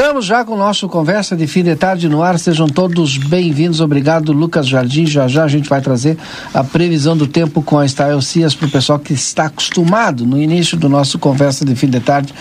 Estamos 0.00 0.24
já 0.24 0.46
com 0.46 0.54
o 0.54 0.56
nosso 0.56 0.88
Conversa 0.88 1.36
de 1.36 1.46
Fim 1.46 1.62
de 1.62 1.76
Tarde 1.76 2.08
no 2.08 2.22
ar. 2.22 2.38
Sejam 2.38 2.66
todos 2.66 3.18
bem-vindos. 3.18 3.82
Obrigado, 3.82 4.32
Lucas 4.32 4.66
Jardim. 4.66 5.06
Já 5.06 5.28
já 5.28 5.44
a 5.44 5.48
gente 5.48 5.68
vai 5.68 5.82
trazer 5.82 6.16
a 6.54 6.64
previsão 6.64 7.14
do 7.14 7.26
tempo 7.26 7.60
com 7.60 7.78
a 7.78 7.86
Style 7.86 8.22
Cias 8.22 8.54
para 8.54 8.66
o 8.66 8.70
pessoal 8.70 8.98
que 8.98 9.12
está 9.12 9.44
acostumado 9.44 10.24
no 10.24 10.40
início 10.40 10.74
do 10.78 10.88
nosso 10.88 11.18
Conversa 11.18 11.66
de 11.66 11.74
Fim 11.74 11.88
de 11.88 12.00
Tarde 12.00 12.32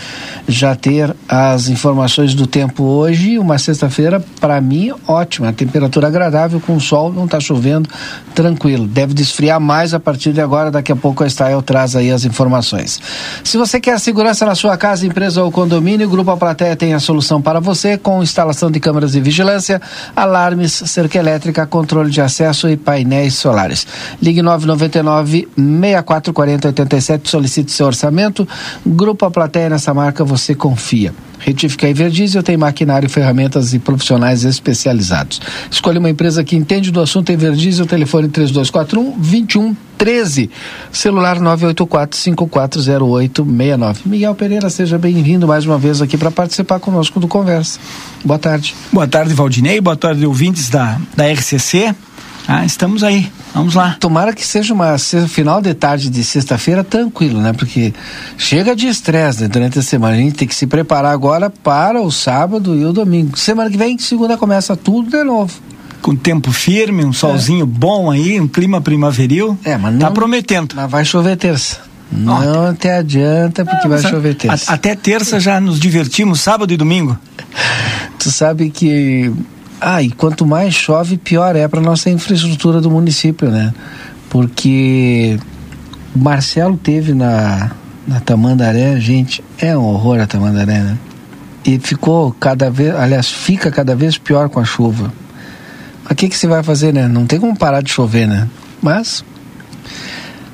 já 0.48 0.74
ter 0.74 1.14
as 1.28 1.68
informações 1.68 2.34
do 2.34 2.48
tempo 2.48 2.82
hoje. 2.82 3.38
Uma 3.38 3.58
sexta-feira, 3.58 4.23
para 4.40 4.62
mim, 4.62 4.94
ótima. 5.06 5.52
Temperatura 5.52 6.08
agradável, 6.08 6.62
com 6.62 6.80
sol, 6.80 7.12
não 7.12 7.26
está 7.26 7.42
chovendo, 7.42 7.89
tranquilo. 8.33 8.88
Deve 8.88 9.14
desfriar 9.14 9.60
mais 9.60 9.94
a 9.94 10.00
partir 10.00 10.32
de 10.32 10.39
agora. 10.39 10.72
Daqui 10.72 10.94
a 10.94 10.95
pouco 10.95 11.26
a 11.26 11.30
Style 11.30 11.62
traz 11.62 11.94
aí 11.94 12.10
as 12.10 12.23
informações. 12.23 13.02
Se 13.44 13.58
você 13.58 13.82
quer 13.82 14.00
segurança 14.00 14.45
na 14.45 14.56
sua 14.56 14.78
casa, 14.78 15.06
empresa 15.06 15.44
ou 15.44 15.52
condomínio, 15.52 16.08
o 16.08 16.10
Grupo 16.10 16.32
A 16.32 16.38
Plateia 16.38 16.73
tem 16.73 16.94
a 16.94 17.02
solução 17.02 17.42
para 17.42 17.48
você 17.58 17.98
com 17.98 18.21
instalação 18.21 18.70
de 18.70 18.80
câmeras 18.80 19.14
de 19.14 19.20
vigilância, 19.20 19.82
alarmes, 20.15 20.71
cerca 20.71 21.17
elétrica, 21.17 21.65
controle 21.65 22.11
de 22.11 22.21
acesso 22.21 22.70
e 22.70 22.77
painéis 22.77 23.33
solares. 23.33 23.87
Ligue 24.21 24.43
999 24.43 25.48
6440 25.55 26.67
87, 26.67 27.30
solicite 27.30 27.71
seu 27.71 27.88
orçamento. 27.88 28.48
Grupo 28.86 29.26
A 29.26 29.32
Plateia 29.32 29.70
nessa 29.70 29.92
marca 29.92 30.23
você 30.23 30.54
confia. 30.54 31.11
Retífica 31.39 31.88
Everdiesel 31.88 32.44
tem 32.44 32.58
maquinário, 32.58 33.10
ferramentas 33.10 33.73
e 33.73 33.80
profissionais 33.80 34.44
especializados. 34.44 35.39
Escolha 35.72 36.00
uma 36.00 36.10
empresa 36.10 36.44
que 36.44 36.55
entende 36.55 36.92
do 36.92 37.02
assunto 37.02 37.32
Everdiesel, 37.32 37.86
telefone 37.86 38.27
3241 38.27 39.17
2113, 39.17 40.50
celular 40.92 41.39
984-540869. 41.39 44.00
Miguel 44.05 44.36
Pereira, 44.36 44.70
seja 44.70 44.98
bem-vindo 44.98 45.48
mais 45.48 45.66
uma 45.66 45.77
vez 45.77 46.02
aqui 46.02 46.17
para 46.17 46.30
participar 46.30 46.80
conosco 46.80 47.20
do 47.20 47.27
Conversa. 47.27 47.80
Boa 48.23 48.38
tarde. 48.38 48.76
Boa 48.92 49.08
tarde, 49.08 49.33
Valdinei. 49.33 49.82
Boa 49.82 49.95
tarde, 49.95 50.26
ouvintes 50.26 50.70
da, 50.70 51.00
da 51.16 51.32
RCC. 51.32 51.95
Ah, 52.48 52.66
estamos 52.66 53.04
aí. 53.04 53.32
Vamos 53.54 53.73
lá. 53.73 53.98
Tomara 53.99 54.33
que 54.33 54.45
seja 54.45 54.73
uma 54.73 54.98
final 54.98 55.61
de 55.61 55.73
tarde 55.73 56.10
de 56.10 56.23
sexta-feira 56.23 56.83
tranquilo, 56.83 57.42
né? 57.42 57.54
Porque 57.54 57.93
chega 58.37 58.76
de 58.76 58.87
estresse 58.87 59.42
né? 59.42 59.48
durante 59.48 59.80
a 59.80 59.82
semana. 59.82 60.15
A 60.15 60.20
gente 60.20 60.36
tem 60.36 60.48
que 60.48 60.55
se 60.55 60.67
preparar 60.67 61.11
agora 61.11 61.49
para 61.49 62.02
o 62.02 62.11
sábado 62.11 62.76
e 62.76 62.86
o 62.86 62.93
domingo. 62.93 63.38
Semana 63.38 63.70
que 63.70 63.77
vem, 63.77 63.98
segunda, 63.98 64.38
começa 64.38 64.76
tudo 64.76 65.09
de 65.09 65.23
novo. 65.23 65.54
Com 66.02 66.15
tempo 66.15 66.52
firme, 66.52 67.04
um 67.04 67.11
solzinho 67.11 67.64
é. 67.64 67.67
bom 67.67 68.09
aí, 68.09 68.39
um 68.39 68.48
clima 68.48 68.80
primaveril. 68.80 69.58
É, 69.65 69.77
mas 69.77 69.93
não. 69.93 69.99
Tá 69.99 70.11
prometendo. 70.11 70.76
Mas 70.76 70.89
vai 70.89 71.04
chover 71.04 71.36
terça. 71.36 71.89
Não 72.11 72.73
te 72.73 72.88
adianta 72.88 73.64
porque 73.64 73.88
não, 73.88 73.98
vai 73.98 74.02
chover 74.02 74.36
terça. 74.36 74.71
A, 74.71 74.76
até 74.76 74.95
terça 74.95 75.39
já 75.39 75.59
nos 75.59 75.80
divertimos, 75.80 76.42
sábado 76.42 76.73
e 76.73 76.77
domingo. 76.77 77.17
tu 78.17 78.32
sabe 78.32 78.70
que 78.70 79.32
ah, 79.82 80.02
e 80.04 80.12
quanto 80.12 80.45
mais 80.45 80.73
chove, 80.73 81.17
pior 81.17 81.56
é 81.56 81.67
para 81.67 81.80
nossa 81.80 82.10
infraestrutura 82.10 82.82
do 82.82 82.92
município, 82.92 83.50
né? 83.50 83.73
Porque 84.30 85.40
o 86.14 86.20
Marcelo 86.20 86.76
teve 86.78 87.14
na, 87.14 87.72
na 88.06 88.20
Tamandaré, 88.20 89.00
gente, 89.00 89.44
é 89.58 89.78
um 89.78 89.86
horror 89.86 90.20
a 90.20 90.28
Tamandaré, 90.28 90.80
né? 90.80 90.98
E 91.66 91.80
ficou 91.80 92.36
cada 92.39 92.70
vez, 92.70 92.94
aliás, 92.95 93.30
fica 93.30 93.72
cada 93.72 93.95
vez 93.95 94.18
pior 94.18 94.50
com 94.50 94.60
a 94.60 94.66
chuva. 94.66 95.14
Mas 96.04 96.12
o 96.12 96.16
que, 96.16 96.28
que 96.28 96.38
você 96.38 96.48
vai 96.48 96.62
fazer, 96.62 96.94
né? 96.94 97.08
Não 97.08 97.26
tem 97.26 97.39
como 97.39 97.58
parar 97.58 97.82
de 97.82 97.92
chover, 97.92 98.28
né? 98.28 98.48
Mas 98.82 99.23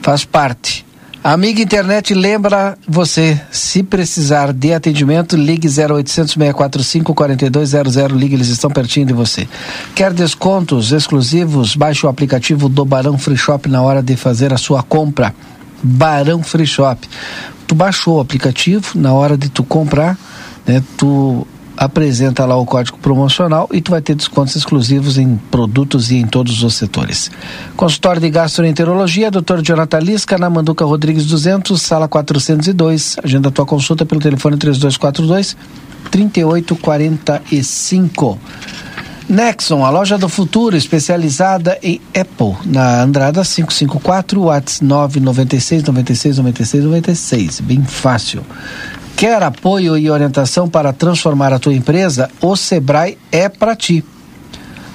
faz 0.02 0.24
parte. 0.24 0.85
Amiga 1.28 1.60
Internet 1.60 2.14
lembra 2.14 2.78
você, 2.88 3.42
se 3.50 3.82
precisar 3.82 4.54
de 4.54 4.72
atendimento, 4.72 5.36
ligue 5.36 5.68
0800 5.68 6.34
645 6.34 7.16
4200, 7.16 7.96
ligue, 8.12 8.36
eles 8.36 8.50
estão 8.50 8.70
pertinho 8.70 9.08
de 9.08 9.14
você. 9.14 9.48
Quer 9.96 10.14
descontos 10.14 10.92
exclusivos? 10.92 11.76
Baixe 11.76 12.06
o 12.06 12.10
aplicativo 12.10 12.70
do 12.70 12.86
Barão 12.86 13.18
Free 13.18 13.36
Shop 13.36 13.68
na 13.68 13.82
hora 13.82 14.04
de 14.04 14.16
fazer 14.16 14.54
a 14.54 14.58
sua 14.60 14.84
compra. 14.84 15.34
Barão 15.82 16.44
Free 16.44 16.68
Shop. 16.68 17.10
Tu 17.66 17.74
baixou 17.74 18.18
o 18.18 18.20
aplicativo, 18.20 18.92
na 18.94 19.12
hora 19.12 19.36
de 19.36 19.50
tu 19.50 19.64
comprar, 19.64 20.16
né, 20.68 20.84
tu 20.96 21.48
apresenta 21.78 22.46
lá 22.46 22.56
o 22.56 22.66
código 22.66 22.98
promocional 22.98 23.68
e 23.72 23.82
tu 23.82 23.92
vai 23.92 24.02
ter 24.02 24.16
descontos 24.16 24.56
exclusivos 24.56 25.18
em 25.18 25.36
produtos 25.52 26.10
e 26.12 26.16
em 26.18 26.28
todos 26.28 26.64
os 26.64 26.76
setores. 26.76 27.30
Consultório 27.76 28.22
de 28.22 28.30
Gastroenterologia, 28.30 29.30
Dr. 29.32 29.62
Jonathan 29.62 30.00
Lisca, 30.00 30.38
na 30.38 30.50
Manduca 30.50 30.86
Rodrigues 30.86 31.26
200, 31.26 31.82
sala 31.82 32.08
402. 32.08 33.18
Agenda 33.24 33.52
tua 33.52 33.66
consulta 33.66 34.06
pelo 34.06 34.22
telefone 34.22 34.56
3242 34.58 35.58
3845. 36.12 38.40
Nexon, 39.28 39.84
a 39.84 39.90
loja 39.90 40.20
do 40.20 40.30
futuro 40.30 40.78
especializada 40.78 41.80
em 41.82 42.00
Apple, 42.14 42.56
na 42.64 43.02
Andrada 43.02 43.44
554, 43.44 44.40
WhatsApp 44.40 44.86
996 44.86 45.84
96 45.84 46.38
96 46.38 46.84
96. 46.84 47.60
Bem 47.62 47.84
fácil. 47.84 48.44
Quer 49.16 49.42
apoio 49.44 49.98
e 49.98 50.10
orientação 50.10 50.68
para 50.68 50.92
transformar 50.92 51.54
a 51.54 51.60
tua 51.60 51.74
empresa? 51.74 52.30
O 52.42 52.58
Sebrae 52.58 53.18
é 53.32 53.48
para 53.48 53.74
ti. 53.74 54.04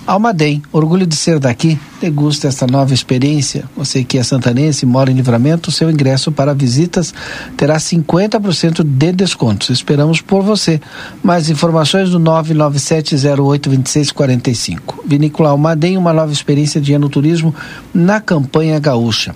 Almaden, 0.06 0.62
orgulho 0.70 1.06
de 1.06 1.17
ser 1.17 1.38
daqui, 1.38 1.81
degusta 2.02 2.46
esta 2.46 2.67
nova 2.67 2.93
experiência. 2.93 3.64
Você 3.75 4.05
que 4.05 4.19
é 4.19 4.22
santanense 4.22 4.84
e 4.84 4.88
mora 4.88 5.11
em 5.11 5.14
livramento, 5.14 5.70
seu 5.70 5.90
ingresso 5.90 6.31
para 6.31 6.52
visitas 6.52 7.14
terá 7.56 7.78
50% 7.78 8.84
de 8.84 9.12
descontos. 9.12 9.70
Esperamos 9.70 10.20
por 10.20 10.43
você. 10.43 10.82
Mais 11.23 11.49
informações 11.49 12.11
no 12.11 12.20
997082645. 12.20 14.96
Vinícola 15.06 15.49
Almaden, 15.49 15.96
uma 15.96 16.12
nova 16.12 16.32
experiência 16.32 16.78
de 16.78 16.93
enoturismo 16.93 17.55
na 17.94 18.20
campanha 18.20 18.78
gaúcha. 18.78 19.34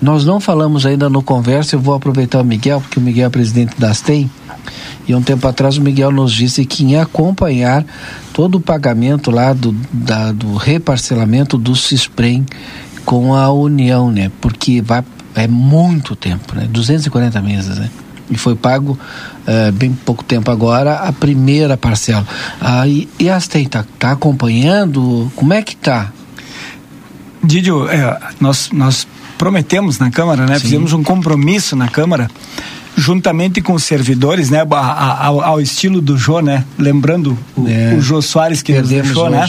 Nós 0.00 0.24
não 0.24 0.40
falamos 0.40 0.84
ainda 0.84 1.08
no 1.08 1.22
conversa, 1.22 1.76
eu 1.76 1.80
vou 1.80 1.94
aproveitar 1.94 2.40
o 2.40 2.44
Miguel, 2.44 2.80
porque 2.80 2.98
o 2.98 3.02
Miguel 3.02 3.26
é 3.26 3.30
presidente 3.30 3.78
da 3.78 3.92
STEM, 3.92 4.30
E 5.08 5.14
um 5.14 5.22
tempo 5.22 5.46
atrás 5.46 5.78
o 5.78 5.80
Miguel 5.80 6.10
nos 6.10 6.32
disse 6.32 6.64
que 6.64 6.84
ia 6.84 7.02
acompanhar 7.02 7.84
todo 8.32 8.56
o 8.56 8.60
pagamento 8.60 9.30
lá 9.30 9.52
do, 9.52 9.72
da, 9.92 10.32
do 10.32 10.54
reparcelamento 10.56 11.56
do 11.56 11.76
CISPREM 11.76 12.44
com 13.04 13.34
a 13.34 13.50
União, 13.50 14.10
né? 14.10 14.30
Porque 14.40 14.82
vai, 14.82 15.04
é 15.34 15.46
muito 15.46 16.16
tempo, 16.16 16.54
né? 16.54 16.66
240 16.68 17.40
meses, 17.40 17.78
né? 17.78 17.88
E 18.28 18.36
foi 18.36 18.56
pago 18.56 18.98
uh, 19.46 19.72
bem 19.72 19.92
pouco 19.92 20.24
tempo 20.24 20.50
agora 20.50 20.96
a 20.96 21.12
primeira 21.12 21.76
parcela. 21.76 22.26
Ah, 22.60 22.86
e, 22.88 23.08
e 23.20 23.30
a 23.30 23.38
STEM 23.38 23.66
está 23.66 23.84
tá 23.98 24.10
acompanhando? 24.10 25.30
Como 25.36 25.52
é 25.52 25.62
que 25.62 25.74
está? 25.74 26.12
Didio, 27.42 27.88
é, 27.88 28.18
nós, 28.40 28.70
nós 28.72 29.06
prometemos 29.38 29.98
na 29.98 30.10
Câmara, 30.10 30.46
né? 30.46 30.54
Sim. 30.58 30.62
Fizemos 30.62 30.92
um 30.92 31.02
compromisso 31.02 31.76
na 31.76 31.88
Câmara 31.88 32.28
juntamente 32.96 33.60
com 33.60 33.74
os 33.74 33.84
servidores, 33.84 34.48
né, 34.48 34.66
ao, 34.70 35.42
ao 35.42 35.60
estilo 35.60 36.00
do 36.00 36.16
Jô, 36.16 36.40
né, 36.40 36.64
lembrando 36.78 37.38
o, 37.54 37.68
é. 37.68 37.94
o 37.94 38.00
Jô 38.00 38.22
Soares 38.22 38.62
que 38.62 38.72
nos 38.72 38.88
deixou, 38.88 39.28
né, 39.28 39.46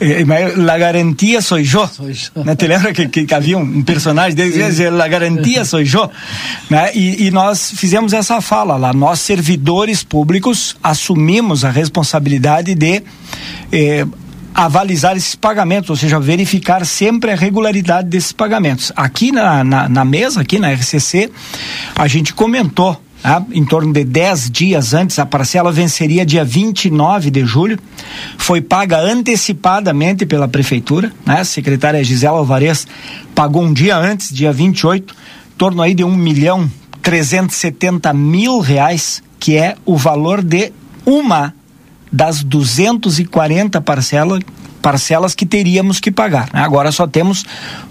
é, 0.00 0.24
mas 0.24 0.56
la 0.58 0.76
garantia 0.76 1.40
sou 1.40 1.62
Jô, 1.62 1.88
né, 2.44 2.56
te 2.56 2.66
lembra 2.66 2.92
que, 2.92 3.08
que, 3.08 3.24
que 3.24 3.34
havia 3.34 3.56
um, 3.56 3.82
personagem 3.82 4.34
dele 4.34 4.50
que 4.50 4.62
dizia 4.62 4.90
la 4.90 5.06
garantia 5.06 5.64
sou 5.64 5.84
Jô, 5.84 6.10
né, 6.68 6.90
e, 6.92 7.26
e 7.26 7.30
nós 7.30 7.72
fizemos 7.76 8.12
essa 8.12 8.40
fala 8.40 8.76
lá, 8.76 8.92
nós 8.92 9.20
servidores 9.20 10.02
públicos 10.02 10.76
assumimos 10.82 11.64
a 11.64 11.70
responsabilidade 11.70 12.74
de 12.74 13.02
eh, 13.70 14.04
avalizar 14.54 15.16
esses 15.16 15.34
pagamentos, 15.34 15.90
ou 15.90 15.96
seja, 15.96 16.18
verificar 16.18 16.84
sempre 16.84 17.30
a 17.30 17.36
regularidade 17.36 18.08
desses 18.08 18.32
pagamentos. 18.32 18.92
Aqui 18.96 19.32
na, 19.32 19.62
na, 19.64 19.88
na 19.88 20.04
mesa, 20.04 20.40
aqui 20.40 20.58
na 20.58 20.72
RCC, 20.72 21.30
a 21.94 22.08
gente 22.08 22.34
comentou 22.34 23.00
ah, 23.22 23.42
em 23.52 23.64
torno 23.64 23.92
de 23.92 24.02
10 24.02 24.50
dias 24.50 24.94
antes, 24.94 25.18
a 25.18 25.26
parcela 25.26 25.70
venceria 25.70 26.24
dia 26.24 26.44
29 26.44 27.30
de 27.30 27.44
julho. 27.44 27.78
Foi 28.38 28.60
paga 28.60 28.98
antecipadamente 28.98 30.24
pela 30.24 30.48
prefeitura. 30.48 31.12
Né? 31.26 31.40
A 31.40 31.44
secretária 31.44 32.02
Gisela 32.02 32.38
Alvarez 32.38 32.86
pagou 33.34 33.62
um 33.62 33.72
dia 33.72 33.96
antes, 33.96 34.32
dia 34.32 34.52
28, 34.52 35.14
em 35.14 35.58
torno 35.58 35.82
aí 35.82 35.94
de 35.94 36.02
1 36.02 36.14
milhão 36.16 36.70
370 37.02 38.12
mil 38.14 38.58
reais, 38.60 39.22
que 39.38 39.56
é 39.56 39.76
o 39.84 39.96
valor 39.96 40.42
de 40.42 40.72
uma 41.04 41.54
das 42.12 42.42
240 42.42 43.80
parcelas 43.80 44.40
parcelas 44.80 45.34
que 45.34 45.46
teríamos 45.46 46.00
que 46.00 46.10
pagar. 46.10 46.48
Né? 46.52 46.62
Agora 46.62 46.90
só 46.90 47.06
temos 47.06 47.44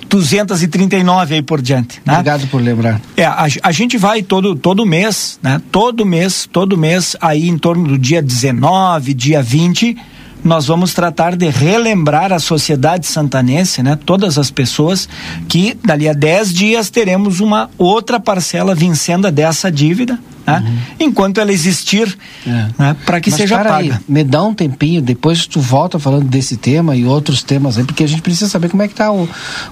239 0.10 1.36
aí 1.36 1.42
por 1.42 1.62
diante. 1.62 2.02
Né? 2.04 2.14
Obrigado 2.14 2.48
por 2.48 2.62
lembrar. 2.62 3.00
É, 3.16 3.26
a, 3.26 3.46
a, 3.62 3.72
gente 3.72 3.98
vai 3.98 4.24
todo, 4.24 4.56
todo 4.56 4.86
mês, 4.86 5.40
né? 5.42 5.62
Todo 5.72 6.06
mês, 6.06 6.50
todo 6.52 6.78
mês, 6.78 7.16
aí 7.22 7.48
em 7.48 7.58
torno 7.58 7.88
do 7.88 7.98
dia 7.98 8.22
19, 8.22 9.14
dia 9.14 9.42
20, 9.42 9.96
nós 10.44 10.68
vamos 10.68 10.94
tratar 10.94 11.36
de 11.36 11.50
relembrar 11.50 12.32
a 12.32 12.40
sociedade 12.40 13.06
santanense, 13.06 13.84
né? 13.84 13.98
Todas 14.04 14.38
as 14.38 14.50
pessoas 14.50 15.08
que 15.48 15.78
dali 15.84 16.08
a 16.10 16.14
10 16.14 16.54
dias 16.54 16.90
teremos 16.90 17.40
uma 17.40 17.70
outra 17.78 18.20
parcela 18.20 18.74
vencendo 18.74 19.30
dessa 19.32 19.72
dívida, 19.72 20.18
né? 20.50 20.64
Uhum. 20.66 21.08
Enquanto 21.08 21.40
ela 21.40 21.52
existir, 21.52 22.18
é. 22.46 22.68
né? 22.78 22.96
para 23.06 23.22
que 23.22 23.30
Mas 23.30 23.40
seja 23.40 23.60
paga. 23.60 23.76
Aí, 23.76 23.94
me 24.08 24.24
dá 24.24 24.44
um 24.44 24.54
tempinho, 24.54 25.02
depois 25.02 25.48
tu 25.48 25.60
volta 25.60 26.00
falando 26.00 26.26
desse 26.26 26.58
tema 26.58 26.96
e 26.96 27.06
outros 27.06 27.44
temas 27.44 27.78
aí, 27.78 27.84
porque 27.84 28.04
a 28.04 28.08
gente 28.08 28.22
precisa 28.22 28.50
saber 28.50 28.70
como 28.70 28.84
é 28.84 28.88
que 28.88 28.96
tá 28.96 29.12
o, 29.12 29.28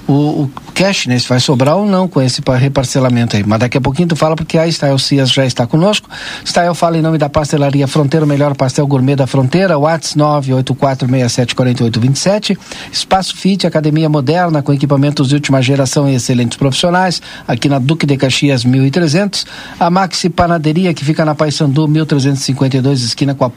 o, 0.07 0.13
o 0.13 0.51
cash, 0.73 1.07
né? 1.07 1.17
Se 1.19 1.27
vai 1.27 1.39
sobrar 1.39 1.75
ou 1.75 1.85
não 1.85 2.07
com 2.07 2.21
esse 2.21 2.41
reparcelamento 2.57 3.35
aí. 3.35 3.43
Mas 3.45 3.59
daqui 3.59 3.77
a 3.77 3.81
pouquinho 3.81 4.07
tu 4.09 4.15
fala 4.15 4.35
porque 4.35 4.57
a 4.57 4.71
Style 4.71 4.99
Cias 4.99 5.31
já 5.31 5.45
está 5.45 5.67
conosco. 5.67 6.09
Style 6.45 6.75
fala 6.75 6.97
em 6.97 7.01
nome 7.01 7.17
da 7.17 7.29
pastelaria 7.29 7.87
Fronteira, 7.87 8.25
o 8.25 8.27
melhor 8.27 8.53
pastel 8.55 8.85
gourmet 8.87 9.15
da 9.15 9.27
fronteira, 9.27 9.77
Whats 9.77 10.15
984674827. 10.15 12.57
Espaço 12.91 13.35
Fit, 13.35 13.65
academia 13.65 14.09
moderna 14.09 14.61
com 14.61 14.73
equipamentos 14.73 15.29
de 15.29 15.35
última 15.35 15.61
geração 15.61 16.09
e 16.09 16.15
excelentes 16.15 16.57
profissionais, 16.57 17.21
aqui 17.47 17.69
na 17.69 17.79
Duque 17.79 18.05
de 18.05 18.17
Caxias 18.17 18.65
1300. 18.65 19.45
A 19.79 19.89
Maxi 19.89 20.29
Panadeira 20.29 20.66
Panaderia, 20.67 20.93
que 20.93 21.05
fica 21.05 21.23
na 21.23 21.33
Paissandu 21.33 21.87
1352, 21.87 23.01
esquina 23.01 23.33
com 23.33 23.45
a 23.45 23.49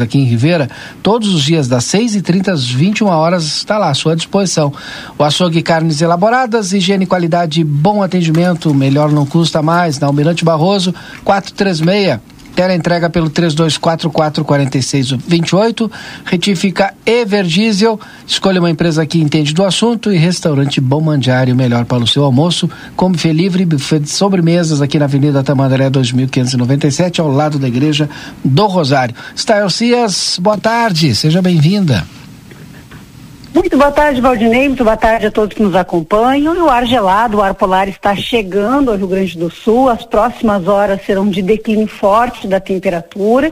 aqui 0.00 0.18
em 0.18 0.24
Ribeira, 0.24 0.68
todos 1.00 1.32
os 1.32 1.44
dias 1.44 1.68
das 1.68 1.84
6h30 1.84 2.48
às 2.48 2.66
21 2.66 3.06
horas 3.06 3.44
está 3.44 3.78
lá 3.78 3.88
à 3.88 3.94
sua 3.94 4.16
disposição. 4.16 4.72
O 5.16 5.22
açougue 5.22 5.62
carnes 5.62 6.00
elaboradas, 6.00 6.72
higiene 6.72 7.06
qualidade, 7.06 7.62
bom 7.62 8.02
atendimento, 8.02 8.74
melhor 8.74 9.12
não 9.12 9.24
custa 9.24 9.62
mais, 9.62 10.00
na 10.00 10.08
Almirante 10.08 10.44
Barroso, 10.44 10.92
436 11.24 12.35
Tela 12.56 12.74
entrega 12.74 13.08
pelo 13.10 13.30
32444628. 13.30 15.90
Retifica 16.24 16.94
Everdiesel. 17.04 18.00
Escolha 18.26 18.60
uma 18.60 18.70
empresa 18.70 19.04
que 19.04 19.20
entende 19.20 19.52
do 19.52 19.62
assunto 19.62 20.10
e 20.10 20.16
restaurante 20.16 20.80
Bom 20.80 21.02
Mandiário, 21.02 21.54
melhor 21.54 21.84
para 21.84 22.02
o 22.02 22.06
seu 22.06 22.24
almoço. 22.24 22.70
Come 22.96 23.14
buffet 23.14 23.34
livre, 23.34 23.66
buffet 23.66 24.00
de 24.00 24.08
sobremesas 24.08 24.80
aqui 24.80 24.98
na 24.98 25.04
Avenida 25.04 25.42
Tamandaré 25.42 25.90
2597, 25.90 27.20
ao 27.20 27.30
lado 27.30 27.58
da 27.58 27.68
Igreja 27.68 28.08
do 28.42 28.66
Rosário. 28.66 29.14
Stael 29.36 29.68
Cias, 29.68 30.38
boa 30.40 30.56
tarde, 30.56 31.14
seja 31.14 31.42
bem-vinda. 31.42 32.06
Muito 33.56 33.74
boa 33.78 33.90
tarde, 33.90 34.20
Valdinei. 34.20 34.68
Muito 34.68 34.84
boa 34.84 34.98
tarde 34.98 35.28
a 35.28 35.30
todos 35.30 35.56
que 35.56 35.62
nos 35.62 35.74
acompanham. 35.74 36.54
E 36.54 36.58
o 36.58 36.68
ar 36.68 36.84
gelado, 36.84 37.38
o 37.38 37.42
ar 37.42 37.54
polar 37.54 37.88
está 37.88 38.14
chegando 38.14 38.90
ao 38.90 38.98
Rio 38.98 39.08
Grande 39.08 39.38
do 39.38 39.50
Sul. 39.50 39.88
As 39.88 40.04
próximas 40.04 40.68
horas 40.68 41.00
serão 41.06 41.26
de 41.26 41.40
declínio 41.40 41.86
forte 41.86 42.46
da 42.46 42.60
temperatura. 42.60 43.50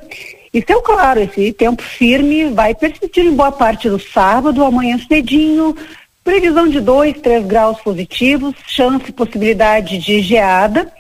E 0.53 0.63
seu 0.63 0.83
claro, 0.83 1.21
esse 1.21 1.55
tempo 1.55 1.83
firme 1.83 2.51
vai 2.51 2.75
persistir 2.75 3.25
em 3.25 3.35
boa 3.35 3.51
parte 3.51 3.89
do 3.89 3.99
sábado, 3.99 4.63
amanhã 4.63 4.99
cedinho. 5.09 5.75
Previsão 6.23 6.69
de 6.69 6.81
2, 6.81 7.23
3 7.23 7.47
graus 7.47 7.81
positivos, 7.81 8.55
chance 8.67 9.09
e 9.09 9.13
possibilidade 9.13 9.97
de 9.97 10.21
geada. 10.21 10.93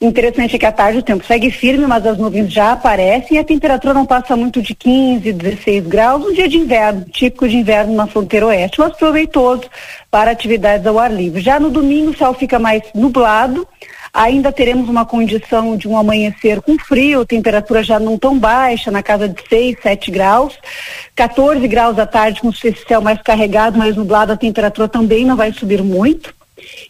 Interessante 0.00 0.56
é 0.56 0.58
que 0.58 0.66
à 0.66 0.72
tarde 0.72 0.98
o 0.98 1.02
tempo 1.02 1.24
segue 1.24 1.50
firme, 1.50 1.86
mas 1.86 2.06
as 2.06 2.18
nuvens 2.18 2.52
já 2.52 2.72
aparecem. 2.72 3.36
E 3.36 3.40
a 3.40 3.44
temperatura 3.44 3.94
não 3.94 4.04
passa 4.04 4.36
muito 4.36 4.60
de 4.60 4.74
15, 4.74 5.32
16 5.32 5.86
graus, 5.86 6.24
um 6.24 6.32
dia 6.32 6.48
de 6.48 6.58
inverno, 6.58 7.04
típico 7.12 7.48
de 7.48 7.56
inverno 7.56 7.94
na 7.94 8.06
fronteira 8.06 8.46
oeste, 8.46 8.78
mas 8.78 8.96
proveitoso 8.96 9.64
para 10.10 10.30
atividades 10.30 10.86
ao 10.86 10.98
ar 10.98 11.12
livre. 11.12 11.40
Já 11.40 11.58
no 11.58 11.70
domingo 11.70 12.10
o 12.10 12.16
céu 12.16 12.34
fica 12.34 12.58
mais 12.58 12.82
nublado, 12.94 13.66
ainda 14.12 14.52
teremos 14.52 14.88
uma 14.88 15.04
condição 15.04 15.76
de 15.76 15.88
um 15.88 15.96
amanhecer 15.96 16.60
com 16.62 16.78
frio, 16.78 17.24
temperatura 17.24 17.82
já 17.82 17.98
não 17.98 18.16
tão 18.16 18.38
baixa, 18.38 18.90
na 18.90 19.02
casa 19.02 19.28
de 19.28 19.42
6, 19.48 19.76
7 19.82 20.10
graus, 20.10 20.56
14 21.16 21.66
graus 21.66 21.98
à 21.98 22.06
tarde 22.06 22.40
com 22.40 22.48
o 22.48 22.52
céu 22.52 23.00
mais 23.00 23.20
carregado, 23.22 23.78
mais 23.78 23.96
nublado, 23.96 24.32
a 24.32 24.36
temperatura 24.36 24.88
também 24.88 25.24
não 25.24 25.36
vai 25.36 25.52
subir 25.52 25.82
muito. 25.82 26.34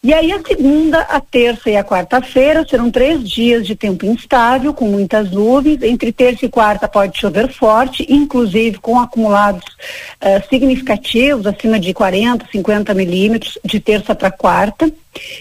E 0.02 0.12
aí 0.12 0.33
a 0.33 0.40
segunda, 0.47 1.00
a 1.00 1.21
terça 1.21 1.71
e 1.71 1.76
a 1.76 1.85
quarta-feira 1.85 2.66
serão 2.69 2.90
três 2.90 3.28
dias 3.28 3.66
de 3.66 3.75
tempo 3.75 4.04
instável, 4.04 4.75
com 4.75 4.87
muitas 4.87 5.31
nuvens. 5.31 5.83
Entre 5.83 6.12
terça 6.12 6.45
e 6.47 6.49
quarta 6.49 6.87
pode 6.87 7.19
chover 7.19 7.49
forte, 7.49 8.07
inclusive 8.09 8.78
com 8.78 8.99
acumulados 9.00 9.64
uh, 9.64 10.49
significativos, 10.49 11.47
acima 11.47 11.81
de 11.81 11.95
40, 11.95 12.47
50 12.50 12.95
milímetros, 12.95 13.59
de 13.64 13.81
terça 13.81 14.14
para 14.14 14.31
quarta. 14.31 14.93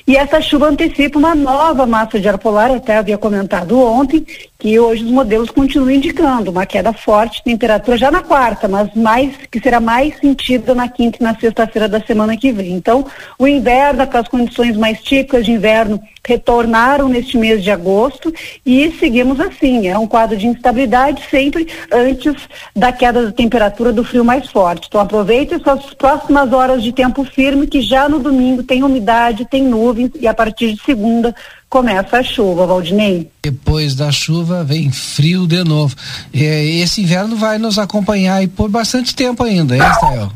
E 0.07 0.15
essa 0.15 0.41
chuva 0.41 0.67
antecipa 0.67 1.17
uma 1.17 1.33
nova 1.33 1.85
massa 1.85 2.19
de 2.19 2.27
ar 2.27 2.37
polar, 2.37 2.71
até 2.71 2.97
havia 2.97 3.17
comentado 3.17 3.79
ontem, 3.79 4.25
que 4.59 4.79
hoje 4.79 5.03
os 5.03 5.11
modelos 5.11 5.49
continuam 5.49 5.91
indicando 5.91 6.51
uma 6.51 6.65
queda 6.65 6.93
forte 6.93 7.37
de 7.37 7.43
temperatura 7.43 7.97
já 7.97 8.11
na 8.11 8.21
quarta, 8.21 8.67
mas 8.67 8.93
mais 8.95 9.35
que 9.51 9.59
será 9.59 9.79
mais 9.79 10.17
sentida 10.19 10.73
na 10.73 10.87
quinta 10.87 11.17
e 11.19 11.23
na 11.23 11.35
sexta-feira 11.37 11.87
da 11.87 11.99
semana 11.99 12.37
que 12.37 12.51
vem. 12.51 12.73
Então, 12.73 13.05
o 13.37 13.47
inverno, 13.47 14.05
com 14.07 14.17
as 14.17 14.27
condições 14.27 14.77
mais 14.77 15.01
típicas 15.01 15.45
de 15.45 15.51
inverno, 15.51 16.01
retornaram 16.25 17.09
neste 17.09 17.37
mês 17.37 17.63
de 17.63 17.69
agosto 17.69 18.33
e 18.65 18.91
seguimos 18.99 19.39
assim. 19.39 19.87
É 19.87 19.97
um 19.97 20.07
quadro 20.07 20.37
de 20.37 20.47
instabilidade 20.47 21.21
sempre 21.29 21.67
antes 21.91 22.35
da 22.75 22.91
queda 22.91 23.25
da 23.25 23.31
temperatura 23.31 23.91
do 23.91 24.03
frio 24.03 24.23
mais 24.23 24.49
forte. 24.49 24.87
Então 24.87 25.01
aproveite 25.01 25.53
essas 25.53 25.93
próximas 25.93 26.51
horas 26.53 26.81
de 26.81 26.91
tempo 26.91 27.23
firme 27.23 27.67
que 27.67 27.81
já 27.81 28.07
no 28.07 28.19
domingo 28.19 28.63
tem 28.63 28.83
umidade, 28.83 29.45
tem 29.45 29.63
nuvens 29.63 30.11
e 30.19 30.27
a 30.27 30.33
partir 30.33 30.73
de 30.73 30.81
segunda 30.83 31.35
começa 31.69 32.17
a 32.17 32.23
chuva, 32.23 32.67
Valdinei. 32.67 33.29
Depois 33.43 33.95
da 33.95 34.11
chuva 34.11 34.63
vem 34.63 34.91
frio 34.91 35.47
de 35.47 35.63
novo. 35.63 35.95
Esse 36.31 37.01
inverno 37.01 37.35
vai 37.35 37.57
nos 37.57 37.79
acompanhar 37.79 38.47
por 38.49 38.69
bastante 38.69 39.15
tempo 39.15 39.43
ainda, 39.43 39.75
hein, 39.75 39.81
Estael? 39.81 40.31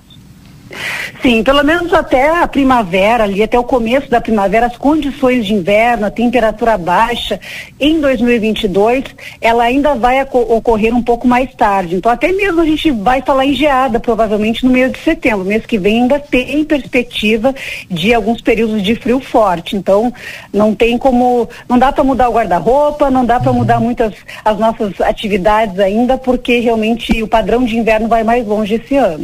Sim, 1.21 1.43
pelo 1.43 1.63
menos 1.63 1.93
até 1.93 2.29
a 2.29 2.47
primavera, 2.47 3.23
ali 3.23 3.41
até 3.41 3.57
o 3.57 3.63
começo 3.63 4.09
da 4.09 4.21
primavera, 4.21 4.67
as 4.67 4.77
condições 4.77 5.45
de 5.45 5.53
inverno, 5.53 6.05
a 6.05 6.11
temperatura 6.11 6.77
baixa 6.77 7.39
em 7.79 7.99
2022, 7.99 9.03
ela 9.41 9.63
ainda 9.63 9.95
vai 9.95 10.21
ocorrer 10.21 10.93
um 10.93 11.01
pouco 11.01 11.27
mais 11.27 11.53
tarde. 11.55 11.95
Então, 11.95 12.11
até 12.11 12.31
mesmo 12.31 12.61
a 12.61 12.65
gente 12.65 12.91
vai 12.91 13.21
falar 13.21 13.45
em 13.45 13.53
geada, 13.53 13.99
provavelmente 13.99 14.63
no 14.65 14.71
mês 14.71 14.91
de 14.91 14.99
setembro. 14.99 15.45
Mês 15.45 15.65
que 15.65 15.77
vem 15.77 16.01
ainda 16.01 16.19
tem 16.19 16.63
perspectiva 16.63 17.53
de 17.89 18.13
alguns 18.13 18.41
períodos 18.41 18.81
de 18.83 18.95
frio 18.95 19.19
forte. 19.19 19.75
Então, 19.75 20.13
não 20.53 20.73
tem 20.75 20.97
como, 20.97 21.49
não 21.67 21.79
dá 21.79 21.91
para 21.91 22.03
mudar 22.03 22.29
o 22.29 22.33
guarda-roupa, 22.33 23.09
não 23.09 23.25
dá 23.25 23.39
para 23.39 23.53
mudar 23.53 23.79
muitas 23.79 24.13
as 24.43 24.57
nossas 24.57 24.99
atividades 25.01 25.79
ainda, 25.79 26.17
porque 26.17 26.59
realmente 26.59 27.21
o 27.23 27.27
padrão 27.27 27.63
de 27.65 27.77
inverno 27.77 28.07
vai 28.07 28.23
mais 28.23 28.45
longe 28.45 28.75
esse 28.75 28.95
ano. 28.95 29.23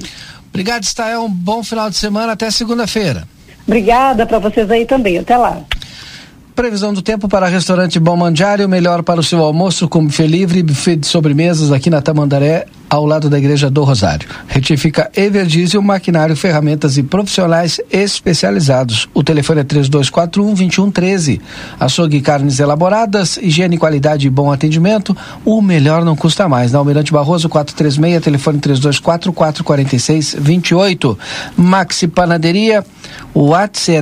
Obrigado, 0.53 0.83
Stael. 0.83 1.23
Um 1.23 1.29
bom 1.29 1.63
final 1.63 1.89
de 1.89 1.95
semana. 1.97 2.33
Até 2.33 2.51
segunda-feira. 2.51 3.27
Obrigada 3.65 4.23
para 4.23 4.37
vocês 4.37 4.69
aí 4.69 4.85
também. 4.85 5.17
Até 5.17 5.35
lá. 5.35 5.63
Previsão 6.55 6.93
do 6.93 7.01
tempo 7.01 7.27
para 7.27 7.47
restaurante 7.47 7.99
Bom 7.99 8.15
Mandiário, 8.15 8.69
melhor 8.69 9.01
para 9.01 9.19
o 9.19 9.23
seu 9.23 9.43
almoço 9.43 9.89
com 9.89 10.05
buffet 10.05 10.27
livre, 10.27 10.61
buffet 10.61 10.97
de 10.97 11.07
sobremesas 11.07 11.71
aqui 11.71 11.89
na 11.89 11.99
Tamandaré, 11.99 12.67
ao 12.87 13.07
lado 13.07 13.27
da 13.27 13.39
Igreja 13.39 13.71
do 13.71 13.83
Rosário. 13.83 14.29
Retifica 14.47 15.09
Everdiesel, 15.15 15.81
maquinário, 15.81 16.35
ferramentas 16.35 16.95
e 16.95 17.01
profissionais 17.01 17.81
especializados. 17.91 19.09
O 19.15 19.23
telefone 19.23 19.61
é 19.61 19.63
3241-2113. 19.63 21.41
Açougue 21.79 22.21
carnes 22.21 22.59
elaboradas, 22.59 23.37
higiene, 23.37 23.79
qualidade 23.79 24.27
e 24.27 24.29
bom 24.29 24.51
atendimento. 24.51 25.17
O 25.43 25.59
melhor 25.59 26.05
não 26.05 26.15
custa 26.15 26.47
mais. 26.47 26.71
Na 26.71 26.77
Almirante 26.77 27.11
Barroso 27.11 27.49
436, 27.49 28.23
telefone 28.23 28.59
3244-4628. 28.59 31.17
Maxi 31.57 32.07
Panaderia, 32.07 32.85
o 33.33 33.47
WhatsApp 33.47 33.97
é 33.97 34.01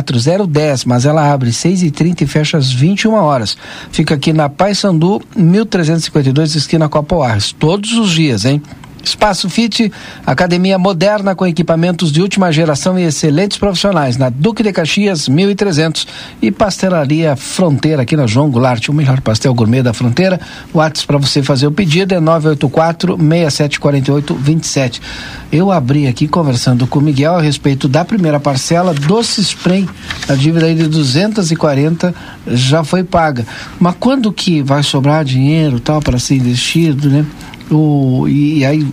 099824010, 0.00 0.84
mas 0.86 1.04
ela 1.04 1.32
abre 1.32 1.52
6 1.52 1.82
e 1.82 1.90
30 1.90 2.24
e 2.24 2.26
fecha 2.26 2.58
às 2.58 2.72
21 2.72 3.14
horas. 3.14 3.56
Fica 3.90 4.14
aqui 4.14 4.32
na 4.32 4.48
Paysandu, 4.48 5.20
1352 5.36 6.32
22, 6.32 6.54
esquina 6.54 6.88
Copa 6.88 7.16
Arres, 7.24 7.52
todos 7.52 7.92
os 7.92 8.10
dias, 8.10 8.44
hein? 8.44 8.62
Espaço 9.02 9.48
Fit, 9.50 9.92
academia 10.26 10.78
moderna 10.78 11.34
com 11.34 11.46
equipamentos 11.46 12.12
de 12.12 12.20
última 12.20 12.52
geração 12.52 12.98
e 12.98 13.04
excelentes 13.04 13.58
profissionais 13.58 14.16
na 14.16 14.30
Duque 14.30 14.62
de 14.62 14.72
Caxias 14.72 15.28
1300 15.28 16.06
e 16.40 16.50
Pastelaria 16.50 17.36
Fronteira 17.36 18.02
aqui 18.02 18.16
na 18.16 18.26
João 18.26 18.50
Goulart, 18.50 18.88
o 18.88 18.92
melhor 18.92 19.20
pastel 19.20 19.54
gourmet 19.54 19.82
da 19.82 19.92
fronteira. 19.92 20.40
O 20.72 20.78
WhatsApp 20.78 21.06
para 21.06 21.18
você 21.18 21.42
fazer 21.42 21.66
o 21.66 21.72
pedido 21.72 22.14
é 22.14 22.20
984 22.20 23.16
6748 23.16 24.34
27. 24.34 25.02
Eu 25.50 25.70
abri 25.70 26.06
aqui 26.06 26.26
conversando 26.26 26.86
com 26.86 26.98
o 26.98 27.02
Miguel 27.02 27.34
a 27.34 27.42
respeito 27.42 27.86
da 27.86 28.04
primeira 28.04 28.40
parcela 28.40 28.94
do 28.94 29.20
Spray, 29.20 29.88
a 30.28 30.34
dívida 30.34 30.66
aí 30.66 30.74
de 30.74 30.88
240 30.88 32.14
já 32.46 32.82
foi 32.82 33.04
paga. 33.04 33.46
Mas 33.78 33.94
quando 34.00 34.32
que 34.32 34.62
vai 34.62 34.82
sobrar 34.82 35.24
dinheiro 35.24 35.78
tal 35.78 36.00
para 36.00 36.18
ser 36.18 36.36
investido, 36.36 37.10
né? 37.10 37.26
O, 37.72 38.26
e 38.28 38.64
aí, 38.64 38.86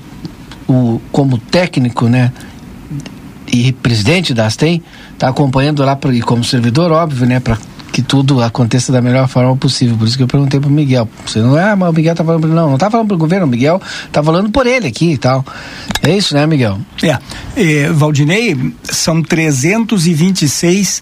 o, 0.68 1.00
como 1.12 1.38
técnico, 1.38 2.08
né? 2.08 2.32
E 3.52 3.72
presidente 3.72 4.34
da 4.34 4.46
Astem, 4.46 4.84
está 5.14 5.28
acompanhando 5.28 5.84
lá, 5.84 5.96
pra, 5.96 6.14
e 6.14 6.22
como 6.22 6.44
servidor, 6.44 6.92
óbvio, 6.92 7.26
né? 7.26 7.40
Para 7.40 7.58
que 7.92 8.02
tudo 8.02 8.42
aconteça 8.42 8.92
da 8.92 9.02
melhor 9.02 9.28
forma 9.28 9.56
possível. 9.58 9.98
Por 9.98 10.08
isso 10.08 10.16
que 10.16 10.24
eu 10.24 10.28
perguntei 10.28 10.60
para 10.60 10.70
o 10.70 10.72
Miguel. 10.72 11.10
Você 11.26 11.40
não 11.40 11.58
é, 11.58 11.72
ah, 11.72 11.76
mas 11.76 11.90
o 11.90 11.94
Miguel 11.94 12.16
tá 12.16 12.24
falando. 12.24 12.48
Não, 12.48 12.68
não 12.68 12.76
está 12.76 12.90
falando 12.90 13.08
para 13.08 13.16
o 13.16 13.20
governo, 13.20 13.46
o 13.46 13.50
Miguel 13.50 13.82
está 14.06 14.24
falando 14.24 14.50
por 14.52 14.68
ele 14.68 14.88
aqui 14.88 15.14
e 15.14 15.18
tal. 15.18 15.44
É 16.02 16.16
isso, 16.16 16.34
né, 16.34 16.46
Miguel? 16.46 16.80
É. 17.04 17.18
é 17.56 17.90
Valdinei, 17.92 18.74
são 18.84 19.22
326 19.22 21.02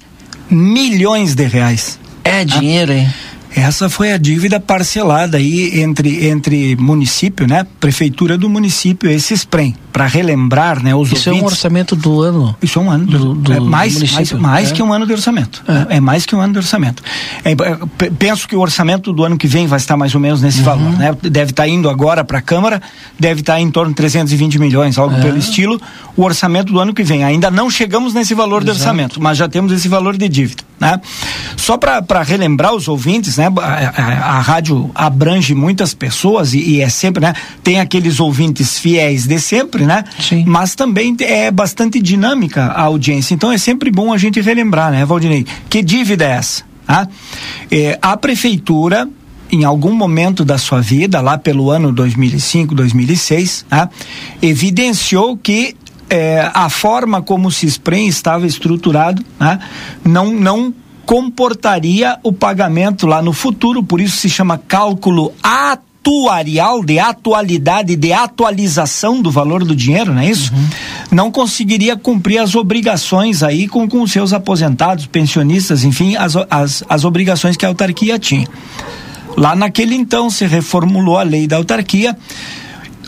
milhões 0.49 1.35
de 1.35 1.45
reais. 1.45 1.99
É 2.23 2.43
dinheiro, 2.43 2.91
ah. 2.91 2.95
hein? 2.95 3.09
Essa 3.55 3.89
foi 3.89 4.11
a 4.11 4.17
dívida 4.17 4.59
parcelada 4.59 5.37
aí 5.37 5.81
entre, 5.81 6.27
entre 6.27 6.75
município, 6.75 7.47
né? 7.47 7.65
Prefeitura 7.79 8.37
do 8.37 8.49
município, 8.49 9.09
esse 9.09 9.33
SPREM. 9.33 9.75
Para 9.91 10.05
relembrar, 10.05 10.83
né? 10.83 10.93
Os 10.93 11.11
Isso 11.11 11.29
ouvintes, 11.29 11.41
é 11.41 11.43
um 11.43 11.45
orçamento 11.45 11.95
do 11.95 12.21
ano. 12.21 12.55
Isso 12.61 12.77
é 12.77 12.81
um 12.83 12.91
ano. 12.91 13.05
Do, 13.05 13.33
do 13.33 13.53
é 13.53 13.59
mais, 13.59 14.13
mais, 14.13 14.31
mais 14.33 14.69
é. 14.69 14.73
que 14.73 14.83
um 14.83 14.93
ano 14.93 15.07
de 15.07 15.13
orçamento. 15.13 15.63
É. 15.67 15.97
é 15.97 15.99
mais 15.99 16.23
que 16.23 16.35
um 16.35 16.39
ano 16.39 16.53
de 16.53 16.59
orçamento. 16.59 17.01
É, 17.43 17.55
penso 18.19 18.47
que 18.47 18.55
o 18.55 18.59
orçamento 18.59 19.11
do 19.11 19.23
ano 19.23 19.37
que 19.37 19.47
vem 19.47 19.65
vai 19.65 19.77
estar 19.77 19.97
mais 19.97 20.13
ou 20.13 20.21
menos 20.21 20.39
nesse 20.39 20.59
uhum. 20.59 20.65
valor, 20.65 20.91
né? 20.91 21.17
Deve 21.23 21.51
estar 21.51 21.67
indo 21.67 21.89
agora 21.89 22.23
para 22.23 22.37
a 22.37 22.41
Câmara, 22.41 22.79
deve 23.19 23.41
estar 23.41 23.59
em 23.59 23.71
torno 23.71 23.89
de 23.89 23.95
320 23.95 24.59
milhões, 24.59 24.99
algo 24.99 25.15
é. 25.15 25.21
pelo 25.21 25.37
estilo. 25.37 25.81
O 26.15 26.23
orçamento 26.23 26.71
do 26.71 26.79
ano 26.79 26.93
que 26.93 27.03
vem. 27.03 27.23
Ainda 27.23 27.49
não 27.49 27.67
chegamos 27.67 28.13
nesse 28.13 28.35
valor 28.35 28.61
Exato. 28.61 28.65
de 28.65 28.79
orçamento, 28.79 29.21
mas 29.21 29.37
já 29.37 29.49
temos 29.49 29.71
esse 29.71 29.87
valor 29.87 30.15
de 30.15 30.29
dívida, 30.29 30.63
né? 30.79 31.01
Só 31.55 31.75
para 31.75 32.21
relembrar 32.21 32.75
os 32.75 32.87
ouvintes, 32.87 33.36
né? 33.37 33.51
A, 33.57 33.61
a, 33.61 34.37
a, 34.37 34.39
rádio 34.39 34.89
abrange 34.93 35.53
muitas 35.53 35.93
pessoas 35.93 36.53
e, 36.53 36.59
e, 36.59 36.81
é 36.81 36.89
sempre, 36.89 37.21
né? 37.21 37.33
Tem 37.63 37.79
aqueles 37.79 38.19
ouvintes 38.19 38.79
fiéis 38.79 39.25
de 39.25 39.39
sempre, 39.39 39.85
né? 39.85 40.03
Sim. 40.19 40.43
Mas 40.47 40.75
também 40.75 41.15
é 41.21 41.49
bastante 41.51 42.01
dinâmica 42.01 42.65
a 42.65 42.83
audiência. 42.83 43.33
Então 43.33 43.51
é 43.51 43.57
sempre 43.57 43.91
bom 43.91 44.13
a 44.13 44.17
gente 44.17 44.41
relembrar, 44.41 44.91
né, 44.91 45.05
Valdinei? 45.05 45.45
Que 45.69 45.81
dívida 45.81 46.25
é 46.25 46.31
essa? 46.31 46.63
Ah? 46.87 47.07
É, 47.69 47.97
a 48.01 48.15
prefeitura 48.15 49.07
em 49.51 49.63
algum 49.63 49.93
momento 49.93 50.43
da 50.43 50.57
sua 50.57 50.81
vida, 50.81 51.21
lá 51.21 51.37
pelo 51.37 51.71
ano 51.71 51.91
2005, 51.91 52.75
2006, 52.75 53.65
ah, 53.71 53.89
evidenciou 54.41 55.37
que 55.37 55.75
é, 56.09 56.49
a 56.53 56.69
forma 56.69 57.21
como 57.21 57.47
o 57.47 57.51
CISPREM 57.51 58.07
estava 58.07 58.47
estruturado 58.47 59.23
né, 59.39 59.59
não, 60.03 60.31
não 60.31 60.73
comportaria 61.07 62.19
o 62.21 62.33
pagamento 62.33 63.07
lá 63.07 63.21
no 63.21 63.31
futuro, 63.31 63.81
por 63.81 64.01
isso 64.01 64.17
se 64.17 64.29
chama 64.29 64.57
cálculo 64.57 65.33
atuarial, 65.41 66.83
de 66.83 66.99
atualidade, 66.99 67.95
de 67.95 68.11
atualização 68.11 69.21
do 69.21 69.31
valor 69.31 69.63
do 69.63 69.73
dinheiro, 69.73 70.13
não 70.13 70.21
é 70.21 70.29
isso? 70.29 70.53
Uhum. 70.53 70.67
Não 71.09 71.31
conseguiria 71.31 71.95
cumprir 71.95 72.39
as 72.39 72.55
obrigações 72.55 73.41
aí 73.41 73.69
com, 73.69 73.87
com 73.87 74.05
seus 74.05 74.33
aposentados, 74.33 75.05
pensionistas, 75.05 75.85
enfim, 75.85 76.17
as, 76.17 76.35
as, 76.49 76.83
as 76.89 77.05
obrigações 77.05 77.55
que 77.55 77.65
a 77.65 77.69
autarquia 77.69 78.19
tinha. 78.19 78.45
Lá 79.37 79.55
naquele 79.55 79.95
então 79.95 80.29
se 80.29 80.45
reformulou 80.45 81.17
a 81.17 81.23
lei 81.23 81.47
da 81.47 81.55
autarquia. 81.55 82.17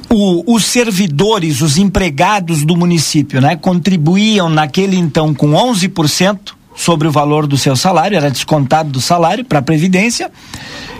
O, 0.10 0.56
os 0.56 0.64
servidores, 0.64 1.60
os 1.60 1.78
empregados 1.78 2.64
do 2.64 2.78
município, 2.78 3.42
né, 3.42 3.58
contribuíam 3.58 4.50
naquele 4.50 4.96
então 4.96 5.34
com 5.34 5.52
11% 5.52 6.59
sobre 6.80 7.10
o 7.10 7.12
valor 7.12 7.46
do 7.46 7.58
seu 7.58 7.76
salário, 7.76 8.16
era 8.16 8.32
descontado 8.32 8.90
do 8.90 9.02
salário 9.02 9.44
para 9.44 9.60
a 9.60 9.62
Previdência, 9.62 10.32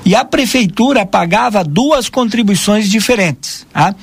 e 0.04 0.14
a 0.14 0.26
prefeitura 0.26 1.06
pagava 1.06 1.64
duas 1.64 2.10
contribuições 2.10 2.90
diferentes. 2.90 3.66
Tá? 3.72 3.96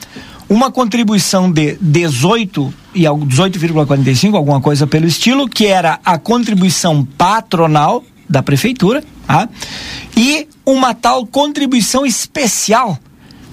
Uma 0.48 0.70
contribuição 0.70 1.52
de 1.52 1.76
18 1.78 2.72
e 2.94 3.02
18,45, 3.02 4.36
alguma 4.36 4.58
coisa 4.58 4.86
pelo 4.86 5.06
estilo, 5.06 5.46
que 5.46 5.66
era 5.66 6.00
a 6.02 6.16
contribuição 6.16 7.04
patronal 7.04 8.02
da 8.26 8.42
prefeitura, 8.42 9.04
tá? 9.26 9.46
e 10.16 10.48
uma 10.64 10.94
tal 10.94 11.26
contribuição 11.26 12.06
especial 12.06 12.98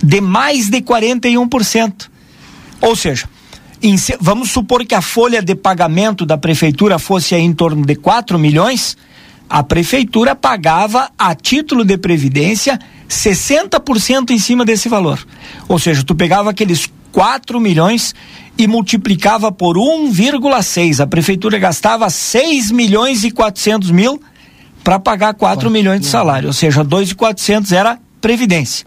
de 0.01 0.22
mais 0.22 0.70
de 0.70 0.82
41%. 0.82 2.08
Ou 2.80 2.96
seja, 2.96 3.27
em, 3.84 3.96
vamos 4.20 4.50
supor 4.50 4.86
que 4.86 4.96
a 4.96 5.02
folha 5.02 5.42
de 5.42 5.54
pagamento 5.56 6.25
da 6.25 6.38
prefeitura 6.38 6.98
fosse 6.98 7.36
em 7.36 7.54
torno 7.54 7.86
de 7.86 7.96
4 7.96 8.40
milhões, 8.40 8.98
a 9.50 9.62
prefeitura 9.62 10.36
pagava 10.36 11.12
a 11.18 11.36
título 11.36 11.84
de 11.84 11.98
previdência 11.98 12.80
60% 13.10 14.32
em 14.32 14.40
cima 14.40 14.63
desse 14.66 14.88
valor. 14.88 15.20
Ou 15.68 15.78
seja, 15.78 16.04
tu 16.04 16.16
pegava 16.16 16.50
aqueles 16.50 16.90
4 17.12 17.60
milhões 17.60 18.16
e 18.58 18.68
multiplicava 18.68 19.52
por 19.52 19.75
1,6. 19.75 21.00
A 21.00 21.08
prefeitura 21.08 21.60
gastava 21.60 22.10
6 22.10 22.72
milhões 22.72 23.24
e 23.24 23.32
400 23.32 23.92
mil 23.92 24.22
para 24.84 25.00
pagar 25.00 25.34
4 25.34 25.70
milhões 25.70 26.02
de 26.02 26.08
salário, 26.08 26.48
ou 26.48 26.54
seja, 26.54 26.84
2,400 26.84 27.72
era 27.72 28.00
previdência. 28.20 28.86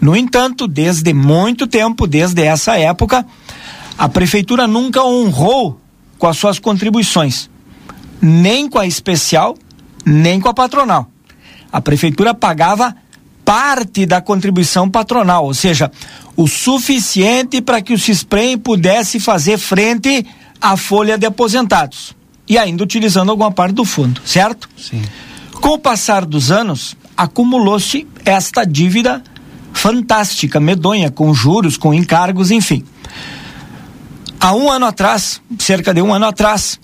No 0.00 0.16
entanto, 0.16 0.66
desde 0.66 1.12
muito 1.12 1.66
tempo, 1.66 2.06
desde 2.06 2.42
essa 2.42 2.76
época, 2.76 3.24
a 3.96 4.08
prefeitura 4.08 4.66
nunca 4.66 5.02
honrou 5.02 5.80
com 6.18 6.26
as 6.26 6.36
suas 6.36 6.58
contribuições, 6.58 7.50
nem 8.20 8.68
com 8.68 8.78
a 8.78 8.86
especial, 8.86 9.56
nem 10.04 10.40
com 10.40 10.48
a 10.48 10.54
patronal. 10.54 11.08
A 11.70 11.80
prefeitura 11.80 12.34
pagava 12.34 12.94
parte 13.44 14.06
da 14.06 14.20
contribuição 14.20 14.88
patronal, 14.88 15.44
ou 15.44 15.54
seja, 15.54 15.90
o 16.36 16.46
suficiente 16.46 17.60
para 17.60 17.82
que 17.82 17.92
o 17.92 17.98
CISPREM 17.98 18.58
pudesse 18.58 19.18
fazer 19.18 19.58
frente 19.58 20.24
à 20.60 20.76
folha 20.76 21.18
de 21.18 21.26
aposentados 21.26 22.14
e 22.48 22.56
ainda 22.56 22.84
utilizando 22.84 23.30
alguma 23.30 23.50
parte 23.50 23.74
do 23.74 23.84
fundo, 23.84 24.20
certo? 24.24 24.68
Sim. 24.76 25.02
Com 25.60 25.70
o 25.70 25.78
passar 25.78 26.24
dos 26.24 26.50
anos, 26.50 26.96
acumulou-se 27.16 28.06
esta 28.24 28.64
dívida 28.64 29.22
fantástica, 29.72 30.60
medonha, 30.60 31.10
com 31.10 31.32
juros, 31.32 31.76
com 31.76 31.94
encargos, 31.94 32.50
enfim. 32.50 32.84
Há 34.42 34.56
um 34.56 34.68
ano 34.68 34.86
atrás, 34.86 35.40
cerca 35.56 35.94
de 35.94 36.02
um 36.02 36.12
ano 36.12 36.26
atrás, 36.26 36.80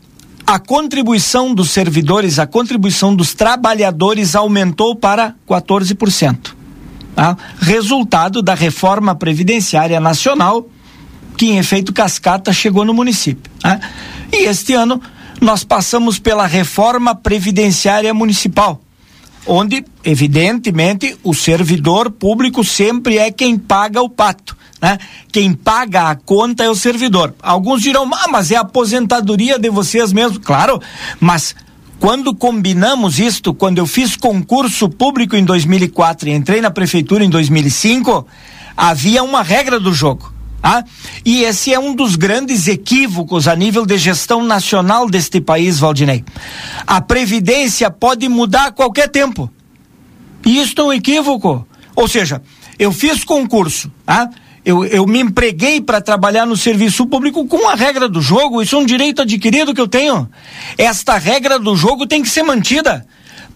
a 0.46 0.60
contribuição 0.60 1.52
dos 1.52 1.72
servidores, 1.72 2.38
a 2.38 2.46
contribuição 2.46 3.12
dos 3.12 3.34
trabalhadores 3.34 4.36
aumentou 4.36 4.94
para 4.94 5.34
14%. 5.44 6.54
Tá? 7.16 7.36
Resultado 7.58 8.42
da 8.42 8.54
reforma 8.54 9.12
previdenciária 9.16 9.98
nacional, 9.98 10.68
que 11.36 11.46
em 11.46 11.58
efeito 11.58 11.92
cascata 11.92 12.52
chegou 12.52 12.84
no 12.84 12.94
município. 12.94 13.50
Tá? 13.58 13.80
E 14.32 14.44
este 14.44 14.74
ano 14.74 15.02
nós 15.40 15.64
passamos 15.64 16.20
pela 16.20 16.46
reforma 16.46 17.12
previdenciária 17.12 18.14
municipal, 18.14 18.80
onde, 19.44 19.84
evidentemente, 20.04 21.18
o 21.24 21.34
servidor 21.34 22.08
público 22.08 22.62
sempre 22.62 23.18
é 23.18 23.32
quem 23.32 23.58
paga 23.58 24.00
o 24.00 24.08
pato. 24.08 24.56
Né? 24.80 24.99
Quem 25.32 25.52
paga 25.52 26.11
a 26.11 26.14
conta 26.14 26.64
é 26.64 26.70
o 26.70 26.75
servidor. 26.75 27.35
Alguns 27.42 27.82
dirão, 27.82 28.08
ah, 28.12 28.28
mas 28.28 28.50
é 28.50 28.56
a 28.56 28.61
aposentadoria 28.61 29.58
de 29.58 29.70
vocês 29.70 30.12
mesmo. 30.12 30.40
Claro, 30.40 30.80
mas 31.20 31.54
quando 31.99 32.35
combinamos 32.35 33.18
isto, 33.18 33.52
quando 33.52 33.78
eu 33.78 33.87
fiz 33.87 34.16
concurso 34.16 34.88
público 34.88 35.35
em 35.35 35.44
2004 35.44 36.28
e 36.28 36.32
entrei 36.32 36.61
na 36.61 36.70
prefeitura 36.70 37.25
em 37.25 37.30
2005, 37.30 38.26
havia 38.76 39.23
uma 39.25 39.42
regra 39.42 39.80
do 39.80 39.92
jogo. 39.92 40.32
Ah? 40.62 40.85
E 41.25 41.42
esse 41.42 41.73
é 41.73 41.78
um 41.78 41.94
dos 41.94 42.16
grandes 42.16 42.66
equívocos 42.66 43.47
a 43.47 43.54
nível 43.54 43.87
de 43.87 43.97
gestão 43.97 44.42
nacional 44.42 45.08
deste 45.08 45.40
país, 45.40 45.78
Valdinei. 45.78 46.25
A 46.87 47.00
Previdência 47.00 47.90
pode 47.90 48.28
mudar 48.28 48.66
a 48.66 48.73
qualquer 48.73 49.08
tempo. 49.08 49.50
E 50.44 50.58
isso 50.58 50.75
é 50.78 50.82
um 50.82 50.92
equívoco. 50.92 51.66
Ou 51.94 52.08
seja, 52.08 52.42
eu 52.78 52.92
fiz 52.92 53.25
concurso, 53.25 53.90
ah? 54.06 54.28
Eu, 54.68 54.84
eu 54.84 55.06
me 55.06 55.18
empreguei 55.18 55.80
para 55.80 55.98
trabalhar 55.98 56.44
no 56.44 56.54
serviço 56.54 57.06
público 57.06 57.46
com 57.46 57.66
a 57.66 57.75
regra 57.75 58.06
do 58.06 58.20
jogo, 58.20 58.60
isso 58.60 58.76
é 58.76 58.78
um 58.78 58.84
direito 58.84 59.22
adquirido 59.22 59.72
que 59.72 59.80
eu 59.80 59.88
tenho. 59.88 60.28
Esta 60.76 61.16
regra 61.16 61.58
do 61.58 61.75
jogo 61.75 62.06
tem 62.06 62.20
que 62.20 62.28
ser 62.28 62.42
mantida 62.42 63.06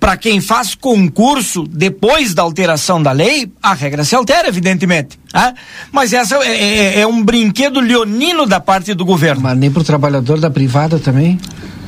para 0.00 0.16
quem 0.16 0.40
faz 0.40 0.74
concurso 0.74 1.64
depois 1.68 2.32
da 2.32 2.42
alteração 2.42 3.02
da 3.02 3.12
lei, 3.12 3.52
a 3.62 3.74
regra 3.74 4.04
se 4.04 4.14
altera, 4.14 4.48
evidentemente. 4.48 5.20
Ah? 5.34 5.52
Mas 5.92 6.14
essa 6.14 6.36
é, 6.36 6.96
é, 6.96 7.00
é 7.00 7.06
um 7.06 7.22
brinquedo 7.22 7.78
leonino 7.78 8.46
da 8.46 8.58
parte 8.58 8.94
do 8.94 9.04
governo. 9.04 9.42
Mas 9.42 9.58
nem 9.58 9.70
para 9.70 9.82
o 9.82 9.84
trabalhador 9.84 10.40
da 10.40 10.50
privada 10.50 10.98
também? 10.98 11.38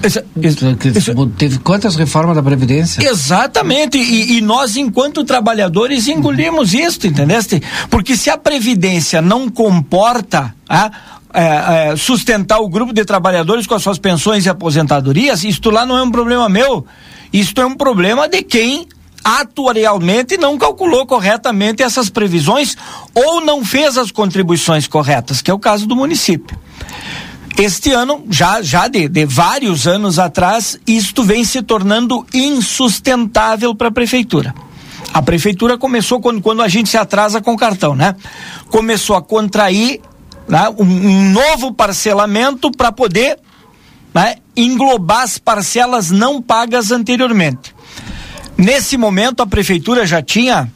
Essa, 0.04 0.24
teve 1.38 1.58
quantas 1.58 1.96
reformas 1.96 2.36
da 2.36 2.42
Previdência? 2.42 3.02
Exatamente, 3.08 3.96
e, 3.96 4.36
e, 4.36 4.40
nós, 4.40 4.76
enquanto 4.76 5.24
trabalhadores, 5.24 6.06
engolimos 6.08 6.74
isso, 6.74 7.06
entendeste? 7.06 7.62
Porque 7.88 8.16
se 8.16 8.28
a 8.28 8.36
Previdência 8.36 9.22
não 9.22 9.48
comporta 9.48 10.54
ah, 10.68 10.90
é, 11.32 11.92
é, 11.92 11.96
sustentar 11.96 12.60
o 12.60 12.68
grupo 12.68 12.92
de 12.92 13.04
trabalhadores 13.04 13.66
com 13.66 13.74
as 13.74 13.82
suas 13.82 13.98
pensões 13.98 14.46
e 14.46 14.48
aposentadorias, 14.48 15.42
isto 15.42 15.70
lá 15.70 15.86
não 15.86 15.96
é 15.96 16.02
um 16.02 16.10
problema 16.10 16.48
meu. 16.48 16.86
Isto 17.32 17.60
é 17.60 17.66
um 17.66 17.74
problema 17.74 18.28
de 18.28 18.42
quem 18.42 18.86
atuarialmente 19.24 20.36
não 20.36 20.58
calculou 20.58 21.06
corretamente 21.06 21.82
essas 21.82 22.10
previsões 22.10 22.76
ou 23.14 23.40
não 23.40 23.64
fez 23.64 23.96
as 23.96 24.10
contribuições 24.10 24.86
corretas, 24.86 25.40
que 25.40 25.50
é 25.50 25.54
o 25.54 25.58
caso 25.58 25.86
do 25.86 25.96
município. 25.96 26.56
Este 27.56 27.92
ano, 27.92 28.24
já, 28.28 28.60
já 28.62 28.88
de, 28.88 29.08
de 29.08 29.24
vários 29.24 29.86
anos 29.86 30.18
atrás, 30.18 30.78
isto 30.86 31.22
vem 31.22 31.44
se 31.44 31.62
tornando 31.62 32.26
insustentável 32.34 33.74
para 33.74 33.88
a 33.88 33.92
prefeitura. 33.92 34.52
A 35.12 35.22
prefeitura 35.22 35.78
começou 35.78 36.20
quando, 36.20 36.42
quando 36.42 36.62
a 36.62 36.68
gente 36.68 36.88
se 36.88 36.96
atrasa 36.96 37.40
com 37.40 37.52
o 37.52 37.56
cartão, 37.56 37.94
né? 37.94 38.16
Começou 38.70 39.14
a 39.14 39.22
contrair 39.22 40.00
né, 40.48 40.68
um, 40.76 40.82
um 40.84 41.30
novo 41.30 41.72
parcelamento 41.72 42.72
para 42.72 42.90
poder 42.90 43.38
né, 44.12 44.36
englobar 44.56 45.22
as 45.22 45.38
parcelas 45.38 46.10
não 46.10 46.42
pagas 46.42 46.90
anteriormente. 46.90 47.72
Nesse 48.58 48.96
momento, 48.96 49.40
a 49.40 49.46
prefeitura 49.46 50.04
já 50.04 50.20
tinha 50.20 50.68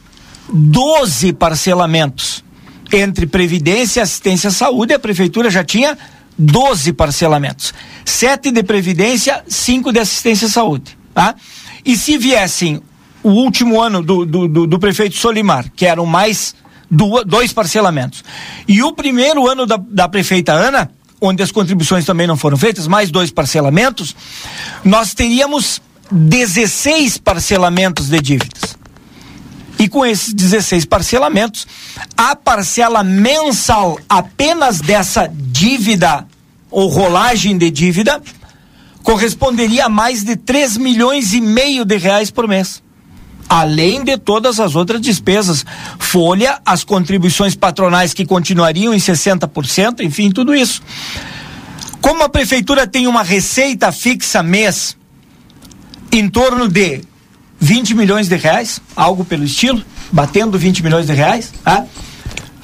12 0.49 1.33
parcelamentos. 1.33 2.45
Entre 2.93 3.27
Previdência, 3.27 4.03
Assistência 4.03 4.49
à 4.49 4.53
Saúde, 4.53 4.95
a 4.95 4.99
prefeitura 4.99 5.51
já 5.51 5.63
tinha 5.63 5.99
12 6.39 6.93
parcelamentos. 6.93 7.75
Sete 8.05 8.51
de 8.51 8.63
Previdência, 8.63 9.43
cinco 9.49 9.93
de 9.93 9.99
Assistência 9.99 10.47
à 10.47 10.51
Saúde. 10.51 10.97
Tá? 11.13 11.35
E 11.85 11.97
se 11.97 12.17
viessem 12.17 12.81
o 13.23 13.31
último 13.31 13.81
ano 13.83 14.03
do, 14.03 14.25
do, 14.25 14.49
do, 14.49 14.67
do 14.67 14.79
prefeito 14.79 15.17
Solimar, 15.17 15.71
que 15.75 15.85
eram 15.85 16.07
mais 16.07 16.55
dois 17.27 17.53
parcelamentos, 17.53 18.25
e 18.67 18.83
o 18.83 18.93
primeiro 18.93 19.47
ano 19.47 19.67
da, 19.67 19.77
da 19.77 20.09
prefeita 20.09 20.53
Ana, 20.53 20.91
onde 21.21 21.43
as 21.43 21.51
contribuições 21.51 22.05
também 22.05 22.27
não 22.27 22.37
foram 22.37 22.57
feitas, 22.57 22.87
mais 22.87 23.11
dois 23.11 23.31
parcelamentos, 23.31 24.15
nós 24.85 25.13
teríamos 25.13 25.83
16 26.11 27.19
parcelamentos 27.19 28.09
de 28.09 28.21
dívidas. 28.21 28.78
E 29.79 29.89
com 29.89 30.05
esses 30.05 30.35
16 30.35 30.85
parcelamentos, 30.85 31.67
a 32.17 32.35
parcela 32.35 33.05
mensal 33.05 33.99
apenas 34.09 34.81
dessa 34.81 35.31
dívida 35.33 36.27
ou 36.71 36.89
rolagem 36.89 37.57
de 37.57 37.71
dívida 37.71 38.21
corresponderia 39.03 39.87
a 39.87 39.89
mais 39.89 40.23
de 40.23 40.37
3 40.37 40.77
milhões 40.77 41.33
e 41.33 41.41
meio 41.41 41.85
de 41.85 41.97
reais 41.97 42.31
por 42.31 42.49
mês 42.49 42.83
além 43.49 44.05
de 44.05 44.19
todas 44.19 44.61
as 44.61 44.77
outras 44.77 45.01
despesas. 45.01 45.65
Folha, 45.99 46.61
as 46.65 46.85
contribuições 46.85 47.55
patronais 47.55 48.13
que 48.13 48.27
continuariam 48.27 48.93
em 48.93 48.99
60%, 48.99 50.01
enfim, 50.01 50.31
tudo 50.31 50.55
isso. 50.55 50.83
Como 52.01 52.23
a 52.23 52.29
prefeitura 52.29 52.87
tem 52.87 53.07
uma 53.07 53.23
receita 53.23 53.91
fixa 53.91 54.43
mês 54.43 54.97
em 56.13 56.29
torno 56.29 56.69
de 56.69 57.03
20 57.61 57.95
milhões 57.95 58.29
de 58.29 58.37
reais, 58.37 58.81
algo 58.95 59.25
pelo 59.25 59.45
estilo, 59.45 59.83
batendo 60.13 60.59
20 60.59 60.83
milhões 60.83 61.07
de 61.07 61.13
reais, 61.13 61.53
tá? 61.63 61.85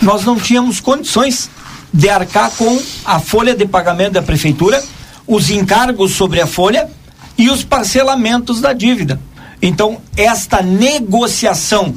nós 0.00 0.24
não 0.24 0.38
tínhamos 0.38 0.80
condições 0.80 1.50
de 1.92 2.09
arcar 2.09 2.50
com 2.50 2.80
a 3.04 3.18
folha 3.20 3.54
de 3.54 3.66
pagamento 3.66 4.12
da 4.12 4.22
prefeitura, 4.22 4.83
os 5.26 5.50
encargos 5.50 6.12
sobre 6.12 6.40
a 6.40 6.46
folha 6.46 6.88
e 7.37 7.48
os 7.50 7.64
parcelamentos 7.64 8.61
da 8.61 8.72
dívida. 8.72 9.20
Então, 9.62 9.98
esta 10.16 10.62
negociação 10.62 11.94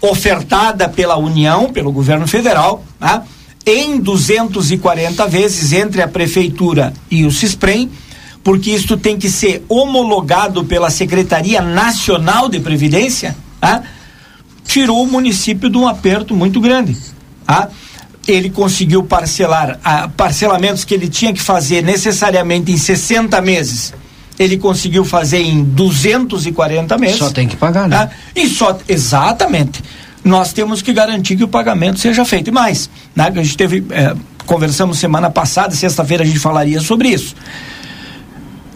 ofertada 0.00 0.88
pela 0.88 1.16
União, 1.16 1.72
pelo 1.72 1.92
governo 1.92 2.26
federal, 2.26 2.84
tá? 2.98 3.22
em 3.64 3.98
240 4.00 5.26
vezes 5.28 5.72
entre 5.72 6.02
a 6.02 6.08
prefeitura 6.08 6.92
e 7.10 7.24
o 7.24 7.30
CISPREM, 7.30 7.90
porque 8.42 8.70
isto 8.70 8.96
tem 8.96 9.16
que 9.16 9.30
ser 9.30 9.64
homologado 9.68 10.64
pela 10.64 10.90
Secretaria 10.90 11.60
Nacional 11.60 12.48
de 12.48 12.58
Previdência, 12.60 13.36
tá? 13.60 13.82
tirou 14.66 15.02
o 15.02 15.06
município 15.06 15.68
de 15.68 15.76
um 15.76 15.86
aperto 15.86 16.34
muito 16.34 16.60
grande. 16.60 16.96
Tá? 17.46 17.68
Ele 18.26 18.50
conseguiu 18.50 19.02
parcelar 19.02 19.78
ah, 19.84 20.08
parcelamentos 20.08 20.84
que 20.84 20.94
ele 20.94 21.08
tinha 21.08 21.32
que 21.32 21.40
fazer 21.40 21.82
necessariamente 21.82 22.70
em 22.70 22.76
60 22.76 23.40
meses 23.40 23.92
ele 24.38 24.56
conseguiu 24.56 25.04
fazer 25.04 25.40
em 25.42 25.62
240 25.62 26.98
meses. 26.98 27.18
Só 27.18 27.30
tem 27.30 27.46
que 27.46 27.56
pagar, 27.56 27.88
né? 27.88 27.96
Tá? 27.96 28.10
E 28.34 28.48
só, 28.48 28.78
exatamente. 28.88 29.82
Nós 30.24 30.52
temos 30.52 30.82
que 30.82 30.92
garantir 30.92 31.36
que 31.36 31.44
o 31.44 31.48
pagamento 31.48 31.98
seja 31.98 32.24
feito. 32.24 32.48
E 32.48 32.50
mais, 32.50 32.88
né? 33.14 33.32
A 33.34 33.42
gente 33.42 33.56
teve, 33.56 33.84
é, 33.90 34.14
conversamos 34.46 34.98
semana 34.98 35.30
passada, 35.30 35.74
sexta-feira 35.74 36.22
a 36.22 36.26
gente 36.26 36.38
falaria 36.38 36.80
sobre 36.80 37.08
isso. 37.08 37.34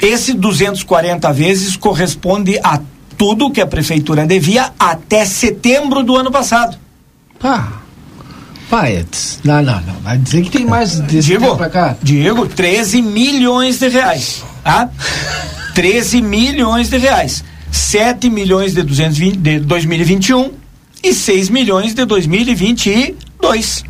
Esse 0.01 0.35
240 0.35 1.33
vezes 1.33 1.77
corresponde 1.77 2.59
a 2.63 2.81
tudo 3.17 3.51
que 3.51 3.61
a 3.61 3.67
prefeitura 3.67 4.27
devia 4.27 4.73
até 4.79 5.25
setembro 5.25 6.03
do 6.03 6.17
ano 6.17 6.31
passado. 6.31 6.77
Pá. 7.39 7.83
Paetes. 8.69 9.41
Não, 9.45 9.63
não, 9.63 9.81
não. 9.83 9.95
Vai 10.01 10.19
dizer 10.19 10.43
que 10.43 10.51
tem 10.51 10.67
mais 10.67 10.99
desse 11.01 11.29
Diego, 11.29 11.57
pra 11.57 11.71
cá. 11.71 11.97
Diego, 12.03 12.47
13 12.47 13.01
milhões 13.01 13.79
de 13.79 13.89
reais. 13.89 14.45
Tá? 14.63 14.91
13 15.75 16.21
milhões 16.21 16.91
de 16.91 16.99
reais. 16.99 17.45
7 17.71 18.29
milhões 18.29 18.75
de, 18.75 18.83
220, 18.83 19.37
de 19.37 19.61
2021 19.61 20.51
e 21.03 21.15
6 21.15 21.51
milhões 21.51 21.95
de 21.95 22.05
2022 22.05 23.85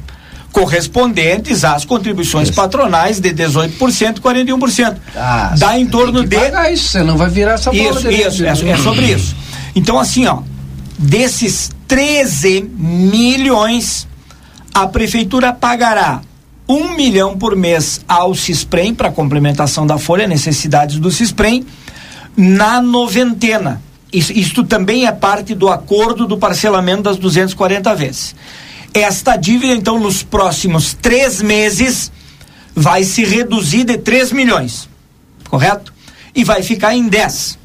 correspondentes 0.57 1.67
às 1.67 1.85
contribuições 1.85 2.49
isso. 2.49 2.57
patronais 2.57 3.21
de 3.21 3.29
18% 3.31 4.17
e 4.17 4.21
41%. 4.23 4.97
Ah, 5.15 5.55
Dá 5.59 5.79
em 5.79 5.87
torno 5.87 6.25
de. 6.25 6.35
isso, 6.73 6.89
você 6.89 7.03
não 7.03 7.19
vai 7.19 7.29
virar 7.29 7.53
essa 7.53 7.71
bola 7.71 7.91
Isso, 7.91 8.11
isso, 8.11 8.43
é, 8.43 8.71
é 8.71 8.77
sobre 8.79 9.05
isso. 9.05 9.37
Então, 9.75 9.99
assim, 9.99 10.27
ó, 10.27 10.39
desses 10.99 11.71
13 11.87 12.71
milhões, 12.75 14.09
a 14.73 14.87
prefeitura 14.87 15.53
pagará 15.53 16.23
um 16.67 16.97
milhão 16.97 17.37
por 17.37 17.55
mês 17.55 18.01
ao 18.09 18.35
CISPREM 18.35 18.95
para 18.95 19.13
complementação 19.13 19.87
da 19.87 19.99
folha, 19.99 20.27
necessidades 20.27 20.99
do 20.99 21.11
CISPREM, 21.11 21.67
na 22.35 22.81
noventena. 22.81 23.83
Isso, 24.11 24.33
isto 24.33 24.65
também 24.65 25.07
é 25.07 25.13
parte 25.13 25.55
do 25.55 25.69
acordo 25.69 26.27
do 26.27 26.39
parcelamento 26.39 27.03
das 27.03 27.19
240 27.19 27.95
vezes. 27.95 28.35
Esta 28.97 29.37
dívida, 29.37 29.75
então, 29.75 30.01
nos 30.01 30.23
próximos 30.23 30.95
três 30.95 31.43
meses, 31.43 32.11
vai 32.75 33.05
se 33.05 33.27
reduzir 33.27 33.85
de 33.85 33.99
3 33.99 34.33
milhões, 34.33 34.89
correto? 35.51 35.93
E 36.35 36.43
vai 36.43 36.63
ficar 36.63 36.95
em 36.95 37.07
10. 37.07 37.59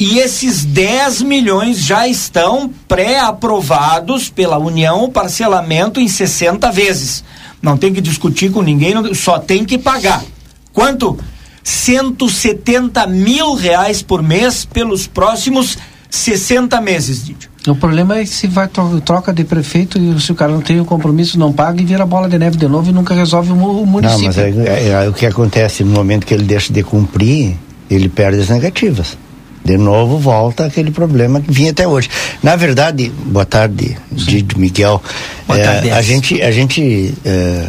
E 0.00 0.18
esses 0.18 0.64
10 0.64 1.22
milhões 1.22 1.78
já 1.78 2.08
estão 2.08 2.68
pré-aprovados 2.88 4.28
pela 4.28 4.58
União, 4.58 5.08
parcelamento 5.08 6.00
em 6.00 6.08
60 6.08 6.72
vezes. 6.72 7.22
Não 7.62 7.76
tem 7.76 7.94
que 7.94 8.00
discutir 8.00 8.50
com 8.50 8.60
ninguém, 8.60 9.14
só 9.14 9.38
tem 9.38 9.64
que 9.64 9.78
pagar. 9.78 10.24
Quanto? 10.72 11.16
170 11.62 13.06
mil 13.06 13.54
reais 13.54 14.02
por 14.02 14.24
mês 14.24 14.64
pelos 14.64 15.06
próximos 15.06 15.78
60 16.10 16.80
meses, 16.80 17.24
Didio. 17.24 17.53
O 17.66 17.74
problema 17.74 18.18
é 18.18 18.26
se 18.26 18.46
vai 18.46 18.68
troca 19.04 19.32
de 19.32 19.42
prefeito 19.42 19.98
e 19.98 20.20
se 20.20 20.30
o 20.30 20.34
cara 20.34 20.52
não 20.52 20.60
tem 20.60 20.80
o 20.80 20.84
compromisso, 20.84 21.38
não 21.38 21.50
paga 21.50 21.80
e 21.80 21.84
vira 21.84 22.04
bola 22.04 22.28
de 22.28 22.38
neve 22.38 22.58
de 22.58 22.68
novo 22.68 22.90
e 22.90 22.92
nunca 22.92 23.14
resolve 23.14 23.52
o 23.52 23.86
município. 23.86 24.24
Não, 24.24 24.26
mas 24.26 24.38
é, 24.38 24.50
é, 24.68 24.88
é, 25.04 25.08
o 25.08 25.14
que 25.14 25.24
acontece 25.24 25.82
no 25.82 25.92
momento 25.92 26.26
que 26.26 26.34
ele 26.34 26.44
deixa 26.44 26.70
de 26.72 26.82
cumprir, 26.82 27.56
ele 27.90 28.08
perde 28.10 28.40
as 28.40 28.50
negativas. 28.50 29.16
De 29.64 29.78
novo 29.78 30.18
volta 30.18 30.66
aquele 30.66 30.90
problema 30.90 31.40
que 31.40 31.50
vinha 31.50 31.70
até 31.70 31.88
hoje. 31.88 32.10
Na 32.42 32.54
verdade, 32.54 33.10
boa 33.24 33.46
tarde, 33.46 33.96
Didio 34.12 34.58
Miguel. 34.58 35.02
Boa 35.48 35.58
é, 35.58 35.62
tarde, 35.62 35.90
a 35.90 36.02
gente, 36.02 36.42
a 36.42 36.50
gente 36.50 37.14
é, 37.24 37.66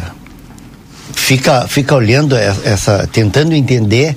fica, 1.14 1.66
fica 1.66 1.94
olhando 1.94 2.36
essa, 2.36 3.08
tentando 3.10 3.54
entender 3.54 4.14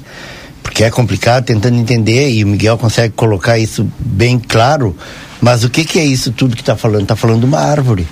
porque 0.61 0.83
é 0.83 0.89
complicado, 0.91 1.45
tentando 1.45 1.77
entender, 1.77 2.29
e 2.29 2.43
o 2.43 2.47
Miguel 2.47 2.77
consegue 2.77 3.13
colocar 3.15 3.57
isso 3.57 3.89
bem 3.99 4.37
claro, 4.37 4.95
mas 5.41 5.63
o 5.63 5.69
que, 5.69 5.85
que 5.85 5.99
é 5.99 6.05
isso 6.05 6.31
tudo 6.31 6.55
que 6.55 6.61
está 6.61 6.75
falando? 6.75 7.03
Está 7.03 7.15
falando 7.15 7.39
de 7.39 7.45
uma 7.45 7.59
árvore. 7.59 8.07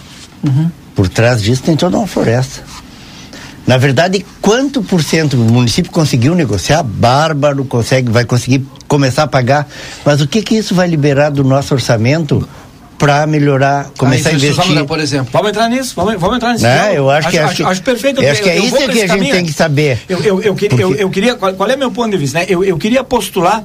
Uhum. 0.46 0.70
Por 0.96 1.10
trás 1.10 1.42
disso 1.42 1.64
tem 1.64 1.76
toda 1.76 1.98
uma 1.98 2.08
floresta. 2.08 2.64
Na 3.66 3.78
verdade, 3.78 4.26
quanto 4.42 4.82
por 4.82 5.04
cento 5.04 5.34
o 5.34 5.40
município 5.40 5.92
conseguiu 5.92 6.34
negociar? 6.34 6.84
Bárbaro 6.84 7.66
consegue, 7.66 8.10
vai 8.10 8.24
conseguir 8.24 8.66
começar 8.88 9.24
a 9.24 9.28
pagar. 9.28 9.68
Mas 10.06 10.22
o 10.22 10.28
que 10.28 10.42
que 10.42 10.56
isso 10.56 10.74
vai 10.74 10.88
liberar 10.88 11.32
do 11.32 11.44
nosso 11.44 11.74
orçamento 11.74 12.48
para 12.98 13.28
melhorar, 13.28 13.92
começar 13.98 14.30
a, 14.30 14.32
a 14.32 14.36
investir. 14.36 14.86
por 14.86 15.00
exemplo. 15.00 15.30
Vamos 15.32 15.50
entrar 15.50 15.70
nisso, 15.70 15.94
vamos, 15.96 16.20
vamos 16.20 16.38
entrar 16.38 16.54
nisso. 16.54 16.64
Né? 16.64 16.98
Eu 16.98 17.10
acho, 17.10 17.28
acho 17.28 17.30
que 17.30 17.38
acho, 17.38 17.52
acho, 17.52 17.68
acho 17.68 17.84
perfeito. 17.84 18.22
Eu 18.22 18.32
acho 18.32 18.42
que 18.42 18.50
é 18.50 18.58
isso 18.58 18.76
que 18.76 19.02
a 19.02 19.08
gente 19.08 19.32
tem 19.32 19.46
que 19.46 19.54
saber. 19.54 20.00
Eu, 20.10 20.20
eu, 20.20 20.42
eu, 20.42 20.56
Porque... 20.56 20.84
eu, 20.84 20.96
eu 20.96 21.10
queria, 21.10 21.36
qual, 21.36 21.54
qual, 21.54 21.70
é 21.70 21.76
meu 21.76 21.92
ponto 21.92 22.10
de 22.10 22.18
vista? 22.18 22.40
Né? 22.40 22.46
Eu, 22.50 22.64
eu 22.64 22.78
queria 22.78 23.04
postular 23.04 23.64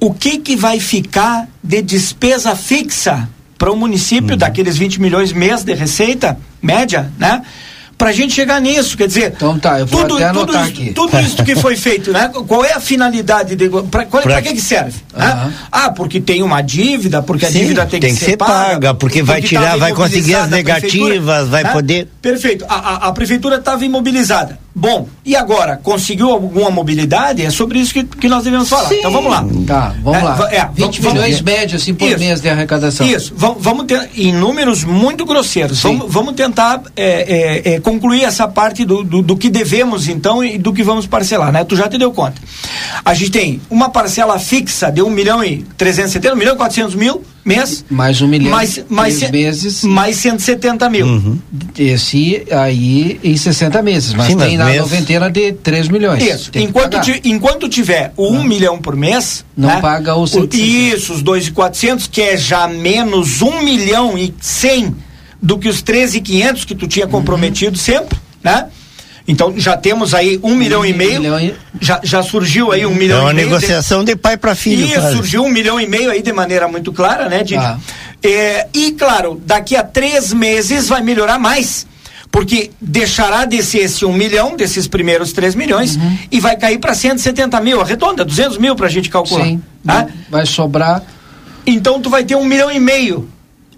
o 0.00 0.12
que 0.12 0.38
que 0.38 0.56
vai 0.56 0.80
ficar 0.80 1.48
de 1.62 1.82
despesa 1.82 2.54
fixa 2.54 3.28
para 3.58 3.70
o 3.72 3.76
município 3.76 4.32
uhum. 4.32 4.36
daqueles 4.36 4.76
20 4.76 5.00
milhões 5.00 5.32
mês 5.32 5.64
de 5.64 5.74
receita 5.74 6.38
média, 6.62 7.10
né? 7.18 7.42
para 7.96 8.10
a 8.10 8.12
gente 8.12 8.34
chegar 8.34 8.60
nisso. 8.60 8.96
Quer 8.96 9.08
dizer, 9.08 9.32
então, 9.36 9.58
tá, 9.58 9.80
eu 9.80 9.86
vou 9.86 10.02
tudo, 10.02 10.16
até 10.22 10.32
tudo, 10.32 10.52
isso, 10.52 10.62
aqui. 10.62 10.92
tudo 10.92 11.20
isso 11.20 11.44
que 11.44 11.56
foi 11.56 11.76
feito, 11.76 12.12
né? 12.12 12.30
Qual 12.46 12.64
é 12.64 12.72
a 12.72 12.80
finalidade? 12.80 13.56
Para 13.90 14.42
que, 14.42 14.54
que 14.54 14.60
serve? 14.60 14.98
Uhum. 15.14 15.20
Né? 15.20 15.52
Ah, 15.72 15.90
porque 15.90 16.20
tem 16.20 16.42
uma 16.42 16.60
dívida, 16.62 17.22
porque 17.22 17.46
Sim, 17.46 17.58
a 17.58 17.60
dívida 17.60 17.86
tem, 17.86 18.00
tem 18.00 18.12
que, 18.14 18.18
que, 18.18 18.24
ser 18.24 18.36
paga, 18.36 18.52
paga 18.52 18.94
porque, 18.94 19.22
vai 19.22 19.40
tá 19.40 19.48
tirar, 19.48 19.78
vai 19.78 19.92
conseguir 19.92 20.34
as 20.34 20.50
negativas, 20.50 21.48
vai 21.48 21.64
né? 21.64 21.72
poder. 21.72 22.08
Perfeito. 22.26 22.64
A, 22.68 22.74
a, 22.74 22.96
a 23.08 23.12
prefeitura 23.12 23.54
estava 23.54 23.84
imobilizada. 23.84 24.58
Bom, 24.74 25.08
e 25.24 25.36
agora? 25.36 25.78
Conseguiu 25.80 26.28
alguma 26.28 26.70
mobilidade? 26.70 27.40
É 27.40 27.50
sobre 27.50 27.78
isso 27.78 27.94
que, 27.94 28.02
que 28.02 28.28
nós 28.28 28.42
devemos 28.42 28.68
falar. 28.68 28.88
Sim. 28.88 28.96
Então 28.96 29.12
vamos 29.12 29.30
lá. 29.30 29.46
Tá, 29.64 29.94
vamos 30.02 30.20
é, 30.20 30.24
lá. 30.24 30.48
É, 30.50 30.68
20 30.74 31.00
vamos, 31.00 31.12
milhões 31.14 31.40
médios 31.40 31.82
assim, 31.82 31.94
por 31.94 32.08
isso, 32.08 32.18
mês 32.18 32.40
de 32.40 32.48
arrecadação. 32.48 33.06
Isso, 33.06 33.32
vamos, 33.36 33.62
vamos 33.62 33.86
ter, 33.86 34.10
em 34.16 34.32
números 34.32 34.82
muito 34.82 35.24
grosseiros. 35.24 35.80
Vamos, 35.80 36.12
vamos 36.12 36.34
tentar 36.34 36.82
é, 36.96 37.04
é, 37.04 37.74
é, 37.74 37.80
concluir 37.80 38.24
essa 38.24 38.48
parte 38.48 38.84
do, 38.84 39.04
do, 39.04 39.22
do, 39.22 39.36
que 39.36 39.48
devemos, 39.48 40.08
então, 40.08 40.42
e 40.42 40.58
do 40.58 40.72
que 40.72 40.82
vamos 40.82 41.06
parcelar, 41.06 41.52
né? 41.52 41.62
Tu 41.62 41.76
já 41.76 41.88
te 41.88 41.96
deu 41.96 42.10
conta. 42.12 42.42
A 43.04 43.14
gente 43.14 43.30
tem 43.30 43.60
uma 43.70 43.88
parcela 43.88 44.36
fixa 44.40 44.90
de 44.90 45.00
1 45.00 45.08
milhão 45.10 45.44
e 45.44 45.64
370, 45.78 46.34
1 46.34 46.36
milhão 46.36 46.54
e 46.54 46.58
400 46.58 46.96
mil 46.96 47.22
mês. 47.46 47.84
Mais 47.88 48.20
um 48.20 48.26
milhão. 48.26 48.50
Mais, 48.50 48.84
mais, 48.88 49.30
meses. 49.30 49.84
Mais 49.84 50.16
170 50.16 50.90
mil. 50.90 51.06
Uhum. 51.06 51.38
Esse 51.78 52.44
aí 52.50 53.20
em 53.22 53.36
60 53.36 53.80
meses. 53.82 54.12
Mas 54.12 54.26
Sim, 54.26 54.36
tem 54.36 54.56
na 54.58 54.66
mês... 54.66 54.80
noventena 54.80 55.30
de 55.30 55.52
3 55.52 55.88
milhões. 55.88 56.22
Isso. 56.22 56.50
Enquanto, 56.54 57.00
ti, 57.00 57.20
enquanto 57.24 57.68
tiver 57.68 58.12
o 58.16 58.32
1 58.32 58.36
um 58.36 58.42
milhão 58.42 58.78
por 58.78 58.96
mês. 58.96 59.44
Não 59.56 59.68
né? 59.68 59.80
paga 59.80 60.14
o 60.16 60.26
160. 60.26 60.56
Isso, 60.56 61.12
os 61.14 61.22
2,400, 61.22 62.08
que 62.08 62.20
é 62.20 62.36
já 62.36 62.66
menos 62.66 63.40
1 63.40 63.62
milhão 63.62 64.18
e 64.18 64.34
100 64.40 64.94
do 65.40 65.58
que 65.58 65.68
os 65.68 65.80
13,500 65.82 66.64
que 66.64 66.74
tu 66.74 66.88
tinha 66.88 67.06
comprometido 67.06 67.76
uhum. 67.76 67.82
sempre, 67.82 68.18
né? 68.42 68.66
Então 69.28 69.52
já 69.56 69.76
temos 69.76 70.14
aí 70.14 70.38
um, 70.42 70.52
um 70.52 70.56
milhão 70.56 70.84
e 70.84 70.92
meio. 70.92 71.20
Milhão 71.20 71.40
e... 71.40 71.54
Já, 71.80 72.00
já 72.02 72.22
surgiu 72.22 72.70
aí 72.70 72.86
um 72.86 72.94
milhão 72.94 73.28
é 73.28 73.32
e 73.32 73.34
meio. 73.34 73.44
É 73.44 73.48
uma 73.48 73.56
negociação 73.56 74.04
de, 74.04 74.14
de 74.14 74.16
pai 74.16 74.36
para 74.36 74.54
filho. 74.54 74.86
E 74.86 75.12
surgiu 75.12 75.44
um 75.44 75.50
milhão 75.50 75.80
e 75.80 75.86
meio 75.86 76.10
aí 76.10 76.22
de 76.22 76.32
maneira 76.32 76.68
muito 76.68 76.92
clara, 76.92 77.28
né, 77.28 77.42
Didi? 77.42 77.56
Ah. 77.56 77.78
É, 78.22 78.68
e 78.72 78.92
claro, 78.92 79.40
daqui 79.44 79.76
a 79.76 79.82
três 79.82 80.32
meses 80.32 80.88
vai 80.88 81.02
melhorar 81.02 81.38
mais. 81.38 81.86
Porque 82.30 82.70
deixará 82.80 83.44
de 83.44 83.62
ser 83.62 83.78
esse 83.78 84.04
um 84.04 84.12
milhão, 84.12 84.56
desses 84.56 84.86
primeiros 84.86 85.32
três 85.32 85.54
milhões, 85.54 85.96
uhum. 85.96 86.18
e 86.30 86.38
vai 86.38 86.56
cair 86.56 86.78
para 86.78 86.92
170 86.92 87.58
mil, 87.60 87.80
arredonda, 87.80 88.24
200 88.24 88.58
mil 88.58 88.76
para 88.76 88.86
a 88.86 88.90
gente 88.90 89.08
calcular. 89.08 89.44
Sim, 89.44 89.62
tá? 89.84 90.06
vai 90.28 90.44
sobrar. 90.44 91.02
Então 91.66 92.00
tu 92.00 92.10
vai 92.10 92.24
ter 92.24 92.34
um 92.36 92.44
milhão 92.44 92.70
e 92.70 92.78
meio. 92.78 93.28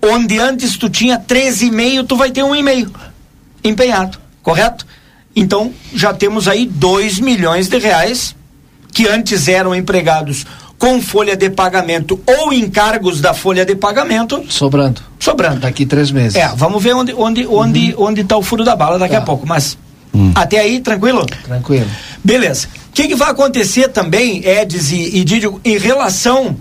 Onde 0.02 0.38
antes 0.38 0.76
tu 0.76 0.88
tinha 0.88 1.18
13,5, 1.18 2.06
tu 2.06 2.16
vai 2.16 2.30
ter 2.30 2.42
um 2.42 2.54
e 2.54 2.62
meio 2.62 2.92
empenhado, 3.62 4.18
correto? 4.42 4.86
Então, 5.38 5.72
já 5.94 6.12
temos 6.12 6.48
aí 6.48 6.66
2 6.66 7.20
milhões 7.20 7.68
de 7.68 7.78
reais 7.78 8.34
que 8.92 9.06
antes 9.06 9.46
eram 9.48 9.74
empregados 9.74 10.44
com 10.78 11.02
folha 11.02 11.36
de 11.36 11.50
pagamento 11.50 12.20
ou 12.26 12.52
encargos 12.52 13.20
da 13.20 13.34
folha 13.34 13.64
de 13.64 13.74
pagamento. 13.74 14.44
Sobrando. 14.48 15.02
Sobrando. 15.18 15.60
Daqui 15.60 15.84
três 15.84 16.10
meses. 16.10 16.36
É, 16.36 16.48
vamos 16.54 16.82
ver 16.82 16.94
onde 16.94 17.12
onde 17.14 17.46
uhum. 17.46 17.58
onde 17.58 17.94
onde 17.98 18.20
está 18.20 18.36
o 18.36 18.42
furo 18.42 18.64
da 18.64 18.76
bala 18.76 18.98
daqui 18.98 19.14
tá. 19.14 19.20
a 19.20 19.24
pouco. 19.24 19.46
Mas 19.46 19.76
hum. 20.14 20.32
até 20.34 20.60
aí, 20.60 20.80
tranquilo? 20.80 21.26
Tranquilo. 21.44 21.86
Beleza. 22.22 22.68
O 22.90 22.92
que, 22.92 23.08
que, 23.08 23.14
vai 23.14 23.30
acontecer 23.30 23.88
também, 23.88 24.44
Edis 24.44 24.90
e, 24.90 25.18
e 25.18 25.24
Didio, 25.24 25.60
em 25.64 25.78
relação 25.78 26.56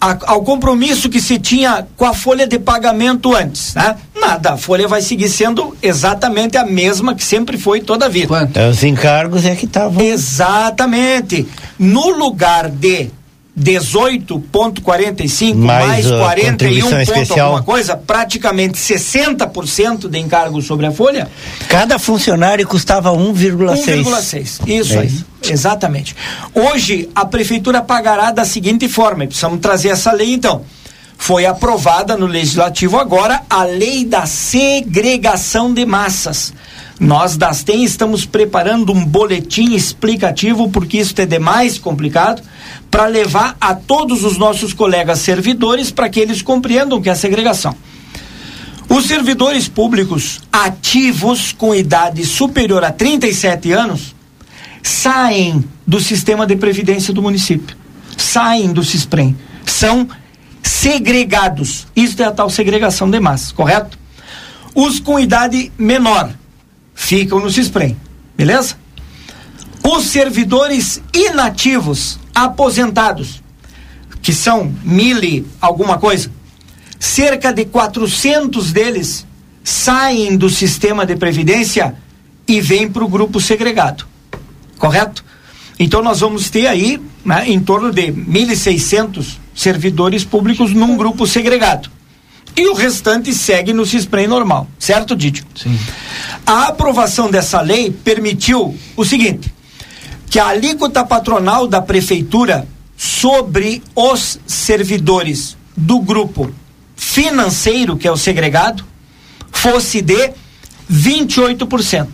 a, 0.00 0.16
ao 0.32 0.42
compromisso 0.42 1.08
que 1.08 1.20
se 1.20 1.38
tinha 1.38 1.86
com 1.96 2.04
a 2.04 2.14
folha 2.14 2.46
de 2.46 2.58
pagamento 2.58 3.34
antes, 3.34 3.74
né? 3.74 3.96
Nada, 4.26 4.54
a 4.54 4.56
folha 4.56 4.88
vai 4.88 5.02
seguir 5.02 5.28
sendo 5.28 5.76
exatamente 5.82 6.56
a 6.56 6.64
mesma 6.64 7.14
que 7.14 7.22
sempre 7.22 7.58
foi 7.58 7.80
toda 7.80 8.06
a 8.06 8.08
vida. 8.08 8.28
Quanto? 8.28 8.56
É, 8.56 8.68
os 8.68 8.82
encargos 8.82 9.44
é 9.44 9.54
que 9.54 9.66
estavam. 9.66 10.02
Exatamente. 10.02 11.46
No 11.78 12.08
lugar 12.08 12.70
de 12.70 13.10
18,45 13.58 15.54
mais, 15.54 15.86
mais 15.86 16.06
41 16.10 16.80
ponto 16.80 16.96
especial. 16.96 17.46
alguma 17.46 17.62
coisa, 17.62 17.96
praticamente 17.96 18.78
60% 18.78 20.08
de 20.08 20.18
encargo 20.18 20.60
sobre 20.60 20.86
a 20.86 20.90
folha. 20.90 21.28
Cada 21.68 21.98
funcionário 21.98 22.66
custava 22.66 23.10
1,6. 23.10 24.02
1,6. 24.02 24.66
Isso 24.66 24.94
é 24.94 24.98
aí. 24.98 25.12
Exatamente. 25.48 26.16
Hoje 26.54 27.08
a 27.14 27.24
prefeitura 27.26 27.80
pagará 27.82 28.30
da 28.30 28.44
seguinte 28.44 28.88
forma, 28.88 29.26
precisamos 29.26 29.60
trazer 29.60 29.90
essa 29.90 30.10
lei 30.12 30.32
então. 30.32 30.62
Foi 31.24 31.46
aprovada 31.46 32.18
no 32.18 32.26
legislativo 32.26 32.98
agora 32.98 33.44
a 33.48 33.64
lei 33.64 34.04
da 34.04 34.26
segregação 34.26 35.72
de 35.72 35.86
massas. 35.86 36.52
Nós 37.00 37.34
das 37.38 37.62
TEM 37.62 37.82
estamos 37.82 38.26
preparando 38.26 38.92
um 38.92 39.02
boletim 39.06 39.72
explicativo 39.72 40.68
porque 40.68 40.98
isso 40.98 41.14
é 41.16 41.24
demais 41.24 41.78
complicado 41.78 42.42
para 42.90 43.06
levar 43.06 43.56
a 43.58 43.74
todos 43.74 44.22
os 44.22 44.36
nossos 44.36 44.74
colegas 44.74 45.20
servidores 45.20 45.90
para 45.90 46.10
que 46.10 46.20
eles 46.20 46.42
compreendam 46.42 47.00
que 47.00 47.08
é 47.08 47.14
segregação. 47.14 47.74
Os 48.86 49.06
servidores 49.06 49.66
públicos 49.66 50.42
ativos 50.52 51.52
com 51.52 51.74
idade 51.74 52.22
superior 52.26 52.84
a 52.84 52.92
37 52.92 53.72
anos 53.72 54.14
saem 54.82 55.64
do 55.86 56.00
sistema 56.00 56.46
de 56.46 56.54
previdência 56.54 57.14
do 57.14 57.22
município, 57.22 57.74
saem 58.14 58.74
do 58.74 58.84
CISPREM, 58.84 59.34
são 59.64 60.06
segregados. 60.64 61.86
Isso 61.94 62.20
é 62.22 62.24
a 62.24 62.32
tal 62.32 62.50
segregação 62.50 63.08
de 63.08 63.20
correto? 63.54 63.98
Os 64.74 64.98
com 64.98 65.20
idade 65.20 65.70
menor 65.78 66.32
ficam 66.94 67.38
no 67.38 67.50
CISPREM, 67.50 67.96
beleza? 68.36 68.76
Os 69.82 70.06
servidores 70.06 71.00
inativos 71.12 72.18
aposentados, 72.34 73.42
que 74.22 74.32
são 74.32 74.74
mil 74.82 75.22
e 75.22 75.46
alguma 75.60 75.98
coisa, 75.98 76.30
cerca 76.98 77.52
de 77.52 77.66
400 77.66 78.72
deles 78.72 79.26
saem 79.62 80.36
do 80.36 80.48
sistema 80.48 81.04
de 81.06 81.14
previdência 81.16 81.94
e 82.48 82.60
vêm 82.60 82.90
para 82.90 83.04
o 83.04 83.08
grupo 83.08 83.40
segregado. 83.40 84.06
Correto? 84.78 85.24
Então 85.78 86.02
nós 86.02 86.20
vamos 86.20 86.50
ter 86.50 86.66
aí 86.66 87.00
né, 87.24 87.48
em 87.48 87.60
torno 87.60 87.92
de 87.92 88.12
1.600 88.12 89.43
servidores 89.54 90.24
públicos 90.24 90.72
num 90.72 90.96
grupo 90.96 91.26
segregado. 91.26 91.90
e 92.56 92.68
o 92.68 92.74
restante 92.74 93.34
segue 93.34 93.72
no 93.72 93.84
CISPREM 93.84 94.28
normal, 94.28 94.68
certo, 94.78 95.16
Didio? 95.16 95.44
Sim. 95.56 95.78
A 96.46 96.68
aprovação 96.68 97.30
dessa 97.30 97.60
lei 97.60 97.90
permitiu 97.90 98.76
o 98.96 99.04
seguinte: 99.04 99.52
que 100.30 100.38
a 100.38 100.48
alíquota 100.48 101.04
patronal 101.04 101.66
da 101.66 101.82
prefeitura 101.82 102.66
sobre 102.96 103.82
os 103.94 104.38
servidores 104.46 105.56
do 105.76 106.00
grupo 106.00 106.52
financeiro, 106.96 107.96
que 107.96 108.06
é 108.06 108.12
o 108.12 108.16
segregado, 108.16 108.84
fosse 109.50 110.00
de 110.00 110.32
28%. 110.90 112.08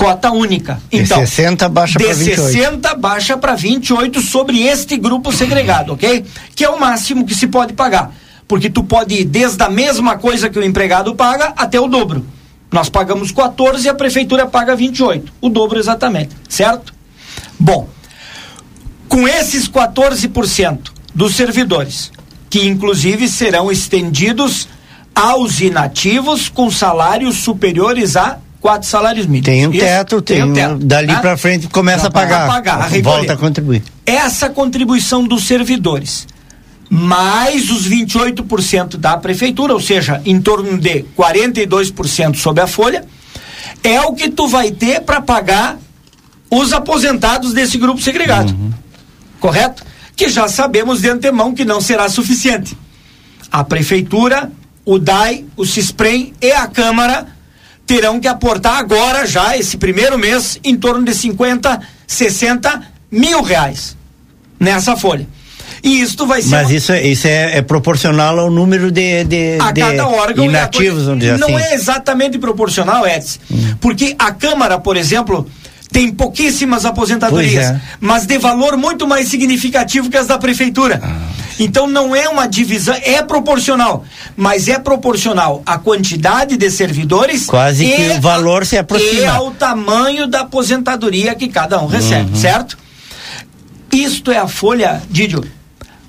Cota 0.00 0.30
única. 0.30 0.80
Então, 0.90 1.22
de 1.22 1.28
60 1.28 1.68
baixa 1.68 1.98
para 1.98 2.14
28. 2.14 2.42
De 2.42 2.52
60 2.52 2.94
baixa 2.94 3.36
para 3.36 3.54
28 3.54 4.20
sobre 4.20 4.62
este 4.62 4.96
grupo 4.96 5.30
segregado, 5.30 5.92
ok? 5.92 6.24
Que 6.54 6.64
é 6.64 6.70
o 6.70 6.80
máximo 6.80 7.26
que 7.26 7.34
se 7.34 7.46
pode 7.46 7.74
pagar. 7.74 8.14
Porque 8.48 8.70
tu 8.70 8.82
pode 8.82 9.14
ir 9.14 9.24
desde 9.24 9.62
a 9.62 9.68
mesma 9.68 10.16
coisa 10.16 10.48
que 10.48 10.58
o 10.58 10.64
empregado 10.64 11.14
paga 11.14 11.52
até 11.56 11.78
o 11.78 11.86
dobro. 11.86 12.24
Nós 12.72 12.88
pagamos 12.88 13.30
14 13.30 13.86
e 13.86 13.90
a 13.90 13.94
prefeitura 13.94 14.46
paga 14.46 14.74
28. 14.74 15.32
O 15.40 15.48
dobro 15.48 15.78
exatamente, 15.78 16.34
certo? 16.48 16.94
Bom, 17.58 17.88
com 19.06 19.28
esses 19.28 19.68
14% 19.68 20.78
dos 21.14 21.34
servidores, 21.34 22.10
que 22.48 22.66
inclusive 22.66 23.28
serão 23.28 23.70
estendidos 23.70 24.66
aos 25.14 25.60
inativos 25.60 26.48
com 26.48 26.70
salários 26.70 27.36
superiores 27.36 28.16
a 28.16 28.38
quatro 28.60 28.88
salários 28.88 29.26
mínimos. 29.26 29.46
Tem 29.46 29.66
um 29.66 29.72
teto, 29.72 30.20
tem, 30.22 30.36
tem 30.36 30.44
um 30.44 30.52
teto. 30.52 30.74
Dali 30.84 31.06
né? 31.08 31.18
para 31.18 31.36
frente 31.36 31.66
começa 31.68 32.08
a 32.08 32.10
pagar. 32.10 32.44
A 32.44 32.48
pagar 32.48 32.82
a 32.84 33.02
volta 33.02 33.32
a 33.32 33.36
contribuir. 33.36 33.82
Essa 34.04 34.50
contribuição 34.50 35.26
dos 35.26 35.46
servidores, 35.46 36.26
mais 36.88 37.70
os 37.70 37.88
28% 37.88 38.96
da 38.96 39.16
prefeitura, 39.16 39.72
ou 39.72 39.80
seja, 39.80 40.20
em 40.24 40.40
torno 40.40 40.78
de 40.78 41.04
42% 41.16 42.36
sobre 42.36 42.62
a 42.62 42.66
folha, 42.66 43.04
é 43.82 44.00
o 44.02 44.12
que 44.12 44.28
tu 44.28 44.46
vai 44.46 44.70
ter 44.70 45.00
para 45.00 45.20
pagar 45.20 45.78
os 46.50 46.72
aposentados 46.72 47.54
desse 47.54 47.78
grupo 47.78 48.00
segregado. 48.02 48.52
Uhum. 48.52 48.72
Correto? 49.38 49.84
Que 50.14 50.28
já 50.28 50.48
sabemos 50.48 51.00
de 51.00 51.08
antemão 51.08 51.54
que 51.54 51.64
não 51.64 51.80
será 51.80 52.08
suficiente. 52.08 52.76
A 53.50 53.64
prefeitura, 53.64 54.50
o 54.84 54.98
DAI, 54.98 55.46
o 55.56 55.64
CISPREM 55.64 56.34
e 56.42 56.52
a 56.52 56.66
Câmara 56.66 57.26
terão 57.90 58.20
que 58.20 58.28
aportar 58.28 58.76
agora, 58.76 59.26
já 59.26 59.56
esse 59.56 59.76
primeiro 59.76 60.16
mês, 60.16 60.60
em 60.62 60.76
torno 60.76 61.04
de 61.04 61.12
50, 61.12 61.80
60 62.06 62.82
mil 63.10 63.42
reais 63.42 63.96
nessa 64.60 64.96
folha. 64.96 65.26
E 65.82 66.00
isso 66.00 66.24
vai 66.24 66.40
ser. 66.40 66.50
Mas 66.50 66.68
uma... 66.68 66.76
isso, 66.76 66.92
é, 66.92 67.04
isso 67.04 67.26
é, 67.26 67.56
é, 67.56 67.62
proporcional 67.62 68.38
ao 68.38 68.48
número 68.48 68.92
de, 68.92 69.24
de, 69.24 69.58
a 69.58 69.72
de 69.72 69.80
cada 69.80 70.06
órgão 70.06 70.44
inativos, 70.44 71.06
vamos 71.06 71.18
dizer 71.18 71.36
Não 71.36 71.56
assim. 71.56 71.66
é 71.66 71.74
exatamente 71.74 72.38
proporcional, 72.38 73.04
Edson. 73.08 73.40
Hum. 73.50 73.74
Porque 73.80 74.14
a 74.20 74.30
Câmara, 74.30 74.78
por 74.78 74.96
exemplo, 74.96 75.50
tem 75.92 76.12
pouquíssimas 76.12 76.84
aposentadorias, 76.84 77.66
é. 77.66 77.80
mas 78.00 78.26
de 78.26 78.38
valor 78.38 78.76
muito 78.76 79.06
mais 79.06 79.28
significativo 79.28 80.08
que 80.08 80.16
as 80.16 80.26
da 80.26 80.38
prefeitura. 80.38 81.00
Ah. 81.02 81.40
Então 81.58 81.86
não 81.86 82.16
é 82.16 82.26
uma 82.28 82.46
divisão, 82.46 82.96
é 83.02 83.22
proporcional, 83.22 84.04
mas 84.34 84.66
é 84.66 84.78
proporcional 84.78 85.62
à 85.66 85.76
quantidade 85.76 86.56
de 86.56 86.70
servidores. 86.70 87.44
Quase 87.44 87.84
que 87.84 88.12
o 88.12 88.20
valor 88.20 88.64
se 88.64 88.78
aproxima. 88.78 89.20
E 89.20 89.26
ao 89.26 89.50
tamanho 89.50 90.26
da 90.26 90.40
aposentadoria 90.40 91.34
que 91.34 91.48
cada 91.48 91.78
um 91.82 91.86
recebe, 91.86 92.30
uhum. 92.30 92.36
certo? 92.36 92.78
Isto 93.92 94.30
é 94.30 94.38
a 94.38 94.48
folha, 94.48 95.02
Didio, 95.10 95.44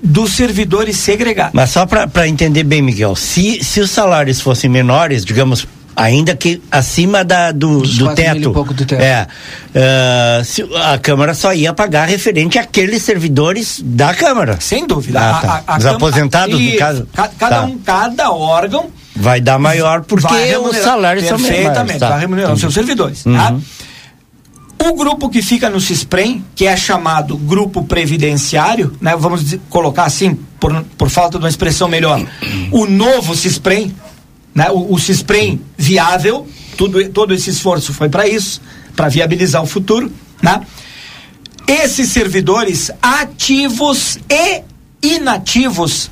dos 0.02 0.34
servidores 0.34 0.98
segregados. 0.98 1.54
Mas 1.54 1.72
só 1.72 1.86
para 1.86 2.28
entender 2.28 2.64
bem, 2.64 2.82
Miguel, 2.82 3.16
se, 3.16 3.62
se 3.62 3.82
os 3.82 3.92
salários 3.92 4.40
fossem 4.40 4.70
menores, 4.70 5.26
digamos, 5.26 5.68
ainda 5.96 6.36
que 6.36 6.62
acima 6.72 7.24
da, 7.24 7.52
do, 7.52 7.82
do 7.82 8.16
teto. 8.16 8.52
do 8.52 8.86
teto. 8.86 8.96
É, 8.96 9.28
uh, 9.76 10.44
se, 10.44 10.64
a 10.76 10.98
Câmara 10.98 11.34
só 11.34 11.54
ia 11.54 11.74
pagar 11.74 12.08
referente 12.08 12.58
àqueles 12.58 13.02
servidores 13.02 13.82
da 13.84 14.14
Câmara. 14.14 14.60
Sem 14.60 14.88
dúvida. 14.88 15.20
Ah, 15.20 15.42
tá. 15.42 15.64
a, 15.68 15.76
a, 15.76 15.78
Os 15.78 15.86
aposentados, 15.86 16.60
no 16.60 16.78
caso. 16.78 17.08
Cada, 17.14 17.30
tá. 17.50 17.62
um, 17.64 17.78
cada 17.80 18.32
órgão. 18.32 18.90
Vai 19.16 19.42
dar 19.42 19.60
maior 19.60 20.02
porque 20.02 20.56
os 20.58 20.78
salários 20.78 21.26
são 21.28 21.38
menores. 21.38 21.58
Perfeitamente, 21.58 22.00
tá. 22.00 22.10
vai 22.10 22.20
remunerar 22.22 22.54
os 22.54 22.60
seus 22.60 22.74
servidores. 22.74 23.24
Tá? 23.24 23.30
Uhum. 23.30 23.38
Tá? 23.38 23.56
O 24.84 24.96
grupo 24.96 25.30
que 25.30 25.44
fica 25.44 25.70
no 25.70 25.80
CISPREM, 25.80 26.44
que 26.56 26.66
é 26.66 26.76
chamado 26.76 27.38
grupo 27.38 27.84
previdenciário, 27.84 28.96
né, 29.00 29.16
vamos 29.16 29.56
colocar 29.70 30.06
assim, 30.06 30.34
por, 30.60 30.84
por 30.98 31.08
falta 31.08 31.38
de 31.38 31.44
uma 31.44 31.50
expressão 31.50 31.88
melhor, 31.88 32.20
o 32.72 32.88
novo 32.88 33.36
CISPREM, 33.36 33.94
né? 34.54 34.70
O, 34.70 34.94
o 34.94 35.00
CISPREM 35.00 35.62
viável, 35.78 36.48
tudo, 36.78 37.08
todo 37.10 37.34
esse 37.34 37.50
esforço 37.50 37.94
foi 37.94 38.10
para 38.10 38.28
isso, 38.28 38.62
para 38.96 39.10
viabilizar 39.10 39.62
o 39.62 39.66
futuro. 39.66 40.12
Né? 40.42 40.62
Esses 41.68 42.10
servidores 42.10 42.92
ativos 43.02 44.18
e 44.30 44.64
inativos 45.02 46.10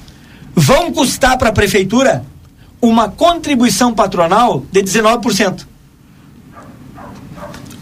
vão 0.56 0.92
custar 0.92 1.38
para 1.38 1.50
a 1.50 1.54
prefeitura 1.54 2.24
uma 2.82 3.10
contribuição 3.10 3.94
patronal 3.94 4.64
de 4.72 4.82
19%. 4.82 5.68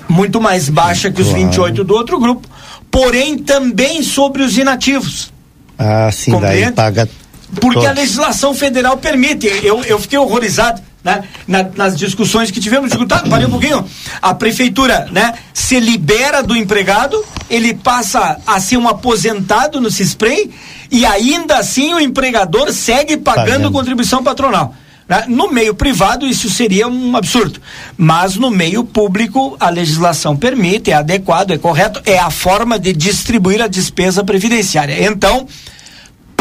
Muito 0.10 0.40
mais 0.42 0.70
baixa 0.70 1.12
que 1.12 1.22
os 1.22 1.28
claro. 1.28 1.46
28 1.46 1.84
do 1.84 1.94
outro 1.94 2.20
grupo, 2.20 2.48
porém 2.90 3.38
também 3.38 4.02
sobre 4.02 4.42
os 4.42 4.58
inativos. 4.58 5.32
Ah, 5.78 6.10
sim, 6.12 6.32
Compreende? 6.32 6.66
daí 6.66 6.72
paga 6.72 7.10
porque 7.56 7.80
Todos. 7.80 7.90
a 7.90 7.94
legislação 7.94 8.54
federal 8.54 8.98
permite. 8.98 9.48
Eu, 9.64 9.84
eu 9.84 10.00
fiquei 10.00 10.18
horrorizado. 10.18 10.82
Né? 11.04 11.24
Na, 11.48 11.64
nas 11.64 11.98
discussões 11.98 12.52
que 12.52 12.60
tivemos, 12.60 12.92
digo, 12.92 13.06
tá, 13.06 13.20
parei 13.30 13.48
um 13.48 13.52
pouquinho. 13.52 13.86
A 14.22 14.34
prefeitura, 14.34 15.08
né, 15.12 15.36
se 15.54 15.80
libera 15.80 16.44
do 16.44 16.56
empregado, 16.56 17.24
ele 17.50 17.74
passa 17.74 18.40
a 18.46 18.60
ser 18.60 18.76
um 18.76 18.90
aposentado 18.90 19.80
no 19.80 19.90
CISPREI 19.90 20.52
e 20.92 21.06
ainda 21.06 21.60
assim 21.60 21.94
o 21.94 22.00
empregador 22.00 22.74
segue 22.74 23.16
pagando, 23.16 23.46
pagando. 23.46 23.72
contribuição 23.72 24.22
patronal. 24.22 24.76
Né? 25.08 25.24
No 25.30 25.50
meio 25.50 25.74
privado 25.74 26.26
isso 26.26 26.50
seria 26.50 26.88
um 26.88 27.16
absurdo, 27.16 27.62
mas 27.96 28.36
no 28.36 28.50
meio 28.50 28.84
público 28.84 29.56
a 29.60 29.70
legislação 29.70 30.36
permite, 30.36 30.92
é 30.92 30.96
adequado, 30.96 31.52
é 31.52 31.58
correto, 31.58 32.02
é 32.06 32.20
a 32.20 32.30
forma 32.30 32.78
de 32.78 32.92
distribuir 32.92 33.62
a 33.62 33.68
despesa 33.68 34.24
previdenciária. 34.24 35.06
Então, 35.06 35.48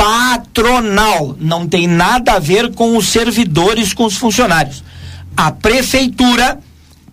patronal, 0.06 1.36
não 1.40 1.66
tem 1.66 1.88
nada 1.88 2.34
a 2.34 2.38
ver 2.38 2.72
com 2.72 2.96
os 2.96 3.08
servidores, 3.08 3.92
com 3.92 4.04
os 4.04 4.16
funcionários. 4.16 4.84
A 5.36 5.50
prefeitura 5.50 6.60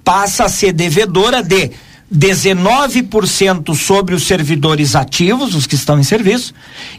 passa 0.03 0.43
a 0.43 0.49
ser 0.49 0.73
devedora 0.73 1.41
de 1.41 1.71
19% 2.13 3.75
sobre 3.75 4.13
os 4.13 4.27
servidores 4.27 4.95
ativos, 4.95 5.55
os 5.55 5.65
que 5.65 5.73
estão 5.73 5.99
em 5.99 6.03
serviço, 6.03 6.53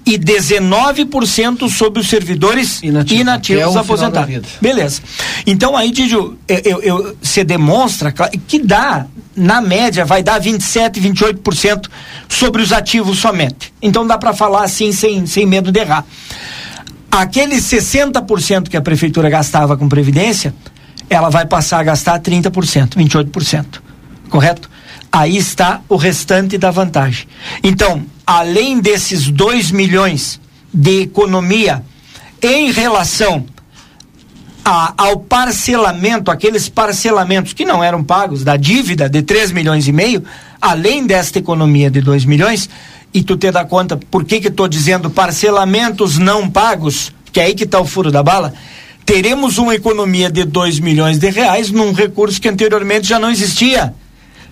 e 0.05 0.19
19% 0.19 1.71
sobre 1.71 2.01
os 2.01 2.09
servidores 2.09 2.83
Inativo, 2.83 3.21
inativos 3.21 3.77
aposentados. 3.77 4.35
Beleza. 4.61 5.01
Então 5.47 5.77
aí, 5.77 5.93
Didio, 5.93 6.37
você 7.23 7.45
demonstra 7.45 8.13
que 8.49 8.59
dá, 8.59 9.07
na 9.37 9.61
média, 9.61 10.05
vai 10.05 10.23
dar 10.23 10.39
27, 10.39 11.01
28% 11.01 11.89
sobre 12.29 12.63
os 12.63 12.73
ativos 12.73 13.19
somente. 13.19 13.73
Então 13.81 14.07
dá 14.07 14.17
para 14.17 14.33
falar 14.33 14.65
assim, 14.65 14.93
sem, 14.93 15.27
sem 15.27 15.47
medo 15.47 15.73
de 15.73 15.81
errar. 15.81 16.05
Aqueles 17.11 17.63
60% 17.65 18.69
que 18.69 18.77
a 18.77 18.81
prefeitura 18.81 19.31
gastava 19.31 19.77
com 19.77 19.89
previdência, 19.89 20.55
ela 21.09 21.29
vai 21.29 21.47
passar 21.47 21.79
a 21.79 21.83
gastar 21.85 22.21
30%, 22.21 22.97
28%. 22.97 23.81
Correto? 24.29 24.69
aí 25.15 25.37
está 25.37 25.81
o 25.89 25.95
restante 25.95 26.59
da 26.59 26.73
vantagem. 26.73 27.29
Então, 27.63 28.05
além 28.27 28.81
desses 28.81 29.31
2 29.31 29.71
milhões 29.71 30.41
de 30.73 31.03
economia 31.03 31.85
em 32.43 32.73
relação 32.73 33.47
a, 34.65 34.95
ao 34.97 35.19
parcelamento, 35.19 36.31
aqueles 36.31 36.69
parcelamentos 36.69 37.53
que 37.53 37.65
não 37.65 37.85
eram 37.85 38.03
pagos 38.03 38.43
da 38.43 38.57
dívida 38.57 39.09
de 39.09 39.21
3 39.23 39.53
milhões 39.53 39.87
e 39.87 39.93
meio, 39.93 40.25
além 40.61 41.07
desta 41.07 41.39
economia 41.39 41.91
de 41.91 42.01
2 42.01 42.25
milhões, 42.25 42.71
e 43.13 43.23
tu 43.23 43.37
te 43.37 43.51
dá 43.53 43.65
conta 43.65 43.97
por 43.97 44.25
que 44.25 44.41
que 44.41 44.49
estou 44.49 44.67
dizendo 44.67 45.11
parcelamentos 45.11 46.19
não 46.19 46.51
pagos, 46.51 47.13
que 47.31 47.39
é 47.39 47.45
aí 47.45 47.55
que 47.55 47.65
está 47.65 47.79
o 47.79 47.85
furo 47.85 48.11
da 48.11 48.23
bala, 48.23 48.55
teremos 49.05 49.59
uma 49.59 49.75
economia 49.75 50.31
de 50.31 50.45
2 50.45 50.81
milhões 50.81 51.19
de 51.19 51.29
reais 51.29 51.71
num 51.71 51.93
recurso 51.93 52.41
que 52.41 52.49
anteriormente 52.49 53.07
já 53.07 53.19
não 53.19 53.31
existia. 53.31 53.95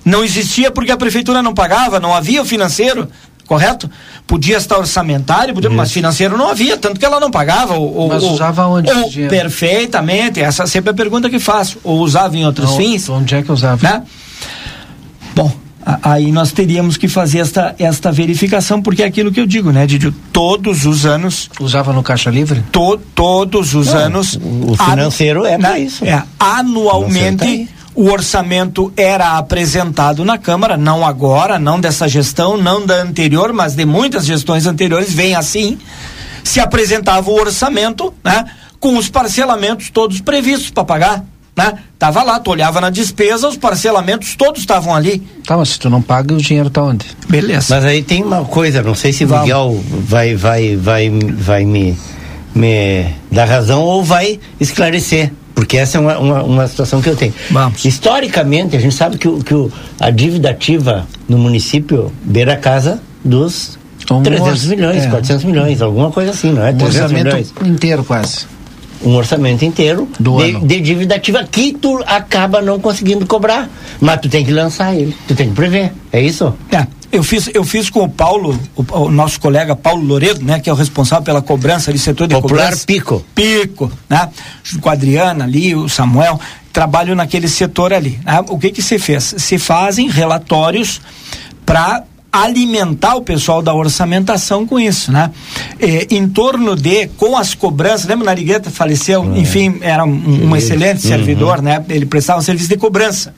Não 0.05 0.25
existia 0.25 0.71
porque 0.71 0.91
a 0.91 0.97
prefeitura 0.97 1.43
não 1.43 1.55
pagava, 1.55 2.01
não 2.01 2.15
havia 2.15 2.43
o 2.43 2.45
financeiro, 2.45 3.09
correto? 3.47 3.91
Podia 4.27 4.57
estar 4.57 4.79
orçamentário, 4.79 5.55
podia, 5.55 5.71
mas 5.71 5.93
financeiro 5.93 6.37
não 6.37 6.49
havia, 6.49 6.77
tanto 6.77 6.99
que 6.99 7.05
ela 7.05 7.21
não 7.21 7.31
pagava. 7.31 7.75
Ou, 7.75 8.09
mas 8.09 8.23
ou, 8.23 8.33
usava 8.33 8.67
onde? 8.67 8.91
Ou, 8.91 9.11
perfeitamente, 9.29 10.41
essa 10.41 10.67
sempre 10.67 10.91
é 10.91 10.93
a 10.93 10.97
pergunta 10.97 11.29
que 11.29 11.39
faço. 11.39 11.79
Ou 11.83 12.01
usava 12.01 12.37
em 12.37 12.45
outros 12.47 12.71
não, 12.71 12.77
fins? 12.77 13.09
Onde 13.09 13.35
é 13.35 13.43
que 13.43 13.53
usava? 13.53 13.83
Né? 13.83 14.03
Bom, 15.35 15.53
aí 16.03 16.31
nós 16.31 16.53
teríamos 16.53 16.97
que 16.97 17.09
fazer 17.09 17.39
esta, 17.39 17.75
esta 17.79 18.13
verificação, 18.13 18.81
porque 18.81 19.03
é 19.03 19.07
aquilo 19.07 19.33
que 19.33 19.41
eu 19.41 19.47
digo, 19.47 19.71
né, 19.71 19.87
Didio? 19.87 20.15
Todos 20.33 20.87
os 20.87 21.05
anos. 21.05 21.51
Usava 21.61 21.93
no 21.93 22.03
Caixa 22.03 22.31
Livre? 22.31 22.63
To, 22.71 22.97
todos 23.15 23.75
os 23.75 23.89
Não, 23.89 23.97
anos. 23.97 24.39
o 24.67 24.77
financeiro 24.77 25.45
é 25.45 25.59
pra 25.59 25.79
isso. 25.79 26.05
É, 26.05 26.23
anualmente. 26.39 27.69
O 27.95 28.11
orçamento 28.11 28.93
era 28.97 29.37
apresentado 29.37 30.25
na 30.25 30.39
Câmara, 30.39 30.77
não 30.77 31.05
agora, 31.05 31.59
não 31.59 31.79
dessa 31.79 32.09
gestão, 32.09 32.57
não 32.57 32.87
da 32.87 33.03
anterior, 33.03 33.53
mas 33.53 33.75
de 33.75 33.85
muitas 33.85 34.25
gestões 34.25 34.67
anteriores, 34.67 35.13
vem 35.13 35.35
assim. 35.35 35.79
Se 36.43 36.59
apresentava 36.59 37.31
o 37.31 37.35
orçamento, 37.35 38.13
né? 38.25 38.45
Com 38.81 38.97
os 38.97 39.09
parcelamentos 39.09 39.91
todos 39.91 40.21
previstos 40.21 40.71
para 40.71 40.85
pagar. 40.85 41.25
Né? 41.55 41.75
Tava 41.99 42.23
lá, 42.23 42.41
tu 42.41 42.51
olhava 42.51 42.81
na 42.81 42.89
despesa, 42.89 43.47
os 43.47 43.59
parcelamentos 43.59 44.35
todos 44.37 44.61
estavam 44.61 44.95
ali. 44.95 45.23
Tá, 45.47 45.57
mas 45.57 45.71
se 45.71 45.79
tu 45.79 45.91
não 45.91 46.01
paga, 46.01 46.35
o 46.35 46.39
dinheiro 46.39 46.71
tá 46.71 46.83
onde? 46.83 47.07
Beleza. 47.29 47.75
Mas 47.75 47.85
aí 47.85 48.03
tem 48.03 48.25
uma 48.25 48.45
coisa, 48.45 48.83
não 48.83 48.95
sei 48.95 49.13
se 49.13 49.25
o. 49.25 49.29
Miguel 49.29 49.79
vai, 49.87 50.35
vai, 50.35 50.77
vai, 50.77 51.11
vai 51.11 51.65
me, 51.67 51.97
me 52.55 53.07
dar 53.31 53.45
razão 53.45 53.83
ou 53.83 54.03
vai 54.03 54.41
esclarecer. 54.59 55.31
Porque 55.55 55.77
essa 55.77 55.99
é 55.99 56.01
uma, 56.01 56.19
uma, 56.19 56.43
uma 56.43 56.67
situação 56.69 57.01
que 57.03 57.09
eu 57.09 57.17
tenho. 57.17 57.35
Vamos. 57.51 57.85
Historicamente, 57.85 58.77
a 58.77 58.81
gente 58.81 58.95
sabe 58.95 59.19
que, 59.19 59.29
o, 59.29 59.39
que 59.43 59.55
o, 59.55 59.71
a 60.01 60.11
dívida 60.11 60.51
ativa 60.51 61.07
no 61.29 61.37
município 61.39 62.13
beira 62.25 62.55
a 62.55 62.57
casa 62.57 63.01
dos 63.25 63.79
Um 64.11 64.23
300 64.23 64.49
orço- 64.49 64.69
milhões, 64.69 65.05
é. 65.05 65.09
400 65.09 65.45
milhões, 65.45 65.83
alguma 65.83 66.11
coisa 66.11 66.31
assim, 66.33 66.53
não 66.53 66.65
é? 66.67 66.71
Um 66.71 66.77
300 66.79 67.01
orçamento 67.03 67.25
milhões. 67.27 67.55
inteiro 67.65 68.05
quase. 68.05 68.47
Um 69.05 69.15
orçamento 69.17 69.65
inteiro 69.65 70.09
Do 70.19 70.37
de, 70.39 70.51
ano. 70.51 70.67
de 70.67 70.81
dívida 70.81 71.17
ativa 71.17 71.43
que 71.45 71.73
tu 71.73 72.03
acaba 72.07 72.63
não 72.63 72.79
conseguindo 72.79 73.27
cobrar. 73.27 73.69
Mas 74.01 74.21
tu 74.21 74.29
tem 74.29 74.45
que 74.45 74.53
lançar 74.53 74.95
ele, 74.95 75.15
tu 75.27 75.35
tem 75.35 75.49
que 75.49 75.55
prever. 75.55 75.93
É 76.13 76.21
isso? 76.21 76.55
É, 76.71 76.87
eu 77.13 77.23
fiz, 77.23 77.51
eu 77.53 77.63
fiz 77.63 77.91
com 77.91 78.01
o 78.01 78.09
Paulo, 78.09 78.59
o, 78.75 78.85
o 79.01 79.11
nosso 79.11 79.39
colega 79.39 79.77
Paulo 79.77 80.03
Loredo, 80.03 80.43
né, 80.43 80.59
que 80.59 80.71
é 80.71 80.73
o 80.73 80.77
responsável 80.77 81.23
pela 81.23 81.43
cobrança 81.43 81.93
do 81.93 81.99
setor 81.99 82.27
de 82.27 82.35
Popular 82.35 82.65
cobrança. 82.65 82.87
Pico. 82.87 83.25
Pico, 83.35 83.93
né? 84.09 84.31
Com 84.81 84.89
a 84.89 84.93
Adriana 84.93 85.45
ali, 85.45 85.75
o 85.75 85.89
Samuel, 85.91 86.41
trabalham 86.73 87.15
naquele 87.15 87.49
setor 87.49 87.93
ali. 87.93 88.19
né? 88.25 88.43
O 88.49 88.59
que 88.59 88.71
que 88.71 88.81
se 88.83 88.99
fez? 88.99 89.35
Se 89.37 89.59
fazem 89.59 90.09
relatórios 90.09 91.03
para 91.67 92.05
alimentar 92.33 93.15
o 93.17 93.21
pessoal 93.21 93.61
da 93.61 93.75
orçamentação 93.75 94.67
com 94.67 94.81
isso, 94.81 95.13
né? 95.13 95.31
Eh, 95.79 96.07
em 96.11 96.27
torno 96.27 96.75
de, 96.75 97.09
com 97.09 97.37
as 97.37 97.55
cobranças, 97.55 98.07
lembra 98.07 98.25
Narigueta 98.25 98.71
faleceu, 98.71 99.37
enfim, 99.37 99.79
era 99.83 100.03
um, 100.03 100.49
um 100.49 100.57
excelente 100.57 101.03
servidor, 101.03 101.61
né? 101.61 101.85
Ele 101.91 102.07
prestava 102.07 102.39
um 102.39 102.43
serviço 102.43 102.71
de 102.71 102.79
cobrança. 102.79 103.35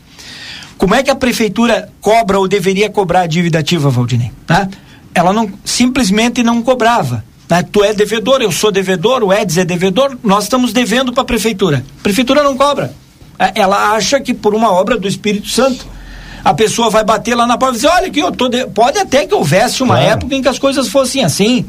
Como 0.85 0.95
é 0.95 1.03
que 1.03 1.11
a 1.11 1.15
prefeitura 1.15 1.89
cobra 1.99 2.39
ou 2.39 2.47
deveria 2.47 2.91
cobrar 2.91 3.23
a 3.23 3.27
dívida 3.27 3.59
ativa, 3.59 3.89
Valdinei? 3.89 4.31
Tá? 4.47 4.69
Ela 5.15 5.33
não 5.33 5.51
simplesmente 5.65 6.43
não 6.43 6.63
cobrava. 6.63 7.25
né? 7.49 7.63
Tu 7.63 7.83
é 7.83 7.95
devedor, 7.95 8.43
eu 8.43 8.53
sou 8.53 8.71
devedor, 8.71 9.25
o 9.25 9.33
Eds 9.33 9.57
é 9.57 9.65
devedor, 9.65 10.19
nós 10.23 10.45
estamos 10.45 10.75
devendo 10.75 11.11
para 11.11 11.23
a 11.23 11.25
prefeitura. 11.25 11.83
A 12.01 12.03
prefeitura 12.03 12.43
não 12.43 12.55
cobra. 12.55 12.93
É, 13.39 13.63
Ela 13.63 13.93
acha 13.95 14.21
que 14.21 14.35
por 14.35 14.55
uma 14.55 14.71
obra 14.71 14.99
do 14.99 15.09
Espírito 15.09 15.49
Santo 15.49 15.87
a 16.45 16.53
pessoa 16.53 16.91
vai 16.91 17.03
bater 17.03 17.35
lá 17.35 17.47
na 17.47 17.57
porta 17.57 17.75
e 17.75 17.79
dizer, 17.79 17.89
olha 17.89 18.11
que 18.11 18.21
eu 18.21 18.31
tô 18.31 18.49
de... 18.49 18.67
pode 18.67 18.99
até 18.99 19.27
que 19.27 19.35
houvesse 19.35 19.83
uma 19.83 19.95
Claro. 19.95 20.11
época 20.11 20.35
em 20.35 20.43
que 20.43 20.49
as 20.49 20.59
coisas 20.59 20.89
fossem 20.89 21.25
assim, 21.25 21.65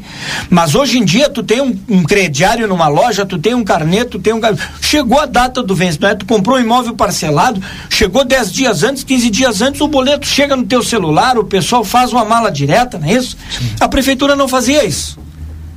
mas 0.50 0.74
hoje 0.74 0.98
em 0.98 1.04
dia 1.04 1.30
tu 1.30 1.42
tem 1.42 1.60
um, 1.60 1.78
um 1.88 2.02
crediário 2.04 2.68
numa 2.68 2.86
loja, 2.88 3.24
tu 3.24 3.38
tem 3.38 3.54
um 3.54 3.64
carnê, 3.64 4.04
tu 4.04 4.18
tem 4.18 4.34
um 4.34 4.40
chegou 4.80 5.18
a 5.18 5.26
data 5.26 5.62
do 5.62 5.74
vencimento, 5.74 6.18
tu 6.18 6.26
comprou 6.26 6.56
um 6.56 6.60
imóvel 6.60 6.94
parcelado, 6.94 7.62
chegou 7.88 8.24
10 8.24 8.52
dias 8.52 8.82
antes, 8.82 9.02
15 9.02 9.30
dias 9.30 9.62
antes, 9.62 9.80
o 9.80 9.88
boleto 9.88 10.26
chega 10.26 10.54
no 10.54 10.66
teu 10.66 10.82
celular, 10.82 11.38
o 11.38 11.44
pessoal 11.44 11.82
faz 11.82 12.12
uma 12.12 12.24
mala 12.24 12.50
direta, 12.50 12.98
não 12.98 13.08
é 13.08 13.12
isso? 13.14 13.36
A 13.80 13.88
prefeitura 13.88 14.36
não 14.36 14.46
fazia 14.48 14.84
isso. 14.84 15.18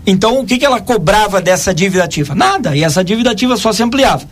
Então, 0.06 0.40
o 0.40 0.46
que, 0.46 0.58
que 0.58 0.66
ela 0.66 0.82
cobrava 0.82 1.40
dessa 1.40 1.74
dívida 1.74 2.04
ativa? 2.04 2.34
Nada, 2.34 2.76
e 2.76 2.84
essa 2.84 3.04
dívida 3.04 3.32
ativa 3.32 3.56
só 3.58 3.72
se 3.72 3.84
ampliava. 3.84 4.24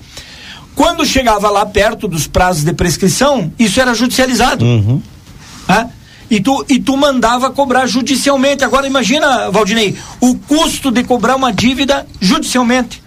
Quando 0.78 1.04
chegava 1.04 1.50
lá 1.50 1.66
perto 1.66 2.08
dos 2.08 2.28
prazos 2.28 2.64
de 2.64 2.72
prescrição, 2.72 3.52
isso 3.58 3.82
era 3.82 3.96
judicializado. 3.96 4.64
Tá? 5.66 5.88
E 6.30 6.40
tu, 6.40 6.64
e 6.70 6.78
tu 6.80 6.96
mandava 6.96 7.50
cobrar 7.50 7.88
judicialmente. 7.88 8.64
Agora 8.64 8.86
imagina, 8.86 9.50
Valdinei, 9.50 9.96
o 10.22 10.36
custo 10.36 10.92
de 10.92 11.04
cobrar 11.04 11.36
uma 11.36 11.52
dívida 11.52 12.06
judicialmente 12.22 13.02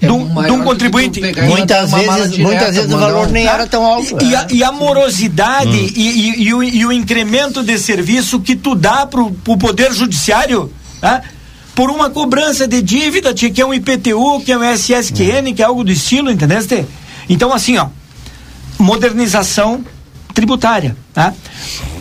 É 0.00 0.06
de 0.06 0.12
um, 0.12 0.24
um 0.52 0.64
contribuinte. 0.64 1.20
Muitas 1.46 1.92
vezes, 1.92 2.30
direta, 2.32 2.48
muitas 2.50 2.74
vezes 2.74 2.92
o 2.92 2.98
valor 2.98 3.28
nem 3.30 3.46
era 3.46 3.66
tão 3.68 3.86
alto. 3.86 4.16
E 4.24 4.34
a, 4.34 4.46
e 4.50 4.64
a 4.64 4.72
morosidade 4.72 5.76
e, 5.94 6.00
e- 6.00 6.42
e 6.48 6.54
o, 6.54 6.60
e 6.62 6.84
o 6.86 6.90
incremento 6.92 7.62
de 7.62 7.78
serviço 7.78 8.40
que 8.40 8.56
tu 8.56 8.74
dá 8.74 9.06
pro, 9.06 9.30
pro 9.30 9.56
Poder 9.56 9.92
Judiciário, 9.92 10.72
tá? 11.00 11.22
por 11.72 11.88
uma 11.88 12.10
cobrança 12.10 12.66
de 12.66 12.82
dívida, 12.82 13.32
tia, 13.32 13.48
que 13.48 13.60
é 13.62 13.66
um 13.66 13.72
IPTU, 13.72 14.40
que 14.44 14.50
é 14.50 14.58
um 14.58 14.64
SSQN, 14.64 15.54
que 15.54 15.62
é 15.62 15.66
algo 15.66 15.84
do 15.84 15.92
estilo, 15.92 16.32
entendeu? 16.32 16.58
Então, 17.32 17.52
assim, 17.52 17.76
ó, 17.78 17.86
modernização 18.78 19.84
tributária, 20.34 20.96
tá? 21.12 21.32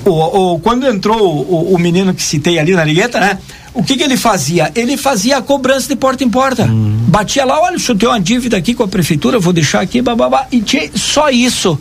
O, 0.05 0.53
o- 0.55 0.59
quando 0.59 0.87
entrou 0.87 1.19
o, 1.21 1.73
o 1.73 1.79
menino 1.79 2.13
que 2.13 2.23
citei 2.23 2.57
ali 2.57 2.73
na 2.73 2.83
ligueta, 2.83 3.19
né? 3.19 3.37
O 3.73 3.83
que 3.83 3.95
que 3.95 4.03
ele 4.03 4.17
fazia? 4.17 4.69
Ele 4.75 4.97
fazia 4.97 5.37
a 5.37 5.41
cobrança 5.41 5.87
de 5.87 5.95
porta 5.95 6.23
em 6.23 6.29
porta. 6.29 6.67
Batia 6.69 7.45
lá, 7.45 7.61
olha, 7.61 7.77
o 7.77 7.79
senhor 7.79 7.97
tem 7.97 8.09
uma 8.09 8.19
dívida 8.19 8.57
aqui 8.57 8.73
com 8.73 8.83
a 8.83 8.87
prefeitura, 8.87 9.37
eu 9.37 9.41
vou 9.41 9.53
deixar 9.53 9.79
aqui, 9.79 10.01
bababá. 10.01 10.45
E 10.51 10.59
tinha, 10.61 10.89
só 10.95 11.29
isso 11.29 11.79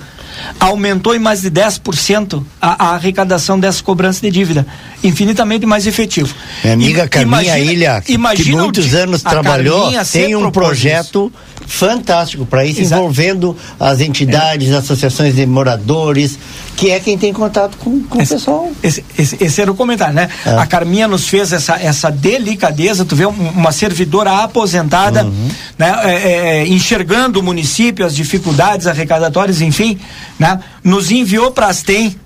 aumentou 0.61 1.15
em 1.15 1.19
mais 1.19 1.41
de 1.43 1.51
10% 1.51 2.43
a, 2.63 2.87
a 2.91 2.95
arrecadação 2.95 3.59
dessa 3.59 3.83
cobrança 3.83 4.21
de 4.21 4.31
dívida. 4.31 4.65
Infinitamente 5.03 5.67
mais 5.67 5.85
efetivo. 5.87 6.33
Minha 6.63 6.75
amiga 6.75 7.09
Carminha 7.09 7.43
imagina- 7.59 7.73
Ilha, 7.73 8.01
que, 8.01 8.07
que 8.09 8.13
imagina 8.13 8.57
o 8.57 8.63
muitos 8.65 8.95
anos 8.95 9.23
trabalhou, 9.23 9.91
tem 10.13 10.37
um 10.37 10.51
projeto 10.53 11.33
fantástico 11.67 12.45
para 12.45 12.65
isso, 12.65 12.81
Exato. 12.81 13.01
envolvendo 13.01 13.57
as 13.79 14.01
entidades, 14.01 14.73
associações 14.73 15.35
de 15.35 15.47
moradores, 15.47 16.39
que 16.77 16.91
é 16.91 16.99
quem 17.01 17.17
tem 17.19 17.33
contato 17.33 17.77
com, 17.79 18.03
com 18.05 18.19
o 18.19 18.23
Esse, 18.23 18.35
pessoal. 18.35 18.71
esse, 18.83 19.05
esse- 19.19 19.37
esse 19.43 19.61
era 19.61 19.71
o 19.71 19.75
comentário, 19.75 20.15
né? 20.15 20.29
É. 20.45 20.51
A 20.57 20.67
Carminha 20.67 21.07
nos 21.07 21.29
fez 21.29 21.53
essa, 21.53 21.77
essa 21.77 22.11
delicadeza, 22.11 23.05
tu 23.05 23.15
vê 23.15 23.27
um- 23.27 23.31
uma 23.51 23.73
servidora 23.73 24.43
aposentada, 24.43 25.25
Uhum. 25.25 25.49
né? 25.79 25.95
É, 26.05 26.13
é, 26.63 26.67
enxergando 26.67 27.41
o 27.41 27.43
município, 27.43 28.05
as 28.05 28.15
dificuldades 28.15 28.87
arrecadatórias, 28.87 29.61
enfim, 29.61 29.99
né? 30.39 30.61
Nos 30.83 31.11
enviou 31.11 31.51
para 31.51 31.67
as 31.69 31.83
TEM 31.83 32.17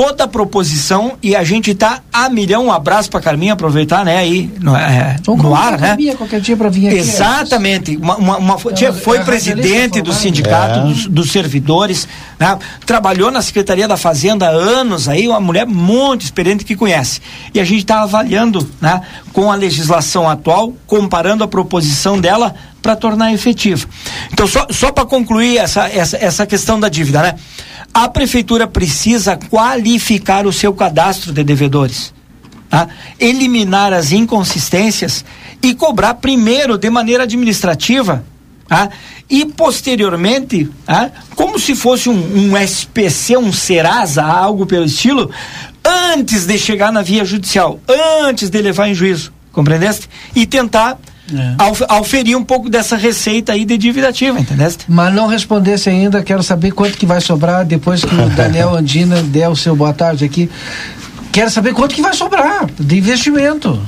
toda 0.00 0.24
a 0.24 0.28
proposição 0.28 1.18
e 1.22 1.36
a 1.36 1.44
gente 1.44 1.74
tá 1.74 2.00
a 2.10 2.30
milhão. 2.30 2.66
Um 2.68 2.72
abraço 2.72 3.10
pra 3.10 3.20
Carminha, 3.20 3.52
aproveitar, 3.52 4.02
né? 4.02 4.16
Aí 4.16 4.50
no, 4.58 4.74
é, 4.74 5.16
no 5.26 5.54
ar, 5.54 5.78
né? 5.78 5.94
Qualquer 6.16 6.40
dia 6.40 6.56
pra 6.56 6.70
vir 6.70 6.88
aqui. 6.88 6.96
Exatamente. 6.96 7.96
Uma, 7.98 8.16
uma, 8.16 8.36
uma- 8.38 8.56
Ela- 8.80 8.92
foi 8.94 9.18
é 9.18 9.22
presidente 9.24 10.00
do 10.00 10.10
radialista 10.10 10.22
sindicato 10.22 10.74
formada. 10.74 10.94
dos, 10.94 11.06
dos 11.06 11.30
servidores, 11.30 12.08
né? 12.38 12.58
trabalhou 12.86 13.30
na 13.30 13.42
Secretaria 13.42 13.86
da 13.86 13.98
Fazenda 13.98 14.46
há 14.48 14.50
anos, 14.50 15.06
aí 15.06 15.28
uma 15.28 15.38
mulher 15.38 15.66
muito 15.66 16.22
experiente 16.22 16.64
que 16.64 16.74
conhece. 16.74 17.20
E 17.52 17.60
a 17.60 17.64
gente 17.64 17.80
está 17.80 18.00
avaliando 18.00 18.66
né, 18.80 19.02
com 19.34 19.52
a 19.52 19.54
legislação 19.54 20.26
atual, 20.26 20.72
comparando 20.86 21.44
a 21.44 21.48
proposição 21.48 22.18
dela 22.18 22.54
para 22.80 22.96
tornar 22.96 23.34
efetiva. 23.34 23.86
Então, 24.32 24.46
só, 24.46 24.66
só 24.70 24.90
para 24.90 25.04
concluir 25.04 25.58
essa, 25.58 25.86
essa, 25.88 26.16
essa 26.16 26.46
questão 26.46 26.80
da 26.80 26.88
dívida, 26.88 27.20
né? 27.20 27.34
A 27.92 28.08
prefeitura 28.08 28.66
precisa 28.66 29.36
qualificar 29.36 30.46
o 30.46 30.52
seu 30.52 30.72
cadastro 30.72 31.32
de 31.32 31.42
devedores 31.42 32.12
tá? 32.70 32.88
eliminar 33.18 33.92
as 33.92 34.12
inconsistências 34.12 35.24
e 35.60 35.74
cobrar 35.74 36.14
primeiro 36.14 36.78
de 36.78 36.88
maneira 36.88 37.24
administrativa 37.24 38.24
tá? 38.66 38.88
e 39.28 39.44
posteriormente, 39.44 40.70
tá? 40.86 41.10
como 41.34 41.58
se 41.58 41.74
fosse 41.74 42.08
um, 42.08 42.52
um 42.52 42.56
SPC, 42.56 43.36
um 43.36 43.52
Serasa, 43.52 44.22
algo 44.24 44.64
pelo 44.64 44.86
estilo, 44.86 45.30
antes 45.84 46.46
de 46.46 46.56
chegar 46.56 46.92
na 46.92 47.02
via 47.02 47.24
judicial, 47.24 47.80
antes 48.24 48.48
de 48.48 48.62
levar 48.62 48.88
em 48.88 48.94
juízo, 48.94 49.32
compreendeste? 49.52 50.08
E 50.34 50.46
tentar 50.46 50.98
É. 51.32 51.54
auf- 51.62 51.84
auferir 51.88 52.36
um 52.36 52.44
pouco 52.44 52.68
dessa 52.68 52.96
receita 52.96 53.52
aí 53.52 53.64
de 53.64 53.76
dívida 53.78 54.08
ativa, 54.08 54.38
entendeste? 54.40 54.84
Mas 54.88 55.12
não 55.14 55.26
respondesse 55.26 55.88
ainda, 55.88 56.22
quero 56.22 56.42
saber 56.42 56.72
quanto 56.72 56.96
que 56.98 57.06
vai 57.06 57.20
sobrar 57.20 57.64
depois 57.64 58.04
que 58.04 58.14
o 58.14 58.28
Daniel 58.36 58.74
Andina 58.74 59.22
der 59.22 59.48
o 59.48 59.56
seu 59.56 59.74
boa 59.76 59.92
tarde 59.92 60.24
aqui. 60.24 60.50
Quero 61.32 61.50
saber 61.50 61.72
quanto 61.72 61.94
que 61.94 62.02
vai 62.02 62.12
sobrar 62.14 62.66
de 62.78 62.98
investimento. 62.98 63.80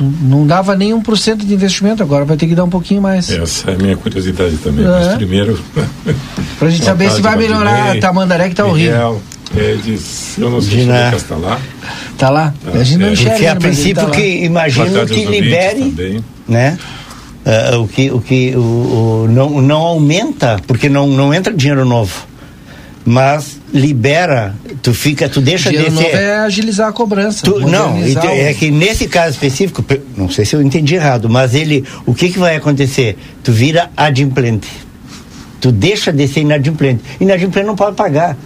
Não 0.00 0.46
dava 0.46 0.76
nem 0.76 0.92
1% 0.92 1.38
de 1.44 1.52
investimento, 1.52 2.02
agora 2.04 2.24
vai 2.24 2.36
ter 2.36 2.46
que 2.46 2.54
dar 2.54 2.62
um 2.64 2.70
pouquinho 2.70 3.02
mais. 3.02 3.28
Essa 3.30 3.72
é 3.72 3.74
a 3.74 3.78
minha 3.78 3.96
curiosidade 3.96 4.56
também. 4.58 4.84
É. 4.84 4.88
Mas 4.88 5.14
primeiro. 5.16 5.58
Pra 6.58 6.70
gente 6.70 6.84
saber 6.84 7.10
se 7.10 7.20
vai 7.20 7.36
melhorar 7.36 7.96
a 7.96 8.00
Tamandaré 8.00 8.48
que 8.48 8.54
tá 8.54 8.64
horrível. 8.64 9.20
Miguel, 9.54 9.70
Edis, 9.74 10.34
eu 10.38 10.50
não 10.50 10.60
sei 10.60 10.84
se 10.84 10.84
o 10.84 11.04
Lucas 11.04 11.22
está 11.22 11.36
lá. 11.36 11.60
Tá 12.16 12.30
lá? 12.30 12.54
a 12.74 12.82
gente 12.84 12.98
não 12.98 13.06
é. 13.08 13.12
enxerga. 13.12 13.30
Porque 13.32 13.46
a 13.46 13.56
princípio 13.56 13.94
tá 13.96 14.02
lá. 14.04 14.10
que 14.10 14.44
imagino 14.44 15.06
que 15.06 15.24
libere, 15.24 15.80
também. 15.90 16.24
né? 16.46 16.78
Ah, 17.50 17.78
o 17.78 17.88
que, 17.88 18.10
o 18.10 18.20
que 18.20 18.54
o, 18.54 18.60
o- 18.60 19.28
não, 19.30 19.60
não 19.62 19.76
aumenta, 19.78 20.60
porque 20.66 20.88
não, 20.90 21.06
não 21.06 21.32
entra 21.32 21.50
dinheiro 21.52 21.84
novo. 21.86 22.26
mas 23.06 23.56
libera, 23.72 24.54
tu 24.82 24.92
fica, 24.92 25.28
tu 25.30 25.40
deixa 25.40 25.70
Dinheiro 25.70 25.90
descer. 25.94 26.04
novo 26.12 26.16
é 26.16 26.36
agilizar 26.40 26.88
a 26.88 26.92
cobrança. 26.92 27.44
Tu- 27.44 27.60
não, 27.60 27.96
é 27.96 28.52
que 28.52 28.70
nesse 28.70 29.08
caso 29.08 29.30
específico, 29.30 29.82
pe- 29.82 30.00
não 30.16 30.28
sei 30.30 30.44
se 30.44 30.54
eu 30.56 30.60
entendi 30.62 30.94
errado, 30.94 31.28
mas 31.30 31.54
ele, 31.54 31.84
o 32.04 32.12
que 32.14 32.28
que 32.28 32.38
vai 32.38 32.54
acontecer? 32.56 33.16
Tu 33.42 33.50
vira 33.50 33.90
adimplente. 33.96 34.68
Tu 35.60 35.72
deixa 35.72 36.12
de 36.12 36.28
ser 36.28 36.40
inadimplente. 36.40 37.02
Inadimplente 37.18 37.66
não 37.66 37.76
pode 37.76 37.96
pagar. 37.96 38.36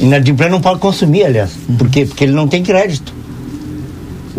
Inadimplente 0.00 0.52
não 0.52 0.60
pode 0.60 0.80
consumir, 0.80 1.24
aliás. 1.24 1.50
Por 1.78 1.88
quê? 1.90 2.06
Porque 2.06 2.24
ele 2.24 2.32
não 2.32 2.48
tem 2.48 2.62
crédito. 2.62 3.12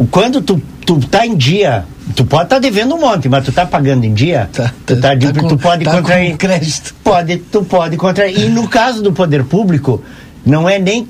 Quando 0.10 0.42
tu, 0.42 0.60
tu 0.86 1.00
tá 1.00 1.26
em 1.28 1.36
dia, 1.36 1.86
tu 2.16 2.26
pode 2.26 2.44
estar 2.46 2.60
devendo 2.60 2.96
um 2.96 3.00
monte, 3.00 3.28
mas 3.30 3.44
tu 3.46 3.52
tá 3.52 3.66
pagando 3.66 4.04
em 4.06 4.14
dia, 4.14 4.50
Tá- 4.52 4.72
tu, 4.86 4.96
tá 4.96 5.02
tá 5.02 5.12
adimplente, 5.12 5.40
com- 5.42 5.48
tu 5.48 5.58
pode 5.58 5.84
tá 5.86 5.92
contrair. 5.92 6.38
crédito. 6.38 6.94
Pode, 7.04 7.38
tu 7.38 7.64
pode 7.64 7.98
contrair. 7.98 8.38
E 8.40 8.50
no 8.50 8.68
caso 8.68 9.02
do 9.02 9.12
poder 9.14 9.44
público, 9.44 10.02
não 10.46 10.68
é 10.68 10.80
nem 10.80 11.06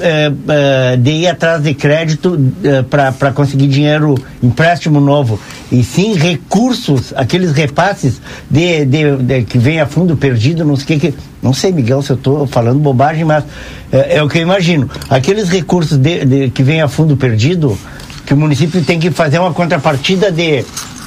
eh, 0.00 0.32
eh, 0.48 0.96
de 0.98 1.10
ir 1.10 1.26
atrás 1.28 1.62
de 1.62 1.72
crédito 1.72 2.38
para 2.90 3.32
conseguir 3.32 3.66
dinheiro, 3.68 4.14
empréstimo 4.42 5.00
novo, 5.00 5.40
e 5.72 5.82
sim 5.82 6.14
recursos, 6.14 7.12
aqueles 7.16 7.52
repasses 7.52 8.20
de, 8.50 8.84
de, 8.84 9.16
de- 9.16 9.42
que 9.44 9.56
vem 9.58 9.80
a 9.80 9.86
fundo 9.86 10.16
perdido, 10.16 10.64
não 10.64 10.76
sei 10.76 10.96
o 10.96 11.00
que. 11.00 11.14
Não 11.42 11.52
sei, 11.54 11.72
Miguel, 11.72 12.00
se 12.02 12.10
eu 12.10 12.16
estou 12.16 12.46
falando 12.46 12.78
bobagem, 12.78 13.24
mas 13.24 13.44
eh, 13.92 14.16
é, 14.16 14.22
o 14.22 14.28
que 14.28 14.38
eu 14.38 14.42
imagino. 14.42 14.88
Aqueles 15.08 15.48
recursos 15.48 15.96
de, 15.98 16.24
de- 16.24 16.50
que 16.50 16.62
vem 16.62 16.80
a 16.82 16.88
fundo 16.88 17.16
perdido, 17.16 17.78
que 18.26 18.32
o 18.34 18.36
município 18.36 18.82
tem 18.84 18.98
que 18.98 19.10
fazer 19.10 19.38
uma 19.38 19.52
contrapartida 19.52 20.30
de. 20.32 20.64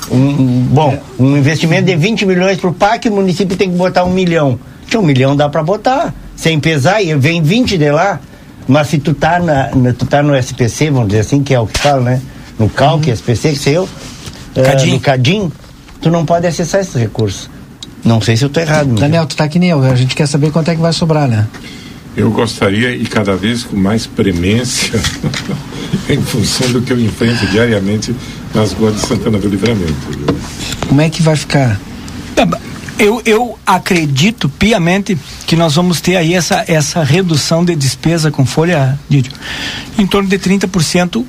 Um, 0.10 0.62
bom, 0.72 0.98
um 1.20 1.36
investimento 1.36 1.86
de 1.86 1.96
20 1.96 2.26
milhões 2.26 2.58
para 2.58 2.70
o 2.70 2.74
PAC, 2.74 3.10
o 3.10 3.12
município 3.14 3.58
tem 3.58 3.70
que 3.70 3.76
botar 3.78 4.06
um 4.06 4.12
milhão. 4.14 4.58
Tinha 4.88 5.02
um 5.02 5.06
milhão 5.06 5.36
dá 5.36 5.50
para 5.50 5.62
botar, 5.64 6.14
sem 6.36 6.60
pesar, 6.62 7.02
e 7.02 7.14
vem 7.16 7.42
20 7.42 7.78
de 7.78 7.92
lá. 7.92 8.20
Mas 8.68 8.88
se 8.88 9.00
tu 9.00 9.14
tá, 9.14 9.38
na, 9.40 9.70
na- 9.76 9.94
tu 9.94 10.06
tá 10.06 10.24
no 10.24 10.34
SPC, 10.36 10.90
vamos 10.92 11.08
dizer 11.10 11.22
assim, 11.22 11.44
que 11.44 11.54
é 11.54 11.60
o 11.60 11.68
que 11.68 11.78
fala, 11.80 12.02
né? 12.02 12.22
No 12.58 12.70
CALC, 12.70 13.10
SPC, 13.12 13.52
que 13.52 13.60
sei 13.60 13.78
eu, 13.78 13.88
eh, 14.56 14.62
Cadim. 14.62 14.92
no 14.92 15.00
CADIM, 15.00 15.52
tu 16.02 16.10
não 16.10 16.26
pode 16.26 16.48
acessar 16.48 16.82
esses 16.82 16.96
recursos. 16.96 17.50
Não 18.04 18.22
sei 18.22 18.38
se 18.38 18.46
eu 18.46 18.50
tô 18.50 18.60
errado. 18.62 18.96
Daniel, 18.96 19.26
tu 19.26 19.36
tá 19.36 19.48
que 19.48 19.60
nem 19.60 19.70
eu. 19.70 19.82
A 19.84 19.96
gente 19.96 20.16
quer 20.16 20.28
saber 20.28 20.52
quanto 20.52 20.72
é 20.72 20.76
que 20.76 20.82
vai 20.82 20.94
sobrar, 20.94 21.28
né? 21.28 21.48
Eu 22.16 22.32
gostaria, 22.32 22.92
e 22.96 23.06
cada 23.06 23.36
vez 23.36 23.64
com 23.64 23.76
mais 23.76 24.08
premência, 24.08 25.00
em 26.10 26.22
função 26.22 26.72
do 26.72 26.82
que 26.82 26.92
eu 26.92 27.00
enfrento 27.00 27.46
diariamente 27.48 28.16
nas 28.54 28.74
ruas 28.74 28.96
de 28.96 29.02
Santana 29.02 29.38
do 29.38 29.48
Livramento. 29.48 29.94
Como 30.88 31.02
é 31.02 31.10
que 31.10 31.22
vai 31.22 31.36
ficar? 31.36 31.80
Eu, 33.00 33.22
eu 33.26 33.60
acredito 33.66 34.50
piamente 34.50 35.16
que 35.46 35.56
nós 35.56 35.76
vamos 35.76 36.02
ter 36.02 36.16
aí 36.16 36.34
essa, 36.34 36.66
essa 36.68 37.04
redução 37.04 37.64
de 37.64 37.76
despesa 37.76 38.32
com 38.32 38.44
folha, 38.46 38.98
Dídio, 39.08 39.32
em 40.00 40.08
torno 40.08 40.28
de 40.28 40.40
30% 40.40 41.24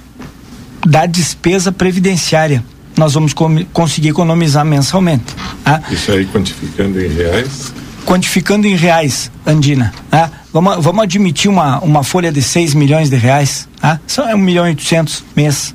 da 0.86 1.04
despesa 1.04 1.70
previdenciária. 1.70 2.64
Nós 2.96 3.12
vamos 3.12 3.34
conseguir 3.72 4.08
economizar 4.08 4.64
mensalmente. 4.64 5.26
tá? 5.62 5.82
Isso 5.90 6.10
aí 6.10 6.24
quantificando 6.26 7.00
em 7.00 7.08
reais. 7.08 7.72
Quantificando 8.08 8.66
em 8.66 8.74
reais, 8.74 9.30
Andina, 9.46 9.92
tá? 10.10 10.30
vamos, 10.50 10.82
vamos 10.82 11.02
admitir 11.02 11.50
uma, 11.50 11.78
uma 11.80 12.02
folha 12.02 12.32
de 12.32 12.40
6 12.40 12.72
milhões 12.72 13.10
de 13.10 13.16
reais, 13.16 13.68
são 14.06 14.26
é 14.26 14.34
1 14.34 14.38
milhão 14.38 14.64
e 14.66 14.70
800 14.70 15.24
mês. 15.36 15.74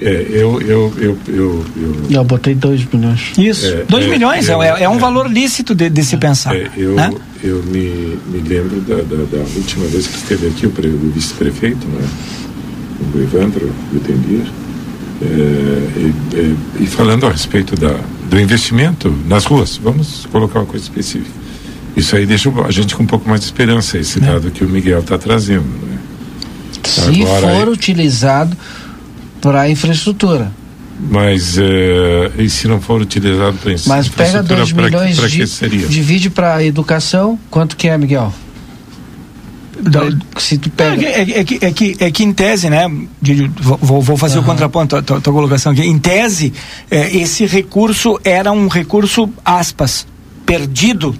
É, 0.00 0.08
eu, 0.30 0.58
eu, 0.62 0.94
eu, 0.96 1.18
eu, 1.28 1.66
eu, 1.76 1.96
Eu 2.08 2.24
botei 2.24 2.54
2 2.54 2.86
milhões. 2.90 3.32
Isso, 3.36 3.66
É, 3.66 3.84
2 3.86 4.06
é, 4.06 4.08
milhões, 4.08 4.48
é, 4.48 4.54
eu- 4.54 4.62
é- 4.62 4.82
é 4.84 4.88
um 4.88 4.94
é. 4.94 4.98
valor 4.98 5.30
lícito 5.30 5.74
de, 5.74 5.90
de 5.90 6.02
se 6.02 6.16
pensar. 6.16 6.56
é, 6.56 6.70
eu, 6.74 6.94
né? 6.94 7.12
eu 7.44 7.62
me, 7.64 8.18
me 8.28 8.38
lembro 8.48 8.80
da, 8.80 8.94
da, 8.94 9.24
da 9.26 9.44
última 9.56 9.84
vez 9.88 10.06
que 10.06 10.16
esteve 10.16 10.46
aqui 10.46 10.66
o, 10.68 10.70
pre- 10.70 10.88
o 10.88 11.12
vice-prefeito, 11.14 11.86
né? 11.86 12.08
o 13.14 13.18
Evandro 13.20 13.70
Gutendir, 13.92 14.46
é, 15.20 15.26
e, 15.26 16.14
e- 16.34 16.56
e 16.84 16.86
falando 16.86 17.26
a 17.26 17.30
respeito 17.30 17.76
da, 17.76 17.94
do 18.30 18.40
investimento 18.40 19.12
nas 19.26 19.44
ruas, 19.44 19.76
vamos 19.76 20.26
colocar 20.32 20.60
uma 20.60 20.66
coisa 20.66 20.84
específica. 20.84 21.30
Isso 21.96 22.14
aí 22.16 22.24
deixa 22.24 22.50
a 22.66 22.70
gente 22.70 22.94
com 22.94 23.02
um 23.02 23.06
pouco 23.06 23.28
mais 23.28 23.40
de 23.40 23.46
esperança, 23.46 23.98
esse 23.98 24.18
É. 24.18 24.22
dado 24.22 24.50
que 24.52 24.64
o 24.64 24.68
Miguel 24.68 25.00
está 25.00 25.18
trazendo. 25.18 25.64
Né? 25.64 25.98
Se 26.84 27.00
Agora 27.00 27.40
for 27.40 27.66
aí- 27.66 27.68
utilizado 27.68 28.56
para 29.40 29.68
infraestrutura. 29.68 30.52
Mas 31.10 31.56
eh, 31.58 32.30
e 32.38 32.48
se 32.50 32.68
não 32.68 32.80
for 32.80 33.00
utilizado 33.00 33.56
para 33.58 33.72
Mas 33.86 34.08
pega 34.08 34.42
2 34.42 34.70
milhões 34.72 35.16
para 35.18 35.28
de, 35.28 35.46
seria? 35.46 35.86
divide 35.86 36.28
para 36.30 36.62
educação, 36.62 37.38
quanto 37.50 37.74
que 37.76 37.88
é, 37.88 37.96
Miguel? 37.96 38.32
Da- 39.82 40.40
Se 40.40 40.58
tu 40.58 40.68
É, 40.68 40.72
pega. 40.76 40.96
que- 40.96 41.06
é, 41.06 41.24
que- 41.24 41.34
é, 41.34 41.44
que, 41.44 41.64
é, 41.66 41.72
que, 41.72 41.96
é 42.04 42.10
que 42.10 42.24
em 42.24 42.32
tese, 42.32 42.68
né, 42.70 42.86
vou, 43.60 44.00
vou 44.02 44.16
fazer 44.16 44.38
o 44.38 44.42
contraponto 44.42 44.96
à 44.96 45.02
tua, 45.02 45.20
tua 45.20 45.32
colocação 45.32 45.72
aqui. 45.72 45.82
Em 45.82 45.98
tese, 45.98 46.52
é, 46.90 47.16
esse 47.16 47.46
recurso 47.46 48.18
era 48.24 48.50
um 48.52 48.68
recurso, 48.68 49.28
aspas, 49.44 50.06
perdido 50.44 51.14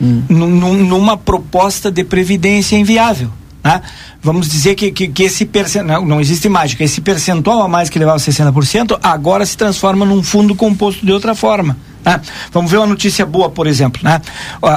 num- 0.00 0.74
numa 0.84 1.16
proposta 1.16 1.90
de 1.90 2.04
previdência 2.04 2.76
inviável. 2.76 3.30
Né? 3.62 3.80
Vamos 4.22 4.48
dizer 4.48 4.74
que, 4.74 4.90
que, 4.92 5.08
que 5.08 5.22
esse 5.22 5.46
percentual, 5.46 6.00
não, 6.02 6.08
não 6.08 6.20
existe 6.20 6.48
mágica, 6.48 6.84
esse 6.84 7.00
percentual 7.00 7.62
a 7.62 7.68
mais 7.68 7.88
que 7.88 7.98
levava 7.98 8.18
60%, 8.18 8.98
agora 9.02 9.46
se 9.46 9.56
transforma 9.56 10.04
num 10.04 10.22
fundo 10.22 10.54
composto 10.54 11.04
de 11.06 11.12
outra 11.12 11.34
forma. 11.34 11.76
né? 12.04 12.20
Vamos 12.52 12.70
ver 12.70 12.76
uma 12.78 12.86
notícia 12.86 13.24
boa, 13.24 13.48
por 13.48 13.66
exemplo. 13.66 14.02
Né? 14.04 14.20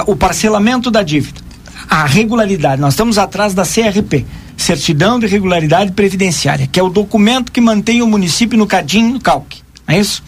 O 0.06 0.16
parcelamento 0.16 0.90
da 0.90 1.02
dívida 1.02 1.40
a 1.88 2.04
regularidade. 2.04 2.80
Nós 2.80 2.94
estamos 2.94 3.18
atrás 3.18 3.54
da 3.54 3.64
CRP, 3.64 4.24
Certidão 4.56 5.18
de 5.18 5.26
Regularidade 5.26 5.92
Previdenciária, 5.92 6.66
que 6.66 6.78
é 6.78 6.82
o 6.82 6.88
documento 6.88 7.50
que 7.52 7.60
mantém 7.60 8.02
o 8.02 8.06
município 8.06 8.58
no 8.58 8.66
cadinho 8.66 9.12
no 9.14 9.20
calque. 9.20 9.62
Não 9.86 9.94
é 9.94 10.00
isso? 10.00 10.22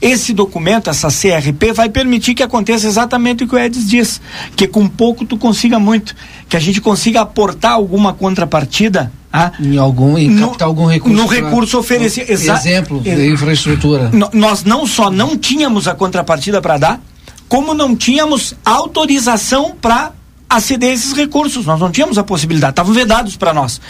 Esse 0.00 0.32
documento, 0.32 0.88
essa 0.88 1.08
CRP, 1.08 1.72
vai 1.72 1.88
permitir 1.88 2.34
que 2.34 2.42
aconteça 2.42 2.86
exatamente 2.86 3.42
o 3.42 3.48
que 3.48 3.54
o 3.56 3.58
Edis 3.58 3.88
diz, 3.88 4.20
que 4.54 4.68
com 4.68 4.86
pouco 4.86 5.24
tu 5.24 5.36
consiga 5.36 5.76
muito, 5.80 6.14
que 6.48 6.56
a 6.56 6.60
gente 6.60 6.80
consiga 6.80 7.22
aportar 7.22 7.72
alguma 7.72 8.12
contrapartida 8.12 9.10
ah, 9.34 9.50
Em 9.58 9.78
algum, 9.78 10.16
em 10.18 10.28
No- 10.28 10.48
captar 10.50 10.68
algum 10.68 10.84
recurso. 10.86 11.16
no 11.16 11.26
pra- 11.26 11.36
recurso 11.36 11.78
oferecido, 11.78 12.30
Exemplo 12.30 13.00
ex- 13.04 13.16
de 13.18 13.32
infraestrutura. 13.32 14.10
No- 14.12 14.28
nós 14.34 14.62
não 14.62 14.86
só 14.86 15.10
não 15.10 15.36
tínhamos 15.38 15.88
a 15.88 15.94
contrapartida 15.94 16.60
para 16.60 16.76
dar, 16.76 17.00
como 17.48 17.72
não 17.74 17.96
tínhamos 17.96 18.54
autorização 18.64 19.72
para 19.80 20.12
aceder 20.56 20.90
a 20.90 20.92
esses 20.92 21.12
recursos. 21.12 21.66
Nós 21.66 21.80
não 21.80 21.90
tínhamos 21.90 22.18
a 22.18 22.24
possibilidade, 22.24 22.72
estavam 22.72 22.92
vedados 22.92 23.36
para 23.36 23.52
nós. 23.52 23.80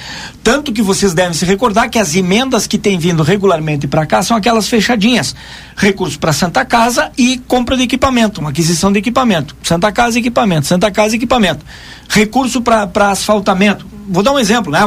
Tanto 0.43 0.73
que 0.73 0.83
vocês 0.83 1.15
devem 1.15 1.33
se 1.33 1.45
recordar 1.45 1.89
que 1.89 1.99
as 1.99 2.15
emendas 2.15 2.67
que 2.67 2.79
têm 2.79 2.99
vindo 2.99 3.23
regularmente 3.23 3.87
para 3.87 4.07
cá 4.07 4.23
são 4.23 4.37
aquelas 4.37 4.69
fechadinhas: 4.69 5.35
recursos 5.77 6.17
para 6.17 6.33
Santa 6.33 6.65
Casa 6.65 7.11
e 7.17 7.39
compra 7.47 7.77
de 7.77 7.83
equipamento, 7.85 8.41
uma 8.41 8.51
aquisição 8.51 8.93
de 8.93 8.99
equipamento. 8.99 9.57
Santa 9.63 9.91
Casa, 9.93 10.19
equipamento, 10.19 10.67
Santa 10.67 10.91
Casa, 10.91 11.17
equipamento. 11.17 11.65
Recurso 12.09 12.61
para 12.61 13.11
asfaltamento. 13.11 13.87
Vou 14.09 14.23
dar 14.23 14.33
um 14.33 14.39
exemplo, 14.39 14.71
né? 14.73 14.81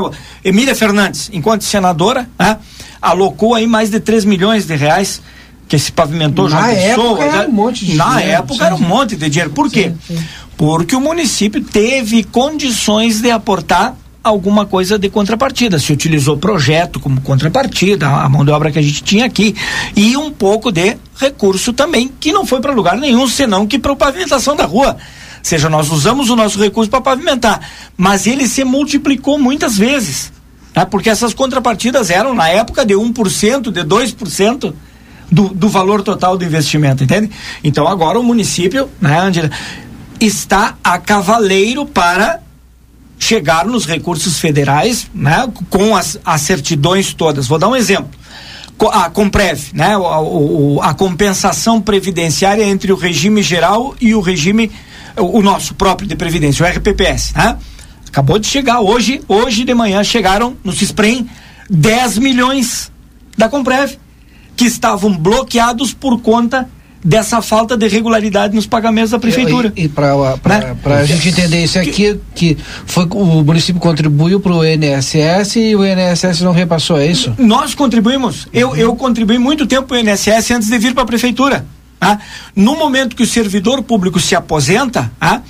Emília 0.44 0.76
Fernandes, 0.76 1.30
enquanto 1.34 1.64
senadora, 1.64 2.30
né, 2.38 2.58
alocou 3.02 3.56
aí 3.56 3.66
mais 3.66 3.90
de 3.90 4.00
3 4.00 4.26
milhões 4.26 4.66
de 4.66 4.76
reais 4.76 5.22
que 5.68 5.80
se 5.80 5.92
pavimentou 5.92 6.48
Na 6.48 6.58
João 6.62 6.70
época 6.70 6.88
Pessoa, 6.88 7.24
era 7.24 7.38
né? 7.40 7.48
um 7.48 7.52
monte 7.52 7.86
de 7.86 7.96
Na 7.96 8.10
dinheiro, 8.10 8.32
época 8.32 8.54
sim, 8.56 8.64
era 8.64 8.76
um 8.76 8.80
monte 8.80 9.16
de 9.16 9.30
dinheiro. 9.30 9.52
Por 9.52 9.70
quê? 9.70 9.94
Sim, 10.08 10.18
sim. 10.18 10.26
Porque 10.58 10.96
o 10.96 11.02
município 11.02 11.62
teve 11.62 12.24
condições 12.24 13.22
de 13.22 13.30
aportar 13.30 13.96
alguma 14.24 14.66
coisa 14.66 14.98
de 14.98 15.08
contrapartida. 15.08 15.78
Se 15.78 15.94
utilizou 15.94 16.38
projeto 16.38 17.00
como 17.00 17.22
contrapartida, 17.22 18.08
a 18.08 18.28
mão 18.28 18.44
de 18.44 18.50
obra 18.52 18.72
que 18.72 18.80
a 18.80 18.82
gente 18.82 19.04
tinha 19.04 19.26
aqui, 19.26 19.56
e 19.96 20.18
um 20.18 20.32
pouco 20.32 20.72
de 20.72 20.98
recurso 21.16 21.72
também, 21.72 22.12
que 22.20 22.32
não 22.32 22.46
foi 22.46 22.60
para 22.60 22.74
lugar 22.74 22.98
nenhum, 22.98 23.28
senão 23.28 23.68
que 23.68 23.78
para 23.78 23.96
pavimentação 23.96 24.56
da 24.56 24.66
rua. 24.66 24.98
Ou 24.98 24.98
seja, 25.44 25.70
nós 25.70 25.92
usamos 25.92 26.32
o 26.32 26.36
nosso 26.36 26.60
recurso 26.60 26.90
para 26.90 27.02
pavimentar, 27.02 27.62
mas 27.96 28.26
ele 28.26 28.48
se 28.48 28.64
multiplicou 28.64 29.38
muitas 29.38 29.78
vezes. 29.78 30.34
Né? 30.76 30.86
Porque 30.86 31.10
essas 31.10 31.34
contrapartidas 31.34 32.10
eram, 32.10 32.34
na 32.34 32.50
época, 32.50 32.84
de 32.84 32.96
1%, 32.96 33.72
de 33.72 33.82
2% 33.82 34.74
do, 35.32 35.50
do 35.50 35.70
valor 35.70 36.02
total 36.02 36.38
do 36.38 36.44
investimento, 36.44 37.04
entende? 37.04 37.30
Então 37.64 37.88
agora 37.88 38.20
o 38.20 38.24
município, 38.24 38.90
né, 39.02 39.20
Angela, 39.20 39.50
está 40.20 40.76
a 40.84 40.98
cavaleiro 40.98 41.86
para 41.86 42.40
chegar 43.18 43.66
nos 43.66 43.86
recursos 43.86 44.40
federais, 44.40 45.08
né, 45.14 45.48
com 45.70 45.96
as, 45.96 46.20
as 46.26 46.42
certidões 46.42 47.14
todas. 47.14 47.48
Vou 47.48 47.58
dar 47.58 47.70
um 47.70 47.76
exemplo. 47.76 48.10
A 48.92 49.10
Comprev, 49.10 49.70
né, 49.74 49.98
o- 49.98 50.80
a 50.82 50.94
compensação 50.94 51.82
previdenciária 51.82 52.64
entre 52.64 52.92
o 52.92 52.96
regime 52.96 53.42
geral 53.42 53.96
e 54.02 54.14
o 54.14 54.20
regime, 54.20 54.70
o, 55.18 55.40
o 55.40 55.42
nosso 55.42 55.74
próprio 55.76 56.08
de 56.08 56.16
previdência, 56.16 56.66
o 56.66 56.70
RPPS, 56.70 57.34
né? 57.36 57.58
Acabou 58.08 58.38
de 58.38 58.48
chegar 58.48 58.82
hoje, 58.82 59.22
hoje 59.28 59.64
de 59.64 59.74
manhã 59.74 60.04
chegaram 60.04 60.56
no 60.64 60.74
Cisprem 60.74 61.30
10 61.70 62.18
milhões 62.18 62.92
da 63.38 63.48
Comprev 63.50 63.94
que 64.58 64.66
estavam 64.66 65.12
bloqueados 65.18 65.94
por 65.94 66.22
conta 66.22 66.70
dessa 67.06 67.40
falta 67.40 67.78
de 67.78 67.88
regularidade 67.88 68.56
nos 68.56 68.66
pagamentos 68.66 69.12
da 69.12 69.20
prefeitura. 69.20 69.72
E, 69.76 69.84
e 69.84 69.88
para 69.88 70.16
né? 70.44 70.76
a 70.86 71.06
gente 71.06 71.30
entender 71.30 71.64
isso 71.64 71.78
aqui, 71.78 72.20
que 72.34 72.58
foi 72.88 73.08
o 73.12 73.44
município 73.44 73.80
contribuiu 73.80 74.40
para 74.40 74.52
o 74.52 74.66
INSS 74.66 75.58
e 75.58 75.76
o 75.76 75.86
INSS 75.86 76.42
não 76.42 76.52
repassou, 76.52 76.98
é 76.98 77.06
isso? 77.06 77.32
Nós 77.38 77.76
contribuímos. 77.76 78.48
Eu, 78.52 78.76
eu 78.76 78.96
contribuí 78.96 79.38
muito 79.38 79.68
tempo 79.68 79.88
para 79.88 79.98
o 79.98 80.00
INSS 80.00 80.50
antes 80.50 80.68
de 80.68 80.78
vir 80.80 80.96
para 80.96 81.04
a 81.04 81.06
prefeitura. 81.06 81.64
Tá? 82.00 82.18
No 82.56 82.76
momento 82.76 83.16
que 83.16 83.22
o 83.24 83.28
servidor 83.28 83.84
público 83.84 84.20
se 84.20 84.36
aposenta, 84.36 85.12
tá? 85.20 85.44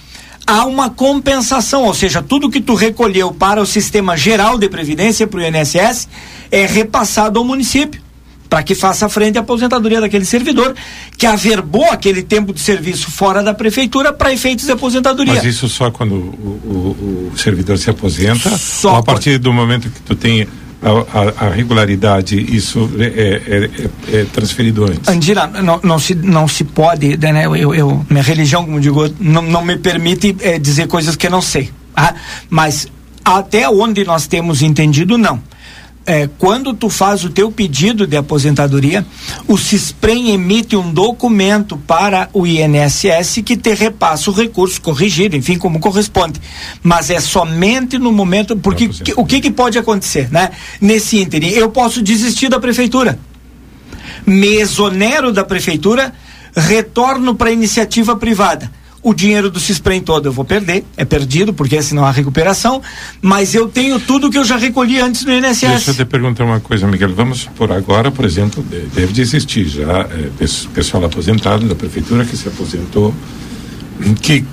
há 0.45 0.65
uma 0.65 0.89
compensação, 0.89 1.85
ou 1.85 1.93
seja, 1.93 2.21
tudo 2.21 2.49
que 2.49 2.59
tu 2.59 2.75
recolheu 2.75 3.31
para 3.31 3.61
o 3.61 3.65
sistema 3.65 4.17
geral 4.17 4.57
de 4.57 4.67
previdência, 4.67 5.25
para 5.25 5.39
o 5.39 5.43
INSS, 5.43 6.09
é 6.51 6.65
repassado 6.65 7.39
ao 7.39 7.45
município 7.45 8.04
para 8.49 8.63
que 8.63 8.75
faça 8.75 9.07
frente 9.09 9.37
à 9.37 9.41
aposentadoria 9.41 10.01
daquele 10.01 10.25
servidor 10.25 10.75
que 11.17 11.25
averbou 11.25 11.85
aquele 11.91 12.21
tempo 12.21 12.53
de 12.53 12.59
serviço 12.59 13.11
fora 13.11 13.41
da 13.43 13.53
prefeitura 13.53 14.13
para 14.13 14.31
efeitos 14.33 14.65
de 14.65 14.71
aposentadoria. 14.71 15.33
Mas 15.33 15.43
isso 15.43 15.67
só 15.67 15.91
quando 15.91 16.13
o, 16.13 17.29
o, 17.29 17.31
o 17.33 17.37
servidor 17.37 17.77
se 17.77 17.89
aposenta 17.89 18.57
só 18.57 18.91
ou 18.91 18.95
a 18.97 19.03
partir 19.03 19.37
do 19.37 19.51
momento 19.51 19.89
que 19.89 20.01
tu 20.01 20.15
tem 20.15 20.47
a, 20.81 21.43
a, 21.43 21.47
a, 21.47 21.49
regularidade, 21.49 22.39
isso 22.39 22.89
é, 22.99 23.03
é, 23.03 24.11
é, 24.13 24.19
é, 24.19 24.25
transferido 24.25 24.85
antes? 24.85 25.07
Andira, 25.09 25.47
não, 25.47 25.79
não, 25.83 25.97
se, 25.97 26.13
não 26.13 26.47
se 26.47 26.63
pode, 26.63 27.17
né? 27.17 27.45
Eu, 27.45 27.73
eu, 27.73 28.05
minha 28.09 28.21
religião, 28.21 28.63
como 28.63 28.79
digo, 28.79 29.09
não, 29.19 29.41
não 29.41 29.65
me 29.65 29.77
permite 29.77 30.35
é, 30.41 30.59
dizer 30.59 30.87
coisas 30.87 31.15
que 31.15 31.25
eu 31.25 31.31
não 31.31 31.41
sei. 31.41 31.71
Ah? 31.95 32.13
Mas 32.49 32.87
até 33.23 33.67
onde 33.67 34.03
nós 34.03 34.27
temos 34.27 34.61
entendido, 34.61 35.17
não 35.17 35.41
é, 36.05 36.29
quando 36.37 36.73
tu 36.73 36.89
faz 36.89 37.23
o 37.23 37.29
teu 37.29 37.51
pedido 37.51 38.05
de 38.05 38.15
aposentadoria, 38.15 39.05
o 39.47 39.57
CISPREM 39.57 40.31
emite 40.31 40.75
um 40.75 40.93
documento 40.93 41.77
para 41.77 42.29
o 42.31 42.45
INSS 42.45 43.41
que 43.43 43.57
te 43.57 43.73
repassa 43.73 44.29
o 44.29 44.33
recurso 44.33 44.79
corrigido, 44.81 45.35
enfim, 45.35 45.57
como 45.57 45.79
corresponde. 45.79 46.39
Mas 46.83 47.09
é 47.09 47.19
somente 47.19 47.97
no 47.97 48.11
momento, 48.11 48.55
porque 48.55 48.87
que, 48.87 49.13
o 49.15 49.25
que, 49.25 49.41
que 49.41 49.51
pode 49.51 49.77
acontecer, 49.77 50.31
né? 50.31 50.51
Nesse 50.79 51.17
ínterim, 51.17 51.49
eu 51.49 51.69
posso 51.69 52.01
desistir 52.01 52.49
da 52.49 52.59
prefeitura, 52.59 53.17
me 54.25 54.55
exonero 54.55 55.31
da 55.33 55.43
prefeitura, 55.43 56.13
retorno 56.55 57.35
para 57.35 57.49
a 57.49 57.53
iniciativa 57.53 58.15
privada 58.15 58.71
o 59.05 59.13
dinheiro 59.13 59.51
do 59.51 59.59
Cisprem 59.59 60.01
todo 60.01 60.25
eu 60.27 60.31
vou 60.31 60.43
perder, 60.43 60.83
é 60.97 61.05
perdido, 61.05 61.53
porque 61.53 61.79
senão 61.79 62.03
há 62.03 62.09
recuperação, 62.09 62.81
mas 63.21 63.53
eu 63.53 63.67
tenho 63.67 63.99
tudo 63.99 64.31
que 64.31 64.37
eu 64.39 64.43
já 64.43 64.57
recolhi 64.57 64.99
antes 64.99 65.23
do 65.23 65.31
INSS. 65.31 65.59
Deixa 65.59 65.91
eu 65.91 65.95
te 65.95 66.05
perguntar 66.05 66.43
uma 66.43 66.59
coisa, 66.59 66.87
Miguel. 66.87 67.13
Vamos 67.13 67.47
por 67.55 67.71
agora, 67.71 68.09
por 68.09 68.25
exemplo, 68.25 68.65
deve 68.95 69.13
de 69.13 69.21
existir 69.21 69.67
já 69.67 70.07
é, 70.09 70.47
pessoal 70.73 71.05
aposentado 71.05 71.67
da 71.67 71.75
prefeitura 71.75 72.25
que 72.25 72.35
se 72.35 72.47
aposentou, 72.47 73.13
que 74.23 74.43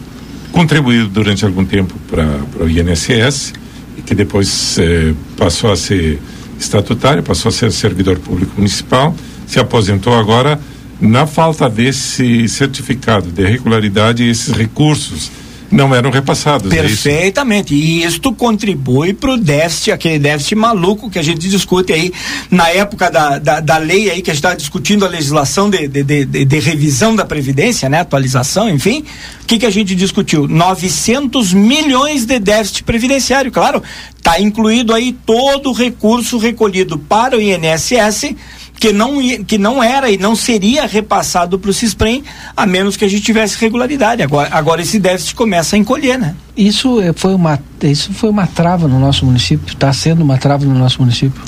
contribuiu 0.52 1.08
durante 1.08 1.46
algum 1.46 1.64
tempo 1.64 1.94
para 2.10 2.62
o 2.62 2.68
INSS 2.68 3.54
e 3.96 4.02
que 4.02 4.14
depois 4.14 4.76
é, 4.78 5.14
passou 5.34 5.72
a 5.72 5.76
ser 5.76 6.20
estatutário, 6.60 7.22
passou 7.22 7.48
a 7.48 7.52
ser 7.52 7.72
servidor 7.72 8.18
público 8.18 8.52
municipal, 8.58 9.16
se 9.46 9.58
aposentou 9.58 10.12
agora 10.12 10.60
na 11.02 11.26
falta 11.26 11.68
desse 11.68 12.48
certificado 12.48 13.28
de 13.28 13.44
regularidade, 13.44 14.22
esses 14.22 14.54
recursos 14.54 15.32
não 15.68 15.92
eram 15.92 16.10
repassados. 16.10 16.70
Perfeitamente. 16.70 17.74
É 17.74 17.76
e 17.76 18.04
isto 18.04 18.32
contribui 18.32 19.12
para 19.12 19.32
o 19.32 19.36
déficit, 19.36 19.90
aquele 19.90 20.18
déficit 20.18 20.54
maluco 20.54 21.10
que 21.10 21.18
a 21.18 21.22
gente 21.22 21.48
discute 21.48 21.92
aí 21.92 22.12
na 22.50 22.68
época 22.68 23.10
da, 23.10 23.38
da, 23.38 23.58
da 23.58 23.78
lei 23.78 24.10
aí 24.10 24.22
que 24.22 24.30
a 24.30 24.34
gente 24.34 24.44
está 24.44 24.54
discutindo 24.54 25.04
a 25.04 25.08
legislação 25.08 25.68
de, 25.68 25.88
de, 25.88 26.04
de, 26.04 26.44
de, 26.44 26.58
revisão 26.60 27.16
da 27.16 27.24
Previdência, 27.24 27.88
né? 27.88 28.00
Atualização, 28.00 28.68
enfim. 28.68 29.04
O 29.42 29.46
que, 29.46 29.58
que 29.58 29.66
a 29.66 29.70
gente 29.70 29.96
discutiu? 29.96 30.46
900 30.46 31.52
milhões 31.52 32.26
de 32.26 32.38
déficit 32.38 32.84
previdenciário. 32.84 33.50
Claro, 33.50 33.82
está 34.16 34.38
incluído 34.40 34.94
aí 34.94 35.16
todo 35.26 35.70
o 35.70 35.72
recurso 35.72 36.38
recolhido 36.38 36.96
para 36.96 37.36
o 37.36 37.40
INSS 37.40 38.36
que 38.82 38.92
não, 38.92 39.20
que 39.46 39.58
não 39.58 39.80
era 39.80 40.10
e 40.10 40.18
não 40.18 40.34
seria 40.34 40.88
repassado 40.88 41.56
para 41.56 41.70
o 41.70 41.72
CISPREM, 41.72 42.24
a 42.56 42.66
menos 42.66 42.96
que 42.96 43.04
a 43.04 43.08
gente 43.08 43.22
tivesse 43.22 43.56
regularidade. 43.56 44.24
Agora, 44.24 44.48
agora 44.50 44.82
esse 44.82 44.98
déficit 44.98 45.36
começa 45.36 45.76
a 45.76 45.78
encolher, 45.78 46.18
né? 46.18 46.34
Isso 46.56 47.00
é, 47.00 47.12
foi 47.12 47.32
uma, 47.32 47.60
isso 47.80 48.12
foi 48.12 48.28
uma 48.28 48.44
trava 48.44 48.88
no 48.88 48.98
nosso 48.98 49.24
município, 49.24 49.72
está 49.72 49.92
sendo 49.92 50.24
uma 50.24 50.36
trava 50.36 50.64
no 50.64 50.74
nosso 50.74 51.00
município. 51.00 51.40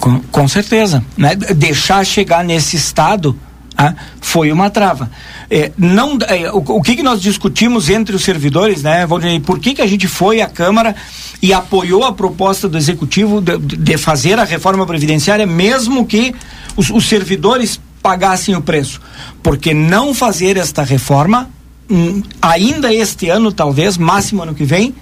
Com, 0.00 0.18
com 0.18 0.48
certeza. 0.48 1.04
Né? 1.14 1.34
Deixar 1.34 2.02
chegar 2.06 2.42
nesse 2.42 2.74
estado 2.74 3.38
ah, 3.76 3.94
foi 4.20 4.50
uma 4.50 4.70
trava. 4.70 5.10
É, 5.50 5.70
não, 5.76 6.18
é, 6.26 6.50
o, 6.50 6.58
o, 6.58 6.82
que, 6.82 6.96
que 6.96 7.02
nós 7.02 7.20
discutimos 7.20 7.90
entre 7.90 8.16
os 8.16 8.24
servidores, 8.24 8.82
né, 8.82 9.06
Valdir? 9.06 9.38
Por 9.42 9.58
que, 9.58 9.74
que 9.74 9.82
a 9.82 9.86
gente 9.86 10.08
foi 10.08 10.40
à 10.40 10.46
Câmara 10.46 10.96
e 11.42 11.52
apoiou 11.52 12.04
a 12.04 12.12
proposta 12.12 12.68
do 12.68 12.78
Executivo 12.78 13.40
de, 13.40 13.58
de 13.58 13.98
fazer 13.98 14.38
a 14.38 14.44
reforma 14.44 14.86
previdenciária, 14.86 15.46
mesmo 15.46 16.06
que 16.06 16.34
os, 16.74 16.88
os, 16.88 17.06
servidores 17.06 17.78
pagassem 18.02 18.54
o 18.54 18.62
preço? 18.62 19.00
Porque 19.42 19.74
não 19.74 20.14
fazer 20.14 20.56
esta 20.56 20.82
reforma, 20.82 21.50
hum, 21.90 22.22
ainda 22.40 22.92
este 22.94 23.28
ano, 23.28 23.52
talvez, 23.52 23.98
máximo 23.98 24.42
ano 24.42 24.54
que 24.54 24.64
vem, 24.64 24.94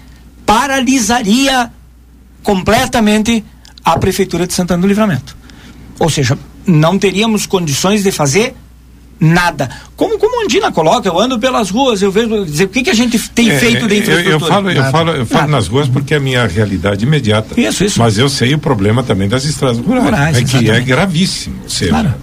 paralisaria 0.45 1.71
completamente 2.43 3.45
a 3.85 3.97
Prefeitura 3.99 4.49
de 4.49 4.53
Santana 4.53 4.83
do 4.83 4.89
Livramento. 4.89 5.37
Ou 5.99 6.11
seja, 6.11 6.37
não 6.67 6.99
teríamos 6.99 7.47
condições 7.47 8.03
de 8.03 8.11
fazer 8.11 8.55
nada. 9.25 9.69
Como, 9.97 10.19
como 10.19 10.45
Andina 10.45 10.71
coloca, 10.71 11.09
eu 11.09 11.19
ando 11.19 11.39
pelas 11.39 11.71
ruas, 11.71 12.03
eu 12.03 12.11
vejo, 12.11 12.45
dizer, 12.45 12.65
o 12.65 12.69
que, 12.69 12.83
que 12.83 12.91
a 12.91 12.95
gente 12.95 13.19
tem 13.31 13.51
é, 13.51 13.59
feito 13.59 13.89
de 13.89 13.99
infraestrutura? 13.99 14.29
Eu, 14.29 14.41
eu 14.41 14.41
falo, 14.41 14.71
eu 14.71 14.85
falo, 14.91 15.11
eu 15.13 15.27
falo 15.27 15.49
nas 15.49 15.69
ruas 15.69 15.89
porque 15.89 16.15
é 16.15 16.17
a 16.19 16.21
minha 16.21 16.47
realidade 16.47 17.05
imediata. 17.05 17.59
Isso, 17.61 17.85
isso. 17.85 17.99
Mas 17.99 18.19
eu 18.19 18.29
sei 18.29 18.55
o 18.55 18.59
problema 18.59 19.03
também 19.03 19.29
das 19.29 19.45
estradas 19.45 19.79
rurais, 19.79 20.05
rurais 20.05 20.37
é 20.37 20.45
que 20.45 20.71
é 20.71 20.81
gravíssimo. 20.81 21.57
Seja, 21.67 21.91
claro. 21.91 22.15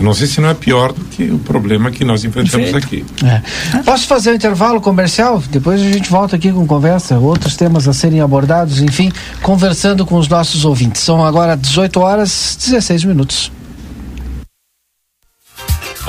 Eu 0.00 0.04
não 0.04 0.14
sei 0.14 0.26
se 0.26 0.40
não 0.40 0.48
é 0.48 0.54
pior 0.54 0.94
do 0.94 1.04
que 1.04 1.24
o 1.24 1.38
problema 1.38 1.90
que 1.90 2.06
nós 2.06 2.24
enfrentamos 2.24 2.74
aqui. 2.74 3.04
É. 3.22 3.78
Posso 3.82 4.06
fazer 4.06 4.30
um 4.30 4.34
intervalo 4.34 4.80
comercial? 4.80 5.42
Depois 5.50 5.78
a 5.78 5.84
gente 5.84 6.08
volta 6.08 6.36
aqui 6.36 6.50
com 6.50 6.66
conversa, 6.66 7.18
outros 7.18 7.54
temas 7.54 7.86
a 7.86 7.92
serem 7.92 8.22
abordados, 8.22 8.80
enfim, 8.80 9.12
conversando 9.42 10.06
com 10.06 10.16
os 10.16 10.26
nossos 10.26 10.64
ouvintes. 10.64 11.02
São 11.02 11.22
agora 11.22 11.54
18 11.54 12.00
horas 12.00 12.56
16 12.58 13.04
minutos. 13.04 13.52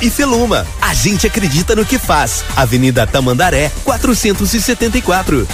e 0.00 0.10
Feluma. 0.10 0.66
A 0.80 0.94
gente 0.94 1.26
acredita 1.26 1.74
no 1.74 1.84
que 1.84 1.98
faz. 1.98 2.44
Avenida 2.56 3.06
Tamandaré, 3.06 3.70
474. 3.84 5.46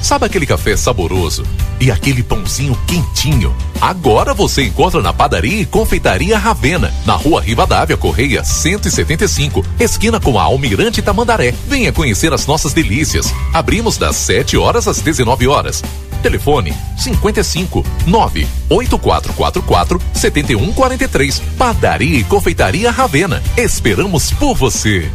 Sabe 0.00 0.26
aquele 0.26 0.46
café 0.46 0.76
saboroso 0.76 1.42
e 1.80 1.90
aquele 1.90 2.22
pãozinho 2.22 2.78
quentinho? 2.86 3.54
Agora 3.80 4.32
você 4.32 4.62
encontra 4.62 5.02
na 5.02 5.12
padaria 5.12 5.60
e 5.60 5.66
confeitaria 5.66 6.38
Ravena, 6.38 6.92
na 7.04 7.14
rua 7.14 7.40
Rivadavia 7.40 7.96
Correia 7.96 8.44
175, 8.44 9.64
esquina 9.78 10.20
com 10.20 10.38
a 10.38 10.42
Almirante 10.44 11.02
Tamandaré. 11.02 11.52
Venha 11.68 11.92
conhecer 11.92 12.32
as 12.32 12.46
nossas 12.46 12.72
delícias. 12.72 13.32
Abrimos 13.52 13.98
das 13.98 14.16
7 14.16 14.56
horas 14.56 14.86
às 14.86 15.00
19 15.00 15.48
horas. 15.48 15.82
Telefone 16.18 16.74
55 16.96 17.84
98444 18.06 20.00
7143. 20.12 21.42
Padaria 21.56 22.18
e 22.18 22.24
Confeitaria 22.24 22.90
Ravena. 22.90 23.42
Esperamos 23.56 24.32
por 24.32 24.54
você. 24.54 25.10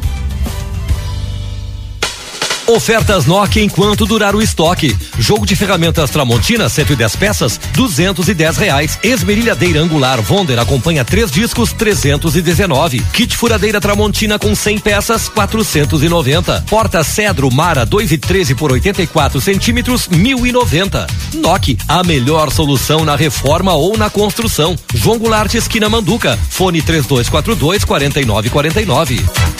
Ofertas 2.67 3.25
Nokia 3.25 3.61
enquanto 3.61 4.05
durar 4.05 4.35
o 4.35 4.41
estoque. 4.41 4.95
Jogo 5.19 5.45
de 5.45 5.55
ferramentas 5.55 6.09
Tramontina 6.09 6.69
110 6.69 7.15
peças, 7.17 7.59
210 7.73 8.57
reais. 8.57 8.97
Esmerilhadeira 9.03 9.81
angular 9.81 10.21
Vonder 10.21 10.57
acompanha 10.57 11.03
três 11.03 11.29
discos, 11.29 11.73
319. 11.73 13.01
Kit 13.11 13.35
furadeira 13.35 13.81
Tramontina 13.81 14.39
com 14.39 14.55
100 14.55 14.79
peças, 14.79 15.27
490. 15.27 16.63
Porta 16.69 17.03
Cedro 17.03 17.51
Mara 17.51 17.85
2 17.85 18.13
e 18.13 18.17
13 18.17 18.55
por 18.55 18.71
84 18.71 19.41
centímetros, 19.41 20.07
1090. 20.07 21.07
Nokia, 21.35 21.77
a 21.87 22.01
melhor 22.01 22.49
solução 22.49 23.03
na 23.03 23.15
reforma 23.15 23.73
ou 23.73 23.97
na 23.97 24.09
construção. 24.09 24.75
João 24.93 25.19
Goulart 25.19 25.53
esquina 25.53 25.89
Manduca. 25.89 26.39
Fone 26.49 26.81
3242 26.81 27.83
4949. 27.83 29.52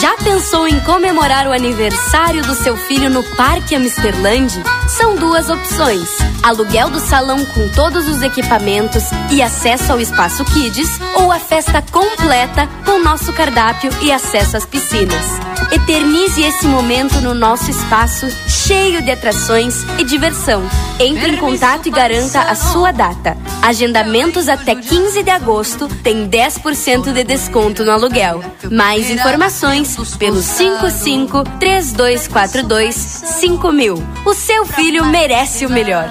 Já 0.00 0.16
pensou 0.16 0.66
em 0.66 0.80
comemorar 0.80 1.46
o 1.46 1.52
aniversário 1.52 2.42
do 2.42 2.54
seu 2.54 2.76
filho 2.76 3.08
no 3.10 3.22
Parque 3.22 3.74
Amsterland? 3.74 4.62
São 4.88 5.16
duas 5.16 5.48
opções: 5.48 6.08
aluguel 6.42 6.90
do 6.90 7.00
salão 7.00 7.44
com 7.46 7.68
todos 7.68 8.08
os 8.08 8.22
equipamentos 8.22 9.04
e 9.30 9.42
acesso 9.42 9.92
ao 9.92 10.00
espaço 10.00 10.44
Kids, 10.44 11.00
ou 11.16 11.30
a 11.30 11.38
festa 11.38 11.82
completa 11.92 12.68
com 12.84 12.98
nosso 12.98 13.32
cardápio 13.32 13.90
e 14.02 14.10
acesso 14.10 14.56
às 14.56 14.66
piscinas. 14.66 15.24
Eternize 15.72 16.42
esse 16.42 16.66
momento 16.66 17.20
no 17.20 17.34
nosso 17.34 17.70
espaço 17.70 18.28
cheio 18.48 19.02
de 19.02 19.10
atrações 19.10 19.84
e 19.98 20.04
diversão. 20.04 20.62
Entre 20.98 21.32
em 21.32 21.36
contato 21.36 21.86
e 21.86 21.90
garanta 21.90 22.40
a 22.40 22.54
sua 22.54 22.92
data. 22.92 23.36
Agendamentos 23.62 24.48
até 24.48 24.74
15 24.74 25.22
de 25.22 25.30
agosto 25.30 25.88
tem 26.02 26.28
10% 26.28 27.12
de 27.12 27.24
desconto 27.24 27.84
no 27.84 27.90
aluguel. 27.90 28.42
Mais 28.70 29.10
informações 29.10 29.96
pelo 30.18 30.40
55 30.40 31.44
3242 31.58 32.94
5000. 32.94 34.02
O 34.24 34.34
seu 34.34 34.64
filho 34.66 35.04
merece 35.06 35.66
o 35.66 35.70
melhor. 35.70 36.08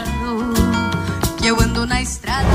Que 1.37 1.47
eu 1.47 1.59
ando 1.59 1.85
na 1.85 2.01
estrada. 2.01 2.47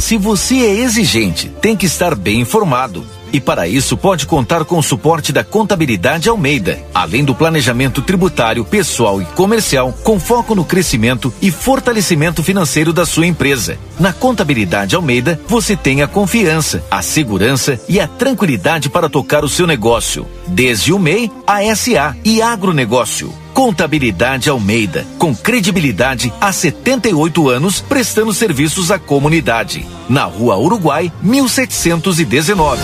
Se 0.00 0.16
você 0.16 0.54
é 0.56 0.76
exigente, 0.76 1.48
tem 1.60 1.76
que 1.76 1.86
estar 1.86 2.14
bem 2.14 2.40
informado. 2.40 3.15
E 3.32 3.40
para 3.40 3.66
isso 3.66 3.96
pode 3.96 4.26
contar 4.26 4.64
com 4.64 4.78
o 4.78 4.82
suporte 4.82 5.32
da 5.32 5.44
Contabilidade 5.44 6.28
Almeida, 6.28 6.78
além 6.94 7.24
do 7.24 7.34
planejamento 7.34 8.02
tributário, 8.02 8.64
pessoal 8.64 9.20
e 9.20 9.24
comercial, 9.24 9.92
com 10.04 10.18
foco 10.18 10.54
no 10.54 10.64
crescimento 10.64 11.32
e 11.40 11.50
fortalecimento 11.50 12.42
financeiro 12.42 12.92
da 12.92 13.04
sua 13.04 13.26
empresa. 13.26 13.78
Na 13.98 14.12
Contabilidade 14.12 14.94
Almeida, 14.96 15.40
você 15.46 15.76
tem 15.76 16.02
a 16.02 16.06
confiança, 16.06 16.84
a 16.90 17.02
segurança 17.02 17.80
e 17.88 18.00
a 18.00 18.06
tranquilidade 18.06 18.88
para 18.88 19.08
tocar 19.08 19.44
o 19.44 19.48
seu 19.48 19.66
negócio, 19.66 20.26
desde 20.46 20.92
o 20.92 20.98
MEI 20.98 21.30
a 21.46 21.62
SA 21.74 22.16
e 22.24 22.42
agronegócio. 22.42 23.45
Contabilidade 23.56 24.48
Almeida, 24.50 25.06
com 25.16 25.34
credibilidade 25.34 26.30
há 26.38 26.52
78 26.52 27.48
anos, 27.48 27.80
prestando 27.80 28.34
serviços 28.34 28.90
à 28.90 28.98
comunidade. 28.98 29.86
Na 30.10 30.24
Rua 30.24 30.58
Uruguai, 30.58 31.10
1719. 31.22 32.82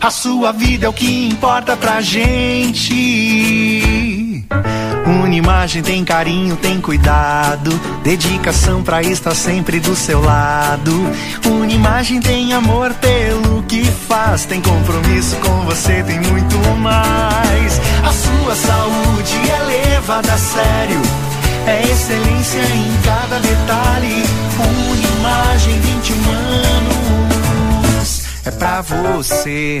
A 0.00 0.10
sua 0.10 0.50
vida 0.52 0.86
é 0.86 0.88
o 0.88 0.94
que 0.94 1.28
importa 1.28 1.76
pra 1.76 2.00
gente. 2.00 2.94
Unimagem 5.06 5.82
tem 5.82 6.02
carinho, 6.06 6.56
tem 6.56 6.80
cuidado, 6.80 7.78
dedicação 8.02 8.82
pra 8.82 9.02
estar 9.02 9.34
sempre 9.34 9.78
do 9.78 9.94
seu 9.94 10.22
lado. 10.22 10.90
Unimagem 11.44 12.18
tem 12.18 12.54
amor 12.54 12.94
pelo 12.94 13.45
que 13.68 13.84
faz, 13.84 14.44
tem 14.46 14.60
compromisso 14.60 15.36
com 15.36 15.64
você, 15.64 16.02
tem 16.04 16.20
muito 16.20 16.56
mais. 16.78 17.80
A 18.04 18.12
sua 18.12 18.54
saúde 18.54 19.50
é 19.50 19.58
levada 19.64 20.32
a 20.32 20.38
sério, 20.38 21.00
é 21.66 21.82
excelência 21.82 22.60
em 22.60 22.96
cada 23.04 23.38
detalhe. 23.40 24.24
Unimagem 24.90 25.80
21 25.80 26.30
anos, 27.90 28.22
é 28.44 28.50
pra 28.50 28.80
você. 28.82 29.80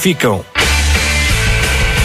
ficam. 0.00 0.49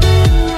Bye. 0.00 0.57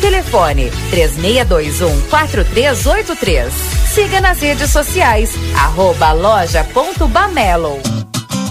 Telefone 0.00 0.72
3621-4383. 0.90 3.50
Siga 3.94 4.20
nas 4.20 4.40
redes 4.40 4.70
sociais, 4.70 5.30
arroba 5.56 6.12
loja.bamelo. 6.12 7.80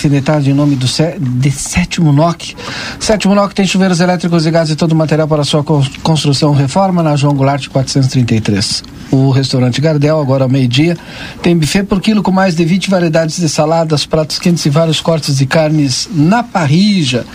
em 0.48 0.54
nome 0.54 0.76
do 0.76 0.86
sé- 0.86 1.16
de 1.18 1.50
Sétimo 1.50 2.12
NOC. 2.12 2.54
Sétimo 3.00 3.34
NOC 3.34 3.52
tem 3.52 3.66
chuveiros 3.66 3.98
elétricos 3.98 4.46
e 4.46 4.50
gás 4.52 4.70
e 4.70 4.76
todo 4.76 4.92
o 4.92 4.94
material 4.94 5.26
para 5.26 5.42
sua 5.42 5.64
cons- 5.64 5.90
construção 6.04 6.52
reforma 6.54 7.02
na 7.02 7.16
João 7.16 7.34
Goulart 7.34 7.66
433. 7.66 8.84
O 9.10 9.32
restaurante 9.32 9.80
Gardel, 9.80 10.20
agora 10.20 10.44
ao 10.44 10.48
meio-dia, 10.48 10.96
tem 11.42 11.58
buffet 11.58 11.82
por 11.82 12.00
quilo 12.00 12.22
com 12.22 12.30
mais 12.30 12.54
de 12.54 12.64
20 12.64 12.88
variedades 12.88 13.38
de 13.40 13.48
saladas, 13.48 14.06
pratos 14.06 14.38
quentes 14.38 14.64
e 14.66 14.70
vários 14.70 15.00
cortes 15.00 15.38
de 15.38 15.44
carnes 15.44 16.08
na 16.14 16.44
parrija. 16.44 17.26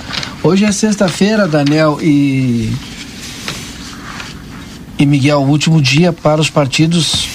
Hoje 0.42 0.64
é 0.64 0.72
sexta-feira, 0.72 1.50
Daniel 1.50 2.00
e 2.02 2.74
e 4.98 5.06
Miguel, 5.06 5.42
último 5.42 5.82
dia 5.82 6.14
para 6.14 6.40
os 6.40 6.50
partidos 6.50 7.28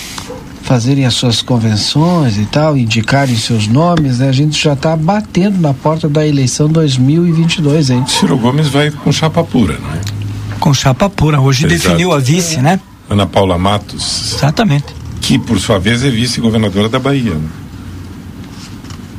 fazerem 0.63 1.05
as 1.05 1.15
suas 1.15 1.43
convenções 1.43 2.39
e 2.39 2.45
tal, 2.47 2.77
indicarem 2.77 3.37
seus 3.37 3.67
nomes, 3.67 4.19
né? 4.19 4.29
A 4.29 4.33
gente 4.33 4.63
já 4.63 4.73
está 4.75 4.97
batendo 4.97 5.61
na 5.61 5.75
porta 5.75 6.09
da 6.09 6.27
eleição 6.27 6.69
2022, 6.69 7.91
hein? 7.91 8.05
Ciro 8.07 8.37
Gomes 8.39 8.69
vai 8.69 8.91
com 8.91 9.11
chapa 9.13 9.43
pura, 9.45 9.77
não 9.79 9.91
é? 9.93 10.01
Com 10.61 10.73
chapa 10.73 11.11
pura. 11.11 11.41
Hoje 11.41 11.67
Exato. 11.67 11.83
definiu 11.83 12.13
a 12.13 12.19
vice, 12.19 12.61
né? 12.63 12.81
Ana 13.11 13.27
Paula 13.27 13.59
Matos. 13.59 14.35
Exatamente. 14.35 14.87
Que, 15.21 15.39
por 15.39 15.59
sua 15.61 15.79
vez, 15.79 16.03
é 16.05 16.11
vice-governadora 16.11 16.89
da 16.89 16.99
Bahia. 16.99 17.35
né? 17.35 17.49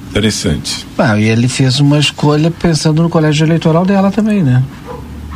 Interessante. 0.10 0.86
Ah, 0.98 1.18
e 1.20 1.24
ele 1.26 1.48
fez 1.48 1.80
uma 1.80 1.98
escolha 2.00 2.52
pensando 2.52 3.02
no 3.02 3.10
colégio 3.10 3.46
eleitoral 3.46 3.86
dela 3.86 4.12
também, 4.12 4.44
né? 4.44 4.64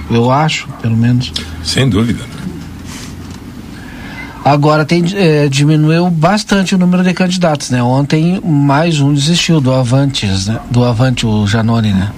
Eu 0.10 0.32
acho, 0.32 0.68
pelo 0.82 0.96
menos. 0.96 1.34
Sem 1.64 1.90
dúvida. 1.90 2.24
né? 2.24 2.30
Agora 4.48 4.86
tem, 4.86 5.04
eh, 5.14 5.50
diminuiu 5.50 6.10
bastante 6.10 6.74
o 6.74 6.78
número 6.78 7.04
de 7.04 7.14
candidatos, 7.14 7.70
né? 7.70 7.84
Ontem 7.84 8.40
mais 8.42 9.02
um 9.02 9.14
desistiu 9.14 9.60
do 9.60 9.74
Avantes, 9.74 10.48
né? 10.48 10.58
Do 10.72 10.86
Avante, 10.86 11.26
o 11.26 11.46
Janone, 11.46 11.92
né? 11.92 12.10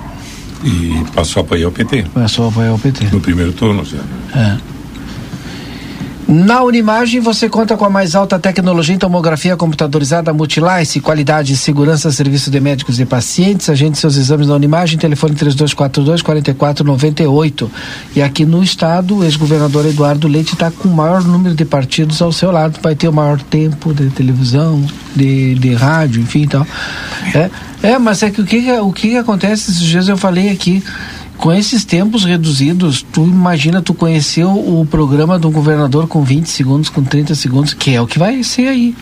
E 0.63 1.03
passou 1.15 1.41
a 1.41 1.43
apoiar 1.43 1.67
o 1.69 1.71
PT. 1.71 2.05
Passou 2.13 2.45
a 2.45 2.49
apoiar 2.49 2.73
o 2.73 2.77
PT. 2.77 3.05
No 3.11 3.19
primeiro 3.19 3.51
turno 3.51 3.83
já. 3.83 3.97
É. 4.35 4.57
Na 6.31 6.61
Unimagem 6.61 7.19
você 7.19 7.49
conta 7.49 7.75
com 7.75 7.83
a 7.85 7.89
mais 7.89 8.13
alta 8.13 8.37
tecnologia 8.37 8.93
em 8.93 8.99
tomografia 8.99 9.57
computadorizada 9.57 10.31
Multilice, 10.31 10.99
qualidade 10.99 11.53
e 11.53 11.57
segurança, 11.57 12.11
serviço 12.11 12.51
de 12.51 12.59
médicos 12.59 12.99
e 12.99 13.05
pacientes. 13.05 13.67
Agende 13.67 13.97
seus 13.97 14.15
exames 14.15 14.47
na 14.47 14.53
Unimagem, 14.53 14.99
telefone 14.99 15.33
3242 15.33 16.21
4498. 16.21 17.71
E 18.15 18.21
aqui 18.21 18.45
no 18.45 18.61
estado, 18.61 19.17
o 19.17 19.23
ex-governador 19.23 19.87
Eduardo 19.87 20.27
Leite 20.27 20.53
está 20.53 20.69
com 20.69 20.87
o 20.87 20.95
maior 20.95 21.23
número 21.23 21.55
de 21.55 21.65
partidos 21.65 22.21
ao 22.21 22.31
seu 22.31 22.51
lado, 22.51 22.79
vai 22.79 22.93
ter 22.93 23.07
o 23.07 23.13
maior 23.13 23.41
tempo 23.41 23.91
de 23.91 24.11
televisão, 24.11 24.85
de, 25.15 25.55
de 25.55 25.73
rádio, 25.73 26.21
enfim, 26.21 26.43
então. 26.43 26.63
É, 27.33 27.49
é, 27.81 27.97
mas 27.97 28.21
é 28.21 28.29
que 28.29 28.39
o 28.39 28.45
que, 28.45 28.71
o 28.71 28.93
que 28.93 29.17
acontece 29.17 29.71
esses 29.71 29.81
dias 29.81 30.07
eu 30.07 30.15
falei 30.15 30.49
aqui 30.49 30.83
com 31.39 31.53
esses 31.53 31.85
tempos 31.85 32.25
reduzidos, 32.25 33.01
tu 33.01 33.23
imagina 33.23 33.81
tu 33.81 33.93
conhecer 33.93 34.43
o, 34.43 34.85
programa 34.89 35.39
do 35.39 35.49
governador 35.49 36.05
com 36.05 36.21
20 36.21 36.47
segundos, 36.47 36.89
com 36.89 37.01
30 37.01 37.33
segundos, 37.33 37.73
que 37.73 37.95
é 37.95 38.01
o 38.01 38.05
que 38.05 38.19
vai 38.19 38.43
ser 38.43 38.67
aí. 38.67 38.93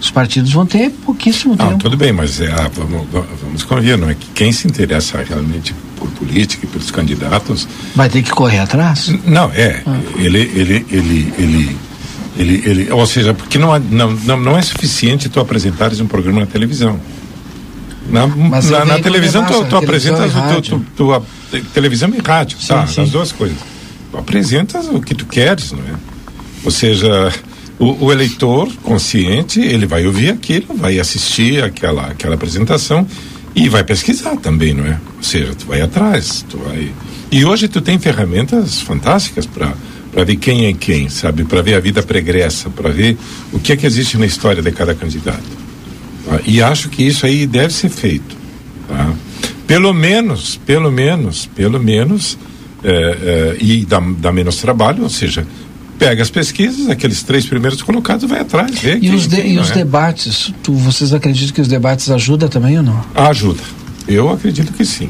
Os 0.00 0.10
partidos 0.10 0.52
vão 0.52 0.64
ter 0.64 0.90
pouquíssimo 0.90 1.54
Não, 1.54 1.68
tempo. 1.68 1.80
tudo 1.80 1.96
bem, 1.96 2.12
mas 2.12 2.40
é, 2.40 2.50
ah, 2.50 2.70
vamos, 2.74 3.06
vamos 3.42 3.62
convir, 3.62 3.96
não 3.98 4.08
é 4.08 4.14
que 4.14 4.26
quem 4.34 4.52
se 4.52 4.66
interessa 4.66 5.22
realmente 5.22 5.74
por 5.96 6.08
política 6.10 6.64
e 6.64 6.68
pelos 6.68 6.90
candidatos. 6.90 7.68
Vai 7.94 8.08
ter 8.08 8.22
que 8.22 8.30
correr 8.30 8.60
atrás? 8.60 9.12
Não, 9.26 9.50
é. 9.52 9.82
Ele, 10.16 10.38
ele, 10.54 10.86
ele, 10.90 11.34
ele, 11.38 11.76
ele, 12.38 12.62
ele, 12.64 12.90
ou 12.90 13.06
seja, 13.06 13.34
porque 13.34 13.58
não, 13.58 13.78
não, 13.78 14.12
não, 14.12 14.40
não 14.40 14.58
é 14.58 14.62
suficiente 14.62 15.28
tu 15.28 15.40
apresentares 15.40 16.00
um 16.00 16.06
programa 16.06 16.40
na 16.40 16.46
televisão. 16.46 16.98
Na, 18.08 18.26
na, 18.26 18.84
na 18.84 18.98
televisão 19.00 19.44
tu, 19.46 19.64
tu 19.64 19.76
apresentas 19.76 20.32
rádio. 20.32 20.78
tu, 20.78 20.86
tu, 20.96 21.12
a- 21.12 21.22
te- 21.50 21.62
televisão 21.72 22.10
e 22.14 22.18
rádio, 22.26 22.58
Sim, 22.60 22.68
tá? 22.68 22.86
sim. 22.86 23.02
As 23.02 23.10
duas 23.10 23.32
coisas. 23.32 23.56
Tu 24.10 24.18
apresentas 24.18 24.86
o 24.88 25.00
que 25.00 25.14
tu 25.14 25.26
queres, 25.26 25.72
não 25.72 25.80
é? 25.80 25.94
Ou 26.64 26.70
seja, 26.70 27.32
o, 27.78 28.04
o 28.06 28.12
eleitor 28.12 28.70
consciente, 28.82 29.60
ele 29.60 29.86
vai 29.86 30.06
ouvir 30.06 30.30
aquilo, 30.30 30.66
vai 30.76 30.98
assistir 31.00 31.62
aquela, 31.64 32.06
aquela 32.08 32.34
apresentação 32.34 33.06
e 33.54 33.68
vai 33.68 33.82
pesquisar 33.84 34.36
também, 34.36 34.74
não 34.74 34.84
é? 34.86 34.98
Ou 35.16 35.22
seja, 35.22 35.54
tu 35.54 35.66
vai 35.66 35.80
atrás, 35.80 36.44
tu 36.48 36.58
vai. 36.58 36.92
E 37.32 37.44
hoje 37.44 37.68
tu 37.68 37.80
tem 37.80 37.98
ferramentas 37.98 38.80
fantásticas 38.80 39.46
para 39.46 39.72
para 40.12 40.22
ver 40.22 40.36
quem 40.36 40.66
é 40.66 40.72
quem, 40.72 41.08
sabe? 41.08 41.42
Para 41.42 41.60
ver 41.60 41.74
a 41.74 41.80
vida 41.80 42.00
pregressa, 42.00 42.70
para 42.70 42.88
ver 42.88 43.18
o 43.52 43.58
que 43.58 43.72
é 43.72 43.76
que 43.76 43.84
existe 43.84 44.16
na 44.16 44.24
história 44.26 44.62
de 44.62 44.70
cada 44.70 44.94
candidato. 44.94 45.42
Tá? 46.26 46.40
E 46.46 46.62
acho 46.62 46.88
que 46.88 47.02
isso 47.02 47.26
aí 47.26 47.46
deve 47.46 47.72
ser 47.72 47.88
feito, 47.88 48.36
tá? 48.88 49.12
Pelo 49.66 49.92
menos, 49.94 50.56
pelo 50.66 50.90
menos, 50.92 51.46
pelo 51.46 51.80
menos, 51.80 52.36
é, 52.82 52.90
é, 52.90 53.56
e 53.60 53.84
dá, 53.86 53.98
dá 54.18 54.30
menos 54.32 54.56
trabalho, 54.56 55.02
ou 55.04 55.08
seja, 55.08 55.46
pega 55.98 56.22
as 56.22 56.28
pesquisas, 56.30 56.90
aqueles 56.90 57.22
três 57.22 57.46
primeiros 57.46 57.80
colocados, 57.82 58.28
vai 58.28 58.40
atrás, 58.40 58.78
vê 58.78 58.96
E 58.96 59.00
quem- 59.00 59.14
os, 59.14 59.26
de- 59.26 59.36
quem 59.36 59.54
e 59.54 59.58
os 59.58 59.70
é. 59.70 59.74
debates, 59.74 60.52
tu, 60.62 60.74
vocês 60.74 61.14
acreditam 61.14 61.54
que 61.54 61.60
os 61.62 61.68
debates 61.68 62.10
ajudam 62.10 62.48
também 62.48 62.76
ou 62.76 62.82
não? 62.82 63.02
Ajuda. 63.14 63.62
Eu 64.06 64.30
acredito 64.30 64.72
que 64.74 64.84
sim. 64.84 65.08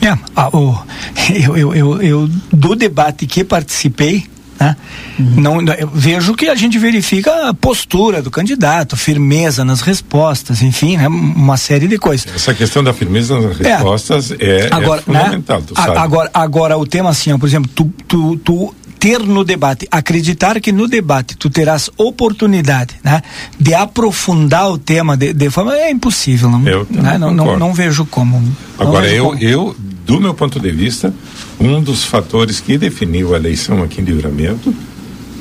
É, 0.00 0.16
ah, 0.36 0.48
o, 0.56 0.78
eu, 1.34 1.56
eu, 1.56 1.74
eu, 1.74 2.02
eu, 2.02 2.30
do 2.52 2.76
debate 2.76 3.26
que 3.26 3.42
participei, 3.42 4.24
né, 4.60 4.76
não, 5.18 5.60
eu 5.62 5.88
vejo 5.92 6.34
que 6.34 6.48
a 6.48 6.54
gente 6.54 6.78
verifica 6.78 7.48
a 7.48 7.54
postura 7.54 8.20
do 8.22 8.30
candidato, 8.30 8.96
firmeza 8.96 9.64
nas 9.64 9.80
respostas, 9.80 10.62
enfim, 10.62 10.96
né, 10.96 11.08
uma 11.08 11.56
série 11.56 11.88
de 11.88 11.96
coisas. 11.98 12.26
Essa 12.34 12.52
questão 12.54 12.84
da 12.84 12.92
firmeza 12.92 13.40
nas 13.40 13.60
É. 13.60 13.72
respostas 13.74 14.30
é, 14.32 14.68
é 14.68 14.68
agora, 14.70 15.02
né, 15.06 15.20
fundamental, 15.20 15.62
a- 15.74 15.82
sabe. 15.86 15.98
agora, 15.98 16.30
agora 16.34 16.78
o 16.78 16.86
tema 16.86 17.10
assim, 17.10 17.32
ó, 17.32 17.38
por 17.38 17.48
exemplo, 17.48 17.70
tu, 17.74 17.90
tu, 18.06 18.36
tu 18.36 18.74
ter 18.98 19.18
no 19.20 19.42
debate, 19.44 19.88
acreditar 19.90 20.60
que 20.60 20.70
no 20.72 20.86
debate 20.86 21.34
tu 21.34 21.48
terás 21.48 21.88
oportunidade, 21.96 22.96
né, 23.02 23.22
de 23.58 23.72
aprofundar 23.72 24.70
o 24.70 24.76
tema 24.76 25.16
de, 25.16 25.32
de 25.32 25.48
forma 25.48 25.74
é 25.74 25.90
impossível, 25.90 26.50
não, 26.50 26.58
né, 26.60 27.16
não, 27.18 27.32
não, 27.32 27.58
não 27.58 27.72
vejo 27.72 28.04
como. 28.04 28.38
não 28.38 28.52
Agora, 28.78 29.06
vejo 29.06 29.16
eu, 29.16 29.24
como. 29.24 29.38
eu 29.42 29.76
do 30.10 30.20
meu 30.20 30.34
ponto 30.34 30.58
de 30.58 30.72
vista, 30.72 31.14
um 31.60 31.80
dos 31.80 32.02
fatores 32.02 32.58
que 32.58 32.76
definiu 32.76 33.32
a 33.32 33.36
eleição 33.36 33.80
aqui 33.80 34.00
em 34.00 34.04
Livramento 34.04 34.74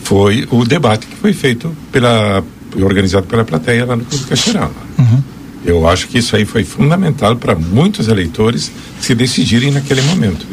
foi 0.04 0.48
o 0.52 0.64
debate 0.64 1.08
que 1.08 1.16
foi 1.16 1.34
feito 1.34 1.76
pela 1.92 2.44
organizado 2.80 3.26
pela 3.26 3.44
plateia 3.44 3.84
lá 3.84 3.96
no 3.96 4.06
Clube 4.06 4.26
Caixeirão. 4.26 4.70
Uhum. 5.00 5.24
Eu 5.66 5.90
acho 5.90 6.08
que 6.08 6.20
isso 6.20 6.36
aí 6.36 6.46
foi 6.46 6.64
fundamental 6.64 7.36
para 7.36 7.56
muitos 7.56 8.08
eleitores 8.08 8.72
se 9.02 9.16
decidirem 9.16 9.72
naquele 9.72 10.04
momento. 10.04 10.46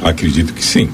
Acredito 0.00 0.54
que 0.54 0.64
sim. 0.64 0.88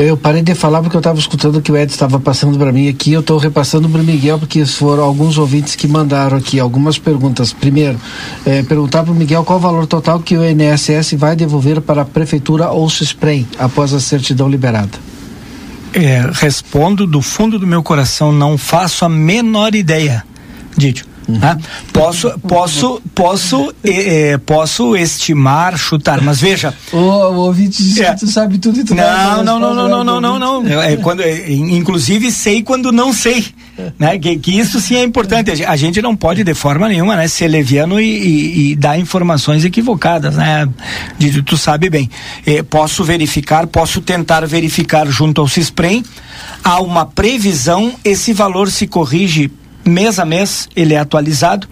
Eu 0.00 0.16
parei 0.16 0.42
de 0.42 0.54
falar 0.54 0.80
porque 0.80 0.96
eu 0.96 1.00
estava 1.00 1.18
escutando 1.18 1.56
o 1.56 1.60
que 1.60 1.72
o 1.72 1.76
Ed 1.76 1.90
estava 1.90 2.20
passando 2.20 2.56
para 2.56 2.70
mim 2.70 2.88
aqui. 2.88 3.12
Eu 3.12 3.18
estou 3.18 3.36
repassando 3.36 3.88
para 3.88 4.00
o 4.00 4.04
Miguel 4.04 4.38
porque 4.38 4.64
foram 4.64 5.02
alguns 5.02 5.36
ouvintes 5.36 5.74
que 5.74 5.88
mandaram 5.88 6.36
aqui 6.36 6.60
algumas 6.60 7.00
perguntas. 7.00 7.52
Primeiro, 7.52 7.98
eh, 8.46 8.62
perguntar 8.62 9.02
para 9.02 9.10
o 9.10 9.14
Miguel 9.14 9.42
qual 9.42 9.58
o 9.58 9.60
valor 9.60 9.88
total 9.88 10.20
que 10.20 10.36
o 10.36 10.48
INSS 10.48 11.14
vai 11.14 11.34
devolver 11.34 11.80
para 11.80 12.02
a 12.02 12.04
prefeitura 12.04 12.70
ou 12.70 12.88
SISPREM 12.88 13.44
após 13.58 13.92
a 13.92 13.98
certidão 13.98 14.48
liberada. 14.48 14.92
É, 15.92 16.30
respondo 16.32 17.04
do 17.04 17.20
fundo 17.20 17.58
do 17.58 17.66
meu 17.66 17.82
coração, 17.82 18.30
não 18.30 18.56
faço 18.56 19.04
a 19.04 19.08
menor 19.08 19.74
ideia, 19.74 20.24
Didio. 20.76 21.07
Né? 21.28 21.58
Posso, 21.92 22.38
posso, 22.40 23.02
posso, 23.14 23.74
é, 23.84 24.38
posso 24.38 24.96
estimar, 24.96 25.76
chutar, 25.76 26.22
mas 26.22 26.40
veja. 26.40 26.72
O, 26.90 26.96
o 26.96 27.36
ouvinte 27.40 27.82
diz 27.82 27.98
é. 27.98 28.14
que 28.14 28.20
tu 28.20 28.26
sabe 28.26 28.56
tudo 28.56 28.80
e 28.80 28.84
tu 28.84 28.94
não 28.94 29.44
não 29.44 29.60
não, 29.60 29.74
não, 29.74 29.74
não, 29.74 30.04
não, 30.04 30.20
não, 30.20 30.38
não, 30.38 30.62
não, 30.62 30.82
é, 30.82 30.96
quando, 30.96 31.20
é, 31.20 31.52
inclusive 31.52 32.32
sei 32.32 32.62
quando 32.62 32.90
não 32.90 33.12
sei, 33.12 33.44
né? 33.98 34.18
Que, 34.18 34.38
que, 34.38 34.58
isso 34.58 34.80
sim 34.80 34.96
é 34.96 35.02
importante. 35.02 35.62
A 35.64 35.76
gente 35.76 36.00
não 36.00 36.16
pode 36.16 36.42
de 36.42 36.54
forma 36.54 36.88
nenhuma, 36.88 37.14
né, 37.14 37.28
ser 37.28 37.48
leviano 37.48 38.00
e, 38.00 38.06
e, 38.06 38.70
e 38.70 38.76
dar 38.76 38.98
informações 38.98 39.66
equivocadas, 39.66 40.34
né? 40.36 40.66
De, 41.18 41.42
tu 41.42 41.58
sabe 41.58 41.90
bem. 41.90 42.08
É, 42.46 42.62
posso 42.62 43.04
verificar, 43.04 43.66
posso 43.66 44.00
tentar 44.00 44.46
verificar 44.46 45.06
junto 45.08 45.42
ao 45.42 45.48
CISPREM, 45.48 46.02
há 46.64 46.80
uma 46.80 47.04
previsão, 47.04 47.92
esse 48.02 48.32
valor 48.32 48.70
se 48.70 48.86
corrige 48.86 49.50
mês 49.88 50.18
a 50.18 50.24
mês 50.24 50.68
ele 50.76 50.94
é 50.94 50.98
atualizado. 50.98 51.68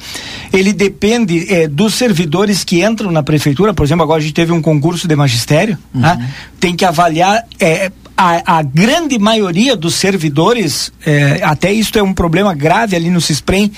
Ele 0.52 0.72
depende 0.72 1.52
é, 1.52 1.68
dos 1.68 1.94
servidores 1.94 2.64
que 2.64 2.84
entram 2.84 3.10
na 3.10 3.22
prefeitura. 3.22 3.74
Por 3.74 3.84
exemplo, 3.84 4.02
agora 4.02 4.18
a 4.18 4.22
gente 4.22 4.34
teve 4.34 4.52
um 4.52 4.62
concurso 4.62 5.06
de 5.06 5.14
magistério. 5.14 5.78
Uhum. 5.94 6.00
Né? 6.00 6.32
Tem 6.58 6.74
que 6.74 6.84
avaliar. 6.84 7.44
É, 7.60 7.90
a, 8.16 8.58
a, 8.58 8.62
grande 8.62 9.18
maioria 9.18 9.76
dos 9.76 9.94
servidores, 9.94 10.90
é, 11.04 11.40
até 11.42 11.70
isso 11.70 11.98
é 11.98 12.02
um 12.02 12.14
problema 12.14 12.54
grave 12.54 12.96
ali 12.96 13.10
no 13.10 13.20
CISPREM, 13.20 13.70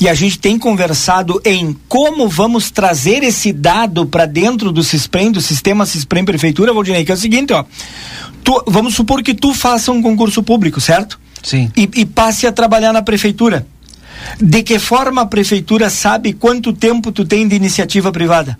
e 0.00 0.08
a 0.08 0.14
gente 0.14 0.38
tem 0.38 0.58
conversado 0.58 1.40
em 1.44 1.76
como 1.88 2.28
vamos 2.28 2.70
trazer 2.70 3.22
esse 3.22 3.52
dado 3.52 4.06
para 4.06 4.26
dentro 4.26 4.72
do 4.72 4.82
CISPREM, 4.82 5.32
do 5.32 5.40
sistema 5.40 5.84
CISPREM 5.84 6.24
Prefeitura, 6.24 6.72
Valdinei, 6.72 7.04
que 7.04 7.10
é 7.10 7.14
o 7.14 7.18
seguinte, 7.18 7.52
ó. 7.52 7.64
Tu, 8.42 8.64
vamos 8.66 8.94
supor 8.94 9.22
que 9.22 9.34
tu 9.34 9.54
faça 9.54 9.92
um 9.92 10.02
concurso 10.02 10.42
público, 10.42 10.80
certo? 10.80 11.20
Sim. 11.42 11.70
E, 11.76 11.88
e 11.96 12.06
passe 12.06 12.46
a 12.46 12.52
trabalhar 12.52 12.92
na 12.92 13.02
prefeitura. 13.02 13.66
De 14.40 14.62
que 14.62 14.78
forma 14.78 15.22
a 15.22 15.26
prefeitura 15.26 15.90
sabe 15.90 16.32
quanto 16.32 16.72
tempo 16.72 17.10
tu 17.10 17.24
tem 17.24 17.46
de 17.46 17.56
iniciativa 17.56 18.12
privada? 18.12 18.58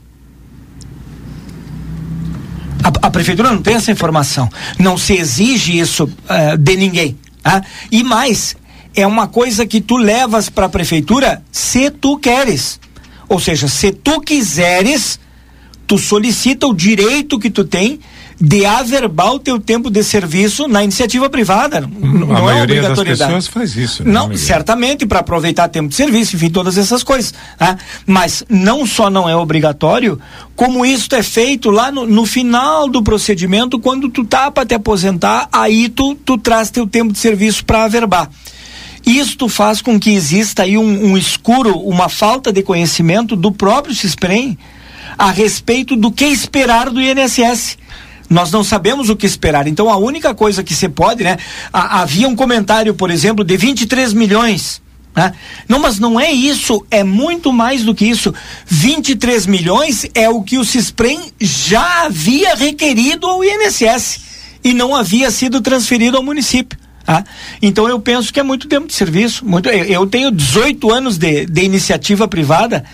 A, 2.83 3.07
a 3.07 3.11
prefeitura 3.11 3.51
não 3.51 3.63
tem 3.63 3.75
essa 3.75 3.93
informação. 3.93 4.49
Não 4.79 4.99
se 4.99 5.15
exige 5.15 5.79
isso 5.79 6.05
uh, 6.05 6.59
de 6.59 6.77
ninguém. 6.77 7.17
Ah? 7.45 7.63
E 7.91 8.03
mais, 8.03 8.57
é 8.95 9.07
uma 9.07 9.29
coisa 9.29 9.67
que 9.67 9.81
tu 9.81 9.97
levas 9.97 10.49
para 10.49 10.67
a 10.67 10.69
prefeitura 10.69 11.43
se 11.51 11.91
tu 11.91 12.19
queres. 12.19 12.81
Ou 13.29 13.39
seja, 13.39 13.69
se 13.69 13.93
tu 13.93 14.21
quiseres, 14.21 15.19
tu 15.87 15.97
solicita 15.97 16.67
o 16.67 16.75
direito 16.75 17.39
que 17.39 17.51
tu 17.51 17.65
tem 17.65 18.01
de 18.45 18.67
averbar 18.67 19.33
o 19.33 19.39
teu 19.39 19.61
tempo 19.61 19.89
de 19.89 20.03
serviço 20.03 20.67
na 20.67 20.83
iniciativa 20.83 21.31
privada. 21.31 21.89
Não 22.01 22.37
é 22.37 22.43
maioria 22.43 22.83
das 22.83 23.01
pessoas 23.01 23.47
faz 23.47 23.77
isso. 23.77 24.03
Né, 24.03 24.11
não, 24.11 24.27
Miguel? 24.27 24.45
certamente 24.45 25.07
para 25.07 25.21
aproveitar 25.21 25.69
tempo 25.69 25.89
de 25.89 25.95
serviço, 25.95 26.35
enfim, 26.35 26.51
todas 26.51 26.77
essas 26.77 27.05
coisas. 27.05 27.33
Tá? 27.57 27.79
Mas 28.05 28.43
não 28.49 28.85
só 28.85 29.09
não 29.09 29.29
é 29.29 29.37
obrigatório, 29.37 30.19
como 30.57 30.85
isso 30.85 31.15
é 31.15 31.23
feito 31.23 31.71
lá 31.71 31.93
no, 31.93 32.05
no 32.05 32.27
final 32.27 32.89
do 32.89 33.01
procedimento, 33.01 33.79
quando 33.79 34.09
tu 34.09 34.25
tá 34.25 34.51
para 34.51 34.67
te 34.67 34.75
aposentar, 34.75 35.49
aí 35.53 35.89
tu, 35.89 36.17
tu 36.17 36.37
traz 36.37 36.69
teu 36.69 36.85
tempo 36.85 37.13
de 37.13 37.21
serviço 37.21 37.65
para 37.65 37.85
averbar. 37.85 38.29
Isto 39.07 39.49
faz 39.49 39.81
com 39.81 40.01
que 40.01 40.11
exista 40.11 40.65
aí 40.65 40.77
um, 40.77 41.13
um, 41.13 41.17
escuro, 41.17 41.79
uma 41.79 42.09
falta 42.09 42.53
de 42.53 42.65
conhecimento 42.65 43.37
do 43.37 43.53
próprio 43.53 43.95
CISPREM 43.95 44.59
a 45.17 45.31
respeito 45.31 45.95
do 45.95 46.11
que 46.11 46.25
esperar 46.25 46.91
do 46.91 47.01
INSS 47.01 47.79
nós 48.33 48.51
não 48.51 48.65
sabemos 48.65 49.09
o 49.09 49.17
que 49.17 49.27
esperar. 49.27 49.67
Então 49.67 49.89
a 49.89 49.97
única 49.97 50.35
coisa 50.35 50.63
que 50.65 50.75
se 50.75 50.89
pode, 50.89 51.23
né? 51.23 51.37
havia 51.73 52.27
um 52.27 52.35
comentário, 52.35 52.95
por 52.95 53.11
exemplo, 53.11 53.45
de 53.45 53.57
23 53.57 54.13
milhões. 54.13 54.81
Né? 55.15 55.33
Não, 55.69 55.79
mas 55.79 55.99
não 55.99 56.19
é 56.19 56.33
isso, 56.33 56.85
é 56.91 57.05
muito 57.05 57.53
mais 57.53 57.85
do 57.85 57.95
que 57.95 58.07
isso. 58.07 58.35
23 58.67 59.47
milhões 59.47 60.07
é 60.15 60.29
o 60.29 60.43
que 60.43 60.59
o 60.59 60.65
CISPREM 60.65 61.33
já 61.39 62.05
havia 62.05 62.55
requerido 62.55 63.27
ao 63.27 63.45
INSS 63.45 64.21
e 64.65 64.73
não 64.73 64.95
havia 64.95 65.31
sido 65.31 65.61
transferido 65.61 66.17
ao 66.17 66.23
município. 66.23 66.79
Tá? 67.05 67.25
Então 67.61 67.89
eu 67.89 68.01
penso 68.01 68.33
que 68.33 68.41
é 68.41 68.43
muito 68.43 68.69
tempo 68.69 68.87
de 68.87 68.95
serviço. 68.95 69.45
Muito, 69.45 69.69
eu, 69.69 69.85
eu 69.85 70.07
tenho 70.07 70.31
18 70.31 70.91
anos 70.91 71.19
de, 71.19 71.45
de 71.45 71.63
iniciativa 71.63 72.27
privada, 72.27 72.85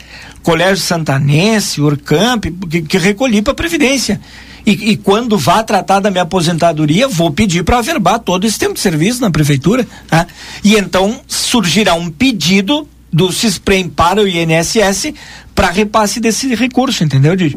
Colégio 0.42 0.82
Santanense, 0.82 1.80
Urcamp, 1.80 2.46
que, 2.68 2.82
que 2.82 2.98
recolhi 2.98 3.42
para 3.42 3.52
a 3.52 3.56
Previdência. 3.56 4.20
E, 4.68 4.90
e, 4.90 4.96
quando 4.98 5.38
vá 5.38 5.62
tratar 5.62 5.98
da 5.98 6.10
minha 6.10 6.24
aposentadoria, 6.24 7.08
vou 7.08 7.30
pedir 7.30 7.64
para 7.64 7.78
averbar 7.78 8.18
todo 8.18 8.46
esse 8.46 8.58
tempo 8.58 8.74
de 8.74 8.80
serviço 8.80 9.18
na 9.18 9.30
prefeitura. 9.30 9.86
Tá? 10.06 10.26
E 10.62 10.76
então 10.76 11.22
surgirá 11.26 11.94
um 11.94 12.10
pedido 12.10 12.86
do 13.10 13.32
CISPREM 13.32 13.88
para 13.88 14.20
o 14.20 14.28
INSS 14.28 15.14
para 15.54 15.70
repasse 15.70 16.20
desse 16.20 16.54
recurso, 16.54 17.02
entendeu, 17.02 17.34
Didi? 17.34 17.56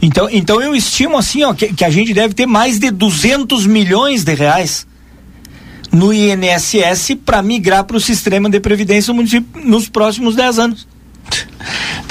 Então, 0.00 0.28
então 0.30 0.62
eu 0.62 0.72
estimo 0.72 1.18
assim, 1.18 1.42
ó, 1.42 1.52
que, 1.52 1.72
que 1.74 1.84
a 1.84 1.90
gente 1.90 2.14
deve 2.14 2.32
ter 2.32 2.46
mais 2.46 2.78
de 2.78 2.92
200 2.92 3.66
milhões 3.66 4.22
de 4.22 4.32
reais 4.32 4.86
no 5.90 6.12
INSS 6.14 7.16
para 7.26 7.42
migrar 7.42 7.82
para 7.82 7.96
o 7.96 8.00
sistema 8.00 8.48
de 8.48 8.60
previdência 8.60 9.12
do 9.12 9.16
município 9.16 9.60
nos 9.64 9.88
próximos 9.88 10.36
10 10.36 10.58
anos. 10.60 10.86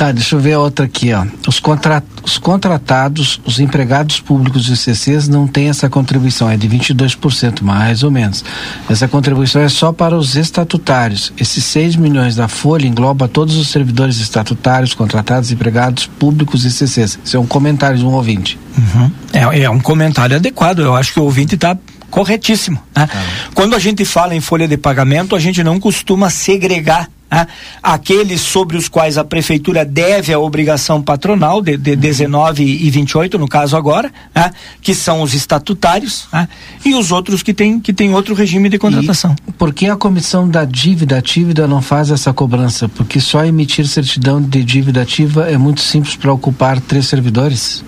Tá, 0.01 0.11
deixa 0.11 0.35
eu 0.35 0.39
ver 0.39 0.53
a 0.53 0.59
outra 0.59 0.85
aqui, 0.85 1.13
ó. 1.13 1.23
Os, 1.47 1.59
contra, 1.59 2.03
os 2.23 2.39
contratados, 2.39 3.39
os 3.45 3.59
empregados 3.59 4.19
públicos 4.19 4.67
e 4.67 4.75
CCs 4.75 5.27
não 5.27 5.45
têm 5.45 5.69
essa 5.69 5.87
contribuição, 5.87 6.49
é 6.49 6.57
de 6.57 6.67
22%, 6.67 7.61
mais 7.61 8.01
ou 8.01 8.09
menos. 8.09 8.43
Essa 8.89 9.07
contribuição 9.07 9.61
é 9.61 9.69
só 9.69 9.91
para 9.91 10.17
os 10.17 10.35
estatutários. 10.35 11.31
Esses 11.37 11.63
6 11.65 11.97
milhões 11.97 12.35
da 12.35 12.47
Folha 12.47 12.87
engloba 12.87 13.27
todos 13.27 13.55
os 13.57 13.67
servidores 13.67 14.19
estatutários, 14.19 14.95
contratados, 14.95 15.51
empregados 15.51 16.07
públicos 16.07 16.65
e 16.65 16.71
CCs. 16.71 17.19
Isso 17.23 17.37
é 17.37 17.39
um 17.39 17.45
comentário 17.45 17.99
de 17.99 18.03
um 18.03 18.11
ouvinte. 18.11 18.57
Uhum. 18.75 19.11
É, 19.31 19.61
é 19.61 19.69
um 19.69 19.79
comentário 19.79 20.35
adequado. 20.35 20.79
Eu 20.79 20.95
acho 20.95 21.13
que 21.13 21.19
o 21.19 21.23
ouvinte 21.25 21.53
está 21.53 21.77
corretíssimo. 22.09 22.81
Né? 22.95 23.07
Quando 23.53 23.75
a 23.75 23.79
gente 23.79 24.03
fala 24.03 24.33
em 24.33 24.41
folha 24.41 24.67
de 24.67 24.77
pagamento, 24.77 25.35
a 25.35 25.39
gente 25.39 25.63
não 25.63 25.79
costuma 25.79 26.31
segregar 26.31 27.07
né? 27.31 27.47
aqueles 27.81 28.41
sobre 28.41 28.75
os 28.75 28.89
quais 28.89 29.17
a 29.17 29.23
prefeitura 29.23 29.85
deve 29.85 30.33
a 30.33 30.39
obrigação 30.39 31.01
patronal 31.01 31.61
de, 31.61 31.77
de 31.77 31.95
19 31.95 32.63
e 32.63 32.89
28, 32.89 33.39
no 33.39 33.47
caso 33.47 33.77
agora, 33.77 34.11
né? 34.35 34.51
que 34.81 34.93
são 34.93 35.21
os 35.21 35.33
estatutários, 35.33 36.27
né? 36.33 36.49
e 36.83 36.93
os 36.93 37.11
outros 37.11 37.41
que 37.41 37.53
têm 37.53 37.79
que 37.79 37.93
tem 37.93 38.13
outro 38.13 38.35
regime 38.35 38.67
de 38.67 38.77
contratação. 38.77 39.35
E 39.47 39.51
por 39.53 39.73
que 39.73 39.87
a 39.87 39.95
comissão 39.95 40.49
da 40.49 40.65
dívida 40.65 41.17
ativa 41.17 41.67
não 41.67 41.81
faz 41.81 42.11
essa 42.11 42.33
cobrança? 42.33 42.89
Porque 42.89 43.19
só 43.19 43.45
emitir 43.45 43.87
certidão 43.87 44.41
de 44.41 44.63
dívida 44.63 45.01
ativa 45.01 45.49
é 45.49 45.57
muito 45.57 45.81
simples 45.81 46.15
para 46.15 46.33
ocupar 46.33 46.79
três 46.79 47.07
servidores? 47.07 47.83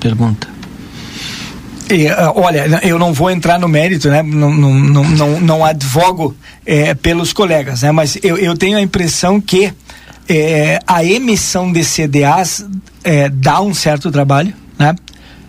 Pergunta. 0.00 0.55
E, 1.90 2.06
uh, 2.06 2.32
olha, 2.34 2.80
eu 2.82 2.98
não 2.98 3.12
vou 3.12 3.30
entrar 3.30 3.58
no 3.58 3.68
mérito, 3.68 4.08
né? 4.08 4.22
Não, 4.22 4.52
não, 4.52 5.04
não, 5.04 5.40
não, 5.40 5.64
advogo 5.64 6.34
é, 6.64 6.94
pelos 6.94 7.32
colegas, 7.32 7.82
né? 7.82 7.92
Mas 7.92 8.18
eu, 8.22 8.36
eu 8.36 8.56
tenho 8.56 8.76
a 8.76 8.82
impressão 8.82 9.40
que 9.40 9.72
é, 10.28 10.80
a 10.86 11.04
emissão 11.04 11.70
de 11.70 11.84
CDAs 11.84 12.66
é, 13.04 13.28
dá 13.28 13.60
um 13.60 13.72
certo 13.72 14.10
trabalho, 14.10 14.52
né? 14.78 14.94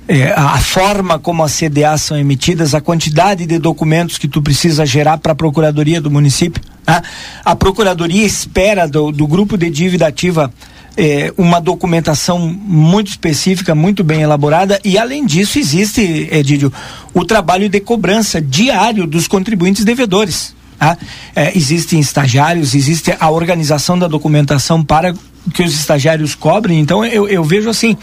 É, 0.10 0.32
a 0.32 0.58
forma 0.60 1.20
como 1.20 1.44
as 1.44 1.52
CDAs 1.52 2.04
são 2.04 2.18
emitidas, 2.18 2.74
a 2.74 2.80
quantidade 2.80 3.46
de 3.46 3.60
documentos 3.60 4.18
que 4.18 4.28
tu 4.28 4.42
precisa 4.42 4.86
gerar 4.86 5.18
para 5.18 5.34
a 5.34 5.36
Procuradoria 5.36 6.00
do 6.00 6.10
município. 6.10 6.64
Né? 6.88 7.02
A 7.44 7.54
Procuradoria 7.58 8.26
espera 8.26 8.88
do, 8.88 9.12
do 9.12 9.28
grupo 9.28 9.58
de 9.58 9.70
dívida 9.70 10.08
ativa 10.08 10.54
é, 10.98 11.32
uma 11.38 11.62
documentação 11.62 12.40
muito 12.40 13.10
específica, 13.12 13.76
muito 13.76 14.04
bem 14.04 14.22
elaborada, 14.22 14.80
e 14.84 14.98
além 14.98 15.26
disso 15.26 15.60
existe, 15.60 16.28
Edílio, 16.32 16.74
o 17.14 17.24
trabalho 17.24 17.70
de 17.70 17.80
cobrança 17.80 18.42
diário 18.42 19.06
dos 19.06 19.28
contribuintes 19.28 19.86
devedores. 19.86 20.56
Tá? 20.80 20.98
É, 21.36 21.56
existem 21.56 22.00
estagiários, 22.00 22.76
existe 22.76 23.16
a 23.20 23.30
organização 23.30 23.98
da 23.98 24.08
documentação 24.08 24.84
para 24.84 25.14
que 25.54 25.64
os 25.64 25.74
estagiários 25.74 26.36
cobrem. 26.36 26.80
Então 26.80 27.06
eu, 27.06 27.28
eu 27.28 27.44
vejo 27.44 27.70
assim, 27.70 27.98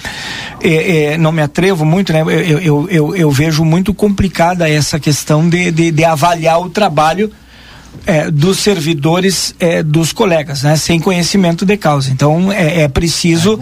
é, 0.63 1.13
é, 1.13 1.19
não 1.19 1.31
me 1.31 1.43
atrevo 1.43 1.85
muito, 1.85 2.13
né? 2.13 2.23
Eu, 2.23 2.59
eu, 2.59 2.89
eu, 2.91 3.17
eu 3.17 3.31
vejo 3.31 3.65
muito 3.65 3.93
complicada 3.93 4.69
essa 4.69 4.99
questão 4.99 5.49
de, 5.49 5.71
de, 5.71 5.91
de 5.91 6.05
avaliar 6.05 6.61
o 6.61 6.71
trabalho 6.71 7.31
é, 8.07 8.31
dos 8.31 8.59
servidores 8.59 9.55
é, 9.59 9.83
dos 9.83 10.13
colegas, 10.13 10.63
né? 10.63 10.77
Sem 10.77 11.01
conhecimento 11.01 11.65
de 11.65 11.77
causa. 11.77 12.11
Então 12.11 12.53
é, 12.53 12.83
é 12.83 12.89
preciso 12.89 13.59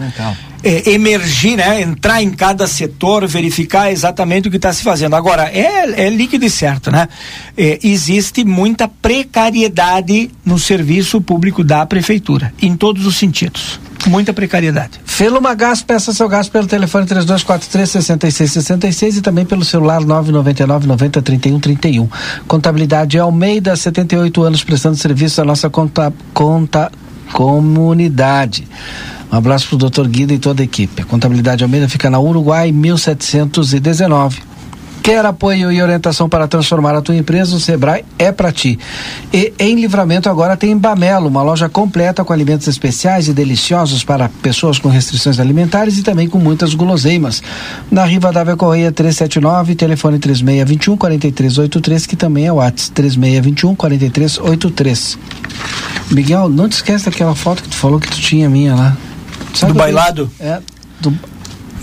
é, 0.63 0.91
emergir, 0.91 1.57
né? 1.57 1.81
Entrar 1.81 2.21
em 2.21 2.31
cada 2.31 2.67
setor, 2.67 3.27
verificar 3.27 3.91
exatamente 3.91 4.47
o 4.47 4.51
que 4.51 4.57
está 4.57 4.71
se 4.71 4.83
fazendo. 4.83 5.15
Agora 5.15 5.43
é, 5.49 6.05
é 6.05 6.09
líquido 6.09 6.45
e 6.45 6.49
certo, 6.49 6.91
né? 6.91 7.07
É, 7.57 7.79
existe 7.83 8.45
muita 8.45 8.87
precariedade 8.87 10.31
no 10.45 10.57
serviço 10.57 11.21
público 11.21 11.63
da 11.63 11.85
prefeitura, 11.85 12.53
em 12.61 12.75
todos 12.75 13.05
os 13.05 13.17
sentidos. 13.17 13.79
Muita 14.07 14.33
precariedade. 14.33 14.99
Feluma 15.05 15.53
Gás, 15.53 15.81
peça 15.81 16.11
seu 16.11 16.27
gás 16.27 16.49
pelo 16.49 16.67
telefone 16.67 17.05
3243-6666 17.05 19.17
e 19.17 19.21
também 19.21 19.45
pelo 19.45 19.63
celular 19.63 20.01
999-90-3131. 20.01 22.09
Contabilidade 22.47 23.17
Almeida, 23.17 23.75
78 23.75 24.43
anos 24.43 24.63
prestando 24.63 24.97
serviço 24.97 25.41
à 25.41 25.45
nossa 25.45 25.69
conta, 25.69 26.13
conta 26.33 26.91
comunidade. 27.31 28.67
Um 29.31 29.37
abraço 29.37 29.67
para 29.67 29.75
o 29.75 29.79
doutor 29.79 30.07
Guido 30.07 30.33
e 30.33 30.37
toda 30.37 30.61
a 30.61 30.65
equipe. 30.65 31.01
A 31.01 31.05
Contabilidade 31.05 31.63
Almeida 31.63 31.89
fica 31.89 32.09
na 32.09 32.19
Uruguai 32.19 32.71
1719. 32.71 34.52
Quer 35.03 35.25
apoio 35.25 35.69
e 35.69 35.81
orientação 35.81 36.29
para 36.29 36.47
transformar 36.47 36.95
a 36.95 37.01
tua 37.01 37.13
empresa? 37.13 37.57
O 37.57 37.59
Sebrae 37.59 38.05
é 38.17 38.31
para 38.31 38.53
ti. 38.53 38.79
E 39.33 39.51
em 39.59 39.75
Livramento 39.75 40.29
agora 40.29 40.55
tem 40.55 40.77
Bamelo, 40.77 41.27
uma 41.27 41.43
loja 41.43 41.67
completa 41.67 42.23
com 42.23 42.31
alimentos 42.31 42.69
especiais 42.69 43.27
e 43.27 43.33
deliciosos 43.33 44.05
para 44.05 44.29
pessoas 44.41 44.79
com 44.79 44.87
restrições 44.87 45.41
alimentares 45.41 45.97
e 45.97 46.03
também 46.03 46.29
com 46.29 46.39
muitas 46.39 46.73
guloseimas. 46.73 47.43
Na 47.91 48.05
Riva 48.05 48.31
Dávia 48.31 48.55
Correia 48.55 48.93
379, 48.93 49.75
telefone 49.75 50.19
3621 50.19 50.95
4383, 50.95 52.05
que 52.05 52.15
também 52.15 52.47
é 52.47 52.53
o 52.53 52.55
WhatsApp 52.55 52.91
3621 52.93 53.75
4383. 53.75 55.17
Miguel, 56.11 56.47
não 56.47 56.69
te 56.69 56.77
esquece 56.77 57.05
daquela 57.05 57.35
foto 57.35 57.61
que 57.61 57.67
tu 57.67 57.75
falou 57.75 57.99
que 57.99 58.07
tu 58.07 58.21
tinha 58.21 58.49
minha 58.49 58.73
lá. 58.73 58.97
do 59.67 59.73
bailado? 59.73 60.31
É, 60.39 60.61
do, 61.01 61.13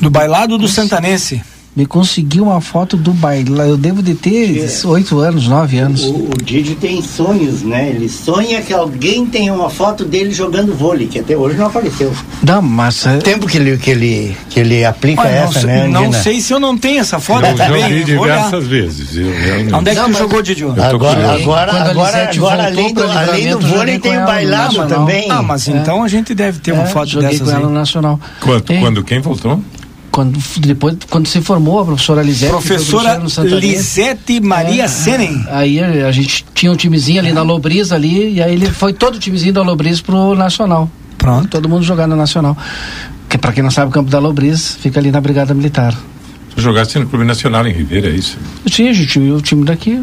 do 0.00 0.08
bailado 0.08 0.56
do 0.56 0.66
Santanense 0.66 1.42
me 1.80 1.86
conseguiu 1.86 2.44
uma 2.44 2.60
foto 2.60 2.94
do 2.94 3.10
baile. 3.10 3.50
Eu 3.58 3.74
devo 3.78 4.02
de 4.02 4.14
ter 4.14 4.68
oito 4.84 5.18
anos, 5.18 5.48
nove 5.48 5.78
anos. 5.78 6.04
O, 6.04 6.10
o 6.28 6.30
Didi 6.44 6.74
tem 6.74 7.00
sonhos, 7.00 7.62
né? 7.62 7.88
Ele 7.88 8.06
sonha 8.06 8.60
que 8.60 8.70
alguém 8.74 9.24
tenha 9.24 9.54
uma 9.54 9.70
foto 9.70 10.04
dele 10.04 10.30
jogando 10.30 10.74
vôlei, 10.74 11.06
que 11.06 11.18
até 11.18 11.34
hoje 11.34 11.56
não 11.56 11.66
apareceu. 11.68 12.12
Não, 12.42 12.60
mas. 12.60 13.06
O 13.06 13.18
tempo 13.20 13.46
que 13.46 13.56
ele, 13.56 13.78
que 13.78 13.90
ele, 13.90 14.36
que 14.50 14.60
ele 14.60 14.84
aplica 14.84 15.22
Olha, 15.22 15.28
essa, 15.30 15.60
não, 15.60 15.66
né? 15.66 15.88
Não 15.88 16.00
Andina? 16.08 16.22
sei 16.22 16.38
se 16.42 16.52
eu 16.52 16.60
não 16.60 16.76
tenho 16.76 17.00
essa 17.00 17.18
foto 17.18 17.46
Eu 17.46 17.54
também. 17.56 17.80
joguei 17.82 18.04
diversas 18.04 18.66
vezes. 18.66 19.16
Eu. 19.16 19.78
Onde 19.78 19.88
é 19.90 19.94
que 19.94 20.00
Não, 20.00 20.12
tu 20.12 20.18
jogou, 20.18 20.42
Didio? 20.42 20.72
Agora, 20.72 21.32
agora, 21.32 21.72
agora, 21.72 22.30
agora 22.30 22.66
além, 22.66 22.92
do, 22.92 23.02
além 23.10 23.50
do 23.56 23.66
vôlei 23.66 23.98
tem 23.98 24.18
o 24.18 24.26
bailado 24.26 24.86
também. 24.86 25.30
Ah, 25.30 25.42
mas 25.42 25.66
então 25.66 26.02
a 26.04 26.08
gente 26.08 26.34
deve 26.34 26.58
ter 26.58 26.72
uma 26.72 26.82
É, 26.82 26.86
foto 26.86 27.18
dessas 27.20 27.40
com 27.40 27.48
ela 27.50 27.58
aí. 27.60 27.64
no 27.64 27.70
Nacional. 27.70 28.20
Quando, 28.40 28.64
quando 28.80 29.02
quem 29.02 29.20
voltou? 29.20 29.62
Quando, 30.10 30.38
depois, 30.58 30.96
quando 31.08 31.26
se 31.26 31.40
formou 31.40 31.80
a 31.80 31.84
professora 31.84 32.22
Lisete. 32.22 32.50
Professora 32.50 33.22
Lisete 33.58 34.40
Maria 34.40 34.88
Senen. 34.88 35.44
Aí 35.48 35.80
a, 35.80 36.08
a 36.08 36.12
gente 36.12 36.44
tinha 36.54 36.70
um 36.70 36.76
timezinho 36.76 37.20
ali 37.20 37.32
na 37.32 37.42
Lobris 37.42 37.92
ali, 37.92 38.34
e 38.34 38.42
aí 38.42 38.54
ele 38.54 38.70
foi 38.70 38.92
todo 38.92 39.16
o 39.16 39.18
timezinho 39.18 39.52
da 39.52 39.62
Lobris 39.62 40.00
pro 40.00 40.34
Nacional. 40.34 40.90
Pronto. 41.16 41.48
Todo 41.48 41.68
mundo 41.68 41.82
jogar 41.82 42.06
no 42.06 42.16
Nacional. 42.16 42.56
Que 43.28 43.38
pra 43.38 43.52
quem 43.52 43.62
não 43.62 43.70
sabe, 43.70 43.90
o 43.90 43.92
campo 43.92 44.10
da 44.10 44.18
Lobris 44.18 44.76
fica 44.80 44.98
ali 44.98 45.10
na 45.12 45.20
Brigada 45.20 45.54
Militar. 45.54 45.96
Tu 46.54 46.60
jogaste 46.60 46.98
no 46.98 47.06
Clube 47.06 47.24
Nacional 47.24 47.66
em 47.66 47.72
Ribeira, 47.72 48.08
é 48.08 48.12
isso? 48.12 48.36
Tinha, 48.66 48.90
a 48.90 48.92
gente 48.92 49.06
tinha 49.06 49.32
o 49.32 49.40
time 49.40 49.64
daqui, 49.64 50.02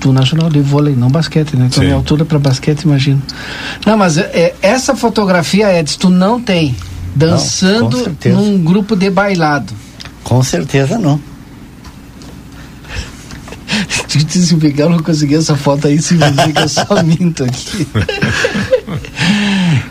do 0.00 0.12
Nacional 0.12 0.50
de 0.50 0.60
vôlei, 0.60 0.94
não 0.94 1.08
basquete, 1.08 1.56
né? 1.56 1.66
Então, 1.66 1.78
Sim. 1.78 1.86
minha 1.86 1.94
altura 1.94 2.24
para 2.24 2.38
basquete, 2.38 2.82
imagino. 2.82 3.22
Não, 3.86 3.96
mas 3.96 4.18
é, 4.18 4.22
é, 4.34 4.54
essa 4.60 4.94
fotografia, 4.94 5.78
Edson, 5.78 5.98
tu 5.98 6.10
não 6.10 6.40
tem. 6.40 6.76
Dançando 7.14 8.04
certeza. 8.04 8.36
num 8.36 8.62
grupo 8.62 8.96
de 8.96 9.10
bailado. 9.10 9.72
Com 10.24 10.42
certeza 10.42 10.98
não. 10.98 11.20
Se 14.28 14.56
pegar, 14.56 14.84
eu 14.84 14.90
não 14.90 14.98
consegui 14.98 15.36
essa 15.36 15.56
foto 15.56 15.86
aí, 15.86 16.00
se 16.00 16.14
dizer 16.16 16.52
que 16.52 16.60
eu 16.60 16.68
só 16.68 16.86
minto 17.02 17.44
aqui. 17.44 17.86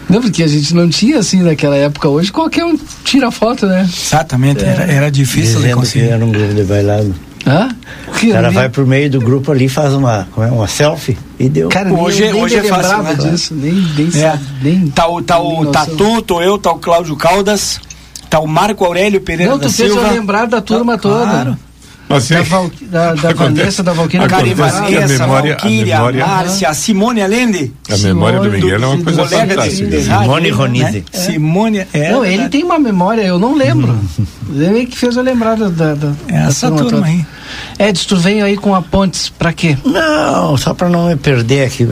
Não, 0.08 0.22
porque 0.22 0.44
a 0.44 0.48
gente 0.48 0.76
não 0.76 0.88
tinha 0.90 1.18
assim 1.20 1.42
naquela 1.42 1.76
época. 1.76 2.08
Hoje 2.08 2.32
qualquer 2.32 2.64
um 2.66 2.78
tira 3.04 3.32
foto, 3.32 3.66
né? 3.66 3.90
Exatamente, 3.92 4.64
era, 4.64 4.84
era 4.84 5.12
difícil 5.12 5.56
de 5.56 5.58
Dizendo 5.58 5.68
que 5.70 5.74
conseguir. 5.74 6.06
era 6.10 6.24
um 6.24 6.32
grupo 6.32 6.54
de 6.54 6.64
bailado. 6.64 7.16
Hã? 7.46 7.70
O 8.08 8.32
cara 8.32 8.52
vai 8.52 8.70
pro 8.70 8.86
meio 8.86 9.10
do 9.10 9.20
grupo 9.20 9.52
ali, 9.52 9.68
faz 9.68 9.94
uma, 9.94 10.28
como 10.32 10.46
é, 10.46 10.52
uma 10.52 10.68
selfie 10.68 11.18
e 11.40 11.50
deu. 11.50 11.70
Cara, 11.70 11.92
Hoje, 11.92 12.22
nem, 12.24 12.34
nem 12.34 12.44
hoje 12.44 12.60
me 12.62 12.68
é 12.68 12.70
fácil, 12.70 13.04
né? 13.04 13.14
disso, 13.16 13.56
nem, 13.56 13.74
nem, 13.74 14.08
É. 14.08 14.12
sabe, 14.32 14.44
nem 14.62 14.88
Tá 14.92 15.08
o, 15.08 15.22
tá 15.22 15.40
o 15.40 15.64
nem. 15.64 15.72
Tatu, 15.72 16.22
tô 16.22 16.42
eu, 16.42 16.58
tá 16.58 16.72
o 16.72 16.78
Cláudio 16.80 17.16
Caldas, 17.16 17.80
tá 18.30 18.40
o 18.40 18.48
Marco 18.48 18.86
Aurélio 18.86 19.20
Pereira 19.22 19.52
Não, 19.52 19.58
da 19.60 19.68
tu 19.68 19.74
fez 19.74 19.92
Silva. 19.92 20.08
eu 20.08 20.14
lembrar 20.14 20.46
da 20.46 20.62
turma 20.62 20.98
toda. 20.98 21.24
claro. 21.26 21.58
Assim, 22.16 22.34
Da, 22.36 22.42
Val, 22.44 22.72
da, 22.82 23.14
da 23.14 23.30
Acontece- 23.30 23.36
Vanessa, 23.60 23.84
da 23.84 23.94
Valquíria 23.94 24.28
que 24.28 24.34
a 24.34 24.38
memória- 24.42 24.74
a 24.74 25.58
Valquíria, 25.58 25.96
memória- 25.96 26.26
Márcia, 26.28 26.70
a 26.70 26.74
Simone 26.74 27.22
Alende. 27.22 27.72
a 27.90 27.98
memória 27.98 28.40
do 28.40 28.46
Simone, 28.46 28.62
Miguel 28.64 28.84
é 28.84 28.88
uma 28.88 29.04
coisa 29.04 29.24
de, 29.24 29.30
fantástica. 29.30 29.90
de 29.90 29.98
né? 29.98 30.04
rádio, 30.08 30.22
Simone 30.24 30.50
né? 30.52 30.56
Ronise. 30.58 31.06
Simone, 31.14 31.88
é. 31.94 32.12
Não, 32.12 32.26
ele 32.26 32.50
tem 32.50 32.64
uma 32.64 32.80
memória, 32.80 33.22
eu 33.24 33.38
não 33.40 33.56
lembro. 33.56 33.98
ele 34.54 34.86
que 34.86 34.98
fez 34.98 35.16
eu 35.16 35.24
lembrar 35.24 35.56
da, 35.56 35.68
da, 35.70 35.94
da 35.96 36.12
Essa 36.28 36.70
da 36.70 36.78
turma 36.78 36.92
toda. 36.92 37.06
aí. 37.08 37.26
Edson, 37.80 38.06
tu 38.08 38.18
vem 38.18 38.42
aí 38.42 38.56
com 38.56 38.74
a 38.74 38.82
Pontes, 38.82 39.28
pra 39.30 39.52
quê? 39.52 39.78
Não, 39.86 40.56
só 40.58 40.74
para 40.74 40.88
não 40.88 41.08
me 41.08 41.16
perder 41.18 41.66
aqui, 41.66 41.86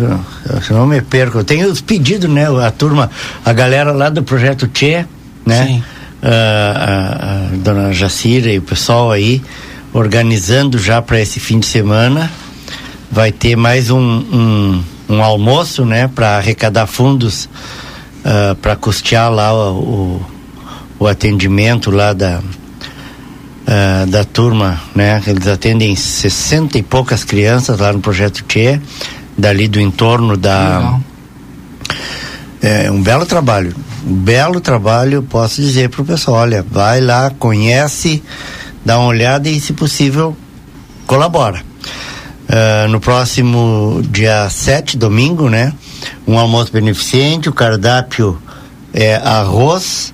senão 0.65 0.81
eu 0.81 0.87
me 0.87 1.01
perco. 1.01 1.39
Eu 1.39 1.43
tenho 1.43 1.69
os 1.69 1.81
pedidos, 1.81 2.29
né? 2.29 2.45
A 2.65 2.71
turma, 2.71 3.09
a 3.43 3.51
galera 3.51 3.91
lá 3.91 4.09
do 4.09 4.23
projeto 4.23 4.67
Tchê, 4.67 5.05
né? 5.45 5.65
Sim. 5.65 5.83
Ah, 6.21 7.47
a, 7.51 7.53
a 7.53 7.57
dona 7.57 7.93
Jacira 7.93 8.51
e 8.51 8.57
o 8.57 8.61
pessoal 8.61 9.09
aí 9.11 9.41
organizando 9.93 10.77
já 10.77 11.01
para 11.01 11.19
esse 11.19 11.39
fim 11.39 11.59
de 11.59 11.65
semana. 11.65 12.31
Vai 13.11 13.31
ter 13.31 13.55
mais 13.55 13.89
um, 13.89 13.99
um, 13.99 14.83
um 15.09 15.23
almoço, 15.23 15.85
né? 15.85 16.07
Para 16.07 16.37
arrecadar 16.37 16.87
fundos 16.87 17.49
para 18.61 18.75
custear 18.75 19.31
lá 19.31 19.53
o, 19.53 19.79
o, 19.79 20.25
o 20.99 21.07
atendimento 21.07 21.89
lá 21.89 22.13
da, 22.13 22.41
ah, 23.67 24.05
da 24.07 24.23
turma, 24.23 24.81
né? 24.95 25.21
Eles 25.25 25.47
atendem 25.47 25.95
60 25.95 26.77
e 26.77 26.83
poucas 26.83 27.23
crianças 27.23 27.79
lá 27.79 27.93
no 27.93 27.99
projeto 27.99 28.43
Tchê, 28.47 28.79
dali 29.37 29.67
do 29.67 29.79
entorno 29.79 30.35
da. 30.35 30.77
Legal. 30.77 31.01
É 32.61 32.91
um 32.91 33.01
belo 33.01 33.25
trabalho. 33.25 33.75
Um 34.05 34.13
belo 34.15 34.59
trabalho, 34.59 35.23
posso 35.23 35.61
dizer 35.61 35.89
para 35.89 36.01
o 36.01 36.05
pessoal: 36.05 36.37
olha, 36.37 36.65
vai 36.69 36.99
lá, 36.99 37.31
conhece, 37.37 38.23
dá 38.85 38.97
uma 38.97 39.07
olhada 39.07 39.49
e, 39.49 39.59
se 39.59 39.73
possível, 39.73 40.35
colabora. 41.05 41.63
Ah, 42.51 42.87
no 42.89 42.99
próximo 42.99 44.01
dia 44.09 44.49
7, 44.49 44.97
domingo, 44.97 45.47
né? 45.47 45.71
Um 46.27 46.39
almoço 46.39 46.71
beneficente, 46.71 47.47
o 47.47 47.53
cardápio 47.53 48.41
é 48.91 49.17
arroz, 49.17 50.11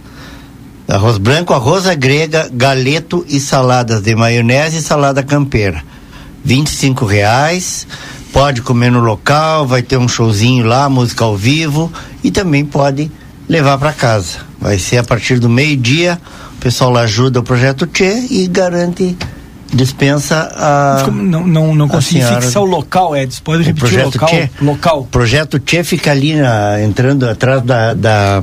arroz 0.86 1.18
branco, 1.18 1.54
arroz 1.54 1.86
grega, 1.96 2.50
galeto 2.52 3.26
e 3.30 3.40
saladas 3.40 4.02
de 4.02 4.14
maionese 4.14 4.80
e 4.80 4.82
salada 4.82 5.24
campeira. 5.24 5.82
25 6.44 7.06
reais. 7.06 7.88
Pode 8.34 8.62
comer 8.62 8.92
no 8.92 9.00
local, 9.00 9.66
vai 9.66 9.82
ter 9.82 9.96
um 9.96 10.10
showzinho 10.10 10.66
lá, 10.66 10.90
música 10.90 11.24
ao 11.24 11.38
vivo 11.38 11.90
e 12.22 12.30
também 12.32 12.66
pode 12.66 13.10
levar 13.48 13.78
para 13.78 13.94
casa. 13.94 14.40
Vai 14.60 14.78
ser 14.78 14.98
a 14.98 15.04
partir 15.06 15.40
do 15.40 15.48
meio-dia. 15.48 16.20
O 16.66 16.68
pessoal 16.68 16.90
lá 16.90 17.02
ajuda 17.02 17.42
o 17.42 17.44
projeto 17.44 17.86
Tchê 17.86 18.26
e 18.28 18.48
garante 18.48 19.16
dispensa 19.72 20.52
a 20.56 21.06
Não, 21.12 21.46
não, 21.46 21.76
não 21.76 21.88
consegui 21.88 22.22
senhora- 22.22 22.42
fixar 22.42 22.64
o 22.64 22.66
local, 22.66 23.16
Edson. 23.16 23.42
Pode 23.44 23.62
o 23.62 23.66
repetir 23.68 23.86
o 23.86 23.90
projeto 23.92 24.16
local? 24.16 24.30
Tchê. 24.30 24.50
Local. 24.60 25.00
O 25.02 25.06
projeto 25.06 25.60
Tchê 25.60 25.84
fica 25.84 26.10
ali 26.10 26.34
na- 26.34 26.82
entrando 26.82 27.30
atrás 27.30 27.62
da, 27.62 27.94
da, 27.94 28.42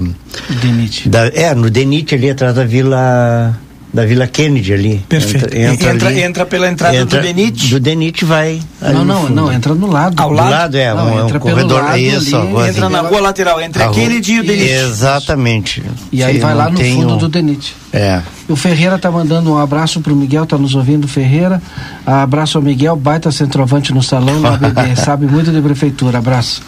Denite. 0.61 1.09
da- 1.09 1.27
é 1.35 1.53
no 1.53 1.69
Denit 1.69 2.15
ali 2.15 2.31
atrás 2.31 2.55
da 2.55 2.63
vila 2.65 3.59
da 3.93 4.07
Vila 4.07 4.27
Kennedy 4.27 4.73
ali. 4.73 5.05
Perfeito. 5.09 5.47
Entra, 5.47 5.59
entra, 5.73 5.91
Entra, 5.95 6.09
ali, 6.09 6.23
entra 6.23 6.47
pela 6.47 6.69
entrada 6.69 6.97
entra- 6.97 7.21
do 7.21 7.27
Denit. 7.27 7.69
Do 7.69 7.79
Denit 7.81 8.25
vai. 8.25 8.59
ali 8.81 8.95
Não, 8.95 9.05
não, 9.05 9.29
não, 9.29 9.53
entra 9.53 9.75
no 9.75 9.87
lado. 9.87 10.15
Ao 10.21 10.31
Do 10.31 10.35
lado? 10.35 10.51
lado 10.51 10.77
é, 10.77 10.95
Não, 10.95 11.05
um, 11.05 11.09
é 11.09 11.13
um 11.23 11.27
entra 11.27 11.41
pelo 11.41 11.55
corredor. 11.55 11.83
lado 11.83 11.97
é 11.97 12.01
isso, 12.01 12.37
ali, 12.37 12.49
Entra 12.71 12.87
assim. 12.87 12.93
na 12.95 13.01
rua 13.03 13.21
lateral, 13.21 13.61
entre 13.61 13.83
A 13.83 13.87
aquele 13.91 14.19
dia 14.21 14.41
o 14.41 14.45
Denit. 14.45 14.71
Exatamente. 14.71 15.83
E 16.11 16.23
aí 16.25 16.35
Sim, 16.35 16.41
vai 16.41 16.55
lá 16.55 16.71
no 16.71 16.77
tenho- 16.79 16.97
fundo 17.03 17.17
do 17.19 17.29
Denite. 17.29 17.77
É. 17.93 18.23
O 18.49 18.57
Ferreira 18.57 18.99
tá 18.99 19.11
mandando 19.11 19.53
um 19.53 19.59
abraço 19.59 20.01
pro 20.01 20.17
Miguel, 20.17 20.47
tá 20.47 20.57
nos 20.57 20.75
ouvindo, 20.75 21.07
Ferreira. 21.07 21.61
Abraço 22.07 22.57
ao 22.59 22.65
Miguel, 22.65 22.97
baita 22.97 23.31
centroavante 23.31 23.93
no 23.93 24.03
salão, 24.03 24.41
na 24.41 24.53
BB. 24.57 24.97
Sabe 25.05 25.27
muito 25.27 25.51
de 25.53 25.61
prefeitura, 25.61 26.17
abraço. 26.19 26.63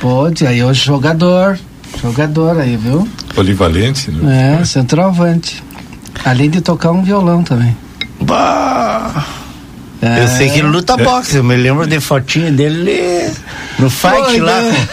Pode, 0.00 0.46
aí 0.46 0.62
hoje 0.62 0.84
jogador. 0.84 1.58
Jogador 2.02 2.58
aí, 2.60 2.76
viu? 2.76 3.08
Polivalente, 3.34 4.10
né? 4.10 4.58
É, 4.60 4.64
centroavante. 4.64 5.62
Além 6.24 6.50
de 6.50 6.60
tocar 6.60 6.90
um 6.90 7.02
violão 7.02 7.42
também. 7.42 7.76
Bah. 8.20 9.24
É. 10.00 10.22
Eu 10.22 10.28
sei 10.28 10.48
que 10.48 10.60
ele 10.60 10.68
luta 10.68 10.96
boxe, 10.96 11.36
eu 11.36 11.44
me 11.44 11.56
lembro 11.56 11.84
de 11.84 11.98
fotinha 11.98 12.52
dele 12.52 13.28
no 13.80 13.90
fight 13.90 14.14
Foi, 14.16 14.38
lá. 14.40 14.60
né? 14.60 14.86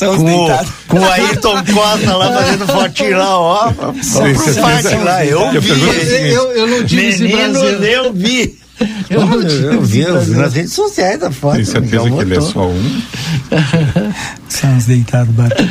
Com, 0.00 0.16
com, 0.18 0.46
o, 0.46 0.58
com 0.88 0.98
o 0.98 1.10
Ayrton 1.10 1.64
Costa 1.72 2.16
lá 2.16 2.32
fazendo 2.32 2.66
fotinho 2.66 3.18
lá, 3.18 3.38
ó. 3.38 3.70
Vamos 3.70 4.10
pro 4.10 4.54
fight 4.54 4.96
lá, 5.04 5.24
eu 5.24 5.60
vi. 5.60 6.32
Eu, 6.32 6.50
eu 6.52 6.66
não 6.66 6.78
Menino, 6.78 7.60
prazer. 7.60 7.82
eu 7.82 8.12
vi. 8.12 8.58
Eu 9.08 9.20
Eu, 9.20 9.42
eu 9.42 9.82
vi 9.82 10.00
eu 10.00 10.20
vi 10.20 10.34
nas 10.34 10.54
redes 10.54 10.72
sociais 10.72 11.22
a 11.22 11.30
foto. 11.30 11.54
Tem 11.54 11.64
certeza 11.64 12.10
que 12.10 12.18
ele 12.18 12.36
é 12.36 12.40
só 12.40 12.66
um? 12.66 13.02
São 14.48 14.76
os 14.76 14.86
deitados, 14.86 15.32
bata. 15.34 15.68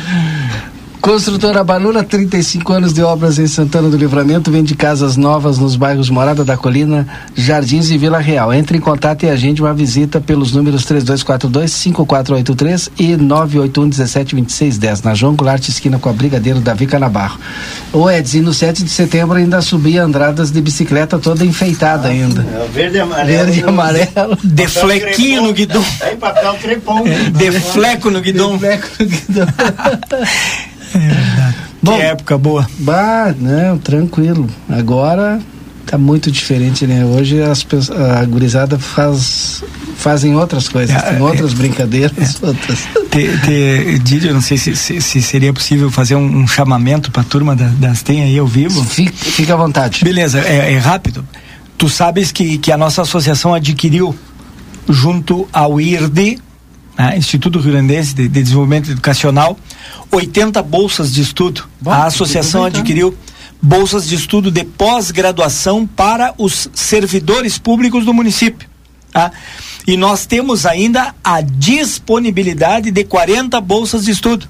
Construtora 1.02 1.62
Balula, 1.64 2.04
35 2.04 2.72
anos 2.72 2.92
de 2.92 3.02
obras 3.02 3.36
em 3.36 3.48
Santana 3.48 3.90
do 3.90 3.96
Livramento, 3.96 4.52
vende 4.52 4.76
casas 4.76 5.16
novas 5.16 5.58
nos 5.58 5.74
bairros 5.74 6.08
Morada 6.08 6.44
da 6.44 6.56
Colina, 6.56 7.08
Jardins 7.34 7.90
e 7.90 7.98
Vila 7.98 8.20
Real. 8.20 8.54
Entre 8.54 8.78
em 8.78 8.80
contato 8.80 9.24
e 9.24 9.28
agende 9.28 9.60
uma 9.60 9.74
visita 9.74 10.20
pelos 10.20 10.52
números 10.52 10.84
3242-5483 10.84 12.88
e 13.00 13.16
981-172610, 13.16 15.02
na 15.02 15.12
João 15.12 15.34
Goulart, 15.34 15.68
esquina 15.68 15.98
com 15.98 16.08
a 16.08 16.12
Brigadeiro 16.12 16.60
Davi 16.60 16.86
Canabarro. 16.86 17.40
O 17.92 18.08
Edson, 18.08 18.38
no 18.38 18.54
7 18.54 18.84
de 18.84 18.90
setembro 18.90 19.38
ainda 19.38 19.60
subia 19.60 20.04
andradas 20.04 20.52
de 20.52 20.60
bicicleta 20.60 21.18
toda 21.18 21.44
enfeitada 21.44 22.06
ainda. 22.06 22.42
É, 22.42 22.68
verde 22.72 22.98
e 22.98 23.00
amarelo. 23.00 23.28
Verde 23.28 23.58
e 23.58 23.64
amarelo. 23.64 24.38
De 24.44 24.68
flequinho 24.68 25.42
no 25.42 25.52
guidão. 25.52 25.84
Aí 26.00 26.14
papel 26.14 26.54
crepom. 26.62 27.02
De 27.02 27.50
fleco 27.50 28.08
no 28.08 28.20
guidão. 28.20 28.56
fleco 28.56 28.86
no 29.00 29.06
guidão. 29.06 29.48
Bom, 31.82 31.96
que 31.96 32.02
época 32.02 32.38
boa. 32.38 32.66
Bah, 32.78 33.34
não, 33.38 33.78
tranquilo. 33.78 34.48
Agora 34.68 35.40
tá 35.86 35.98
muito 35.98 36.30
diferente, 36.30 36.86
né? 36.86 37.04
Hoje 37.04 37.42
as 37.42 37.66
a 37.90 38.24
gurizada 38.24 38.78
faz, 38.78 39.62
fazem 39.96 40.34
outras 40.34 40.68
coisas, 40.68 40.94
É, 40.96 41.12
tem 41.12 41.20
outras 41.20 41.52
brincadeiras, 41.52 42.42
outras. 42.42 42.78
Te, 43.10 43.28
te, 43.44 43.98
Didi, 43.98 44.28
eu 44.28 44.34
não 44.34 44.40
sei 44.40 44.56
se, 44.56 44.74
se, 44.76 45.00
se 45.00 45.20
seria 45.20 45.52
possível 45.52 45.90
fazer 45.90 46.14
um, 46.14 46.42
um 46.42 46.46
chamamento 46.46 47.10
pra 47.10 47.22
turma 47.22 47.54
da, 47.54 47.66
das 47.66 48.02
TEM 48.02 48.22
aí 48.22 48.38
ao 48.38 48.46
vivo. 48.46 48.82
Fica, 48.84 49.12
fica 49.12 49.52
à 49.54 49.56
vontade. 49.56 50.04
Beleza, 50.04 50.40
é, 50.40 50.72
é 50.72 50.78
rápido. 50.78 51.26
Tu 51.76 51.88
sabes 51.88 52.30
que, 52.30 52.58
que 52.58 52.70
a 52.70 52.76
nossa 52.78 53.02
associação 53.02 53.52
adquiriu, 53.52 54.14
junto 54.88 55.48
ao 55.52 55.80
IRD, 55.80 56.38
né, 56.96 57.16
Instituto 57.16 57.58
Rio 57.58 57.72
Grandense 57.72 58.14
de, 58.14 58.28
de 58.28 58.42
Desenvolvimento 58.42 58.90
Educacional, 58.90 59.58
80 60.10 60.62
bolsas 60.62 61.12
de 61.12 61.22
estudo. 61.22 61.64
a 61.86 62.04
associação 62.04 62.64
adquiriu 62.64 63.16
bolsas 63.60 64.08
de 64.08 64.16
estudo 64.16 64.50
de 64.50 64.64
pós-graduação 64.64 65.86
para 65.86 66.34
os 66.36 66.68
servidores 66.74 67.58
públicos 67.58 68.04
do 68.04 68.12
município. 68.12 68.68
tá? 69.12 69.30
E 69.86 69.96
nós 69.96 70.26
temos 70.26 70.66
ainda 70.66 71.14
a 71.22 71.40
disponibilidade 71.40 72.90
de 72.90 73.04
40 73.04 73.60
bolsas 73.60 74.04
de 74.04 74.10
estudo. 74.10 74.48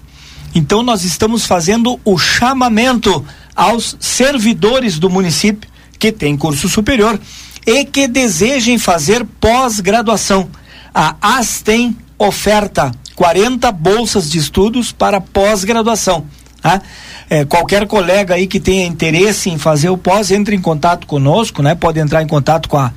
Então 0.55 0.82
nós 0.82 1.05
estamos 1.05 1.47
fazendo 1.47 2.01
o 2.05 2.18
chamamento 2.18 3.24
aos 3.55 3.97
servidores 4.01 4.99
do 4.99 5.09
município 5.09 5.70
que 5.99 6.11
têm 6.11 6.36
curso 6.36 6.68
superior 6.68 7.20
e 7.66 7.84
que 7.84 8.09
desejem 8.09 8.78
fazer 8.78 9.24
pós-graduação. 9.40 10.49
A 10.95 11.16
ASTEM 11.38 11.97
oferta 12.26 12.92
40 13.14 13.70
bolsas 13.72 14.30
de 14.30 14.38
estudos 14.38 14.92
para 14.92 15.20
pós-graduação. 15.20 16.24
Tá? 16.60 16.80
É, 17.28 17.44
qualquer 17.44 17.86
colega 17.86 18.34
aí 18.34 18.46
que 18.46 18.60
tenha 18.60 18.86
interesse 18.86 19.50
em 19.50 19.58
fazer 19.58 19.88
o 19.88 19.96
pós, 19.96 20.30
entre 20.30 20.54
em 20.54 20.60
contato 20.60 21.06
conosco, 21.06 21.62
né? 21.62 21.74
Pode 21.74 21.98
entrar 21.98 22.22
em 22.22 22.26
contato 22.26 22.68
com 22.68 22.78
a, 22.78 22.92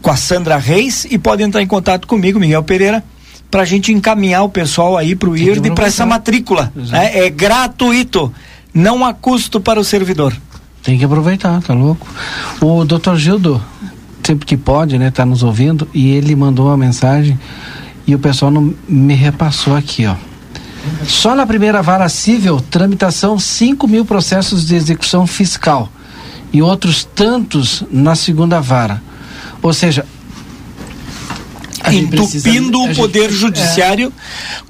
com 0.00 0.10
a 0.10 0.16
Sandra 0.16 0.56
Reis 0.56 1.06
e 1.10 1.18
pode 1.18 1.42
entrar 1.42 1.60
em 1.60 1.66
contato 1.66 2.06
comigo, 2.06 2.40
Miguel 2.40 2.62
Pereira, 2.62 3.04
para 3.50 3.62
a 3.62 3.64
gente 3.66 3.92
encaminhar 3.92 4.44
o 4.44 4.48
pessoal 4.48 4.96
aí 4.96 5.14
para 5.14 5.28
o 5.28 5.36
IRD 5.36 5.72
para 5.72 5.86
essa 5.86 6.06
matrícula. 6.06 6.72
Né? 6.74 7.26
É 7.26 7.28
gratuito, 7.28 8.32
não 8.72 9.04
há 9.04 9.12
custo 9.12 9.60
para 9.60 9.78
o 9.78 9.84
servidor. 9.84 10.34
Tem 10.82 10.98
que 10.98 11.04
aproveitar, 11.04 11.60
tá 11.60 11.74
louco? 11.74 12.06
O 12.60 12.84
doutor 12.84 13.16
Gildo, 13.16 13.62
sempre 14.22 14.46
que 14.46 14.56
pode, 14.56 14.98
né, 14.98 15.10
tá 15.10 15.26
nos 15.26 15.42
ouvindo, 15.42 15.86
e 15.92 16.10
ele 16.12 16.34
mandou 16.34 16.66
uma 16.66 16.76
mensagem 16.76 17.38
e 18.06 18.14
o 18.14 18.18
pessoal 18.18 18.50
não 18.50 18.74
me 18.88 19.14
repassou 19.14 19.76
aqui, 19.76 20.06
ó. 20.06 20.14
Só 21.06 21.34
na 21.34 21.46
primeira 21.46 21.80
vara 21.80 22.08
civil, 22.08 22.60
tramitação 22.60 23.38
5 23.38 23.86
mil 23.86 24.04
processos 24.04 24.66
de 24.66 24.74
execução 24.74 25.26
fiscal 25.26 25.88
e 26.52 26.60
outros 26.60 27.04
tantos 27.14 27.84
na 27.90 28.14
segunda 28.16 28.60
vara. 28.60 29.00
Ou 29.62 29.72
seja, 29.72 30.04
gente 31.90 32.08
precisa- 32.10 32.48
entupindo 32.48 32.78
a 32.78 32.82
o 32.82 32.86
gente- 32.88 32.96
poder 32.96 33.28
é. 33.28 33.32
judiciário 33.32 34.12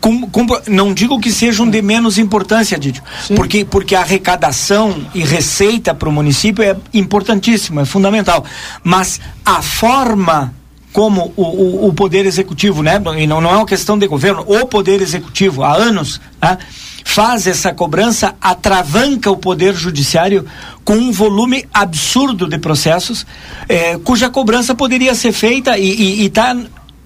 com, 0.00 0.22
com- 0.28 0.46
não 0.68 0.92
digo 0.94 1.18
que 1.20 1.30
sejam 1.32 1.68
de 1.68 1.80
menos 1.82 2.18
importância 2.18 2.78
Didio, 2.78 3.02
porque 3.36 3.64
porque 3.64 3.94
a 3.94 4.00
arrecadação 4.00 5.06
e 5.14 5.22
receita 5.22 5.94
para 5.94 6.08
o 6.08 6.12
município 6.12 6.62
é 6.64 6.76
importantíssima 6.94 7.82
é 7.82 7.84
fundamental 7.84 8.44
mas 8.82 9.20
a 9.44 9.60
forma 9.60 10.54
como 10.92 11.32
o, 11.36 11.42
o, 11.42 11.88
o 11.88 11.92
poder 11.92 12.26
executivo 12.26 12.82
né 12.82 13.00
e 13.18 13.26
não, 13.26 13.40
não 13.40 13.50
é 13.50 13.56
uma 13.56 13.66
questão 13.66 13.98
de 13.98 14.06
governo 14.06 14.44
o 14.46 14.66
poder 14.66 15.00
executivo 15.00 15.62
há 15.62 15.74
anos 15.74 16.20
né, 16.40 16.58
faz 17.04 17.46
essa 17.46 17.72
cobrança 17.72 18.34
atravanca 18.40 19.30
o 19.30 19.36
poder 19.36 19.74
judiciário 19.74 20.44
com 20.84 20.94
um 20.94 21.10
volume 21.12 21.64
absurdo 21.72 22.48
de 22.48 22.58
processos 22.58 23.26
eh, 23.68 23.98
cuja 24.04 24.28
cobrança 24.28 24.74
poderia 24.74 25.14
ser 25.14 25.32
feita 25.32 25.78
e 25.78 26.24
está 26.24 26.56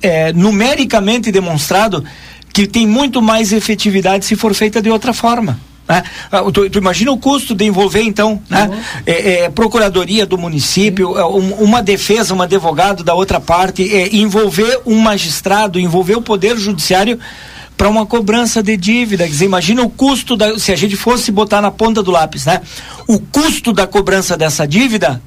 é, 0.03 0.33
numericamente 0.33 1.33
demonstrado 1.33 2.05
que 2.53 2.67
tem 2.67 2.87
muito 2.87 3.21
mais 3.21 3.53
efetividade 3.53 4.25
se 4.25 4.37
for 4.37 4.55
feita 4.55 4.81
de 4.81 4.91
outra 4.91 5.13
forma. 5.13 5.61
Né? 5.89 6.03
Ah, 6.33 6.43
Tu, 6.53 6.69
tu 6.71 6.79
imagina 6.79 7.13
o 7.13 7.19
custo 7.19 7.55
de 7.55 7.65
envolver, 7.65 8.03
então, 8.03 8.41
né? 8.51 8.71
É, 9.07 9.45
é, 9.45 9.49
procuradoria 9.51 10.27
do 10.27 10.37
município, 10.37 11.17
é, 11.19 11.25
um- 11.25 11.55
uma 11.63 11.83
defesa, 11.83 12.35
um 12.35 12.43
advogado 12.43 13.05
da 13.05 13.15
outra 13.15 13.39
parte, 13.41 13.83
é, 13.95 14.15
envolver 14.17 14.81
um 14.85 14.99
magistrado, 14.99 15.79
envolver 15.79 16.17
o 16.17 16.23
poder 16.23 16.57
judiciário 16.59 17.19
para 17.77 17.89
uma 17.89 18.07
cobrança 18.07 18.63
de 18.63 18.77
dívida. 18.77 19.25
Quer 19.25 19.31
dizer, 19.31 19.45
imagina 19.45 19.83
o 19.83 19.91
custo, 19.91 20.37
da, 20.37 20.59
se 20.59 20.73
a 20.73 20.77
gente 20.77 20.97
fosse 20.97 21.31
botar 21.31 21.61
na 21.61 21.71
ponta 21.71 22.03
do 22.03 22.11
lápis, 22.11 22.47
né? 22.47 22.63
O 23.07 23.19
custo 23.21 23.73
da 23.73 23.87
cobrança 23.87 24.37
dessa 24.37 24.67
dívida 24.67 25.21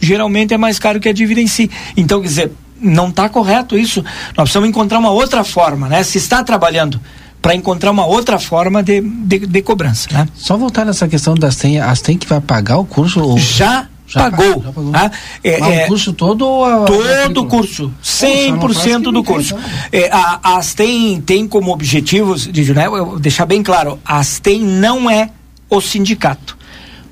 geralmente 0.00 0.54
é 0.54 0.56
mais 0.56 0.78
caro 0.78 1.00
que 1.00 1.08
a 1.08 1.12
dívida 1.12 1.40
em 1.40 1.46
si. 1.48 1.68
Então, 1.96 2.20
quer 2.20 2.28
dizer, 2.28 2.52
não 2.80 3.08
está 3.08 3.28
correto 3.28 3.76
isso. 3.76 4.00
Nós 4.28 4.44
precisamos 4.44 4.68
encontrar 4.68 5.00
uma 5.00 5.10
outra 5.10 5.42
forma, 5.42 5.88
né? 5.88 6.02
Se 6.04 6.18
está 6.18 6.44
trabalhando 6.44 7.00
para 7.48 7.54
encontrar 7.54 7.90
uma 7.92 8.04
outra 8.04 8.38
forma 8.38 8.82
de, 8.82 9.00
de, 9.00 9.38
de 9.46 9.62
cobrança, 9.62 10.06
né? 10.12 10.28
Só 10.34 10.54
voltar 10.58 10.84
nessa 10.84 11.08
questão 11.08 11.34
das 11.34 11.56
tem, 11.56 11.80
as 11.80 12.02
tem 12.02 12.18
que 12.18 12.26
vai 12.26 12.42
pagar 12.42 12.76
o 12.76 12.84
curso 12.84 13.22
ou 13.22 13.38
Já, 13.38 13.86
Já 14.06 14.20
pagou. 14.24 14.62
já 14.62 14.70
pagou. 14.70 14.92
tá? 14.92 15.10
É, 15.42 15.58
o 15.58 15.64
é, 15.64 15.86
curso 15.86 16.12
todo 16.12 16.46
ou 16.46 16.62
a- 16.66 16.84
todo 16.84 17.40
o 17.40 17.46
curso, 17.46 17.90
só 18.02 18.26
não 18.26 18.60
faz 18.60 18.76
100% 18.76 19.02
que 19.06 19.12
do 19.12 19.24
curso. 19.24 19.56
É, 19.90 20.10
a, 20.12 20.40
a 20.42 20.56
Astem 20.58 21.22
tem 21.22 21.48
como 21.48 21.72
objetivos, 21.72 22.46
de, 22.46 22.74
né, 22.74 22.86
eu- 22.86 23.18
deixar 23.18 23.46
bem 23.46 23.62
claro, 23.62 23.98
a 24.04 24.18
Astem 24.18 24.60
não 24.60 25.08
é 25.08 25.30
o 25.70 25.80
sindicato. 25.80 26.54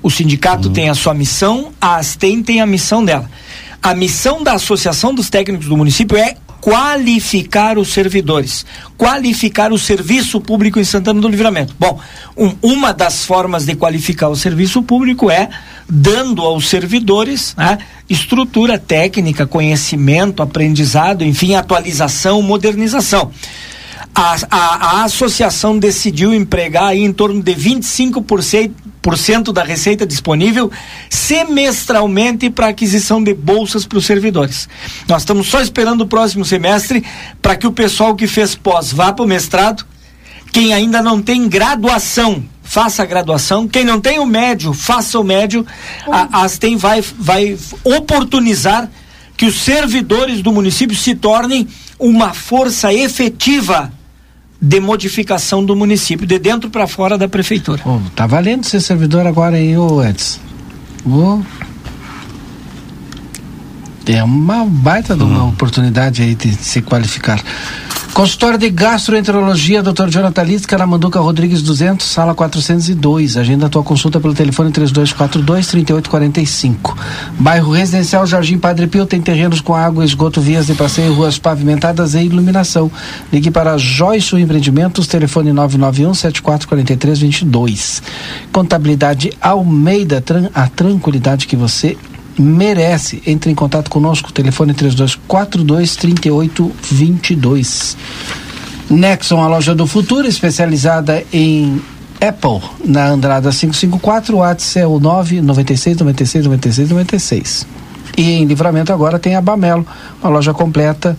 O 0.03 0.11
sindicato 0.11 0.69
tem 0.69 0.87
a 0.87 0.93
sua 0.93 1.15
missão, 1.15 1.71
a 1.81 1.95
Astem 1.95 2.43
tem 2.43 2.61
a 2.61 2.65
missão 2.67 3.03
dela. 3.03 3.27
A 3.81 3.95
missão 3.95 4.43
da 4.43 4.53
Associação 4.53 5.15
dos 5.15 5.31
Técnicos 5.31 5.65
do 5.67 5.75
município 5.75 6.15
é 6.15 6.35
qualificar 6.67 7.77
os 7.77 7.93
servidores, 7.93 8.65
qualificar 8.97 9.71
o 9.71 9.77
serviço 9.79 10.41
público 10.41 10.77
em 10.77 10.83
Santana 10.83 11.21
do 11.21 11.29
Livramento. 11.29 11.73
Bom, 11.79 11.97
um- 12.35 12.53
uma 12.61 12.93
das 12.93 13.23
formas 13.23 13.65
de 13.65 13.73
qualificar 13.73 14.27
o 14.27 14.35
serviço 14.35 14.83
público 14.83 15.31
é 15.31 15.47
dando 15.87 16.41
aos 16.41 16.67
servidores 16.67 17.55
né, 17.55 17.77
estrutura 18.09 18.77
técnica, 18.77 19.47
conhecimento, 19.47 20.43
aprendizado, 20.43 21.23
enfim, 21.23 21.55
atualização, 21.55 22.41
modernização. 22.41 23.31
A, 24.13 24.35
a, 24.51 24.57
a 24.99 25.03
associação 25.05 25.79
decidiu 25.79 26.33
empregar 26.33 26.93
em 26.93 27.13
torno 27.13 27.41
de 27.41 27.55
25% 27.55 28.71
por 29.07 29.17
cento 29.17 29.53
da 29.53 29.63
receita 29.63 30.05
disponível 30.05 30.69
semestralmente 31.09 32.49
para 32.49 32.67
aquisição 32.67 33.23
de 33.23 33.33
bolsas 33.33 33.85
para 33.85 33.97
os 33.97 34.05
servidores. 34.05 34.67
Nós 35.07 35.21
estamos 35.21 35.47
só 35.47 35.61
esperando 35.61 36.01
o 36.01 36.07
próximo 36.07 36.43
semestre 36.43 37.01
para 37.41 37.55
que 37.55 37.65
o 37.65 37.71
pessoal 37.71 38.17
que 38.17 38.27
fez 38.27 38.53
pós 38.53 38.91
vá 38.91 39.13
para 39.13 39.23
o 39.23 39.27
mestrado, 39.27 39.85
quem 40.51 40.73
ainda 40.73 41.01
não 41.01 41.21
tem 41.21 41.47
graduação 41.47 42.43
faça 42.61 43.01
a 43.01 43.05
graduação, 43.05 43.65
quem 43.65 43.85
não 43.85 44.01
tem 44.01 44.19
o 44.19 44.25
médio 44.25 44.73
faça 44.73 45.17
o 45.17 45.23
médio. 45.23 45.65
A, 46.11 46.39
a 46.39 46.43
Astem 46.43 46.75
vai, 46.75 47.01
vai 47.17 47.57
oportunizar 47.85 48.91
que 49.37 49.45
os 49.45 49.55
servidores 49.55 50.41
do 50.41 50.51
município 50.51 50.97
se 50.97 51.15
tornem 51.15 51.65
uma 51.97 52.33
força 52.33 52.93
efetiva 52.93 53.89
de 54.59 54.79
modificação 54.79 55.63
do 55.63 55.75
município, 55.75 56.25
de 56.25 56.39
dentro 56.39 56.69
para 56.69 56.87
fora 56.87 57.17
da 57.17 57.27
prefeitura. 57.27 57.81
Pô, 57.83 57.99
tá 58.15 58.25
valendo 58.25 58.65
ser 58.65 58.81
servidor 58.81 59.25
agora, 59.27 59.59
hein, 59.59 59.77
ô 59.77 60.03
Edson? 60.03 60.39
Ô, 61.05 61.41
É 64.05 64.23
uma 64.23 64.65
baita 64.65 65.15
de 65.15 65.23
uma 65.23 65.45
oportunidade 65.45 66.21
aí 66.21 66.33
de 66.33 66.55
se 66.55 66.81
qualificar. 66.81 67.43
Consultório 68.17 68.57
de 68.57 68.71
Gastroenterologia, 68.71 69.83
Dr. 69.83 70.09
Jonathan 70.09 70.41
Lisca, 70.41 70.75
na 70.75 70.87
Manduca 70.87 71.19
Rodrigues 71.19 71.61
200, 71.61 72.03
sala 72.03 72.33
402. 72.33 73.37
Agenda 73.37 73.67
a 73.67 73.69
tua 73.69 73.83
consulta 73.83 74.19
pelo 74.19 74.33
telefone 74.33 74.71
3242-3845. 74.71 76.97
Bairro 77.37 77.71
Residencial 77.71 78.25
Jardim 78.25 78.57
Padre 78.57 78.87
Pio 78.87 79.05
tem 79.05 79.21
terrenos 79.21 79.61
com 79.61 79.75
água, 79.75 80.03
esgoto, 80.03 80.41
vias 80.41 80.65
de 80.65 80.73
passeio, 80.73 81.13
ruas 81.13 81.37
pavimentadas 81.37 82.15
e 82.15 82.21
iluminação. 82.21 82.91
Ligue 83.31 83.51
para 83.51 83.77
Joyce 83.77 84.35
Empreendimentos, 84.35 85.05
telefone 85.05 85.51
991-744322. 85.51 88.01
Contabilidade 88.51 89.31
Almeida, 89.39 90.23
a 90.55 90.67
tranquilidade 90.67 91.45
que 91.45 91.55
você 91.55 91.95
merece. 92.37 93.21
Entre 93.25 93.51
em 93.51 93.55
contato 93.55 93.89
conosco, 93.89 94.31
telefone 94.31 94.73
3242 94.73 95.95
3822. 95.95 97.97
Nexon, 98.89 99.41
a 99.41 99.47
loja 99.47 99.75
do 99.75 99.85
futuro, 99.85 100.27
especializada 100.27 101.23
em 101.33 101.81
Apple, 102.21 102.61
na 102.83 103.09
Andrada 103.09 103.51
554, 103.51 104.35
o 104.35 104.39
WhatsApp 104.39 104.79
é 104.79 104.87
o 104.87 104.99
996 104.99 105.97
96 105.97 106.45
96 106.45 106.89
96. 106.89 107.67
E 108.17 108.31
em 108.31 108.45
livramento 108.45 108.91
agora 108.91 109.19
tem 109.19 109.35
a 109.35 109.41
Bamelo, 109.41 109.85
uma 110.21 110.29
loja 110.29 110.53
completa 110.53 111.17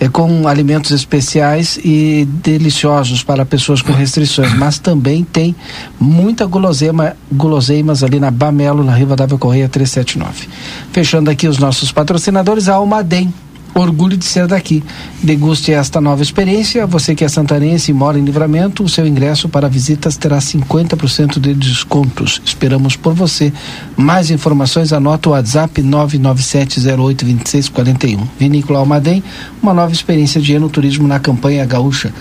é, 0.00 0.08
com 0.08 0.46
alimentos 0.48 0.90
especiais 0.90 1.78
e 1.84 2.26
deliciosos 2.42 3.22
para 3.22 3.44
pessoas 3.44 3.82
com 3.82 3.92
restrições, 3.92 4.52
mas 4.54 4.78
também 4.78 5.24
tem 5.24 5.54
muita 5.98 6.46
guloseima, 6.46 7.16
guloseimas 7.30 8.02
ali 8.02 8.18
na 8.18 8.30
Bamelo, 8.30 8.82
na 8.82 8.94
Riva 8.94 9.16
Dávila 9.16 9.38
Correia 9.38 9.68
379. 9.68 10.48
Fechando 10.92 11.30
aqui 11.30 11.46
os 11.46 11.58
nossos 11.58 11.92
patrocinadores, 11.92 12.68
a 12.68 12.74
Almaden. 12.74 13.32
Orgulho 13.74 14.16
de 14.16 14.24
ser 14.24 14.46
daqui. 14.46 14.82
Deguste 15.22 15.72
esta 15.72 16.00
nova 16.00 16.22
experiência. 16.22 16.86
Você 16.86 17.14
que 17.14 17.24
é 17.24 17.28
santanense 17.28 17.90
e 17.90 17.94
mora 17.94 18.18
em 18.18 18.24
livramento, 18.24 18.82
o 18.84 18.88
seu 18.88 19.06
ingresso 19.06 19.48
para 19.48 19.66
visitas 19.68 20.18
terá 20.18 20.38
50% 20.38 21.40
de 21.40 21.54
descontos. 21.54 22.42
Esperamos 22.44 22.96
por 22.96 23.14
você. 23.14 23.52
Mais 23.96 24.30
informações, 24.30 24.92
anota 24.92 25.30
o 25.30 25.32
WhatsApp 25.32 25.82
997082641. 25.82 28.20
Vinícola 28.38 28.80
Almaden, 28.80 29.24
uma 29.62 29.72
nova 29.72 29.92
experiência 29.92 30.38
de 30.40 30.52
enoturismo 30.52 31.08
na 31.08 31.18
campanha 31.18 31.64
gaúcha. 31.64 32.12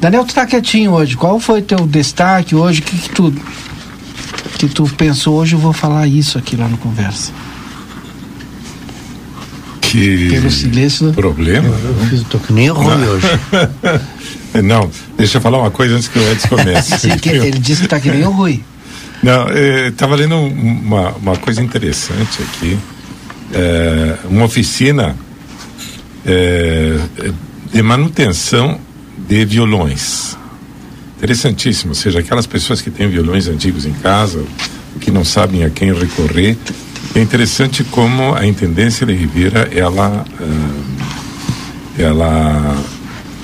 Daniel, 0.00 0.24
tu 0.26 0.34
tá 0.34 0.44
quietinho 0.44 0.92
hoje. 0.92 1.16
Qual 1.16 1.40
foi 1.40 1.62
teu 1.62 1.86
destaque 1.86 2.54
hoje? 2.54 2.80
O 2.80 2.82
que, 2.82 2.98
que 2.98 3.08
tu 3.08 3.32
que 4.58 4.68
tu 4.68 4.84
pensou 4.96 5.36
hoje? 5.36 5.54
Eu 5.54 5.58
vou 5.58 5.72
falar 5.72 6.06
isso 6.06 6.36
aqui 6.38 6.56
lá 6.56 6.68
no 6.68 6.76
conversa. 6.76 7.32
Que 9.94 10.28
Pelo 10.28 10.50
silêncio. 10.50 11.12
problema. 11.12 11.68
Eu 11.68 11.94
fiz, 12.08 12.22
tô 12.24 12.38
que 12.40 12.52
nem 12.52 12.68
ruim 12.68 12.96
Não. 12.98 13.08
hoje. 13.12 13.26
Não, 14.62 14.90
deixa 15.16 15.38
eu 15.38 15.40
falar 15.40 15.58
uma 15.58 15.70
coisa 15.70 15.94
antes 15.94 16.08
que 16.08 16.18
o 16.18 16.32
Edson 16.32 16.48
comece. 16.48 17.08
Ele 17.28 17.58
disse 17.58 17.82
que 17.82 17.88
tá 17.88 18.00
que 18.00 18.10
nem 18.10 18.24
o 18.24 18.30
Rui. 18.30 18.60
Não, 19.22 19.46
estava 19.88 20.16
lendo 20.16 20.34
um- 20.34 20.48
uma, 20.48 21.10
uma 21.12 21.36
coisa 21.36 21.62
interessante 21.62 22.42
aqui. 22.42 22.76
É, 23.52 24.16
uma 24.28 24.44
oficina 24.44 25.14
é, 26.26 26.98
de 27.72 27.82
manutenção 27.82 28.78
de 29.28 29.44
violões. 29.44 30.36
Interessantíssimo, 31.18 31.90
ou 31.90 31.94
seja, 31.94 32.18
aquelas 32.18 32.46
pessoas 32.46 32.80
que 32.82 32.90
têm 32.90 33.08
violões 33.08 33.46
antigos 33.48 33.86
em 33.86 33.92
casa, 33.92 34.44
que 35.00 35.10
não 35.10 35.24
sabem 35.24 35.64
a 35.64 35.70
quem 35.70 35.92
recorrer. 35.92 36.56
É 37.14 37.20
interessante 37.20 37.84
como 37.84 38.34
a 38.34 38.46
Intendência 38.46 39.06
de 39.06 39.14
Ribeira, 39.14 39.68
ela, 39.72 40.24
ah, 40.40 40.82
ela, 41.98 42.76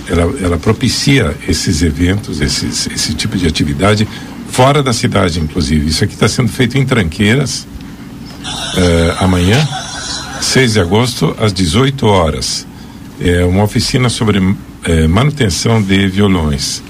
ela, 0.09 0.35
ela 0.43 0.59
propicia 0.59 1.37
esses 1.49 1.83
eventos, 1.83 2.41
esses, 2.41 2.89
esse 2.89 3.15
tipo 3.15 3.37
de 3.37 3.47
atividade 3.47 4.07
fora 4.51 4.83
da 4.83 4.93
cidade, 4.93 5.41
inclusive. 5.41 5.89
Isso 5.89 6.05
aqui 6.05 6.15
está 6.15 6.29
sendo 6.29 6.49
feito 6.49 6.77
em 6.77 6.85
Tranqueiras, 6.85 7.67
eh, 8.77 9.15
amanhã, 9.21 9.67
6 10.41 10.73
de 10.75 10.81
agosto, 10.81 11.37
às 11.39 11.53
18 11.53 12.07
horas. 12.07 12.67
É 13.21 13.45
uma 13.45 13.63
oficina 13.63 14.09
sobre 14.09 14.43
eh, 14.85 15.07
manutenção 15.07 15.81
de 15.81 16.09
violões. 16.09 16.83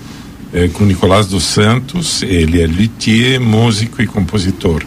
eh, 0.53 0.69
com 0.69 0.85
Nicolás 0.85 1.27
dos 1.29 1.45
Santos, 1.45 2.23
ele 2.23 2.61
é 2.61 2.67
luthier, 2.67 3.41
músico 3.41 4.03
e 4.03 4.07
compositor. 4.07 4.83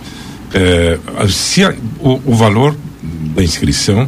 Eh, 0.53 0.99
se 1.29 1.63
a- 1.63 1.73
o, 1.99 2.21
o 2.25 2.35
valor 2.35 2.75
da 3.35 3.43
inscrição 3.43 4.07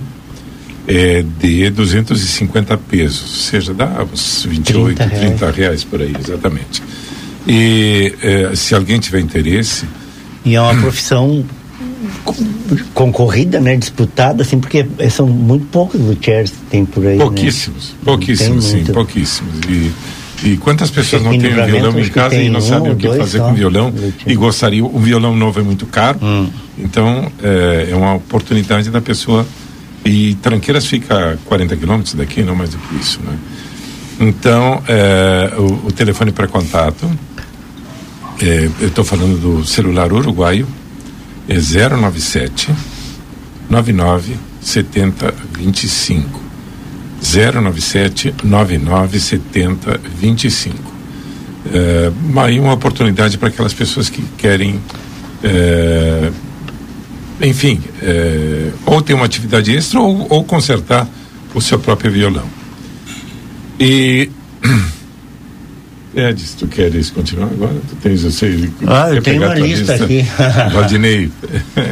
é 0.88 1.24
de 1.40 1.70
250 1.72 2.78
pesos, 2.78 3.22
ou 3.24 3.28
seja, 3.28 3.74
dá 3.74 4.06
uns 4.14 4.46
28, 4.48 4.96
30 4.98 5.06
reais. 5.08 5.20
30 5.40 5.52
reais 5.52 5.84
por 5.84 6.02
aí, 6.02 6.16
exatamente. 6.20 6.84
E 7.48 8.14
eh, 8.22 8.52
se 8.56 8.76
alguém 8.76 9.00
tiver 9.00 9.20
interesse, 9.20 9.86
E 10.46 10.54
é 10.56 10.62
uma 10.62 10.76
profissão 10.80 11.44
co- 12.24 12.36
concorrida, 12.94 13.60
né? 13.60 13.76
Disputada, 13.78 14.44
assim, 14.44 14.60
porque 14.60 14.86
são 15.10 15.28
muito 15.28 15.66
poucos 15.68 16.00
luthiers 16.00 16.52
que 16.52 16.58
tem 16.70 16.86
por 16.86 17.06
aí. 17.06 17.18
pouquíssimos, 17.18 17.90
né? 17.90 17.96
pouquíssimos, 18.06 18.66
sim, 18.66 18.84
pouquíssimos. 18.86 19.54
E, 19.68 19.92
e 20.44 20.58
quantas 20.58 20.92
pessoas 20.92 21.24
não 21.24 21.38
têm 21.38 21.52
um 21.60 21.66
violão 21.66 22.00
em 22.00 22.10
casa 22.10 22.36
e 22.36 22.50
não 22.50 22.60
um 22.60 22.62
sabem 22.62 22.92
o 22.92 22.96
que 22.96 23.08
fazer 23.16 23.38
só, 23.40 23.46
com 23.46 23.52
o 23.52 23.56
violão 23.56 23.94
e 24.26 24.36
gostariam, 24.36 24.90
o 24.94 25.00
violão 25.00 25.36
novo 25.36 25.60
é 25.60 25.64
muito 25.64 25.86
caro, 25.86 26.20
Hum. 26.22 26.50
então 26.78 27.32
é, 27.42 27.90
é 27.92 27.96
uma 27.96 28.16
oportunidade 28.16 28.90
da 28.90 29.02
pessoa 29.02 29.46
e 30.04 30.36
Tranqueiras 30.36 30.86
fica 30.86 31.34
a 31.34 31.38
40 31.46 31.76
quilômetros 31.78 32.14
daqui, 32.14 32.44
não 32.44 32.56
mais 32.56 32.70
do 32.72 32.78
que 32.78 32.96
isso, 32.96 33.20
né? 33.24 33.38
Então, 34.20 34.82
é, 34.88 35.54
o, 35.58 35.88
o 35.88 35.92
telefone 35.92 36.32
para 36.32 36.48
contato, 36.48 37.10
é, 38.42 38.70
eu 38.80 38.88
estou 38.88 39.04
falando 39.04 39.38
do 39.40 39.66
celular 39.66 40.14
uruguaio, 40.14 40.68
é 41.50 41.56
097 41.56 42.72
99 43.70 44.36
70 44.62 45.34
25. 45.58 46.45
097 47.26 48.36
99 48.44 49.20
70 49.20 50.00
25. 50.20 50.96
É, 51.74 52.12
aí 52.42 52.60
uma 52.60 52.74
oportunidade 52.74 53.38
para 53.38 53.50
aquelas 53.50 53.74
pessoas 53.74 54.10
que 54.10 54.22
querem, 54.38 54.80
é, 55.44 56.32
enfim, 57.42 57.82
é, 58.02 58.70
ou 58.86 59.02
ter 59.02 59.14
uma 59.14 59.26
atividade 59.26 59.76
extra 59.76 60.00
ou, 60.00 60.28
ou 60.30 60.44
consertar 60.44 61.08
o 61.54 61.62
seu 61.62 61.80
próprio 61.80 62.12
violão. 62.12 62.46
E. 63.80 64.30
Ed, 66.16 66.40
se 66.40 66.56
tu 66.56 66.68
queres 66.68 67.10
continuar 67.10 67.48
agora? 67.48 67.74
Tu 67.90 67.96
tens, 67.98 68.24
eu 68.24 68.32
sei. 68.32 68.72
Ah, 68.88 69.10
eu 69.10 69.22
tenho 69.22 69.44
uma 69.44 69.54
tua 69.54 69.68
lista 69.68 69.96
aqui. 69.96 70.26
Valdinei. 70.72 71.30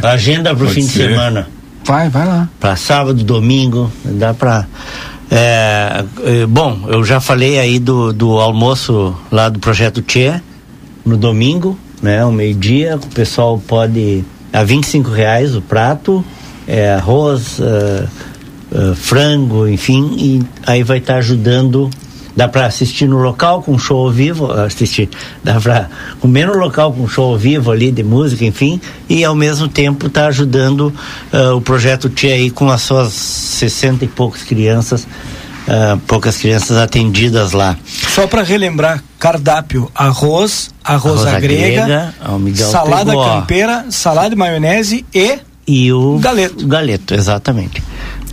Agenda 0.02 0.56
pro 0.56 0.66
Pode 0.66 0.76
fim 0.76 0.86
de 0.88 0.94
ser. 0.94 1.10
semana. 1.10 1.50
Vai, 1.84 2.08
vai 2.08 2.26
lá. 2.26 2.50
Para 2.58 2.78
sábado, 2.78 3.22
domingo, 3.22 3.92
dá 4.06 4.34
para. 4.34 4.66
É, 5.32 6.04
é, 6.24 6.46
bom, 6.46 6.86
eu 6.88 7.04
já 7.04 7.20
falei 7.20 7.60
aí 7.60 7.80
do, 7.80 8.14
do 8.14 8.40
almoço 8.40 9.16
lá 9.32 9.50
do 9.50 9.60
projeto 9.60 10.02
Tchê, 10.02 10.40
no 11.06 11.18
domingo, 11.18 11.78
né? 12.02 12.22
Ao 12.22 12.32
meio-dia, 12.32 12.98
o 12.98 13.08
pessoal 13.14 13.62
pode. 13.66 14.24
A 14.52 14.64
25 14.64 15.10
reais 15.10 15.56
o 15.56 15.62
prato, 15.62 16.24
é, 16.68 16.94
arroz, 16.94 17.60
é, 17.60 18.08
é, 18.72 18.96
frango, 18.96 19.68
enfim, 19.68 20.16
e 20.18 20.44
aí 20.66 20.84
vai 20.84 21.00
estar 21.00 21.16
ajudando. 21.16 21.90
Dá 22.36 22.48
para 22.48 22.66
assistir 22.66 23.08
no 23.08 23.18
local 23.18 23.62
com 23.62 23.78
show 23.78 24.06
ao 24.06 24.12
vivo, 24.12 24.52
assistir, 24.52 25.08
dá 25.44 25.60
para 25.60 25.90
comer 26.20 26.48
no 26.48 26.58
local 26.58 26.92
com 26.92 27.08
show 27.08 27.32
ao 27.32 27.38
vivo 27.38 27.72
ali 27.72 27.92
de 27.92 28.04
música, 28.04 28.44
enfim, 28.44 28.82
e 29.08 29.24
ao 29.24 29.36
mesmo 29.36 29.68
tempo 29.68 30.10
tá 30.10 30.28
ajudando 30.28 30.92
ah, 31.32 31.54
o 31.54 31.62
projeto 31.62 32.10
Tia 32.10 32.34
aí 32.34 32.50
com 32.50 32.70
as 32.70 32.82
suas 32.82 33.14
60 33.14 34.06
e 34.06 34.08
poucas 34.08 34.42
crianças, 34.42 35.08
ah, 35.68 35.98
poucas 36.08 36.38
crianças 36.38 36.76
atendidas 36.78 37.52
lá. 37.52 37.78
Só 37.86 38.26
para 38.26 38.42
relembrar, 38.42 39.04
cardápio: 39.20 39.92
arroz, 39.94 40.72
arroz, 40.84 41.26
Arroz 41.28 41.42
grega, 41.42 42.14
grega, 42.26 42.66
salada 42.66 43.12
pegou, 43.12 43.26
campeira, 43.26 43.86
salada 43.90 44.32
de 44.32 44.36
maionese 44.36 45.06
e 45.14 45.38
E 45.68 45.94
o 45.94 46.18
galeto. 46.18 46.66
O 46.66 46.68
galeto, 46.68 47.14
exatamente. 47.14 47.84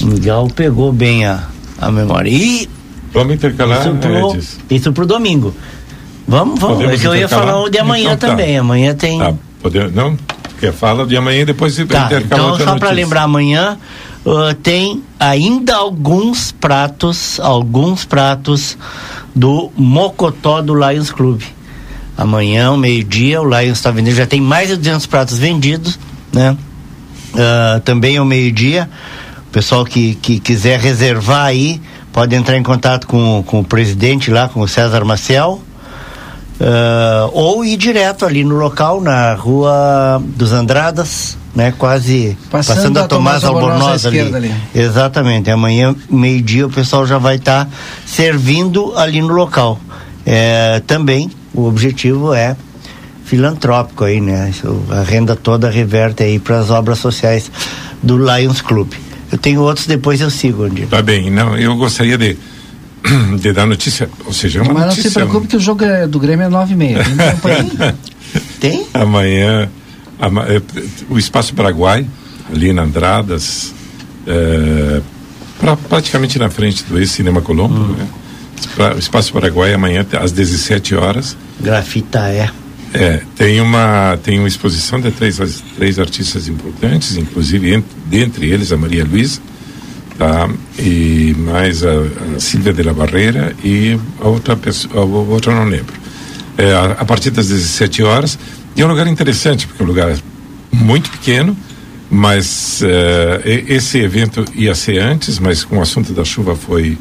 O 0.02 0.06
Miguel 0.06 0.48
pegou 0.56 0.90
bem 0.90 1.26
a, 1.26 1.44
a 1.78 1.90
memória. 1.90 2.30
E 2.30 2.68
Vamos 3.12 3.34
intercalar, 3.34 3.80
isso 3.80 3.94
pro, 3.96 4.30
Edis. 4.30 4.58
isso 4.70 4.92
pro 4.92 5.06
domingo. 5.06 5.54
Vamos, 6.26 6.60
vamos. 6.60 6.76
Podemos 6.76 6.94
é 6.94 7.02
que 7.02 7.08
eu 7.08 7.16
ia 7.16 7.28
falar 7.28 7.60
o 7.60 7.68
de 7.68 7.78
amanhã 7.78 8.12
Então 8.12 8.16
tá. 8.16 8.28
também. 8.28 8.56
Amanhã 8.56 8.94
tem. 8.94 9.18
Tá, 9.18 9.34
podemos, 9.60 9.92
não? 9.92 10.16
Quer 10.60 10.72
fala 10.72 11.06
de 11.06 11.16
amanhã 11.16 11.40
e 11.40 11.44
depois 11.46 11.74
se 11.74 11.86
Tá, 11.86 12.04
intercala 12.06 12.54
então 12.54 12.66
só 12.66 12.78
para 12.78 12.90
lembrar, 12.90 13.22
amanhã 13.22 13.78
uh, 14.24 14.54
tem 14.62 15.02
ainda 15.18 15.74
alguns 15.76 16.52
pratos, 16.52 17.40
alguns 17.40 18.04
pratos 18.04 18.76
do 19.34 19.72
Mocotó 19.74 20.60
do 20.60 20.74
Lions 20.74 21.10
Club. 21.10 21.40
Amanhã, 22.16 22.76
meio-dia, 22.76 23.40
o 23.40 23.44
Lions 23.44 23.78
está 23.78 23.90
vendendo, 23.90 24.14
já 24.14 24.26
tem 24.26 24.40
mais 24.40 24.68
de 24.68 24.76
200 24.76 25.06
pratos 25.06 25.38
vendidos, 25.38 25.98
né? 26.30 26.54
Uh, 27.32 27.80
também 27.80 28.18
ao 28.18 28.24
meio-dia, 28.26 28.90
o 29.48 29.50
pessoal 29.50 29.84
que, 29.84 30.14
que 30.16 30.38
quiser 30.38 30.78
reservar 30.78 31.46
aí, 31.46 31.80
pode 32.12 32.34
entrar 32.34 32.56
em 32.56 32.62
contato 32.62 33.06
com, 33.06 33.42
com 33.46 33.60
o 33.60 33.64
presidente 33.64 34.30
lá, 34.30 34.48
com 34.48 34.60
o 34.60 34.68
César 34.68 35.04
Maciel, 35.04 35.60
uh, 36.60 37.30
ou 37.32 37.64
ir 37.64 37.76
direto 37.76 38.24
ali 38.24 38.44
no 38.44 38.56
local, 38.56 39.00
na 39.00 39.34
Rua 39.34 40.22
dos 40.36 40.52
Andradas, 40.52 41.36
né? 41.54 41.72
Quase 41.76 42.36
passando, 42.50 42.76
passando 42.76 42.96
a, 42.98 43.04
a 43.04 43.08
Tomás 43.08 43.44
Albornoz 43.44 44.06
ali. 44.06 44.20
ali. 44.20 44.54
Exatamente. 44.74 45.50
Amanhã, 45.50 45.94
meio-dia, 46.08 46.66
o 46.66 46.70
pessoal 46.70 47.06
já 47.06 47.18
vai 47.18 47.36
estar 47.36 47.64
tá 47.64 47.70
servindo 48.06 48.96
ali 48.96 49.20
no 49.20 49.32
local. 49.32 49.78
É, 50.24 50.82
também 50.86 51.30
o 51.54 51.66
objetivo 51.66 52.32
é 52.34 52.56
filantrópico 53.24 54.04
aí, 54.04 54.20
né? 54.20 54.52
A 54.90 55.02
renda 55.02 55.36
toda 55.36 55.70
reverte 55.70 56.22
aí 56.22 56.38
para 56.38 56.58
as 56.58 56.70
obras 56.70 56.98
sociais 56.98 57.50
do 58.02 58.18
Lions 58.18 58.60
Club. 58.60 58.92
Eu 59.30 59.38
tenho 59.38 59.60
outros, 59.60 59.86
depois 59.86 60.20
eu 60.20 60.30
sigo, 60.30 60.64
Andy. 60.64 60.86
Tá 60.86 61.02
bem, 61.02 61.30
não, 61.30 61.56
eu 61.56 61.76
gostaria 61.76 62.18
de, 62.18 62.36
de 63.38 63.52
dar 63.52 63.66
notícia, 63.66 64.08
ou 64.24 64.32
seja, 64.32 64.58
é 64.58 64.62
uma 64.62 64.74
Mas 64.74 64.86
notícia... 64.86 65.04
não 65.04 65.10
se 65.10 65.14
preocupe 65.14 65.46
que 65.46 65.56
o 65.56 65.60
jogo 65.60 65.84
é, 65.84 66.06
do 66.06 66.18
Grêmio 66.18 66.46
é 66.46 66.48
nove 66.48 66.74
e 66.74 66.76
meia. 66.76 66.98
Tem? 68.60 68.86
Amanhã, 68.92 69.70
ama, 70.20 70.46
é, 70.48 70.60
o 71.08 71.18
Espaço 71.18 71.54
Paraguai, 71.54 72.06
ali 72.52 72.72
na 72.72 72.82
Andradas, 72.82 73.72
é, 74.26 75.00
pra, 75.58 75.76
praticamente 75.76 76.38
na 76.38 76.50
frente 76.50 76.84
do 76.84 76.98
ex-Cinema 76.98 77.40
Colombo, 77.40 77.74
hum. 77.74 77.96
né? 77.96 78.08
O 78.94 78.98
Espaço 78.98 79.32
Paraguai 79.32 79.72
amanhã 79.72 80.06
às 80.20 80.32
17 80.32 80.94
horas. 80.94 81.36
Grafita 81.60 82.28
é. 82.28 82.50
É, 82.92 83.20
tem 83.36 83.60
uma, 83.60 84.18
tem 84.22 84.38
uma 84.38 84.48
exposição 84.48 85.00
de 85.00 85.10
três, 85.12 85.38
três 85.76 85.98
artistas 85.98 86.48
importantes, 86.48 87.16
inclusive 87.16 87.72
entre, 87.72 87.90
dentre 88.06 88.50
eles 88.50 88.72
a 88.72 88.76
Maria 88.76 89.04
Luísa, 89.04 89.40
tá? 90.18 90.48
E 90.78 91.34
mais 91.38 91.84
a, 91.84 91.92
a 92.36 92.40
Silvia 92.40 92.72
de 92.72 92.82
la 92.82 92.92
Barreira 92.92 93.54
e 93.62 93.98
a 94.20 94.28
outra 94.28 94.56
pessoa, 94.56 95.02
a 95.02 95.04
outra 95.04 95.54
não 95.54 95.64
lembro. 95.64 95.94
É, 96.58 96.72
a, 96.72 96.84
a, 96.92 97.04
partir 97.04 97.30
das 97.30 97.48
17 97.48 98.02
horas, 98.02 98.38
e 98.74 98.82
é 98.82 98.84
um 98.84 98.88
lugar 98.88 99.06
interessante, 99.06 99.68
porque 99.68 99.82
é 99.82 99.84
um 99.84 99.88
lugar 99.88 100.16
muito 100.72 101.10
pequeno, 101.10 101.56
mas 102.10 102.82
é, 102.82 103.64
esse 103.68 103.98
evento 103.98 104.44
ia 104.52 104.74
ser 104.74 104.98
antes, 104.98 105.38
mas 105.38 105.62
com 105.64 105.78
o 105.78 105.80
assunto 105.82 106.12
da 106.12 106.24
chuva 106.24 106.56
foi 106.56 106.98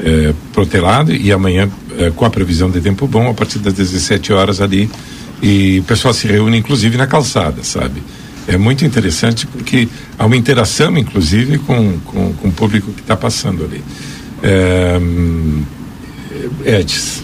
é, 0.00 0.34
protelado 0.52 1.14
e 1.14 1.30
amanhã, 1.32 1.70
é, 1.96 2.10
com 2.10 2.24
a 2.24 2.30
previsão 2.30 2.68
de 2.68 2.80
tempo 2.80 3.06
bom, 3.06 3.30
a 3.30 3.34
partir 3.34 3.60
das 3.60 3.74
17 3.74 4.32
horas 4.32 4.60
ali, 4.60 4.90
e 5.42 5.80
o 5.80 5.82
pessoal 5.84 6.12
se 6.12 6.26
reúne 6.26 6.58
inclusive 6.58 6.96
na 6.96 7.06
calçada, 7.06 7.62
sabe? 7.62 8.02
É 8.46 8.56
muito 8.56 8.84
interessante 8.84 9.46
porque 9.46 9.88
há 10.18 10.24
uma 10.24 10.36
interação, 10.36 10.96
inclusive, 10.96 11.58
com, 11.58 11.98
com, 12.00 12.32
com 12.32 12.48
o 12.48 12.52
público 12.52 12.92
que 12.92 13.02
está 13.02 13.14
passando 13.14 13.64
ali. 13.64 13.84
É, 14.42 14.98
Edis. 16.64 17.22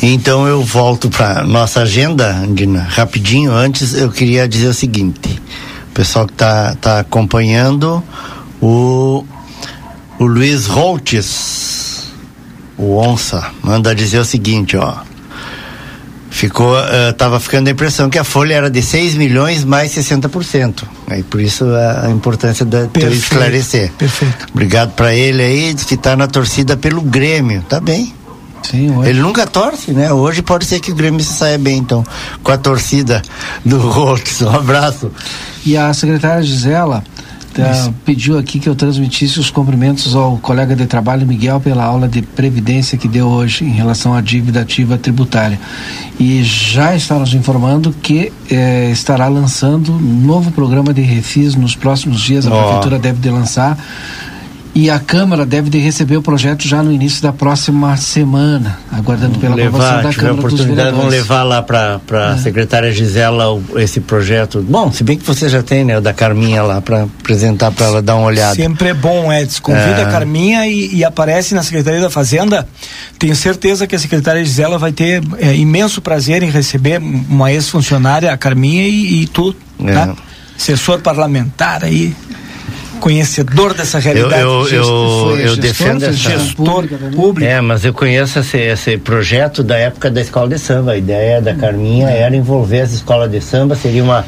Então 0.00 0.46
eu 0.46 0.62
volto 0.62 1.08
para 1.08 1.42
nossa 1.44 1.80
agenda, 1.80 2.36
Andina, 2.36 2.82
rapidinho. 2.82 3.50
Antes 3.52 3.94
eu 3.94 4.10
queria 4.10 4.46
dizer 4.46 4.68
o 4.68 4.74
seguinte: 4.74 5.40
o 5.90 5.94
pessoal 5.94 6.26
que 6.26 6.34
está 6.34 6.74
tá 6.76 7.00
acompanhando, 7.00 8.02
o 8.60 9.24
o 10.18 10.24
Luiz 10.24 10.66
Holtes, 10.66 12.12
o 12.78 12.96
Onça, 12.96 13.50
manda 13.62 13.94
dizer 13.94 14.18
o 14.18 14.24
seguinte, 14.24 14.76
ó. 14.76 14.94
Ficou, 16.36 16.76
uh, 16.76 17.14
tava 17.16 17.40
ficando 17.40 17.68
a 17.68 17.70
impressão 17.70 18.10
que 18.10 18.18
a 18.18 18.24
folha 18.24 18.52
era 18.52 18.70
de 18.70 18.82
6 18.82 19.14
milhões 19.14 19.64
mais 19.64 19.92
60%. 19.92 20.82
Aí 21.08 21.22
por 21.22 21.40
isso 21.40 21.64
a, 21.64 22.08
a 22.08 22.10
importância 22.10 22.62
de 22.66 22.76
eu 22.76 23.10
esclarecer. 23.10 23.90
Perfeito. 23.96 24.46
Obrigado 24.52 24.92
para 24.92 25.14
ele 25.14 25.42
aí, 25.42 25.72
diz 25.72 25.84
que 25.84 25.96
tá 25.96 26.14
na 26.14 26.26
torcida 26.26 26.76
pelo 26.76 27.00
Grêmio. 27.00 27.62
Tá 27.66 27.80
bem. 27.80 28.12
Sim, 28.62 28.94
hoje. 28.94 29.08
Ele 29.08 29.20
nunca 29.20 29.46
torce, 29.46 29.92
né? 29.92 30.12
Hoje 30.12 30.42
pode 30.42 30.66
ser 30.66 30.78
que 30.78 30.92
o 30.92 30.94
Grêmio 30.94 31.24
se 31.24 31.32
saia 31.32 31.56
bem, 31.56 31.78
então, 31.78 32.04
com 32.42 32.52
a 32.52 32.58
torcida 32.58 33.22
do 33.64 33.78
Holtz. 33.78 34.42
Um 34.42 34.50
abraço. 34.50 35.10
E 35.64 35.74
a 35.74 35.90
secretária 35.94 36.42
Gisela, 36.42 37.02
Tá, 37.62 37.92
pediu 38.04 38.38
aqui 38.38 38.58
que 38.58 38.68
eu 38.68 38.74
transmitisse 38.74 39.40
os 39.40 39.50
cumprimentos 39.50 40.14
ao 40.14 40.36
colega 40.38 40.76
de 40.76 40.86
trabalho 40.86 41.26
Miguel 41.26 41.60
pela 41.60 41.84
aula 41.84 42.06
de 42.06 42.20
previdência 42.22 42.98
que 42.98 43.08
deu 43.08 43.28
hoje 43.28 43.64
em 43.64 43.70
relação 43.70 44.14
à 44.14 44.20
dívida 44.20 44.60
ativa 44.60 44.98
tributária. 44.98 45.58
E 46.20 46.42
já 46.42 46.94
está 46.94 47.18
nos 47.18 47.34
informando 47.34 47.94
que 48.02 48.32
eh, 48.50 48.90
estará 48.90 49.28
lançando 49.28 49.92
um 49.92 50.26
novo 50.26 50.50
programa 50.50 50.92
de 50.92 51.02
refis 51.02 51.54
nos 51.54 51.74
próximos 51.74 52.20
dias. 52.20 52.46
A 52.46 52.54
oh. 52.54 52.58
prefeitura 52.58 52.98
deve 52.98 53.20
de 53.20 53.30
lançar 53.30 53.78
e 54.76 54.90
a 54.90 54.98
Câmara 54.98 55.46
deve 55.46 55.70
de 55.70 55.78
receber 55.78 56.18
o 56.18 56.22
projeto 56.22 56.68
já 56.68 56.82
no 56.82 56.92
início 56.92 57.22
da 57.22 57.32
próxima 57.32 57.96
semana, 57.96 58.78
aguardando 58.92 59.38
pela 59.38 59.54
levar, 59.54 59.68
aprovação 59.68 60.02
da 60.02 60.14
Câmara 60.14 60.34
oportunidade, 60.34 60.66
dos 60.68 60.76
Vereadores. 60.76 60.98
Vamos 60.98 61.14
levar 61.14 61.42
lá 61.44 61.62
para 61.62 62.00
a 62.10 62.34
é. 62.34 62.38
secretária 62.38 62.92
Gisela 62.92 63.54
o, 63.54 63.62
esse 63.76 64.00
projeto. 64.00 64.60
Bom, 64.60 64.92
se 64.92 65.02
bem 65.02 65.16
que 65.16 65.24
você 65.24 65.48
já 65.48 65.62
tem, 65.62 65.82
né, 65.82 65.96
o 65.96 66.02
da 66.02 66.12
Carminha 66.12 66.62
lá 66.62 66.82
para 66.82 67.04
apresentar 67.04 67.70
para 67.70 67.86
ela 67.86 68.02
dar 68.02 68.16
uma 68.16 68.26
olhada. 68.26 68.54
Sempre 68.54 68.90
é 68.90 68.94
bom, 68.94 69.32
Edson. 69.32 69.62
Convida 69.62 70.02
é. 70.02 70.04
a 70.04 70.10
Carminha 70.10 70.66
e, 70.66 70.96
e, 70.96 71.04
aparece 71.04 71.54
na 71.54 71.62
Secretaria 71.62 72.02
da 72.02 72.10
Fazenda. 72.10 72.68
Tenho 73.18 73.34
certeza 73.34 73.86
que 73.86 73.96
a 73.96 73.98
secretária 73.98 74.44
Gisela 74.44 74.76
vai 74.76 74.92
ter 74.92 75.22
é, 75.38 75.56
imenso 75.56 76.02
prazer 76.02 76.42
em 76.42 76.50
receber 76.50 77.00
uma 77.00 77.50
ex-funcionária, 77.50 78.30
a 78.30 78.36
Carminha 78.36 78.86
e, 78.86 79.22
e 79.22 79.26
tu, 79.26 79.56
é. 79.82 79.92
tá? 79.94 80.14
Assessor 80.54 81.00
parlamentar 81.00 81.82
aí 81.82 82.14
conhecedor 82.96 83.74
dessa 83.74 83.98
realidade. 83.98 84.42
Eu, 84.42 84.66
eu, 84.68 85.30
eu, 85.30 85.38
eu 85.38 85.56
defendo 85.56 86.02
essa 86.02 86.12
gestor 86.12 86.86
público. 87.14 87.50
É, 87.50 87.60
mas 87.60 87.84
eu 87.84 87.92
conheço 87.92 88.38
esse, 88.38 88.58
esse 88.58 88.98
projeto 88.98 89.62
da 89.62 89.76
época 89.76 90.10
da 90.10 90.20
escola 90.20 90.48
de 90.48 90.58
samba. 90.58 90.92
A 90.92 90.96
ideia 90.96 91.40
da 91.40 91.54
Carminha 91.54 92.08
era 92.08 92.34
envolver 92.34 92.80
as 92.80 92.92
escolas 92.92 93.30
de 93.30 93.40
samba, 93.40 93.74
seria 93.74 94.02
uma, 94.02 94.24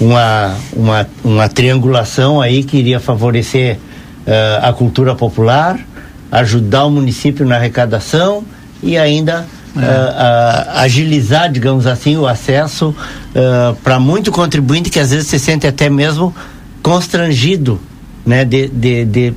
uma, 0.00 0.54
uma, 0.72 1.06
uma 1.24 1.48
triangulação 1.48 2.40
aí 2.40 2.62
que 2.62 2.76
iria 2.76 3.00
favorecer 3.00 3.76
uh, 3.76 4.66
a 4.66 4.72
cultura 4.72 5.14
popular, 5.14 5.78
ajudar 6.30 6.84
o 6.84 6.90
município 6.90 7.46
na 7.46 7.56
arrecadação 7.56 8.44
e 8.82 8.96
ainda 8.96 9.46
é. 9.76 9.80
Uh, 9.80 9.82
uh, 9.82 10.78
agilizar, 10.80 11.50
digamos 11.50 11.86
assim, 11.86 12.16
o 12.16 12.26
acesso 12.26 12.88
uh, 12.88 13.74
para 13.82 14.00
muito 14.00 14.32
contribuinte 14.32 14.90
que 14.90 14.98
às 14.98 15.10
vezes 15.10 15.28
se 15.28 15.38
sente 15.38 15.66
até 15.66 15.88
mesmo 15.88 16.34
constrangido 16.82 17.80
né, 18.28 18.44
de, 18.44 18.68
de, 18.68 19.04
de 19.06 19.34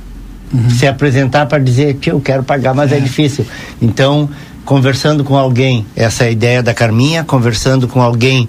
uhum. 0.52 0.70
se 0.70 0.86
apresentar 0.86 1.46
para 1.46 1.58
dizer 1.58 1.94
que 1.94 2.10
eu 2.10 2.20
quero 2.20 2.42
pagar, 2.42 2.74
mas 2.74 2.92
é. 2.92 2.98
é 2.98 3.00
difícil. 3.00 3.46
Então, 3.80 4.28
conversando 4.66 5.24
com 5.24 5.34
alguém, 5.34 5.86
essa 5.96 6.24
é 6.24 6.28
a 6.28 6.30
ideia 6.30 6.62
da 6.62 6.74
Carminha, 6.74 7.24
conversando 7.24 7.88
com 7.88 8.02
alguém 8.02 8.46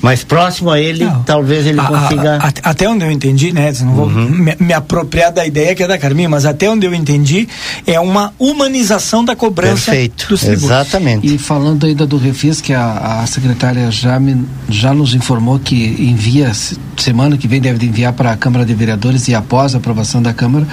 mais 0.00 0.22
próximo 0.22 0.70
a 0.70 0.80
ele, 0.80 1.04
não. 1.04 1.22
talvez 1.22 1.66
ele 1.66 1.80
consiga. 1.80 2.36
A, 2.36 2.48
a, 2.48 2.70
até 2.70 2.88
onde 2.88 3.04
eu 3.04 3.10
entendi, 3.10 3.52
né? 3.52 3.72
Não 3.80 3.94
vou 3.94 4.06
uhum. 4.06 4.28
me, 4.28 4.56
me, 4.60 4.72
apropriar 4.72 5.32
da 5.32 5.44
ideia 5.44 5.74
que 5.74 5.82
é 5.82 5.88
da 5.88 5.98
Carminha, 5.98 6.28
mas 6.28 6.44
até 6.44 6.70
onde 6.70 6.86
eu 6.86 6.94
entendi, 6.94 7.48
é 7.86 7.98
uma 7.98 8.32
humanização 8.38 9.24
da 9.24 9.34
cobrança 9.34 9.90
Perfeito. 9.90 10.26
dos 10.28 10.40
tributos. 10.40 10.64
Exatamente. 10.64 11.34
E 11.34 11.38
falando 11.38 11.84
ainda 11.84 12.06
do 12.06 12.16
refis, 12.16 12.60
que 12.60 12.72
a, 12.72 13.22
a 13.22 13.26
secretária 13.26 13.90
já, 13.90 14.20
me, 14.20 14.44
já 14.68 14.94
nos 14.94 15.14
informou 15.14 15.58
que 15.58 15.96
envia, 15.98 16.52
semana 16.96 17.36
que 17.36 17.48
vem 17.48 17.60
deve 17.60 17.84
enviar 17.84 18.12
para 18.12 18.32
a 18.32 18.36
Câmara 18.36 18.64
de 18.64 18.74
Vereadores 18.74 19.26
e 19.26 19.34
após 19.34 19.74
a 19.74 19.78
aprovação 19.78 20.22
da 20.22 20.32
Câmara, 20.32 20.66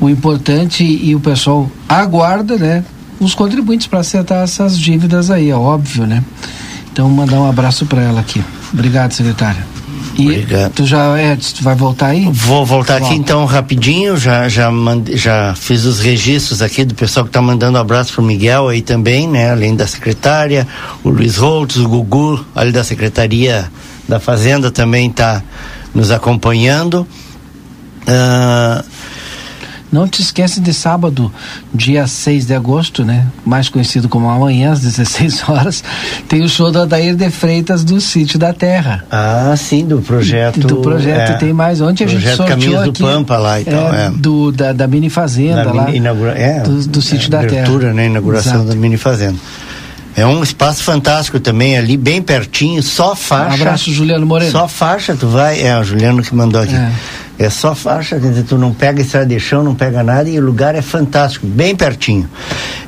o 0.00 0.10
importante 0.10 0.84
e 0.84 1.14
o 1.14 1.20
pessoal 1.20 1.70
aguarda, 1.88 2.56
né? 2.56 2.84
Os 3.18 3.34
contribuintes 3.34 3.86
para 3.86 4.00
acertar 4.00 4.44
essas 4.44 4.78
dívidas 4.78 5.30
aí, 5.30 5.50
é 5.50 5.56
óbvio, 5.56 6.06
né? 6.06 6.22
Então, 6.92 7.08
mandar 7.08 7.40
um 7.40 7.48
abraço 7.48 7.86
para 7.86 8.02
ela 8.02 8.20
aqui. 8.20 8.42
Obrigado, 8.72 9.12
secretária. 9.12 9.66
E 10.16 10.26
Obrigado. 10.26 10.72
tu 10.72 10.84
já 10.84 11.16
é, 11.16 11.36
tu 11.36 11.62
vai 11.62 11.76
voltar 11.76 12.08
aí? 12.08 12.28
Vou 12.32 12.66
voltar 12.66 12.98
Volta. 12.98 13.06
aqui 13.06 13.14
então 13.14 13.44
rapidinho, 13.44 14.16
já 14.16 14.48
já 14.48 14.70
mande, 14.70 15.16
já 15.16 15.54
fiz 15.54 15.84
os 15.84 16.00
registros 16.00 16.60
aqui 16.60 16.84
do 16.84 16.94
pessoal 16.94 17.24
que 17.24 17.30
está 17.30 17.40
mandando 17.40 17.78
um 17.78 17.80
abraço 17.80 18.14
pro 18.14 18.22
Miguel 18.22 18.68
aí 18.68 18.82
também, 18.82 19.28
né, 19.28 19.52
além 19.52 19.76
da 19.76 19.86
secretária, 19.86 20.66
o 21.04 21.08
Luiz 21.08 21.36
Holtz, 21.36 21.76
o 21.76 21.88
Gugu, 21.88 22.44
ali 22.54 22.72
da 22.72 22.82
Secretaria 22.82 23.70
da 24.08 24.18
Fazenda 24.18 24.70
também 24.70 25.08
está 25.08 25.42
nos 25.94 26.10
acompanhando. 26.10 27.06
Uh, 28.02 28.82
Não 29.90 30.06
te 30.06 30.20
esquece 30.20 30.60
de 30.60 30.72
sábado, 30.74 31.32
dia 31.72 32.06
6 32.06 32.46
de 32.46 32.54
agosto, 32.54 33.04
né? 33.04 33.26
Mais 33.44 33.68
conhecido 33.70 34.08
como 34.08 34.28
amanhã, 34.28 34.72
às 34.72 34.80
16 34.80 35.44
horas, 35.48 35.82
tem 36.28 36.42
o 36.42 36.48
show 36.48 36.70
do 36.70 36.80
Adair 36.82 37.14
de 37.16 37.30
Freitas 37.30 37.82
do 37.84 38.00
Sítio 38.00 38.38
da 38.38 38.52
Terra. 38.52 39.04
Ah, 39.10 39.54
sim, 39.56 39.86
do 39.86 40.00
projeto. 40.02 40.60
Do 40.60 40.76
projeto 40.76 41.32
é, 41.32 41.34
tem 41.38 41.52
mais. 41.52 41.80
Ontem 41.80 42.04
a 42.04 42.06
gente 42.06 42.20
projeto 42.20 42.36
sorteou 42.36 42.58
Caminhos 42.60 42.82
aqui, 42.82 43.02
do 43.02 43.06
Pampa 43.08 43.36
lá 43.38 43.60
e 43.60 43.64
tal, 43.64 43.94
é. 43.94 44.10
Do, 44.10 44.52
da, 44.52 44.72
da 44.72 44.86
mini 44.86 45.08
fazenda 45.08 45.64
Da 45.64 45.72
lá. 45.72 45.84
mini 45.86 45.96
inaugura- 45.98 46.38
é, 46.38 46.60
do, 46.60 46.86
do 46.86 47.00
Sítio 47.02 47.30
da 47.30 47.38
Terra. 47.40 47.52
abertura, 47.62 47.94
né? 47.94 48.06
Inauguração 48.06 48.54
Exato. 48.56 48.68
da 48.68 48.74
mini 48.74 48.96
fazenda. 48.98 49.38
É 50.14 50.26
um 50.26 50.42
espaço 50.42 50.82
fantástico 50.82 51.38
também 51.38 51.78
ali, 51.78 51.96
bem 51.96 52.20
pertinho, 52.20 52.82
só 52.82 53.14
faixa. 53.14 53.50
Um 53.50 53.54
abraço, 53.54 53.92
Juliano 53.92 54.26
Moreno. 54.26 54.50
Só 54.50 54.66
faixa, 54.66 55.14
tu 55.14 55.28
vai. 55.28 55.62
É, 55.62 55.78
o 55.78 55.84
Juliano 55.84 56.22
que 56.22 56.34
mandou 56.34 56.60
aqui. 56.60 56.74
É. 56.74 56.90
É, 57.38 57.48
só 57.48 57.72
faixa, 57.74 58.18
quer 58.18 58.30
dizer, 58.30 58.42
tu 58.42 58.58
não 58.58 58.74
pega 58.74 59.00
estrada 59.00 59.26
de 59.26 59.38
chão, 59.38 59.62
não 59.62 59.74
pega 59.74 60.02
nada 60.02 60.28
e 60.28 60.38
o 60.40 60.44
lugar 60.44 60.74
é 60.74 60.82
fantástico, 60.82 61.46
bem 61.46 61.76
pertinho. 61.76 62.28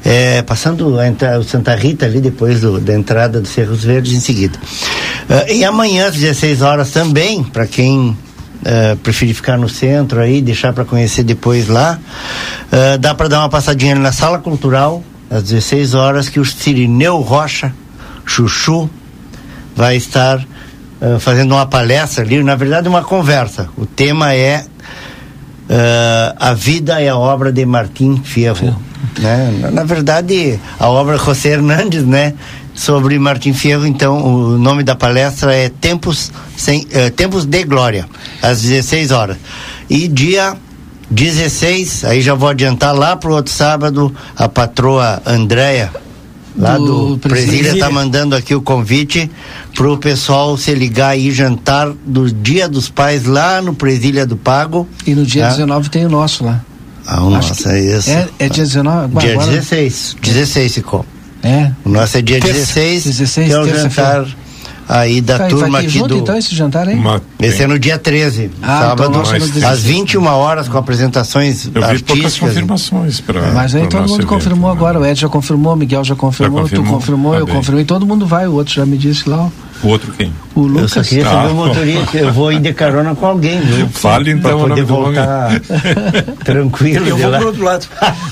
É, 0.04 0.42
passando 0.42 0.98
a 0.98 1.38
o 1.38 1.44
Santa 1.44 1.74
Rita 1.76 2.04
ali, 2.06 2.20
depois 2.20 2.60
do- 2.60 2.80
da 2.80 2.92
entrada 2.94 3.40
do 3.40 3.46
Cerros 3.46 3.84
Verdes 3.84 4.12
em 4.12 4.18
seguida. 4.20 4.58
Ah, 5.28 5.52
e 5.52 5.64
amanhã, 5.64 6.08
às 6.08 6.14
16 6.16 6.62
horas 6.62 6.90
também, 6.90 7.44
para 7.44 7.64
quem 7.66 8.16
ah, 8.64 8.96
preferir 9.02 9.34
ficar 9.36 9.56
no 9.56 9.68
centro 9.68 10.20
aí, 10.20 10.42
deixar 10.42 10.72
para 10.72 10.84
conhecer 10.84 11.22
depois 11.22 11.68
lá, 11.68 12.00
ah, 12.72 12.96
dá 12.98 13.14
para 13.14 13.28
dar 13.28 13.38
uma 13.38 13.48
passadinha 13.48 13.94
na 13.94 14.10
Sala 14.10 14.40
Cultural, 14.40 15.00
às 15.30 15.44
16 15.44 15.94
horas, 15.94 16.28
que 16.28 16.40
o 16.40 16.44
Cirineu 16.44 17.18
Rocha, 17.20 17.72
Chuchu, 18.26 18.90
vai 19.76 19.96
estar 19.96 20.44
ah, 21.00 21.18
fazendo 21.18 21.54
uma 21.54 21.66
palestra 21.66 22.24
ali, 22.24 22.42
na 22.42 22.54
verdade 22.54 22.88
uma 22.88 23.02
conversa. 23.02 23.68
O 23.76 23.86
tema 23.86 24.34
é 24.34 24.64
ah, 25.68 26.34
A 26.38 26.54
Vida 26.54 27.00
é 27.00 27.08
a 27.08 27.16
Obra 27.16 27.52
de 27.52 27.64
Martim 27.64 28.22
Fierro. 28.22 28.76
Né? 29.18 29.58
Na, 29.60 29.70
na 29.70 29.84
verdade, 29.84 30.58
a 30.78 30.88
obra 30.88 31.16
José 31.16 31.50
Hernandes, 31.50 32.04
né? 32.04 32.34
Sobre 32.74 33.18
Martim 33.18 33.52
Fierro, 33.52 33.86
então 33.86 34.24
o 34.24 34.56
nome 34.56 34.82
da 34.82 34.94
palestra 34.94 35.54
é 35.54 35.68
Tempos, 35.68 36.32
sem, 36.56 36.86
eh, 36.92 37.10
Tempos 37.10 37.44
de 37.44 37.64
Glória, 37.64 38.06
às 38.40 38.62
16 38.62 39.10
horas. 39.10 39.36
E 39.88 40.06
dia 40.06 40.56
16, 41.10 42.04
aí 42.04 42.22
já 42.22 42.32
vou 42.32 42.48
adiantar 42.48 42.94
lá 42.94 43.16
pro 43.16 43.34
outro 43.34 43.52
sábado, 43.52 44.14
a 44.36 44.48
patroa 44.48 45.20
Andréia, 45.26 45.90
lá 46.60 46.76
Do 46.76 47.16
do, 47.16 47.18
Presília. 47.18 47.58
Presília, 47.62 47.80
tá 47.84 47.90
mandando 47.90 48.36
aqui 48.36 48.54
o 48.54 48.60
convite 48.60 49.30
pro 49.74 49.96
pessoal 49.98 50.56
se 50.56 50.74
ligar 50.74 51.08
aí, 51.10 51.30
jantar 51.30 51.90
do 52.04 52.30
Dia 52.30 52.68
dos 52.68 52.88
Pais 52.88 53.24
lá 53.24 53.62
no 53.62 53.74
Presília 53.74 54.26
do 54.26 54.36
Pago. 54.36 54.86
E 55.06 55.14
no 55.14 55.24
dia 55.24 55.44
tá? 55.44 55.50
19 55.50 55.88
tem 55.88 56.04
o 56.06 56.10
nosso 56.10 56.44
lá. 56.44 56.60
Ah, 57.06 57.24
o 57.24 57.34
Acho 57.34 57.48
nosso 57.48 57.68
é 57.68 57.80
isso. 57.80 58.10
É, 58.10 58.28
é 58.38 58.48
dia 58.48 58.64
19? 58.64 59.16
Dia 59.18 59.32
agora- 59.32 59.50
16. 59.50 60.16
16 60.22 60.74
ficou. 60.74 61.04
É. 61.42 61.72
O 61.84 61.88
nosso 61.88 62.18
é 62.18 62.22
dia 62.22 62.38
Terça. 62.38 62.58
16, 62.58 63.04
16, 63.04 63.48
que 63.48 63.52
é 63.54 63.58
o 63.58 63.66
jantar 63.66 64.26
aí 64.92 65.20
da 65.20 65.38
Tá, 65.38 65.46
turma 65.46 65.68
vai 65.70 65.80
ter 65.82 65.86
aqui 65.88 65.98
junto 65.98 66.08
do. 66.08 66.16
então 66.18 66.36
esse 66.36 66.54
jantar 66.54 66.88
aí? 66.88 66.98
Esse 67.40 67.62
é 67.62 67.66
no 67.66 67.78
dia 67.78 67.96
13, 67.98 68.50
Ah, 68.60 68.80
sábado, 68.80 69.02
então 69.08 69.18
nós 69.20 69.28
somos 69.28 69.44
às 69.44 69.50
16. 69.50 69.82
21 69.84 70.26
horas, 70.26 70.68
com 70.68 70.76
apresentações 70.78 71.64
Eu 71.66 71.70
vi 71.70 71.72
poucas 71.72 71.90
artísticas. 71.90 72.38
confirmações 72.38 73.20
para. 73.20 73.52
Mas 73.52 73.74
aí 73.74 73.86
todo 73.86 74.08
mundo 74.08 74.26
confirmou 74.26 74.70
agora. 74.70 74.98
O 74.98 75.06
Ed 75.06 75.20
já 75.20 75.28
confirmou, 75.28 75.72
o 75.72 75.76
Miguel 75.76 76.02
já 76.04 76.14
confirmou, 76.16 76.62
confirmou? 76.62 76.86
tu 76.86 76.92
confirmou, 76.94 77.32
Tá 77.32 77.38
eu 77.38 77.46
bem. 77.46 77.54
confirmei. 77.54 77.84
Todo 77.84 78.04
mundo 78.06 78.26
vai, 78.26 78.46
o 78.46 78.52
outro 78.54 78.74
já 78.74 78.84
me 78.84 78.96
disse 78.98 79.28
lá. 79.28 79.44
ó. 79.44 79.69
O 79.82 79.88
outro 79.88 80.12
quem? 80.12 80.32
O 80.54 80.60
Eu 80.62 80.66
Lucas. 80.66 80.92
só 80.92 81.02
queria 81.02 81.24
saber 81.24 81.52
o 81.52 81.54
motorista, 81.54 82.18
eu 82.18 82.32
vou 82.32 82.52
ir 82.52 82.60
de 82.60 82.72
carona 82.74 83.14
com 83.14 83.24
alguém, 83.24 83.60
viu? 83.60 83.88
Fale, 83.94 84.32
então, 84.32 84.58
Pra 84.58 84.68
poder 84.68 84.84
voltar 84.84 85.60
tranquilo 86.44 87.06
Eu 87.06 87.16
vou 87.16 87.30
lá. 87.30 87.38
pro 87.38 87.46
outro 87.48 87.64
lado. 87.64 87.86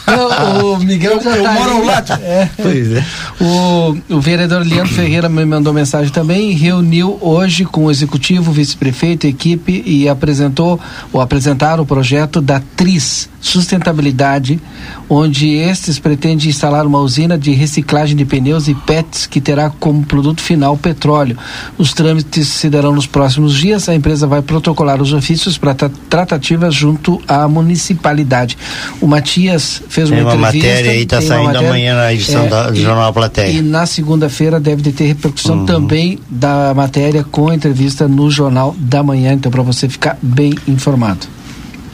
Não, 0.07 0.75
o 0.75 0.79
Miguel 0.79 1.21
já 1.23 1.37
Eu 1.37 1.43
tá 1.43 1.53
moro 1.53 1.71
ao 1.71 1.85
lado. 1.85 2.13
É. 2.23 2.49
Pois 2.61 2.93
é. 2.93 3.05
O, 3.41 3.97
o 4.11 4.21
vereador 4.21 4.63
Leandro 4.67 4.93
Ferreira 4.93 5.29
me 5.29 5.45
mandou 5.45 5.73
mensagem 5.73 6.13
também, 6.13 6.51
reuniu 6.53 7.17
hoje 7.21 7.65
com 7.65 7.85
o 7.87 7.91
executivo, 7.91 8.53
vice-prefeito, 8.53 9.27
equipe 9.27 9.83
e 9.87 10.09
apresentou 10.09 10.79
ou 11.13 11.21
apresentaram 11.21 11.83
o 11.83 11.87
projeto 11.87 12.41
da 12.41 12.61
TRIS 12.77 13.29
Sustentabilidade, 13.41 14.61
onde 15.09 15.55
estes 15.55 15.99
pretendem 16.01 16.49
instalar 16.49 16.85
uma 16.85 16.99
usina 16.99 17.39
de 17.39 17.53
reciclagem 17.53 18.17
de 18.17 18.25
pneus 18.25 18.67
e 18.67 18.75
PETs 18.75 19.27
que 19.27 19.41
terá 19.41 19.71
como 19.71 20.05
produto 20.05 20.41
final 20.43 20.77
petróleo. 20.77 21.38
Os 21.77 21.93
trâmites 21.93 22.49
se 22.49 22.69
darão 22.71 22.93
nos 22.95 23.07
próximos 23.07 23.55
dias. 23.55 23.89
A 23.89 23.95
empresa 23.95 24.27
vai 24.27 24.43
protocolar 24.43 25.01
os 25.01 25.13
ofícios 25.13 25.57
para 25.59 25.75
tra- 25.75 25.91
tratativas 26.11 26.75
junto 26.75 27.21
à 27.29 27.47
municipalidade. 27.49 28.57
O 29.01 29.07
Matias 29.07 29.83
fez 29.89 30.11
uma, 30.11 30.21
uma 30.23 30.35
entrevista. 30.35 30.69
matéria 30.69 30.91
aí, 30.93 31.07
tá 31.07 31.19
tem 31.19 31.27
uma 31.29 31.35
saindo 31.35 31.47
matéria, 31.47 31.69
amanhã 31.69 31.97
na 31.97 32.13
edição 32.13 32.49
da- 32.49 32.71
do 32.71 32.77
e- 32.77 32.83
Jornal 32.83 33.13
Plateia. 33.13 33.51
E 33.51 33.63
na 33.63 33.87
segunda-feira 33.87 34.59
deve 34.61 34.83
de 34.83 34.93
ter 34.93 35.07
repercussão 35.07 35.59
Uhum. 35.59 35.67
também 35.67 36.19
da 36.29 36.73
matéria 36.75 37.25
com 37.25 37.49
a 37.49 37.55
entrevista 37.55 38.07
no 38.09 38.31
Jornal 38.31 38.75
da 38.79 39.03
Manhã, 39.03 39.33
então 39.33 39.51
para 39.51 39.63
você 39.63 39.89
ficar 39.89 40.19
bem 40.23 40.55
informado. 40.67 41.27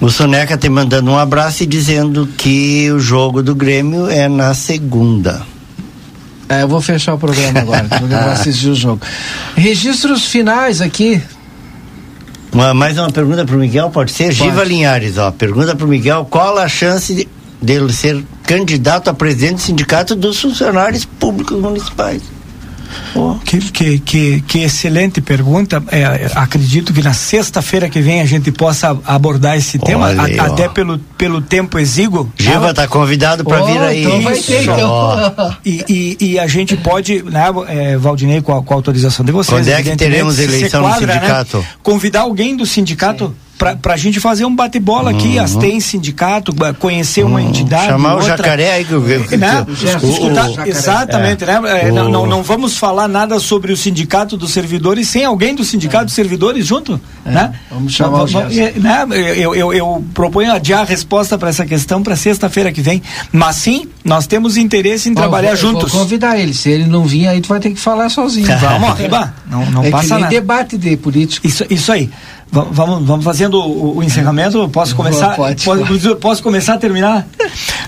O 0.01 0.11
Soneca 0.11 0.59
te 0.59 0.69
mandando 0.69 1.11
um 1.11 1.17
abraço 1.19 1.63
e 1.63 1.67
dizendo 1.67 2.29
que 2.37 2.91
o 2.91 2.99
jogo 2.99 3.43
do 3.43 3.55
Grêmio 3.55 4.09
é 4.09 4.29
na 4.29 4.53
segunda. 4.53 5.43
É, 6.49 6.63
eu 6.63 6.69
vou 6.69 6.81
fechar 6.81 7.15
o 7.15 7.19
programa 7.19 7.61
agora, 7.61 7.85
porque 7.89 8.05
eu 8.05 8.09
vou 8.09 8.19
assistir 8.31 8.69
o 8.69 8.75
jogo. 8.75 9.01
Registros 9.57 10.27
finais 10.27 10.81
aqui. 10.81 11.21
Uma- 12.53 12.75
mais 12.75 12.99
uma 12.99 13.11
pergunta 13.11 13.45
pro 13.45 13.59
Miguel, 13.59 13.91
pode 13.91 14.13
ser? 14.13 14.25
Pode. 14.27 14.37
Giva 14.37 14.63
Linhares, 14.65 15.19
ó. 15.19 15.31
Pergunta 15.31 15.75
pro 15.75 15.89
Miguel 15.89 16.27
qual 16.31 16.57
a 16.59 16.69
chance 16.69 17.15
de- 17.15 17.29
dele 17.61 17.93
ser 17.93 18.23
candidato 18.47 19.09
a 19.09 19.15
presidente 19.15 19.55
do 19.57 19.61
sindicato 19.63 20.15
dos 20.15 20.39
funcionários 20.41 21.05
públicos 21.05 21.59
municipais. 21.61 22.23
Que, 23.45 23.59
que, 23.61 23.99
que, 24.01 24.41
que 24.43 24.59
excelente 24.61 25.21
pergunta. 25.21 25.83
É, 25.91 26.31
acredito 26.35 26.93
que 26.93 27.03
na 27.03 27.13
sexta-feira 27.13 27.89
que 27.89 28.01
vem 28.01 28.21
a 28.21 28.25
gente 28.27 28.51
possa 28.51 28.97
abordar 29.05 29.57
esse 29.57 29.79
tema, 29.79 30.07
Olha 30.09 30.43
a- 30.43 30.47
até 30.47 30.69
pelo, 30.69 30.99
pelo 31.17 31.41
tempo 31.41 31.79
exíguo. 31.79 32.33
Giva 32.39 32.73
tá 32.75 32.89
convidado 32.89 33.45
para 33.45 33.63
Oh, 33.63 33.67
vir 33.67 33.79
aí. 33.79 34.05
então 34.05 34.23
vai 34.23 34.37
ter, 34.39 34.63
então. 34.63 35.57
E, 35.65 35.85
e, 35.89 36.17
e 36.33 36.39
a 36.39 36.47
gente 36.47 36.77
pode, 36.77 37.23
né, 37.23 37.45
é, 37.69 37.97
Valdinei, 37.97 38.41
com 38.41 38.57
a, 38.57 38.63
com 38.63 38.75
a 38.75 38.77
autorização 38.77 39.25
de 39.25 39.33
vocês. 39.33 39.59
Quando 39.67 39.69
é 39.69 39.83
que 39.83 39.97
teremos 39.97 40.39
eleição 40.39 40.83
no 40.83 40.89
quadra, 40.89 41.07
né, 41.07 41.15
sindicato? 41.15 41.67
convidar 41.83 42.21
alguém 42.23 42.57
do 42.57 42.67
sindicato 42.67 43.35
para 43.59 43.77
pra 43.77 43.97
gente 43.97 44.19
fazer 44.21 44.45
um 44.45 44.55
bate-bola 44.55 45.11
aqui, 45.11 45.39
as 45.39 45.55
tem 45.57 45.79
sindicato, 45.81 46.53
conhecer 46.79 47.25
uma 47.25 47.41
entidade. 47.43 47.85
Uhum. 47.85 47.91
Chamar 47.91 48.13
o 48.15 48.17
outra. 48.19 48.37
jacaré 48.37 48.73
aí 48.75 48.85
que 48.85 48.93
eu 48.93 49.01
né? 49.37 49.65
o- 49.69 49.73
Escutar- 49.73 50.51
o- 50.51 50.67
exatamente, 50.69 51.45
né? 51.45 51.61
É, 51.83 51.91
O- 51.91 51.95
não, 51.95 52.09
não, 52.11 52.27
não 52.27 52.43
vamos 52.43 52.77
falar 52.77 53.07
nada 53.09 53.39
sobre 53.39 53.73
o 53.73 53.77
sindicato 53.77 54.37
dos 54.37 54.51
servidores 54.53 55.09
sem 55.09 55.25
alguém 55.25 55.55
do 55.55 55.65
sindicato 55.65 56.07
dos 56.07 56.15
servidores 56.15 56.67
junto, 56.67 57.01
né? 57.25 57.53
É. 57.71 57.75
vamos 57.75 57.93
chamar 57.93 58.23
o 58.25 58.27
Vamos- 58.27 58.53
Gerson. 58.55 58.79
é, 58.79 58.81
né? 58.81 59.07
Eu, 59.37 59.55
eu, 59.55 59.73
eu 59.73 60.05
proponho 60.13 60.53
adiar 60.53 60.81
a 60.81 60.85
resposta 60.85 61.39
para 61.39 61.49
essa 61.49 61.65
questão 61.65 62.03
para 62.03 62.17
sexta-feira 62.17 62.73
que 62.73 62.81
vem, 62.81 63.03
mas 63.33 63.57
sim, 63.57 63.89
nós 64.05 64.27
temos 64.27 64.57
interesse 64.57 65.09
em 65.09 65.15
trabalhar 65.15 65.53
eu 65.53 65.57
vou- 65.57 65.69
eu 65.69 65.73
juntos. 65.75 65.93
Vou 65.93 66.01
convidar 66.03 66.39
ele. 66.39 66.53
Se 66.55 66.71
ele 66.71 66.87
não 66.87 67.05
vir, 67.05 67.27
aí 67.29 67.41
tu 67.41 67.49
vai 67.49 67.61
ter 67.61 67.71
que 67.71 67.81
falar 67.81 68.09
sozinho. 68.09 68.47
Vamos 68.59 68.99
não, 69.49 69.65
não 69.71 69.85
é 69.85 69.91
passa 69.91 70.05
que 70.07 70.13
nem 70.13 70.21
nada. 70.23 70.35
debate 70.35 70.77
de 70.77 70.97
político. 70.97 71.47
Isso, 71.47 71.65
isso 71.71 71.93
aí. 71.93 72.11
Va- 72.51 72.67
Vamos, 72.71 73.07
vamos 73.07 73.25
fazendo 73.25 73.59
o, 73.61 73.99
o 73.99 74.03
encerramento. 74.03 74.69
Posso 74.69 74.95
começar? 74.95 75.35
Pode. 75.37 75.65
Posso, 75.65 76.17
posso 76.17 76.43
começar 76.43 76.75
a 76.75 76.79
terminar? 76.79 77.27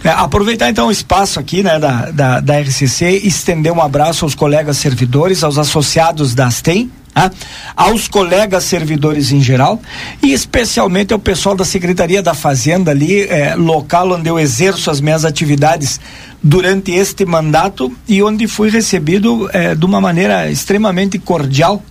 É, 0.05 0.11
aproveitar 0.11 0.69
então 0.71 0.89
o 0.89 0.91
espaço 0.91 1.39
aqui 1.39 1.63
né, 1.63 1.79
da, 1.79 2.11
da, 2.11 2.41
da 2.41 2.61
RCC, 2.61 3.21
estender 3.25 3.73
um 3.73 3.81
abraço 3.81 4.25
aos 4.25 4.35
colegas 4.35 4.77
servidores, 4.79 5.43
aos 5.45 5.59
associados 5.59 6.35
da 6.35 6.47
ASTEM, 6.47 6.91
tá? 7.15 7.31
aos 7.77 8.07
colegas 8.09 8.65
servidores 8.65 9.33
em 9.33 9.41
geral 9.41 9.81
e 10.23 10.33
especialmente 10.33 11.13
ao 11.13 11.19
pessoal 11.19 11.57
da 11.57 11.65
Secretaria 11.65 12.23
da 12.23 12.35
Fazenda 12.35 12.91
ali, 12.91 13.23
é, 13.23 13.55
local 13.55 14.13
onde 14.13 14.29
eu 14.29 14.39
exerço 14.39 14.91
as 14.91 15.01
minhas 15.01 15.25
atividades 15.25 15.99
durante 16.43 16.93
este 16.93 17.25
mandato 17.25 17.93
e 18.07 18.23
onde 18.23 18.47
fui 18.47 18.69
recebido 18.71 19.49
é, 19.53 19.75
de 19.75 19.85
uma 19.85 20.01
maneira 20.01 20.51
extremamente 20.51 21.19
cordial 21.19 21.83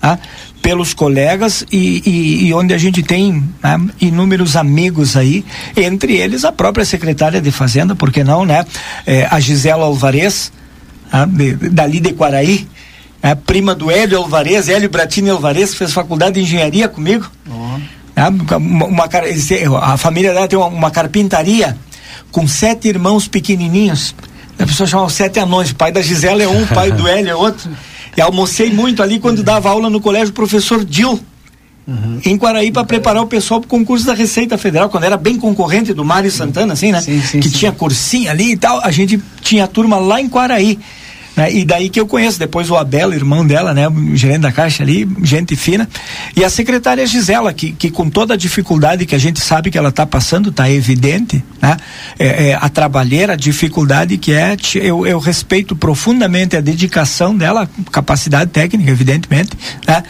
tá? 0.00 0.18
pelos 0.62 0.92
colegas 0.94 1.64
e, 1.72 2.02
e- 2.04 2.46
e 2.48 2.54
onde 2.54 2.74
a 2.74 2.78
gente 2.78 3.02
tem 3.02 3.42
né, 3.62 3.80
inúmeros 4.00 4.56
amigos 4.56 5.16
aí, 5.16 5.44
entre 5.76 6.16
eles 6.16 6.44
a 6.44 6.52
própria 6.52 6.84
secretária 6.84 7.40
de 7.40 7.50
Fazenda, 7.50 7.94
por 7.94 8.10
que 8.12 8.22
não, 8.24 8.44
né? 8.44 8.64
É, 9.06 9.26
a 9.30 9.40
Gisela 9.40 9.84
Alvarez, 9.84 10.52
tá? 11.10 11.24
de, 11.24 11.54
dali 11.70 11.98
de 12.00 12.12
Quaraí, 12.12 12.68
é, 13.22 13.34
prima 13.34 13.74
do 13.74 13.90
Hélio 13.90 14.18
Alvarez, 14.18 14.68
Hélio 14.68 14.88
Bratini 14.90 15.30
Alvarez, 15.30 15.70
que 15.72 15.76
fez 15.78 15.92
faculdade 15.92 16.34
de 16.34 16.40
engenharia 16.42 16.88
comigo. 16.88 17.30
Tá? 18.14 18.28
Uma, 18.56 18.86
uma 18.86 19.08
esse- 19.28 19.64
a 19.80 19.96
família 19.96 20.32
dela 20.34 20.46
tem 20.48 20.58
uma, 20.58 20.68
uma 20.68 20.90
carpintaria 20.90 21.76
com 22.30 22.46
sete 22.46 22.86
irmãos 22.88 23.26
pequenininhos. 23.28 24.14
A 24.58 24.66
pessoa 24.66 24.86
chama 24.86 25.04
os 25.04 25.14
sete 25.14 25.38
anões. 25.40 25.70
O 25.70 25.74
pai 25.74 25.90
da 25.90 26.02
Gisela 26.02 26.42
é 26.42 26.48
um, 26.48 26.62
o 26.64 26.66
pai 26.66 26.92
do 26.92 27.06
Hélio 27.08 27.30
é 27.30 27.34
outro. 27.34 27.70
E 28.16 28.20
almocei 28.20 28.72
muito 28.72 29.02
ali 29.02 29.18
quando 29.18 29.42
dava 29.42 29.70
aula 29.70 29.88
no 29.88 30.00
colégio 30.00 30.32
professor 30.32 30.84
Dil. 30.84 31.20
Uhum. 31.86 32.20
Em 32.24 32.38
Quaraí 32.38 32.70
para 32.70 32.84
preparar 32.84 33.22
o 33.22 33.26
pessoal 33.26 33.60
para 33.60 33.66
o 33.66 33.70
concurso 33.70 34.06
da 34.06 34.14
Receita 34.14 34.56
Federal, 34.56 34.88
quando 34.88 35.04
era 35.04 35.16
bem 35.16 35.36
concorrente 35.36 35.92
do 35.92 36.04
Mário 36.04 36.30
Santana, 36.30 36.74
assim, 36.74 36.92
né? 36.92 37.00
Sim, 37.00 37.20
sim, 37.20 37.40
que 37.40 37.48
sim. 37.48 37.58
tinha 37.58 37.72
cursinho 37.72 38.30
ali 38.30 38.52
e 38.52 38.56
tal. 38.56 38.80
A 38.84 38.90
gente 38.90 39.20
tinha 39.40 39.64
a 39.64 39.66
turma 39.66 39.98
lá 39.98 40.20
em 40.20 40.28
Quaraí. 40.28 40.78
Né? 41.40 41.52
E 41.54 41.64
daí 41.64 41.88
que 41.88 41.98
eu 41.98 42.06
conheço 42.06 42.38
depois 42.38 42.68
o 42.68 42.76
Abel, 42.76 43.14
irmão 43.14 43.46
dela, 43.46 43.72
né? 43.72 43.88
O 43.88 44.14
gerente 44.14 44.40
da 44.40 44.52
Caixa 44.52 44.82
ali, 44.82 45.08
gente 45.22 45.56
fina. 45.56 45.88
E 46.36 46.44
a 46.44 46.50
secretária 46.50 47.06
Gisela, 47.06 47.50
que, 47.54 47.72
que 47.72 47.90
com 47.90 48.10
toda 48.10 48.34
a 48.34 48.36
dificuldade 48.36 49.06
que 49.06 49.14
a 49.14 49.18
gente 49.18 49.40
sabe 49.40 49.70
que 49.70 49.78
ela 49.78 49.88
está 49.88 50.04
passando, 50.04 50.50
está 50.50 50.70
evidente, 50.70 51.42
né? 51.62 51.78
É, 52.18 52.48
é, 52.50 52.54
a 52.60 52.68
trabalheira, 52.68 53.32
a 53.32 53.36
dificuldade 53.36 54.18
que 54.18 54.34
é, 54.34 54.54
eu, 54.74 55.06
eu 55.06 55.18
respeito 55.18 55.74
profundamente 55.74 56.58
a 56.58 56.60
dedicação 56.60 57.34
dela, 57.34 57.66
capacidade 57.90 58.50
técnica, 58.50 58.90
evidentemente, 58.90 59.52
né? 59.88 60.02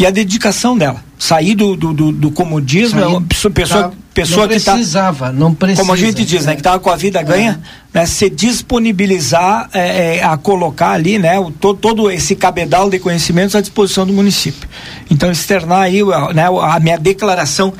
E 0.00 0.06
a 0.06 0.10
dedicação 0.10 0.78
dela 0.78 1.04
sair 1.18 1.54
do, 1.54 1.76
do, 1.76 1.92
do, 1.92 2.10
do 2.10 2.30
comodismo, 2.30 2.98
é 2.98 3.06
uma 3.06 3.20
pessoa, 3.20 3.52
tá, 3.52 3.92
pessoa 4.14 4.46
não 4.46 4.54
que 4.54 4.64
tá 4.64 4.72
precisava, 4.72 5.30
não 5.30 5.54
precisa. 5.54 5.82
Como 5.82 5.92
a 5.92 5.96
gente 5.96 6.24
diz, 6.24 6.46
né, 6.46 6.54
que 6.54 6.60
estava 6.60 6.78
com 6.80 6.88
a 6.88 6.96
vida 6.96 7.22
ganha, 7.22 7.60
é. 7.94 7.98
né, 7.98 8.06
se 8.06 8.30
disponibilizar 8.30 9.68
é, 9.74 10.16
é, 10.16 10.24
a 10.24 10.38
colocar 10.38 10.92
ali, 10.92 11.18
né, 11.18 11.38
o, 11.38 11.50
to, 11.50 11.74
todo 11.74 12.10
esse 12.10 12.34
cabedal 12.34 12.88
de 12.88 12.98
conhecimentos 12.98 13.54
à 13.54 13.60
disposição 13.60 14.06
do 14.06 14.14
município. 14.14 14.66
Então 15.10 15.30
externar 15.30 15.82
aí, 15.82 16.02
né, 16.32 16.46
a 16.62 16.80
minha 16.80 16.96
declaração 16.96 17.74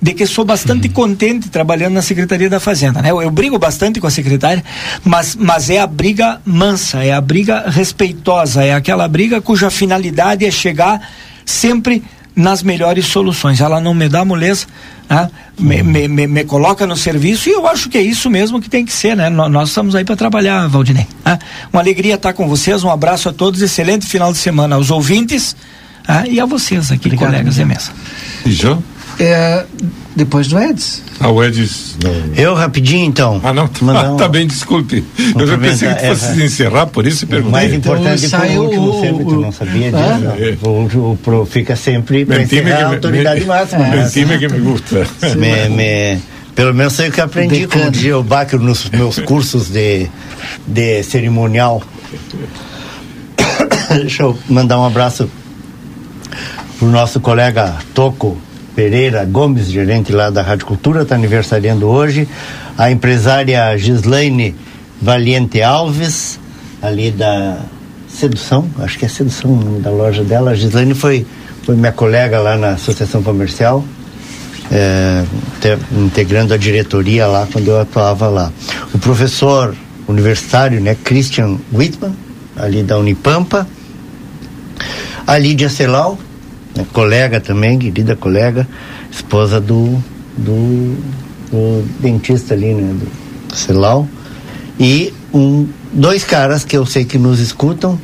de 0.00 0.14
que 0.14 0.28
sou 0.28 0.44
bastante 0.44 0.86
uhum. 0.86 0.94
contente 0.94 1.48
trabalhando 1.48 1.94
na 1.94 2.02
Secretaria 2.02 2.48
da 2.48 2.60
Fazenda, 2.60 3.02
né? 3.02 3.10
Eu, 3.10 3.20
eu, 3.20 3.30
brigo 3.32 3.58
bastante 3.58 4.00
com 4.00 4.06
a 4.06 4.10
secretária, 4.10 4.62
mas, 5.02 5.34
mas 5.34 5.70
é 5.70 5.80
a 5.80 5.86
briga 5.88 6.40
mansa, 6.44 7.02
é 7.02 7.12
a 7.12 7.20
briga 7.20 7.64
respeitosa, 7.68 8.62
é 8.62 8.72
aquela 8.72 9.08
briga 9.08 9.40
cuja 9.40 9.70
finalidade 9.70 10.44
é 10.44 10.50
chegar 10.52 11.00
sempre 11.44 12.02
nas 12.34 12.62
melhores 12.62 13.06
soluções. 13.06 13.60
Ela 13.60 13.80
não 13.80 13.94
me 13.94 14.08
dá 14.08 14.24
moleza, 14.24 14.66
né? 15.08 15.30
me, 15.58 15.82
me, 15.82 16.08
me, 16.08 16.26
me, 16.26 16.44
coloca 16.44 16.86
no 16.86 16.96
serviço 16.96 17.48
e 17.48 17.52
eu 17.52 17.66
acho 17.66 17.88
que 17.88 17.96
é 17.96 18.02
isso 18.02 18.28
mesmo 18.28 18.60
que 18.60 18.68
tem 18.68 18.84
que 18.84 18.92
ser, 18.92 19.16
né? 19.16 19.30
Nós, 19.30 19.50
nós 19.50 19.68
estamos 19.68 19.94
aí 19.94 20.04
para 20.04 20.16
trabalhar, 20.16 20.66
Valdinei. 20.66 21.06
Né? 21.24 21.38
Uma 21.72 21.80
alegria 21.80 22.14
estar 22.14 22.32
com 22.32 22.48
vocês, 22.48 22.82
um 22.82 22.90
abraço 22.90 23.28
a 23.28 23.32
todos, 23.32 23.62
excelente 23.62 24.06
final 24.06 24.32
de 24.32 24.38
semana 24.38 24.74
aos 24.76 24.90
ouvintes 24.90 25.56
né? 26.08 26.24
e 26.28 26.40
a 26.40 26.46
vocês 26.46 26.90
aqui, 26.90 27.06
Obrigado, 27.06 27.30
colegas 27.30 27.54
de 27.54 27.64
mesa. 27.64 27.92
E 28.44 28.52
João? 28.52 28.82
É, 29.18 29.64
depois 30.16 30.48
do 30.48 30.58
Eds. 30.58 31.02
Ah, 31.20 31.30
o 31.30 31.42
Eds. 31.42 31.96
Não. 32.02 32.34
Eu 32.36 32.54
rapidinho 32.54 33.04
então. 33.04 33.40
Ah, 33.42 33.52
não. 33.52 33.68
Ah, 33.88 34.12
um... 34.12 34.16
tá 34.16 34.28
bem, 34.28 34.46
desculpe. 34.46 35.04
Eu 35.38 35.46
já 35.46 35.58
pensei 35.58 35.92
que 35.94 36.06
fosse 36.06 36.42
é, 36.42 36.44
encerrar, 36.44 36.86
por 36.86 37.06
isso 37.06 37.26
perguntei. 37.26 37.48
O 37.48 37.52
mais 37.52 37.72
importante 37.72 38.26
então, 38.26 38.40
foi 38.40 38.56
o 38.56 38.62
último, 38.62 39.00
sempre, 39.00 39.24
tu 39.24 39.40
não 39.40 39.52
sabia 39.52 39.92
disso. 39.92 39.96
Ah? 39.96 40.34
É. 40.38 40.56
O, 40.66 41.12
o, 41.12 41.18
pro 41.22 41.46
fica 41.46 41.76
sempre 41.76 42.24
para 42.24 42.42
encerrar 42.42 42.84
a 42.84 42.88
autoridade 42.88 43.40
me, 43.40 43.46
máxima. 43.46 43.86
É, 43.86 44.08
time 44.08 44.38
que 44.38 44.48
me 44.48 44.60
gusta. 44.60 45.06
Me, 45.36 45.68
me, 45.68 46.20
pelo 46.54 46.72
menos 46.72 46.92
sei 46.92 47.08
o 47.08 47.12
que 47.12 47.20
aprendi 47.20 47.66
com 47.66 47.78
o 47.88 47.92
Gio 47.92 48.22
Bacher 48.22 48.60
nos 48.60 48.88
meus 48.90 49.18
cursos 49.20 49.68
de, 49.68 50.08
de 50.66 51.02
cerimonial. 51.02 51.82
Deixa 53.90 54.22
eu 54.22 54.38
mandar 54.48 54.78
um 54.78 54.86
abraço 54.86 55.28
pro 56.78 56.88
nosso 56.88 57.20
colega 57.20 57.76
Toco 57.92 58.38
Pereira 58.74 59.24
Gomes, 59.24 59.70
gerente 59.70 60.12
lá 60.12 60.30
da 60.30 60.42
Rádio 60.42 60.66
Cultura, 60.66 61.02
está 61.02 61.14
aniversariando 61.14 61.86
hoje. 61.86 62.28
A 62.76 62.90
empresária 62.90 63.76
Gislaine 63.78 64.54
Valiente 65.00 65.62
Alves, 65.62 66.40
ali 66.82 67.10
da 67.10 67.58
Sedução, 68.08 68.68
acho 68.78 68.98
que 68.98 69.04
é 69.04 69.08
Sedução 69.08 69.52
o 69.52 69.56
nome 69.56 69.80
da 69.80 69.90
loja 69.90 70.24
dela. 70.24 70.52
A 70.52 70.54
Gislaine 70.54 70.94
foi, 70.94 71.26
foi 71.62 71.76
minha 71.76 71.92
colega 71.92 72.40
lá 72.40 72.56
na 72.56 72.70
Associação 72.70 73.22
Comercial, 73.22 73.84
é, 74.72 75.24
integrando 75.92 76.54
a 76.54 76.56
diretoria 76.56 77.26
lá 77.26 77.46
quando 77.52 77.68
eu 77.68 77.80
atuava 77.80 78.28
lá. 78.28 78.52
O 78.92 78.98
professor 78.98 79.74
universitário, 80.08 80.80
né, 80.80 80.96
Christian 81.02 81.58
Whitman, 81.72 82.14
ali 82.56 82.82
da 82.82 82.98
Unipampa. 82.98 83.66
A 85.26 85.38
Lídia 85.38 85.68
Celau, 85.68 86.18
né, 86.76 86.86
colega 86.92 87.40
também, 87.40 87.78
querida 87.78 88.16
colega, 88.16 88.66
esposa 89.10 89.60
do, 89.60 90.02
do, 90.36 90.96
do 91.50 91.84
dentista 92.00 92.54
ali, 92.54 92.74
né, 92.74 92.94
do 93.48 93.56
Celau. 93.56 94.08
E 94.78 95.12
um, 95.32 95.66
dois 95.92 96.24
caras 96.24 96.64
que 96.64 96.76
eu 96.76 96.84
sei 96.84 97.04
que 97.04 97.18
nos 97.18 97.40
escutam, 97.40 97.98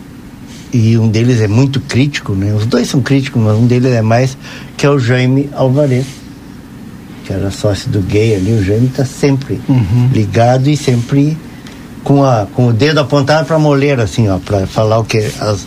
e 0.73 0.97
um 0.97 1.09
deles 1.09 1.41
é 1.41 1.49
muito 1.49 1.81
crítico, 1.81 2.33
né? 2.33 2.55
Os 2.55 2.65
dois 2.65 2.89
são 2.89 3.01
críticos, 3.01 3.43
mas 3.43 3.57
um 3.57 3.67
deles 3.67 3.93
é 3.93 4.03
mais, 4.03 4.37
que 4.77 4.87
é 4.87 4.91
o 4.91 4.99
Jaime 4.99 5.51
Alvarez, 5.53 6.07
que 7.25 7.33
era 7.33 7.51
sócio 7.51 7.91
do 7.91 8.01
gay 8.01 8.37
ali. 8.37 8.53
O 8.53 8.63
Jaime 8.63 8.87
está 8.87 9.05
sempre 9.05 9.61
uhum. 9.69 10.11
ligado 10.13 10.69
e 10.69 10.77
sempre 10.77 11.37
com, 12.05 12.23
a, 12.23 12.47
com 12.55 12.69
o 12.69 12.73
dedo 12.73 13.01
apontado 13.01 13.47
para 13.47 13.57
a 13.57 13.59
moleira, 13.59 14.05
assim, 14.05 14.29
ó, 14.29 14.39
para 14.39 14.67
falar 14.67 14.99
o 14.99 15.05
que 15.05 15.19
as, 15.41 15.67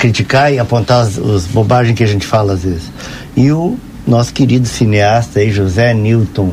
criticar 0.00 0.52
e 0.52 0.58
apontar 0.58 1.02
as, 1.02 1.18
as 1.18 1.46
bobagens 1.46 1.96
que 1.96 2.02
a 2.02 2.06
gente 2.06 2.26
fala 2.26 2.54
às 2.54 2.64
vezes. 2.64 2.90
E 3.36 3.52
o 3.52 3.78
nosso 4.06 4.32
querido 4.32 4.66
cineasta 4.66 5.40
aí, 5.40 5.52
José 5.52 5.92
Newton 5.94 6.52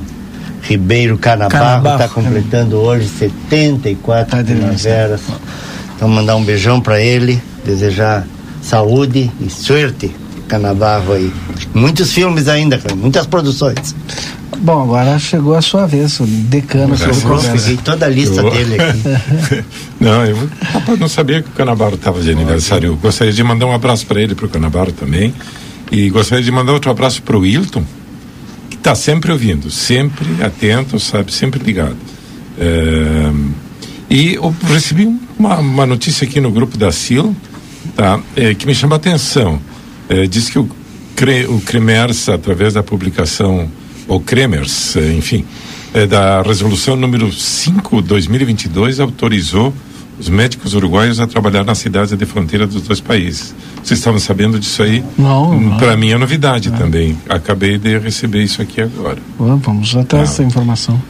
Ribeiro 0.61 1.17
Canabarro, 1.17 1.87
está 1.87 2.09
completando 2.09 2.75
hoje 2.75 3.07
74 3.07 4.37
tá 4.37 4.43
primaveras. 4.43 5.21
Então 5.95 6.07
mandar 6.09 6.35
um 6.35 6.43
beijão 6.43 6.81
para 6.81 6.99
ele, 7.01 7.41
desejar 7.65 8.27
saúde 8.61 9.31
e 9.39 9.49
sorte 9.49 10.13
Canabarro 10.47 11.13
aí. 11.13 11.31
Muitos 11.73 12.11
filmes 12.11 12.49
ainda, 12.49 12.79
muitas 12.95 13.25
produções. 13.25 13.95
Bom, 14.59 14.83
agora 14.83 15.19
chegou 15.19 15.55
a 15.55 15.61
sua 15.61 15.85
vez, 15.85 16.19
o 16.19 16.25
decano. 16.25 16.95
Eu 16.95 17.39
peguei 17.53 17.77
toda 17.77 18.05
a 18.05 18.09
lista 18.09 18.41
eu... 18.41 18.49
dele 18.49 18.75
aqui. 18.81 19.63
não, 19.99 20.25
eu 20.25 20.49
rapaz, 20.61 20.99
não 20.99 21.07
sabia 21.07 21.41
que 21.41 21.49
o 21.49 21.53
Canabaro 21.53 21.95
estava 21.95 22.21
de 22.21 22.31
aniversário. 22.31 22.87
Eu 22.87 22.95
gostaria 22.95 23.33
de 23.33 23.43
mandar 23.43 23.65
um 23.67 23.73
abraço 23.73 24.05
para 24.05 24.21
ele, 24.21 24.35
para 24.35 24.45
o 24.45 24.49
Canabaro 24.49 24.91
também. 24.91 25.33
E 25.91 26.09
gostaria 26.09 26.43
de 26.43 26.51
mandar 26.51 26.73
outro 26.73 26.91
abraço 26.91 27.21
para 27.21 27.37
o 27.37 27.41
Wilton, 27.41 27.83
que 28.69 28.75
está 28.75 28.93
sempre 28.95 29.31
ouvindo, 29.31 29.69
sempre 29.69 30.27
atento, 30.43 30.99
sabe, 30.99 31.31
sempre 31.31 31.63
ligado. 31.63 31.97
É... 32.59 33.31
E 34.09 34.35
eu 34.35 34.55
recebi 34.63 35.07
uma, 35.37 35.59
uma, 35.59 35.85
notícia 35.85 36.25
aqui 36.25 36.39
no 36.39 36.49
grupo 36.49 36.77
da 36.77 36.91
SIL, 36.91 37.35
tá, 37.95 38.19
é, 38.35 38.53
que 38.53 38.65
me 38.65 38.73
chama 38.73 38.95
a 38.95 38.97
atenção. 38.97 39.61
É, 40.07 40.25
diz 40.25 40.49
que 40.49 40.57
o, 40.57 40.69
o 41.49 41.61
Cremers, 41.61 42.29
através 42.29 42.73
da 42.73 42.81
publicação 42.81 43.69
ou 44.07 44.19
Kremers, 44.19 44.95
eh, 44.95 45.13
enfim, 45.13 45.45
é, 45.93 46.05
da 46.05 46.41
resolução 46.41 46.95
número 46.95 47.31
5 47.31 48.01
2022 48.01 48.99
autorizou 48.99 49.73
os 50.19 50.29
médicos 50.29 50.73
uruguaios 50.73 51.19
a 51.19 51.27
trabalhar 51.27 51.63
nas 51.63 51.77
cidades 51.77 52.15
de 52.17 52.25
fronteira 52.25 52.65
dos 52.65 52.81
dois 52.81 52.99
países. 52.99 53.53
Vocês 53.87 54.01
estavam 54.01 54.19
sabendo 54.19 54.59
disso 54.59 54.83
aí? 54.83 55.01
Não. 55.17 55.51
Hum, 55.51 55.77
Para 55.77 55.95
mim 55.95 56.11
é 56.11 56.17
novidade 56.17 56.67
é. 56.67 56.71
também. 56.71 57.17
Acabei 57.29 57.77
de 57.77 57.97
receber 57.97 58.43
isso 58.43 58.61
aqui 58.61 58.81
agora. 58.81 59.17
Vamos 59.39 59.95
até 59.95 60.19
ah. 60.19 60.23
essa 60.23 60.43
informação. 60.43 61.01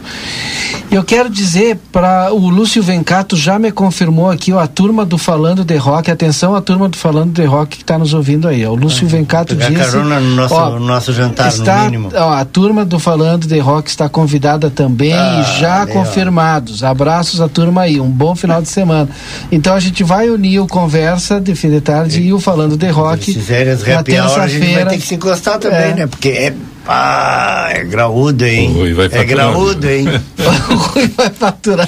Eu 0.90 1.04
quero 1.04 1.30
dizer 1.30 1.78
para 1.91 2.32
o 2.32 2.48
Lúcio 2.48 2.82
Vencato 2.82 3.36
já 3.36 3.60
me 3.60 3.72
confirmou 3.72 4.30
aqui 4.30 4.54
ó, 4.54 4.60
a 4.60 4.68
turma 4.68 5.06
do 5.06 5.18
Falando 5.18 5.66
de 5.66 5.76
Rock. 5.76 6.10
Atenção, 6.10 6.56
a 6.56 6.62
turma 6.62 6.88
do 6.88 6.95
Falando 6.95 7.34
de 7.34 7.44
Rock 7.44 7.78
que 7.78 7.84
está 7.84 7.98
nos 7.98 8.14
ouvindo 8.14 8.48
aí. 8.48 8.66
Ó. 8.66 8.72
O 8.72 8.76
Lúcio 8.76 9.06
ah, 9.06 9.10
Vencato 9.10 9.56
disse. 9.56 9.74
carona 9.74 10.20
no 10.20 10.36
nosso, 10.36 10.56
ó, 10.56 10.80
nosso 10.80 11.12
jantar, 11.14 11.49
está, 11.49 11.78
no 11.80 11.86
mínimo. 11.86 12.10
Ó, 12.14 12.30
a 12.32 12.45
turma 12.45 12.86
do 12.86 12.99
Falando 12.99 13.48
de 13.48 13.60
Rock 13.60 13.90
está 13.90 14.08
convidada 14.08 14.70
também 14.70 15.14
ah, 15.14 15.41
e 15.41 15.60
já 15.60 15.86
confirmados. 15.88 16.84
Abraços 16.84 17.41
à 17.41 17.49
turma 17.49 17.82
aí. 17.82 17.99
Um 17.99 18.10
bom 18.10 18.36
final 18.36 18.62
de 18.62 18.70
semana. 18.70 19.10
Então 19.52 19.74
a 19.74 19.80
gente 19.80 20.04
vai 20.04 20.30
unir 20.30 20.60
o 20.60 20.68
Conversa 20.68 21.41
de 21.41 21.54
fim 21.54 21.70
de 21.70 21.82
tarde 21.82 22.22
e, 22.22 22.28
e 22.28 22.34
o 22.34 22.40
Falando 22.40 22.66
de 22.76 22.89
Rock. 22.89 23.23
Se 23.23 23.34
fizerem 23.34 23.73
as 23.73 23.84
a 23.84 24.48
gente 24.48 24.73
vai 24.73 24.85
ter 24.88 24.98
que 24.98 25.07
se 25.07 25.15
encostar 25.15 25.60
também, 25.60 25.91
é. 25.91 25.95
né? 25.95 26.07
Porque 26.07 26.30
é 26.30 26.53
ah, 26.89 27.68
é 27.69 27.84
graúdo, 27.84 28.45
hein? 28.45 28.72
Rui 28.72 28.94
vai 28.94 29.10
é 29.11 29.23
graúdo, 29.26 29.89
hein? 29.89 30.06
o 30.69 30.73
Rui 30.73 31.07
vai 31.18 31.30
faturar. 31.30 31.85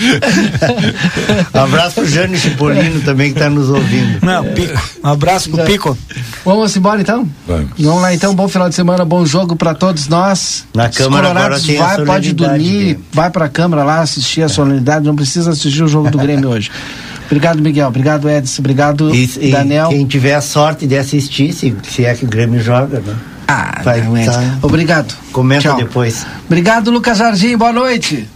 um 1.53 1.57
abraço 1.63 1.95
pro 1.95 2.05
Jânio 2.05 2.37
Cipolino 2.37 2.99
também 3.01 3.31
que 3.31 3.39
está 3.39 3.49
nos 3.49 3.69
ouvindo. 3.69 4.19
Não, 4.21 4.43
Pico. 4.43 4.81
Um 5.01 5.07
abraço 5.07 5.49
pro 5.49 5.63
Pico. 5.63 5.97
Vamos 6.43 6.75
embora 6.75 6.99
então? 6.99 7.25
Vamos. 7.47 7.69
Vamos 7.79 8.01
lá 8.01 8.13
então, 8.13 8.35
bom 8.35 8.49
final 8.49 8.67
de 8.67 8.75
semana, 8.75 9.05
bom 9.05 9.25
jogo 9.25 9.55
para 9.55 9.73
todos 9.73 10.09
nós. 10.09 10.65
Na 10.75 10.89
Os 10.89 10.97
Câmara 10.97 11.29
agora 11.29 11.59
tem 11.61 11.77
vai, 11.77 12.03
pode 12.03 12.33
dormir, 12.33 12.97
né? 12.97 13.03
vai 13.13 13.29
pra 13.29 13.47
Câmara 13.47 13.85
lá 13.85 14.01
assistir 14.01 14.41
a 14.41 14.45
é. 14.45 14.49
solenidade, 14.49 15.05
não 15.05 15.15
precisa 15.15 15.51
assistir 15.51 15.81
o 15.81 15.87
jogo 15.87 16.11
do 16.11 16.17
Grêmio 16.17 16.49
hoje. 16.49 16.69
Obrigado, 17.29 17.61
Miguel. 17.61 17.87
Obrigado, 17.87 18.27
Edson. 18.27 18.61
Obrigado, 18.61 19.15
e, 19.15 19.51
Daniel. 19.51 19.91
E 19.91 19.95
quem 19.95 20.07
tiver 20.07 20.33
a 20.33 20.41
sorte 20.41 20.87
de 20.87 20.97
assistir, 20.97 21.53
se, 21.53 21.75
se 21.83 22.03
é 22.03 22.15
que 22.15 22.25
o 22.25 22.27
Grêmio 22.27 22.59
joga, 22.59 22.99
né? 22.99 23.15
Ah, 23.47 23.81
Vai, 23.83 24.01
não, 24.01 24.13
tá. 24.25 24.57
Obrigado. 24.61 25.15
Comenta 25.31 25.61
Tchau. 25.69 25.77
depois. 25.77 26.25
Obrigado, 26.45 26.91
Lucas 26.91 27.17
Jardim. 27.17 27.55
Boa 27.55 27.71
noite. 27.71 28.27